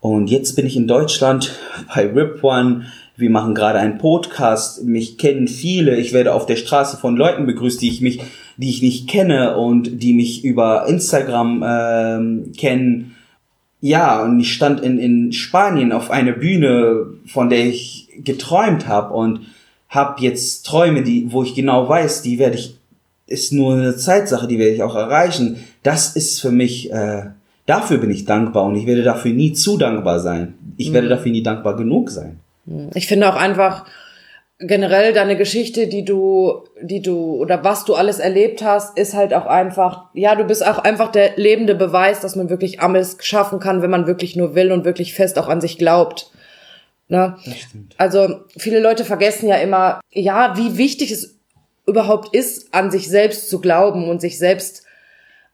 Und 0.00 0.28
jetzt 0.28 0.54
bin 0.54 0.66
ich 0.66 0.76
in 0.76 0.86
Deutschland 0.86 1.52
bei 1.94 2.06
Rip 2.06 2.44
One 2.44 2.86
wir 3.16 3.30
machen 3.30 3.54
gerade 3.54 3.78
einen 3.78 3.98
Podcast, 3.98 4.84
mich 4.84 5.18
kennen 5.18 5.46
viele, 5.46 5.96
ich 5.96 6.12
werde 6.12 6.34
auf 6.34 6.46
der 6.46 6.56
Straße 6.56 6.96
von 6.96 7.16
Leuten 7.16 7.46
begrüßt, 7.46 7.80
die 7.80 7.88
ich 7.88 8.00
mich, 8.00 8.20
die 8.56 8.70
ich 8.70 8.82
nicht 8.82 9.08
kenne 9.08 9.56
und 9.56 10.02
die 10.02 10.14
mich 10.14 10.44
über 10.44 10.86
Instagram 10.88 11.64
ähm, 11.66 12.52
kennen. 12.56 13.14
Ja, 13.80 14.22
und 14.22 14.40
ich 14.40 14.52
stand 14.52 14.80
in, 14.80 14.98
in 14.98 15.32
Spanien 15.32 15.92
auf 15.92 16.10
einer 16.10 16.32
Bühne, 16.32 17.06
von 17.26 17.50
der 17.50 17.66
ich 17.66 18.08
geträumt 18.24 18.88
habe 18.88 19.14
und 19.14 19.40
habe 19.88 20.20
jetzt 20.22 20.66
Träume, 20.66 21.02
die, 21.02 21.30
wo 21.30 21.44
ich 21.44 21.54
genau 21.54 21.88
weiß, 21.88 22.22
die 22.22 22.38
werde 22.38 22.56
ich, 22.56 22.76
ist 23.26 23.52
nur 23.52 23.74
eine 23.74 23.96
Zeitsache, 23.96 24.48
die 24.48 24.58
werde 24.58 24.74
ich 24.74 24.82
auch 24.82 24.96
erreichen. 24.96 25.58
Das 25.84 26.16
ist 26.16 26.40
für 26.40 26.50
mich, 26.50 26.90
äh, 26.92 27.26
dafür 27.66 27.98
bin 27.98 28.10
ich 28.10 28.24
dankbar 28.24 28.64
und 28.64 28.74
ich 28.74 28.86
werde 28.86 29.02
dafür 29.02 29.32
nie 29.32 29.52
zu 29.52 29.76
dankbar 29.76 30.18
sein. 30.18 30.54
Ich 30.76 30.90
mhm. 30.90 30.94
werde 30.94 31.08
dafür 31.08 31.30
nie 31.30 31.42
dankbar 31.42 31.76
genug 31.76 32.10
sein. 32.10 32.40
Ich 32.94 33.06
finde 33.06 33.28
auch 33.28 33.36
einfach 33.36 33.86
generell 34.58 35.12
deine 35.12 35.36
Geschichte, 35.36 35.86
die 35.88 36.04
du, 36.04 36.64
die 36.80 37.02
du 37.02 37.36
oder 37.36 37.64
was 37.64 37.84
du 37.84 37.94
alles 37.94 38.18
erlebt 38.18 38.62
hast, 38.62 38.96
ist 38.96 39.14
halt 39.14 39.34
auch 39.34 39.46
einfach, 39.46 40.06
ja, 40.14 40.34
du 40.34 40.44
bist 40.44 40.66
auch 40.66 40.78
einfach 40.78 41.10
der 41.10 41.36
lebende 41.36 41.74
Beweis, 41.74 42.20
dass 42.20 42.36
man 42.36 42.50
wirklich 42.50 42.80
alles 42.80 43.18
schaffen 43.20 43.58
kann, 43.58 43.82
wenn 43.82 43.90
man 43.90 44.06
wirklich 44.06 44.36
nur 44.36 44.54
will 44.54 44.72
und 44.72 44.84
wirklich 44.84 45.14
fest 45.14 45.38
auch 45.38 45.48
an 45.48 45.60
sich 45.60 45.76
glaubt. 45.76 46.30
Ne? 47.08 47.36
Also 47.98 48.40
viele 48.56 48.80
Leute 48.80 49.04
vergessen 49.04 49.48
ja 49.48 49.56
immer, 49.56 50.00
ja, 50.10 50.56
wie 50.56 50.78
wichtig 50.78 51.10
es 51.10 51.38
überhaupt 51.86 52.34
ist, 52.34 52.72
an 52.72 52.90
sich 52.90 53.08
selbst 53.08 53.50
zu 53.50 53.60
glauben 53.60 54.08
und 54.08 54.20
sich 54.20 54.38
selbst 54.38 54.84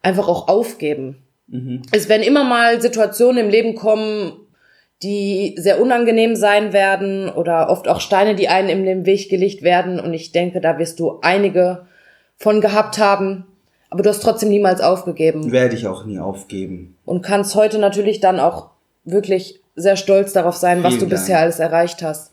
einfach 0.03 0.29
auch 0.29 0.49
aufgeben. 0.49 1.23
Mhm. 1.49 1.83
Es 1.91 2.09
werden 2.09 2.23
immer 2.23 2.45
mal 2.45 2.81
Situationen 2.81 3.45
im 3.45 3.51
Leben 3.51 3.75
kommen, 3.75 4.33
die 5.03 5.55
sehr 5.59 5.81
unangenehm 5.81 6.37
sein 6.37 6.73
werden 6.73 7.31
oder 7.31 7.71
oft 7.71 7.89
auch 7.89 8.01
Steine, 8.01 8.35
die 8.35 8.49
einen 8.49 8.69
in 8.69 8.85
den 8.85 9.07
Weg 9.07 9.31
gelegt 9.31 9.63
werden. 9.63 9.99
Und 9.99 10.13
ich 10.13 10.33
denke, 10.33 10.61
da 10.61 10.79
wirst 10.79 11.01
du 11.01 11.19
einige 11.23 11.87
von 12.37 12.61
gehabt 12.61 12.99
haben. 12.99 13.47
Aber 13.89 14.03
du 14.03 14.11
hast 14.11 14.23
trotzdem 14.23 14.51
niemals 14.51 14.81
aufgegeben. 14.81 15.51
Werde 15.51 15.75
ich 15.75 15.87
auch 15.87 16.05
nie 16.05 16.19
aufgeben. 16.19 16.97
Und 17.05 17.23
kannst 17.23 17.55
heute 17.55 17.79
natürlich 17.79 18.21
dann 18.21 18.39
auch 18.39 18.71
wirklich 19.05 19.61
sehr 19.75 19.97
stolz 19.97 20.33
darauf 20.33 20.57
sein, 20.57 20.79
Vielen 20.81 20.85
was 20.85 20.95
du 20.95 21.01
Dank. 21.01 21.11
bisher 21.11 21.41
alles 21.41 21.59
erreicht 21.59 22.03
hast. 22.03 22.33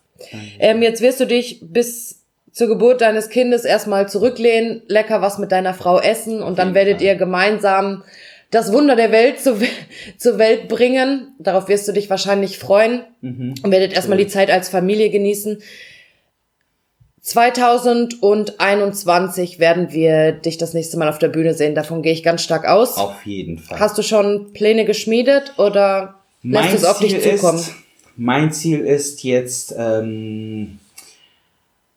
Ähm, 0.60 0.82
jetzt 0.82 1.02
wirst 1.02 1.20
du 1.20 1.26
dich 1.26 1.60
bis 1.62 2.24
zur 2.52 2.68
Geburt 2.68 3.02
deines 3.02 3.30
Kindes 3.30 3.66
erstmal 3.66 4.10
zurücklehnen, 4.10 4.82
lecker 4.88 5.22
was 5.22 5.38
mit 5.38 5.52
deiner 5.52 5.74
Frau 5.74 6.00
essen 6.00 6.42
und 6.42 6.58
dann 6.58 6.74
werdet 6.74 7.02
ihr 7.02 7.16
gemeinsam 7.16 8.04
das 8.52 8.72
Wunder 8.72 8.96
der 8.96 9.12
Welt 9.12 9.40
zu, 9.40 9.58
zur 10.18 10.38
Welt 10.38 10.68
bringen. 10.68 11.34
Darauf 11.40 11.68
wirst 11.68 11.88
du 11.88 11.92
dich 11.92 12.08
wahrscheinlich 12.10 12.60
freuen 12.60 13.02
mhm. 13.22 13.56
und 13.62 13.72
werdet 13.72 13.94
erstmal 13.94 14.18
die 14.18 14.28
Zeit 14.28 14.50
als 14.50 14.70
Familie 14.70 15.10
genießen. 15.10 15.62
2021 17.22 19.60
werden 19.60 19.92
wir 19.92 20.32
dich 20.32 20.58
das 20.58 20.74
nächste 20.74 20.98
Mal 20.98 21.10
auf 21.10 21.20
der 21.20 21.28
Bühne 21.28 21.54
sehen. 21.54 21.76
Davon 21.76 22.02
gehe 22.02 22.14
ich 22.14 22.24
ganz 22.24 22.42
stark 22.42 22.66
aus. 22.66 22.96
Auf 22.96 23.26
jeden 23.26 23.60
Fall. 23.60 23.82
Hast 23.82 23.98
du 23.98 24.02
schon 24.02 24.54
Pläne 24.54 24.86
geschmiedet 24.86 25.56
oder 25.58 26.16
lässt 26.42 26.74
es 26.74 26.86
auf 26.86 27.00
dich 27.00 27.22
zukommen? 27.22 27.60
Ist, 27.60 27.74
mein 28.16 28.54
Ziel 28.54 28.80
ist 28.80 29.26
jetzt, 29.26 29.76
ähm, 29.78 30.80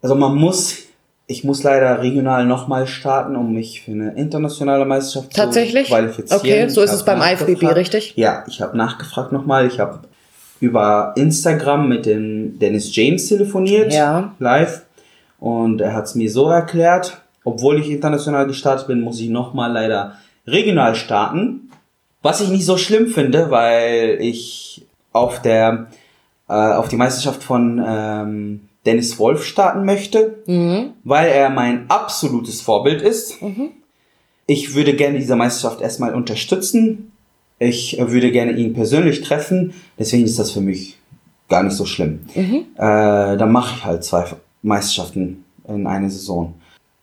also 0.02 0.16
man 0.16 0.34
muss 0.34 0.89
ich 1.30 1.44
muss 1.44 1.62
leider 1.62 2.02
regional 2.02 2.44
nochmal 2.44 2.88
starten, 2.88 3.36
um 3.36 3.52
mich 3.52 3.82
für 3.82 3.92
eine 3.92 4.14
internationale 4.14 4.84
Meisterschaft 4.84 5.32
zu 5.32 5.42
qualifizieren. 5.86 6.40
Okay, 6.40 6.68
so 6.68 6.82
ist 6.82 6.92
es 6.92 7.04
beim 7.04 7.22
IFBB, 7.22 7.62
richtig? 7.76 8.14
Ja, 8.16 8.44
ich 8.48 8.60
habe 8.60 8.76
nachgefragt 8.76 9.30
nochmal. 9.30 9.68
Ich 9.68 9.78
habe 9.78 10.00
über 10.58 11.12
Instagram 11.16 11.88
mit 11.88 12.04
dem 12.06 12.58
Dennis 12.58 12.94
James 12.94 13.28
telefoniert, 13.28 13.92
Ja. 13.92 14.32
live. 14.40 14.82
Und 15.38 15.80
er 15.80 15.94
hat 15.94 16.06
es 16.06 16.16
mir 16.16 16.28
so 16.30 16.50
erklärt, 16.50 17.22
obwohl 17.44 17.78
ich 17.78 17.88
international 17.88 18.48
gestartet 18.48 18.88
bin, 18.88 19.00
muss 19.00 19.20
ich 19.20 19.28
nochmal 19.28 19.70
leider 19.72 20.16
regional 20.48 20.96
starten. 20.96 21.70
Was 22.22 22.40
ich 22.40 22.48
nicht 22.48 22.66
so 22.66 22.76
schlimm 22.76 23.06
finde, 23.06 23.52
weil 23.52 24.18
ich 24.20 24.84
auf 25.12 25.40
der 25.40 25.86
äh, 26.48 26.52
auf 26.52 26.88
die 26.88 26.96
Meisterschaft 26.96 27.44
von 27.44 27.80
ähm, 27.86 28.68
Dennis 28.86 29.18
Wolf 29.18 29.44
starten 29.44 29.84
möchte, 29.84 30.38
weil 31.04 31.28
er 31.30 31.50
mein 31.50 31.88
absolutes 31.90 32.60
Vorbild 32.62 33.02
ist. 33.02 33.34
Ich 34.46 34.74
würde 34.74 34.94
gerne 34.94 35.18
diese 35.18 35.36
Meisterschaft 35.36 35.80
erstmal 35.80 36.14
unterstützen. 36.14 37.12
Ich 37.58 37.96
würde 38.00 38.32
gerne 38.32 38.52
ihn 38.52 38.72
persönlich 38.72 39.20
treffen. 39.20 39.74
Deswegen 39.98 40.24
ist 40.24 40.38
das 40.38 40.50
für 40.50 40.62
mich 40.62 40.96
gar 41.48 41.62
nicht 41.62 41.74
so 41.76 41.84
schlimm. 41.84 42.20
Äh, 42.34 42.56
dann 42.78 43.52
mache 43.52 43.76
ich 43.76 43.84
halt 43.84 44.02
zwei 44.04 44.24
Meisterschaften 44.62 45.44
in 45.68 45.86
einer 45.86 46.08
Saison. 46.08 46.54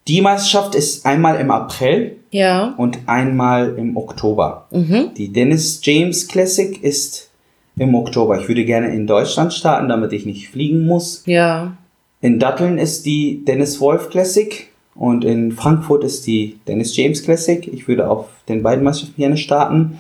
Die 0.08 0.22
Meisterschaft 0.22 0.74
ist 0.74 1.06
einmal 1.06 1.40
im 1.40 1.52
April 1.52 2.16
Ja. 2.32 2.74
und 2.78 2.98
einmal 3.08 3.76
im 3.78 3.96
Oktober. 3.98 4.68
Die 4.72 5.32
Dennis 5.32 5.80
James 5.84 6.28
Classic 6.28 6.82
ist 6.84 7.27
im 7.78 7.96
Oktober. 7.96 8.40
Ich 8.40 8.48
würde 8.48 8.66
gerne 8.66 8.94
in 8.94 9.08
Deutschland 9.08 9.54
starten, 9.54 9.88
damit 9.90 10.14
ich 10.14 10.26
nicht 10.26 10.50
fliegen 10.50 10.86
muss. 10.86 11.24
Ja. 11.26 11.74
In 12.22 12.40
Datteln 12.40 12.78
ist 12.78 13.06
die 13.06 13.44
Dennis 13.46 13.80
Wolf 13.80 14.10
Classic 14.10 14.68
und 14.96 15.24
in 15.24 15.52
Frankfurt 15.52 16.04
ist 16.04 16.26
die 16.26 16.60
Dennis 16.68 16.96
James 16.96 17.24
Classic. 17.24 17.68
Ich 17.72 17.88
würde 17.88 18.10
auf 18.10 18.28
den 18.50 18.64
beiden 18.64 18.84
Meisterschaften 18.84 19.22
gerne 19.22 19.38
starten. 19.38 20.00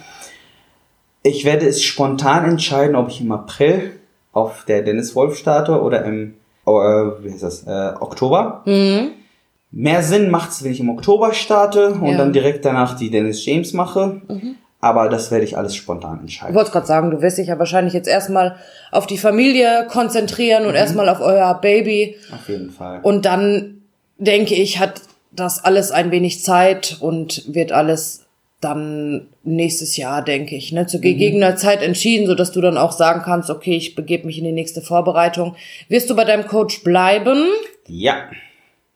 Ich 1.23 1.45
werde 1.45 1.67
es 1.67 1.83
spontan 1.83 2.45
entscheiden, 2.49 2.95
ob 2.95 3.09
ich 3.09 3.21
im 3.21 3.31
April 3.31 3.91
auf 4.31 4.65
der 4.65 4.81
Dennis 4.81 5.15
Wolf 5.15 5.35
starte 5.37 5.81
oder 5.81 6.03
im 6.05 6.33
äh, 6.65 6.69
wie 6.69 7.31
heißt 7.31 7.43
das, 7.43 7.63
äh, 7.63 7.93
Oktober. 7.99 8.63
Mehr 9.71 10.01
Sinn 10.03 10.29
macht 10.31 10.51
es, 10.51 10.63
wenn 10.63 10.71
ich 10.71 10.79
im 10.79 10.89
Oktober 10.89 11.33
starte 11.33 11.91
und 11.91 12.05
Ja. 12.11 12.17
dann 12.17 12.33
direkt 12.33 12.65
danach 12.65 12.97
die 12.97 13.09
Dennis 13.09 13.45
James 13.45 13.73
mache. 13.73 14.21
Aber 14.79 15.09
das 15.09 15.31
werde 15.31 15.43
ich 15.43 15.57
alles 15.57 15.75
spontan 15.75 16.15
Ich 16.17 16.21
entscheiden. 16.21 16.55
wollte 16.55 16.71
gerade 16.71 16.85
sagen, 16.85 17.09
du 17.11 17.21
wirst 17.21 17.37
dich 17.39 17.47
ja 17.47 17.57
wahrscheinlich 17.57 17.93
jetzt 17.93 18.07
erstmal 18.07 18.55
auf 18.91 19.07
die 19.07 19.17
Familie 19.17 19.87
konzentrieren 19.89 20.65
und 20.65 20.75
erstmal 20.75 21.09
auf 21.09 21.19
euer 21.19 21.55
Baby. 21.55 22.15
Auf 22.31 22.47
jeden 22.47 22.69
Fall. 22.71 22.99
Und 23.01 23.25
dann 23.25 23.81
denke 24.17 24.53
ich, 24.55 24.79
hat 24.79 25.01
das 25.31 25.63
alles 25.63 25.91
ein 25.91 26.11
wenig 26.11 26.43
Zeit 26.43 26.97
und 26.99 27.43
wird 27.53 27.71
alles 27.71 28.23
dann 28.61 29.27
nächstes 29.43 29.97
Jahr, 29.97 30.23
denke 30.23 30.55
ich, 30.55 30.71
ne, 30.71 30.87
zu 30.87 30.99
gegebener 30.99 31.55
Zeit 31.55 31.83
entschieden, 31.83 32.25
so 32.25 32.33
dass 32.33 32.51
du 32.51 32.59
dann 32.61 32.77
auch 32.77 32.91
sagen 32.91 33.21
kannst, 33.23 33.49
okay, 33.51 33.75
ich 33.75 33.93
begebe 33.95 34.25
mich 34.25 34.39
in 34.39 34.45
die 34.45 34.51
nächste 34.51 34.81
Vorbereitung. 34.81 35.55
Wirst 35.89 36.09
du 36.09 36.15
bei 36.15 36.23
deinem 36.23 36.47
Coach 36.47 36.83
bleiben? 36.83 37.45
ja. 37.87 38.15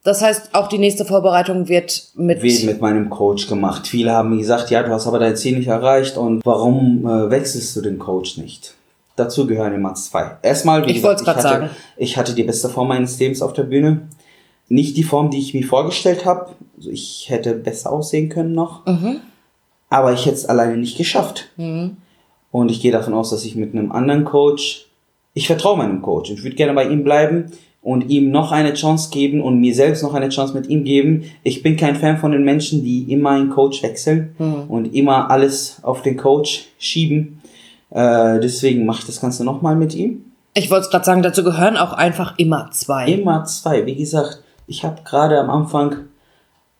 Das 0.03 0.21
heißt, 0.23 0.55
auch 0.55 0.67
die 0.67 0.79
nächste 0.79 1.05
Vorbereitung 1.05 1.67
wird 1.67 2.09
mit, 2.15 2.41
wird 2.41 2.63
mit 2.63 2.81
meinem 2.81 3.09
Coach 3.09 3.47
gemacht. 3.47 3.87
Viele 3.87 4.11
haben 4.11 4.35
gesagt, 4.37 4.71
ja, 4.71 4.81
du 4.81 4.89
hast 4.89 5.05
aber 5.05 5.19
dein 5.19 5.37
Ziel 5.37 5.57
nicht 5.57 5.67
erreicht 5.67 6.17
und 6.17 6.43
warum 6.43 7.05
äh, 7.05 7.29
wechselst 7.29 7.75
du 7.75 7.81
den 7.81 7.99
Coach 7.99 8.37
nicht? 8.37 8.73
Dazu 9.15 9.45
gehören 9.45 9.73
immer 9.73 9.93
zwei. 9.93 10.37
Erstmal, 10.41 10.85
wie 10.85 10.91
Ich 10.91 10.95
gesagt, 10.97 11.23
grad 11.23 11.35
hatte, 11.37 11.47
sagen. 11.47 11.69
ich 11.97 12.17
hatte 12.17 12.33
die 12.33 12.43
beste 12.43 12.69
Form 12.69 12.87
meines 12.87 13.19
Lebens 13.19 13.43
auf 13.43 13.53
der 13.53 13.63
Bühne. 13.63 14.07
Nicht 14.69 14.97
die 14.97 15.03
Form, 15.03 15.29
die 15.29 15.37
ich 15.37 15.53
mir 15.53 15.65
vorgestellt 15.65 16.25
habe. 16.25 16.51
Also 16.77 16.89
ich 16.89 17.25
hätte 17.29 17.53
besser 17.53 17.91
aussehen 17.91 18.29
können 18.29 18.53
noch. 18.53 18.85
Mhm. 18.87 19.17
Aber 19.89 20.13
ich 20.13 20.25
hätte 20.25 20.35
es 20.35 20.45
alleine 20.47 20.77
nicht 20.77 20.97
geschafft. 20.97 21.49
Und 21.57 22.71
ich 22.71 22.81
gehe 22.81 22.91
davon 22.93 23.13
aus, 23.13 23.29
dass 23.29 23.43
ich 23.45 23.55
mit 23.55 23.75
einem 23.75 23.91
anderen 23.91 24.23
Coach, 24.23 24.87
ich 25.33 25.45
vertraue 25.45 25.77
meinem 25.77 26.01
Coach. 26.01 26.31
Ich 26.31 26.43
würde 26.43 26.55
gerne 26.55 26.73
bei 26.73 26.85
ihm 26.87 27.03
bleiben 27.03 27.51
und 27.81 28.09
ihm 28.09 28.29
noch 28.29 28.51
eine 28.51 28.73
Chance 28.73 29.09
geben 29.11 29.41
und 29.41 29.59
mir 29.59 29.73
selbst 29.73 30.03
noch 30.03 30.13
eine 30.13 30.29
Chance 30.29 30.53
mit 30.53 30.67
ihm 30.69 30.83
geben. 30.83 31.23
Ich 31.43 31.63
bin 31.63 31.77
kein 31.77 31.95
Fan 31.95 32.17
von 32.17 32.31
den 32.31 32.43
Menschen, 32.43 32.83
die 32.83 33.11
immer 33.11 33.31
einen 33.31 33.49
Coach 33.49 33.81
wechseln 33.81 34.35
und 34.69 34.93
immer 34.93 35.31
alles 35.31 35.77
auf 35.81 36.01
den 36.03 36.15
Coach 36.17 36.67
schieben. 36.77 37.41
Äh, 37.89 38.39
deswegen 38.39 38.85
mache 38.85 38.99
ich 38.99 39.07
das 39.07 39.19
Ganze 39.19 39.43
nochmal 39.43 39.75
mit 39.75 39.95
ihm. 39.95 40.25
ich 40.53 40.69
wollte 40.69 40.85
es 40.85 40.89
gerade 40.91 41.05
sagen, 41.05 41.23
dazu 41.23 41.43
gehören 41.43 41.75
auch 41.75 41.93
einfach 41.93 42.37
immer 42.37 42.69
zwei. 42.71 43.07
Immer 43.07 43.45
zwei. 43.45 43.85
Wie 43.85 43.95
gesagt, 43.95 44.43
ich 44.67 44.85
habe 44.85 45.01
gerade 45.03 45.39
am 45.39 45.49
Anfang 45.49 46.05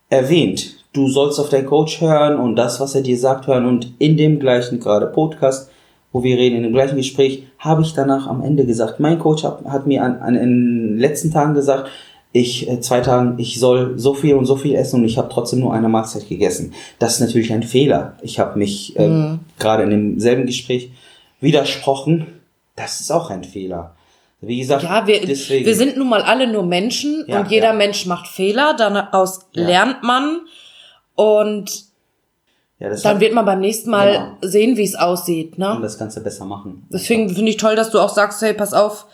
erwähnt, 0.10 0.86
du 0.94 1.08
sollst 1.08 1.40
auf 1.40 1.50
deinen 1.50 1.66
Coach 1.66 2.00
hören 2.00 2.38
und 2.38 2.56
das, 2.56 2.80
was 2.80 2.96
er 2.96 3.02
dir 3.02 3.18
sagt, 3.18 3.48
hören. 3.48 3.66
Und 3.66 3.94
in 3.98 4.18
dem 4.18 4.40
gleichen 4.40 4.80
gerade 4.80 5.08
Podcast, 5.08 5.70
wo 6.14 6.24
wir 6.24 6.38
reden, 6.38 6.58
in 6.58 6.64
dem 6.64 6.74
gleichen 6.74 6.98
Gespräch, 6.98 7.44
habe 7.58 7.82
ich 7.84 7.94
danach 7.94 8.28
am 8.28 8.42
Ende 8.44 8.66
gesagt, 8.66 9.00
mein 9.00 9.20
Coach 9.20 9.44
hat, 9.44 9.64
hat 9.66 9.88
mir 9.88 10.04
an, 10.04 10.18
an 10.20 10.36
in 10.36 10.42
den 10.90 10.98
letzten 10.98 11.32
Tagen 11.32 11.54
gesagt, 11.54 11.90
ich 12.34 12.70
äh, 12.70 12.80
zwei 12.80 13.02
Tagen, 13.02 13.36
ich 13.40 13.60
soll 13.60 13.98
so 14.00 14.14
viel 14.14 14.36
und 14.36 14.46
so 14.46 14.56
viel 14.56 14.76
essen 14.76 15.02
und 15.02 15.06
ich 15.06 15.18
habe 15.18 15.30
trotzdem 15.30 15.60
nur 15.60 15.74
eine 15.74 15.90
Mahlzeit 15.90 16.28
gegessen. 16.30 16.74
Das 17.00 17.16
ist 17.16 17.20
natürlich 17.20 17.52
ein 17.52 17.64
Fehler. 17.64 18.16
Ich 18.22 18.40
habe 18.40 18.58
mich 18.58 18.98
äh, 18.98 19.36
gerade 19.60 19.84
in 19.84 19.90
demselben 19.90 20.46
Gespräch 20.46 20.92
widersprochen. 21.42 22.28
Das 22.76 23.02
ist 23.02 23.12
auch 23.12 23.30
ein 23.30 23.44
Fehler. 23.44 23.96
Wie 24.40 24.58
gesagt, 24.60 24.84
Ja, 24.84 25.06
wir, 25.06 25.22
deswegen. 25.26 25.66
wir 25.66 25.76
sind 25.76 25.98
nun 25.98 26.10
mal 26.10 26.22
alle 26.22 26.52
nur 26.52 26.64
Menschen 26.64 27.26
Ja, 27.28 27.42
und 27.42 27.52
jeder 27.52 27.68
ja. 27.68 27.74
Mensch 27.74 28.06
macht 28.06 28.28
Fehler, 28.28 28.76
daraus 28.78 29.42
Ja. 29.54 29.68
lernt 29.68 30.02
man 30.04 30.40
und 31.16 31.91
ja, 32.82 32.90
dann 32.96 33.20
wird 33.20 33.34
man 33.34 33.46
beim 33.46 33.60
nächsten 33.60 33.90
Mal 33.90 34.12
Genau. 34.12 34.28
sehen, 34.42 34.76
wie 34.78 34.84
es 34.84 34.96
aussieht. 34.96 35.54
und 35.54 35.60
Ne? 35.60 35.80
das 35.82 35.98
Ganze 35.98 36.22
besser 36.22 36.46
machen. 36.46 36.86
Deswegen 36.90 37.30
finde 37.30 37.50
ich 37.52 37.58
toll, 37.58 37.76
dass 37.76 37.92
du 37.92 38.00
auch 38.00 38.10
sagst, 38.10 38.42
hey, 38.42 38.54
pass 38.54 38.74
auf, 38.74 39.06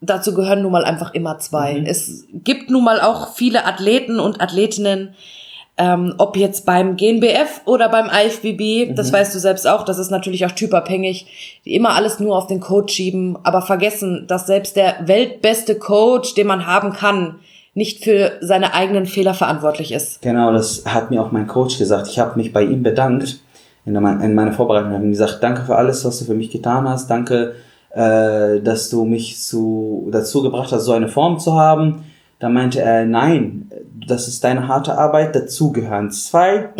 dazu 0.00 0.34
gehören 0.34 0.62
nun 0.62 0.72
mal 0.72 0.84
einfach 0.84 1.12
immer 1.14 1.38
zwei. 1.38 1.74
Mhm. 1.80 1.86
Es 1.86 2.24
gibt 2.32 2.70
nun 2.70 2.84
mal 2.84 3.00
auch 3.00 3.34
viele 3.34 3.64
Athleten 3.66 4.18
und 4.20 4.40
Athletinnen, 4.40 5.14
ähm, 5.80 6.14
ob 6.18 6.36
jetzt 6.36 6.66
beim 6.66 6.96
GNBF 6.96 7.60
oder 7.64 7.88
beim 7.88 8.06
IFBB, 8.08 8.90
Mhm. 8.90 8.94
das 8.96 9.12
weißt 9.12 9.32
du 9.34 9.38
selbst 9.38 9.66
auch, 9.68 9.84
das 9.84 9.98
ist 9.98 10.10
natürlich 10.10 10.44
auch 10.44 10.50
typabhängig, 10.52 11.60
die 11.64 11.74
immer 11.74 11.90
alles 11.90 12.18
nur 12.18 12.36
auf 12.36 12.48
den 12.48 12.58
Coach 12.60 12.94
schieben, 12.94 13.38
aber 13.44 13.62
vergessen, 13.62 14.24
dass 14.26 14.46
selbst 14.48 14.74
der 14.76 14.96
weltbeste 15.06 15.78
Coach, 15.78 16.34
den 16.34 16.48
man 16.48 16.66
haben 16.66 16.92
kann, 16.92 17.36
nicht 17.78 18.02
für 18.02 18.32
seine 18.40 18.74
eigenen 18.74 19.06
Fehler 19.06 19.34
verantwortlich 19.34 19.92
ist. 19.92 20.20
Genau, 20.20 20.52
das 20.52 20.84
hat 20.84 21.10
mir 21.10 21.22
auch 21.22 21.30
mein 21.30 21.46
Coach 21.46 21.78
gesagt. 21.78 22.08
Ich 22.08 22.18
habe 22.18 22.36
mich 22.36 22.52
bei 22.52 22.64
ihm 22.64 22.82
bedankt 22.82 23.40
in, 23.86 23.94
der, 23.94 24.20
in 24.20 24.34
meiner 24.34 24.52
Vorbereitung. 24.52 24.90
Ich 24.90 24.96
habe 24.96 25.04
ihm 25.06 25.12
gesagt, 25.12 25.38
danke 25.40 25.62
für 25.62 25.76
alles, 25.76 26.04
was 26.04 26.18
du 26.18 26.24
für 26.24 26.34
mich 26.34 26.50
getan 26.50 26.88
hast. 26.88 27.08
Danke, 27.08 27.54
äh, 27.90 28.60
dass 28.60 28.90
du 28.90 29.04
mich 29.04 29.40
zu, 29.40 30.08
dazu 30.10 30.42
gebracht 30.42 30.72
hast, 30.72 30.84
so 30.84 30.92
eine 30.92 31.08
Form 31.08 31.38
zu 31.38 31.54
haben. 31.54 32.04
Da 32.40 32.48
meinte 32.48 32.80
er, 32.80 33.06
nein, 33.06 33.70
das 34.06 34.26
ist 34.26 34.42
deine 34.42 34.66
harte 34.66 34.98
Arbeit. 34.98 35.36
Dazu 35.36 35.70
gehören 35.70 36.10
zwei. 36.10 36.70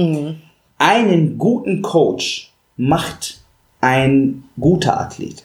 Einen 0.78 1.38
guten 1.38 1.80
Coach 1.80 2.52
macht 2.76 3.40
ein 3.80 4.44
guter 4.58 5.00
Athlet. 5.00 5.44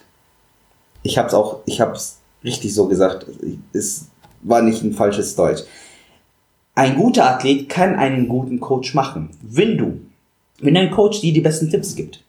Ich 1.04 1.20
habe 1.20 1.28
es 1.28 1.34
auch, 1.36 1.60
ich 1.66 1.80
habe 1.80 1.94
es 1.94 2.18
richtig 2.44 2.74
so 2.74 2.88
gesagt. 2.88 3.28
Es 3.72 4.08
war 4.44 4.62
nicht 4.62 4.84
ein 4.84 4.94
falsches 4.94 5.36
Deutsch. 5.36 5.64
Ein 6.76 6.96
guter 6.96 7.30
Athlet 7.30 7.70
kann 7.70 7.96
einen 7.96 8.28
guten 8.28 8.60
Coach 8.60 8.94
machen. 8.94 9.30
Wenn 9.42 9.78
du, 9.78 10.00
wenn 10.60 10.74
dein 10.74 10.92
Coach 10.92 11.22
dir 11.22 11.34
die 11.34 11.42
besten 11.42 11.70
Tipps 11.70 11.96
gibt 11.96 12.24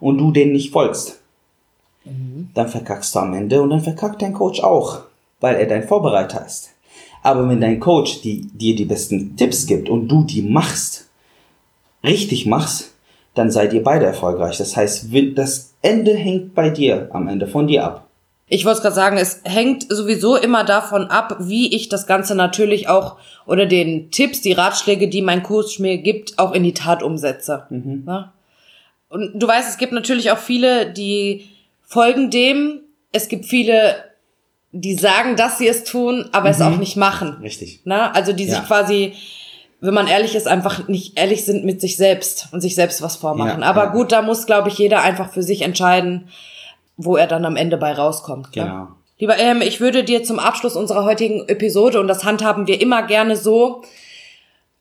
und 0.00 0.18
du 0.18 0.32
denen 0.32 0.52
nicht 0.52 0.72
folgst, 0.72 1.20
dann 2.54 2.68
verkackst 2.68 3.14
du 3.14 3.18
am 3.20 3.34
Ende 3.34 3.62
und 3.62 3.70
dann 3.70 3.80
verkackt 3.80 4.22
dein 4.22 4.32
Coach 4.32 4.60
auch, 4.60 5.02
weil 5.40 5.56
er 5.56 5.66
dein 5.66 5.86
Vorbereiter 5.86 6.44
ist. 6.44 6.70
Aber 7.22 7.48
wenn 7.48 7.60
dein 7.60 7.80
Coach 7.80 8.22
die, 8.22 8.42
dir 8.46 8.74
die 8.74 8.84
besten 8.84 9.36
Tipps 9.36 9.66
gibt 9.66 9.88
und 9.88 10.08
du 10.08 10.24
die 10.24 10.42
machst, 10.42 11.08
richtig 12.02 12.46
machst, 12.46 12.92
dann 13.34 13.50
seid 13.50 13.72
ihr 13.72 13.82
beide 13.82 14.06
erfolgreich. 14.06 14.58
Das 14.58 14.76
heißt, 14.76 15.08
das 15.34 15.74
Ende 15.82 16.14
hängt 16.14 16.54
bei 16.54 16.70
dir, 16.70 17.08
am 17.12 17.28
Ende 17.28 17.46
von 17.46 17.66
dir 17.66 17.84
ab. 17.84 18.07
Ich 18.50 18.64
wollte 18.64 18.80
gerade 18.80 18.94
sagen, 18.94 19.18
es 19.18 19.42
hängt 19.44 19.86
sowieso 19.92 20.36
immer 20.36 20.64
davon 20.64 21.08
ab, 21.08 21.36
wie 21.40 21.74
ich 21.74 21.88
das 21.88 22.06
Ganze 22.06 22.34
natürlich 22.34 22.88
auch 22.88 23.16
oder 23.46 23.66
den 23.66 24.10
Tipps, 24.10 24.40
die 24.40 24.52
Ratschläge, 24.52 25.08
die 25.08 25.22
mein 25.22 25.42
Coach 25.42 25.78
mir 25.78 25.98
gibt, 25.98 26.38
auch 26.38 26.52
in 26.52 26.64
die 26.64 26.74
Tat 26.74 27.02
umsetze. 27.02 27.66
Ne? 27.70 28.32
Und 29.10 29.32
du 29.34 29.46
weißt, 29.46 29.68
es 29.68 29.76
gibt 29.78 29.92
natürlich 29.92 30.30
auch 30.30 30.38
viele, 30.38 30.90
die 30.90 31.48
folgen 31.86 32.30
dem. 32.30 32.80
Es 33.12 33.28
gibt 33.28 33.46
viele, 33.46 33.96
die 34.72 34.94
sagen, 34.94 35.36
dass 35.36 35.58
sie 35.58 35.68
es 35.68 35.84
tun, 35.84 36.28
aber 36.32 36.48
es 36.50 36.60
auch 36.60 36.76
nicht 36.76 36.96
machen. 36.96 37.38
Richtig. 37.42 37.82
Ne? 37.84 38.14
Also 38.14 38.32
die 38.32 38.44
sich 38.44 38.54
Ja. 38.54 38.60
quasi, 38.64 39.12
wenn 39.80 39.94
man 39.94 40.08
ehrlich 40.08 40.34
ist, 40.34 40.46
einfach 40.46 40.88
nicht 40.88 41.18
ehrlich 41.18 41.44
sind 41.44 41.64
mit 41.64 41.80
sich 41.80 41.96
selbst 41.96 42.48
und 42.52 42.60
sich 42.60 42.74
selbst 42.74 43.00
was 43.02 43.16
vormachen. 43.16 43.60
Ja, 43.60 43.66
aber 43.66 43.84
ja. 43.84 43.90
gut, 43.90 44.12
da 44.12 44.22
muss, 44.22 44.46
glaube 44.46 44.68
ich, 44.68 44.78
jeder 44.78 45.02
einfach 45.02 45.32
für 45.32 45.42
sich 45.42 45.62
entscheiden, 45.62 46.28
wo 46.98 47.16
er 47.16 47.26
dann 47.26 47.46
am 47.46 47.56
Ende 47.56 47.78
bei 47.78 47.92
rauskommt. 47.92 48.54
Ne? 48.54 48.64
Genau. 48.64 48.88
Lieber 49.18 49.38
Em, 49.38 49.62
ich 49.62 49.80
würde 49.80 50.04
dir 50.04 50.22
zum 50.22 50.38
Abschluss 50.38 50.76
unserer 50.76 51.04
heutigen 51.04 51.48
Episode, 51.48 51.98
und 52.00 52.08
das 52.08 52.24
handhaben 52.24 52.66
wir 52.66 52.80
immer 52.80 53.04
gerne 53.04 53.36
so, 53.36 53.82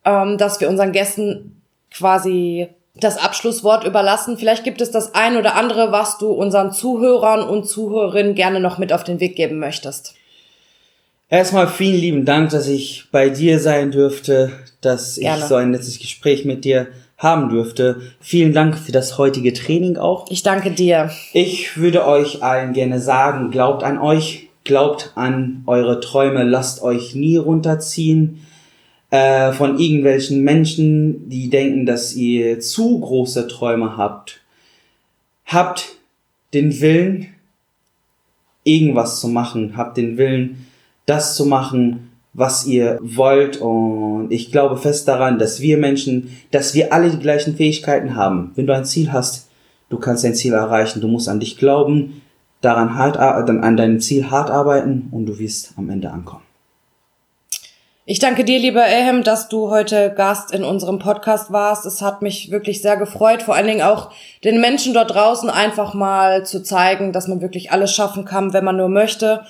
ähm, 0.04 0.38
dass 0.38 0.60
wir 0.60 0.70
unseren 0.70 0.92
Gästen 0.92 1.62
quasi 1.92 2.68
das 2.96 3.18
Abschlusswort 3.18 3.84
überlassen. 3.84 4.38
Vielleicht 4.38 4.64
gibt 4.64 4.82
es 4.82 4.92
das 4.92 5.14
ein 5.16 5.38
oder 5.38 5.56
andere, 5.56 5.92
was 5.92 6.18
du 6.18 6.32
unseren 6.32 6.72
Zuhörern 6.72 7.42
und 7.48 7.66
Zuhörerinnen 7.66 8.36
gerne 8.36 8.60
noch 8.60 8.78
mit 8.78 8.92
auf 8.92 9.04
den 9.04 9.20
Weg 9.20 9.36
geben 9.36 9.60
möchtest. 9.60 10.16
Erstmal 11.30 11.68
vielen 11.68 12.00
lieben 12.00 12.26
Dank, 12.26 12.52
dass 12.52 12.68
ich 12.68 13.06
bei 13.12 13.30
dir 13.30 13.60
sein 13.60 13.92
dürfte, 13.92 14.52
dass 14.82 15.16
gerne. 15.16 15.40
ich 15.40 15.46
so 15.46 15.56
ein 15.56 15.72
nettes 15.72 16.00
Gespräch 16.00 16.46
mit 16.46 16.64
dir 16.64 16.88
haben 17.18 17.50
dürfte. 17.50 18.02
Vielen 18.20 18.54
Dank 18.54 18.78
für 18.78 18.92
das 18.92 19.18
heutige 19.18 19.54
Training 19.54 19.98
auch. 19.98 20.30
Ich 20.30 20.44
danke 20.44 20.72
dir. 20.72 21.12
Ich 21.34 21.78
würde 21.78 22.06
euch 22.06 22.44
allen 22.44 22.74
gerne 22.74 23.00
sagen, 23.00 23.50
glaubt 23.50 23.84
an 23.84 23.98
euch, 23.98 24.50
glaubt 24.64 25.14
an 25.16 25.64
eure 25.66 26.00
Träume, 26.00 26.44
lasst 26.44 26.82
euch 26.84 27.16
nie 27.16 27.38
runterziehen 27.38 28.46
äh, 29.10 29.52
von 29.54 29.80
irgendwelchen 29.80 30.44
Menschen, 30.44 31.30
die 31.30 31.50
denken, 31.50 31.86
dass 31.86 32.14
ihr 32.14 32.60
zu 32.60 33.00
große 33.00 33.48
Träume 33.48 33.98
habt. 33.98 34.42
Habt 35.46 35.96
den 36.54 36.82
Willen, 36.82 37.28
irgendwas 38.64 39.20
zu 39.20 39.28
machen, 39.28 39.76
habt 39.78 39.98
den 39.98 40.18
Willen, 40.18 40.68
das 41.06 41.36
zu 41.36 41.46
machen, 41.46 42.12
was 42.38 42.68
ihr 42.68 43.00
wollt. 43.02 43.58
Und 43.58 44.28
ich 44.30 44.52
glaube 44.52 44.78
fest 44.78 45.08
daran, 45.10 45.40
dass 45.40 45.60
wir 45.60 45.78
Menschen, 45.78 46.38
dass 46.52 46.74
wir 46.74 46.94
alle 46.94 47.10
die 47.10 47.20
gleichen 47.20 47.58
Fähigkeiten 47.58 48.16
haben. 48.16 48.52
Wenn 48.56 48.68
du 48.68 48.74
ein 48.74 48.86
Ziel 48.86 49.12
hast, 49.12 49.50
du 49.90 49.98
kannst 49.98 50.24
dein 50.24 50.36
Ziel 50.36 50.54
erreichen. 50.54 51.02
Du 51.02 51.08
musst 51.08 51.28
an 51.28 51.40
dich 51.42 51.58
glauben, 51.58 52.22
daran 52.62 52.96
hart, 52.96 53.18
an 53.18 53.76
deinem 53.76 54.00
Ziel 54.00 54.30
hart 54.30 54.52
arbeiten 54.52 55.10
und 55.12 55.26
du 55.26 55.40
wirst 55.40 55.74
am 55.78 55.90
Ende 55.90 56.12
ankommen. 56.12 56.44
Ich 58.06 58.20
danke 58.20 58.46
dir, 58.46 58.60
lieber 58.60 58.88
Ehem, 58.88 59.24
dass 59.24 59.50
du 59.50 59.70
heute 59.70 60.14
Gast 60.16 60.54
in 60.54 60.64
unserem 60.64 61.00
Podcast 61.00 61.52
warst. 61.52 61.86
Es 61.86 62.02
hat 62.02 62.22
mich 62.22 62.52
wirklich 62.52 62.82
sehr 62.82 62.96
gefreut, 62.98 63.42
vor 63.42 63.56
allen 63.56 63.68
Dingen 63.68 63.82
auch 63.82 64.12
den 64.46 64.62
Menschen 64.62 64.94
dort 64.94 65.14
draußen 65.14 65.50
einfach 65.50 65.94
mal 65.94 66.46
zu 66.46 66.64
zeigen, 66.64 67.12
dass 67.12 67.28
man 67.28 67.42
wirklich 67.42 67.72
alles 67.72 67.94
schaffen 67.94 68.24
kann, 68.24 68.54
wenn 68.54 68.64
man 68.64 68.78
nur 68.78 68.90
möchte 68.90 69.42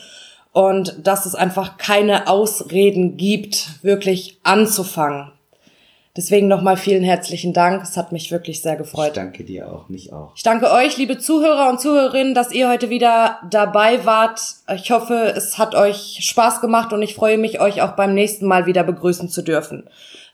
und 0.57 1.05
dass 1.05 1.27
es 1.27 1.35
einfach 1.35 1.77
keine 1.77 2.27
Ausreden 2.27 3.15
gibt, 3.15 3.83
wirklich 3.83 4.39
anzufangen. 4.41 5.31
Deswegen 6.15 6.47
nochmal 6.47 6.77
vielen 6.77 7.03
herzlichen 7.03 7.53
Dank. 7.53 7.83
Es 7.83 7.95
hat 7.95 8.11
mich 8.11 8.31
wirklich 8.31 8.63
sehr 8.63 8.75
gefreut. 8.75 9.09
Ich 9.09 9.13
danke 9.13 9.43
dir 9.43 9.71
auch, 9.71 9.87
mich 9.87 10.11
auch. 10.11 10.31
Ich 10.35 10.41
danke 10.41 10.71
euch, 10.71 10.97
liebe 10.97 11.19
Zuhörer 11.19 11.69
und 11.69 11.79
Zuhörerinnen, 11.79 12.33
dass 12.33 12.51
ihr 12.51 12.69
heute 12.69 12.89
wieder 12.89 13.37
dabei 13.47 14.03
wart. 14.03 14.41
Ich 14.73 14.89
hoffe, 14.89 15.31
es 15.37 15.59
hat 15.59 15.75
euch 15.75 16.17
Spaß 16.21 16.59
gemacht 16.59 16.91
und 16.91 17.03
ich 17.03 17.13
freue 17.13 17.37
mich, 17.37 17.61
euch 17.61 17.83
auch 17.83 17.91
beim 17.91 18.15
nächsten 18.15 18.47
Mal 18.47 18.65
wieder 18.65 18.83
begrüßen 18.83 19.29
zu 19.29 19.43
dürfen. 19.43 19.87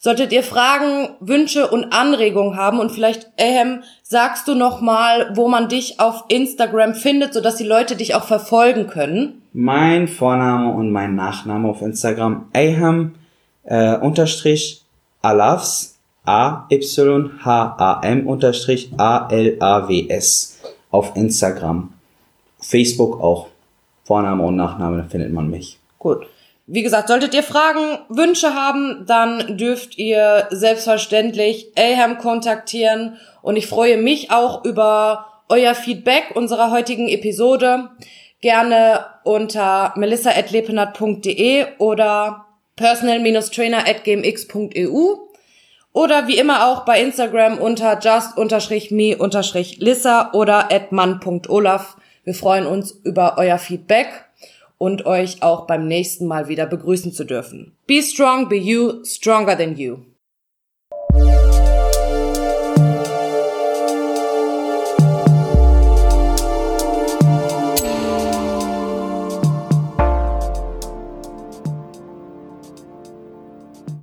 Solltet 0.06 0.34
ihr 0.34 0.44
Fragen, 0.44 1.16
Wünsche 1.22 1.70
und 1.70 1.94
Anregungen 1.94 2.58
haben 2.58 2.82
und 2.82 2.92
vielleicht, 2.92 3.32
Ehem, 3.38 3.84
sagst 4.02 4.50
du 4.50 4.54
noch 4.54 4.82
mal, 4.82 5.32
wo 5.34 5.48
man 5.48 5.70
dich 5.70 6.02
auf 6.02 6.26
Instagram 6.28 6.94
findet, 6.94 7.34
sodass 7.34 7.56
die 7.56 7.64
Leute 7.64 7.96
dich 7.96 8.14
auch 8.14 8.26
verfolgen 8.26 8.88
können? 8.88 9.42
Mein 9.54 10.10
Vorname 10.10 10.74
und 10.74 10.92
mein 10.92 11.16
Nachname 11.16 11.70
auf 11.70 11.82
Instagram, 11.82 12.50
Aham, 12.54 13.16
äh, 13.64 13.96
unterstrich 13.96 14.84
Alavs, 15.22 15.98
A-Y-H-A-M 16.26 18.28
unterstrich 18.28 18.92
A-L-A-W-S 18.98 20.60
auf 20.92 21.16
Instagram. 21.16 21.94
Facebook 22.60 23.22
auch. 23.22 23.48
Vorname 24.04 24.44
und 24.44 24.58
Nachname, 24.58 24.98
da 24.98 25.04
findet 25.04 25.32
man 25.32 25.50
mich. 25.50 25.80
Gut. 25.98 26.28
Wie 26.74 26.82
gesagt, 26.82 27.08
solltet 27.08 27.36
ihr 27.36 27.44
Fragen, 27.44 28.00
Wünsche 28.10 28.56
haben, 28.56 29.06
dann 29.06 29.58
dürft 29.58 30.00
ihr 30.00 30.48
selbstverständlich 30.50 31.72
Aham 31.78 32.18
kontaktieren 32.18 33.20
und 33.44 33.58
ich 33.58 33.68
freue 33.68 33.98
mich 33.98 34.32
auch 34.32 34.66
über 34.66 35.44
euer 35.50 35.76
Feedback 35.76 36.32
unserer 36.34 36.72
heutigen 36.72 37.10
Episode. 37.10 37.92
Gerne 38.42 39.06
unter 39.24 39.94
melissa.lepenat.de 39.98 41.66
oder 41.78 42.48
personal-trainer.gmx.eu 42.76 45.18
oder 45.94 46.28
wie 46.28 46.40
immer 46.40 46.66
auch 46.66 46.86
bei 46.86 47.00
Instagram 47.00 47.60
unter 47.60 48.00
just-me-lissa 48.00 50.32
oder 50.34 50.72
at 50.72 50.92
man.olaf. 50.92 51.98
Wir 52.24 52.34
freuen 52.34 52.66
uns 52.66 52.94
über 53.04 53.36
euer 53.38 53.60
Feedback 53.60 54.08
und 54.84 55.06
euch 55.06 55.42
auch 55.42 55.66
beim 55.66 55.88
nächsten 55.88 56.28
Mal 56.28 56.50
wieder 56.50 56.66
begrüßen 56.66 57.14
zu 57.14 57.24
dürfen. 57.24 57.78
Be 57.88 58.04
strong, 58.04 58.50
be 58.50 58.58
you, 58.58 59.06
stronger 59.06 59.58
than 59.58 59.78
you. 59.78 60.00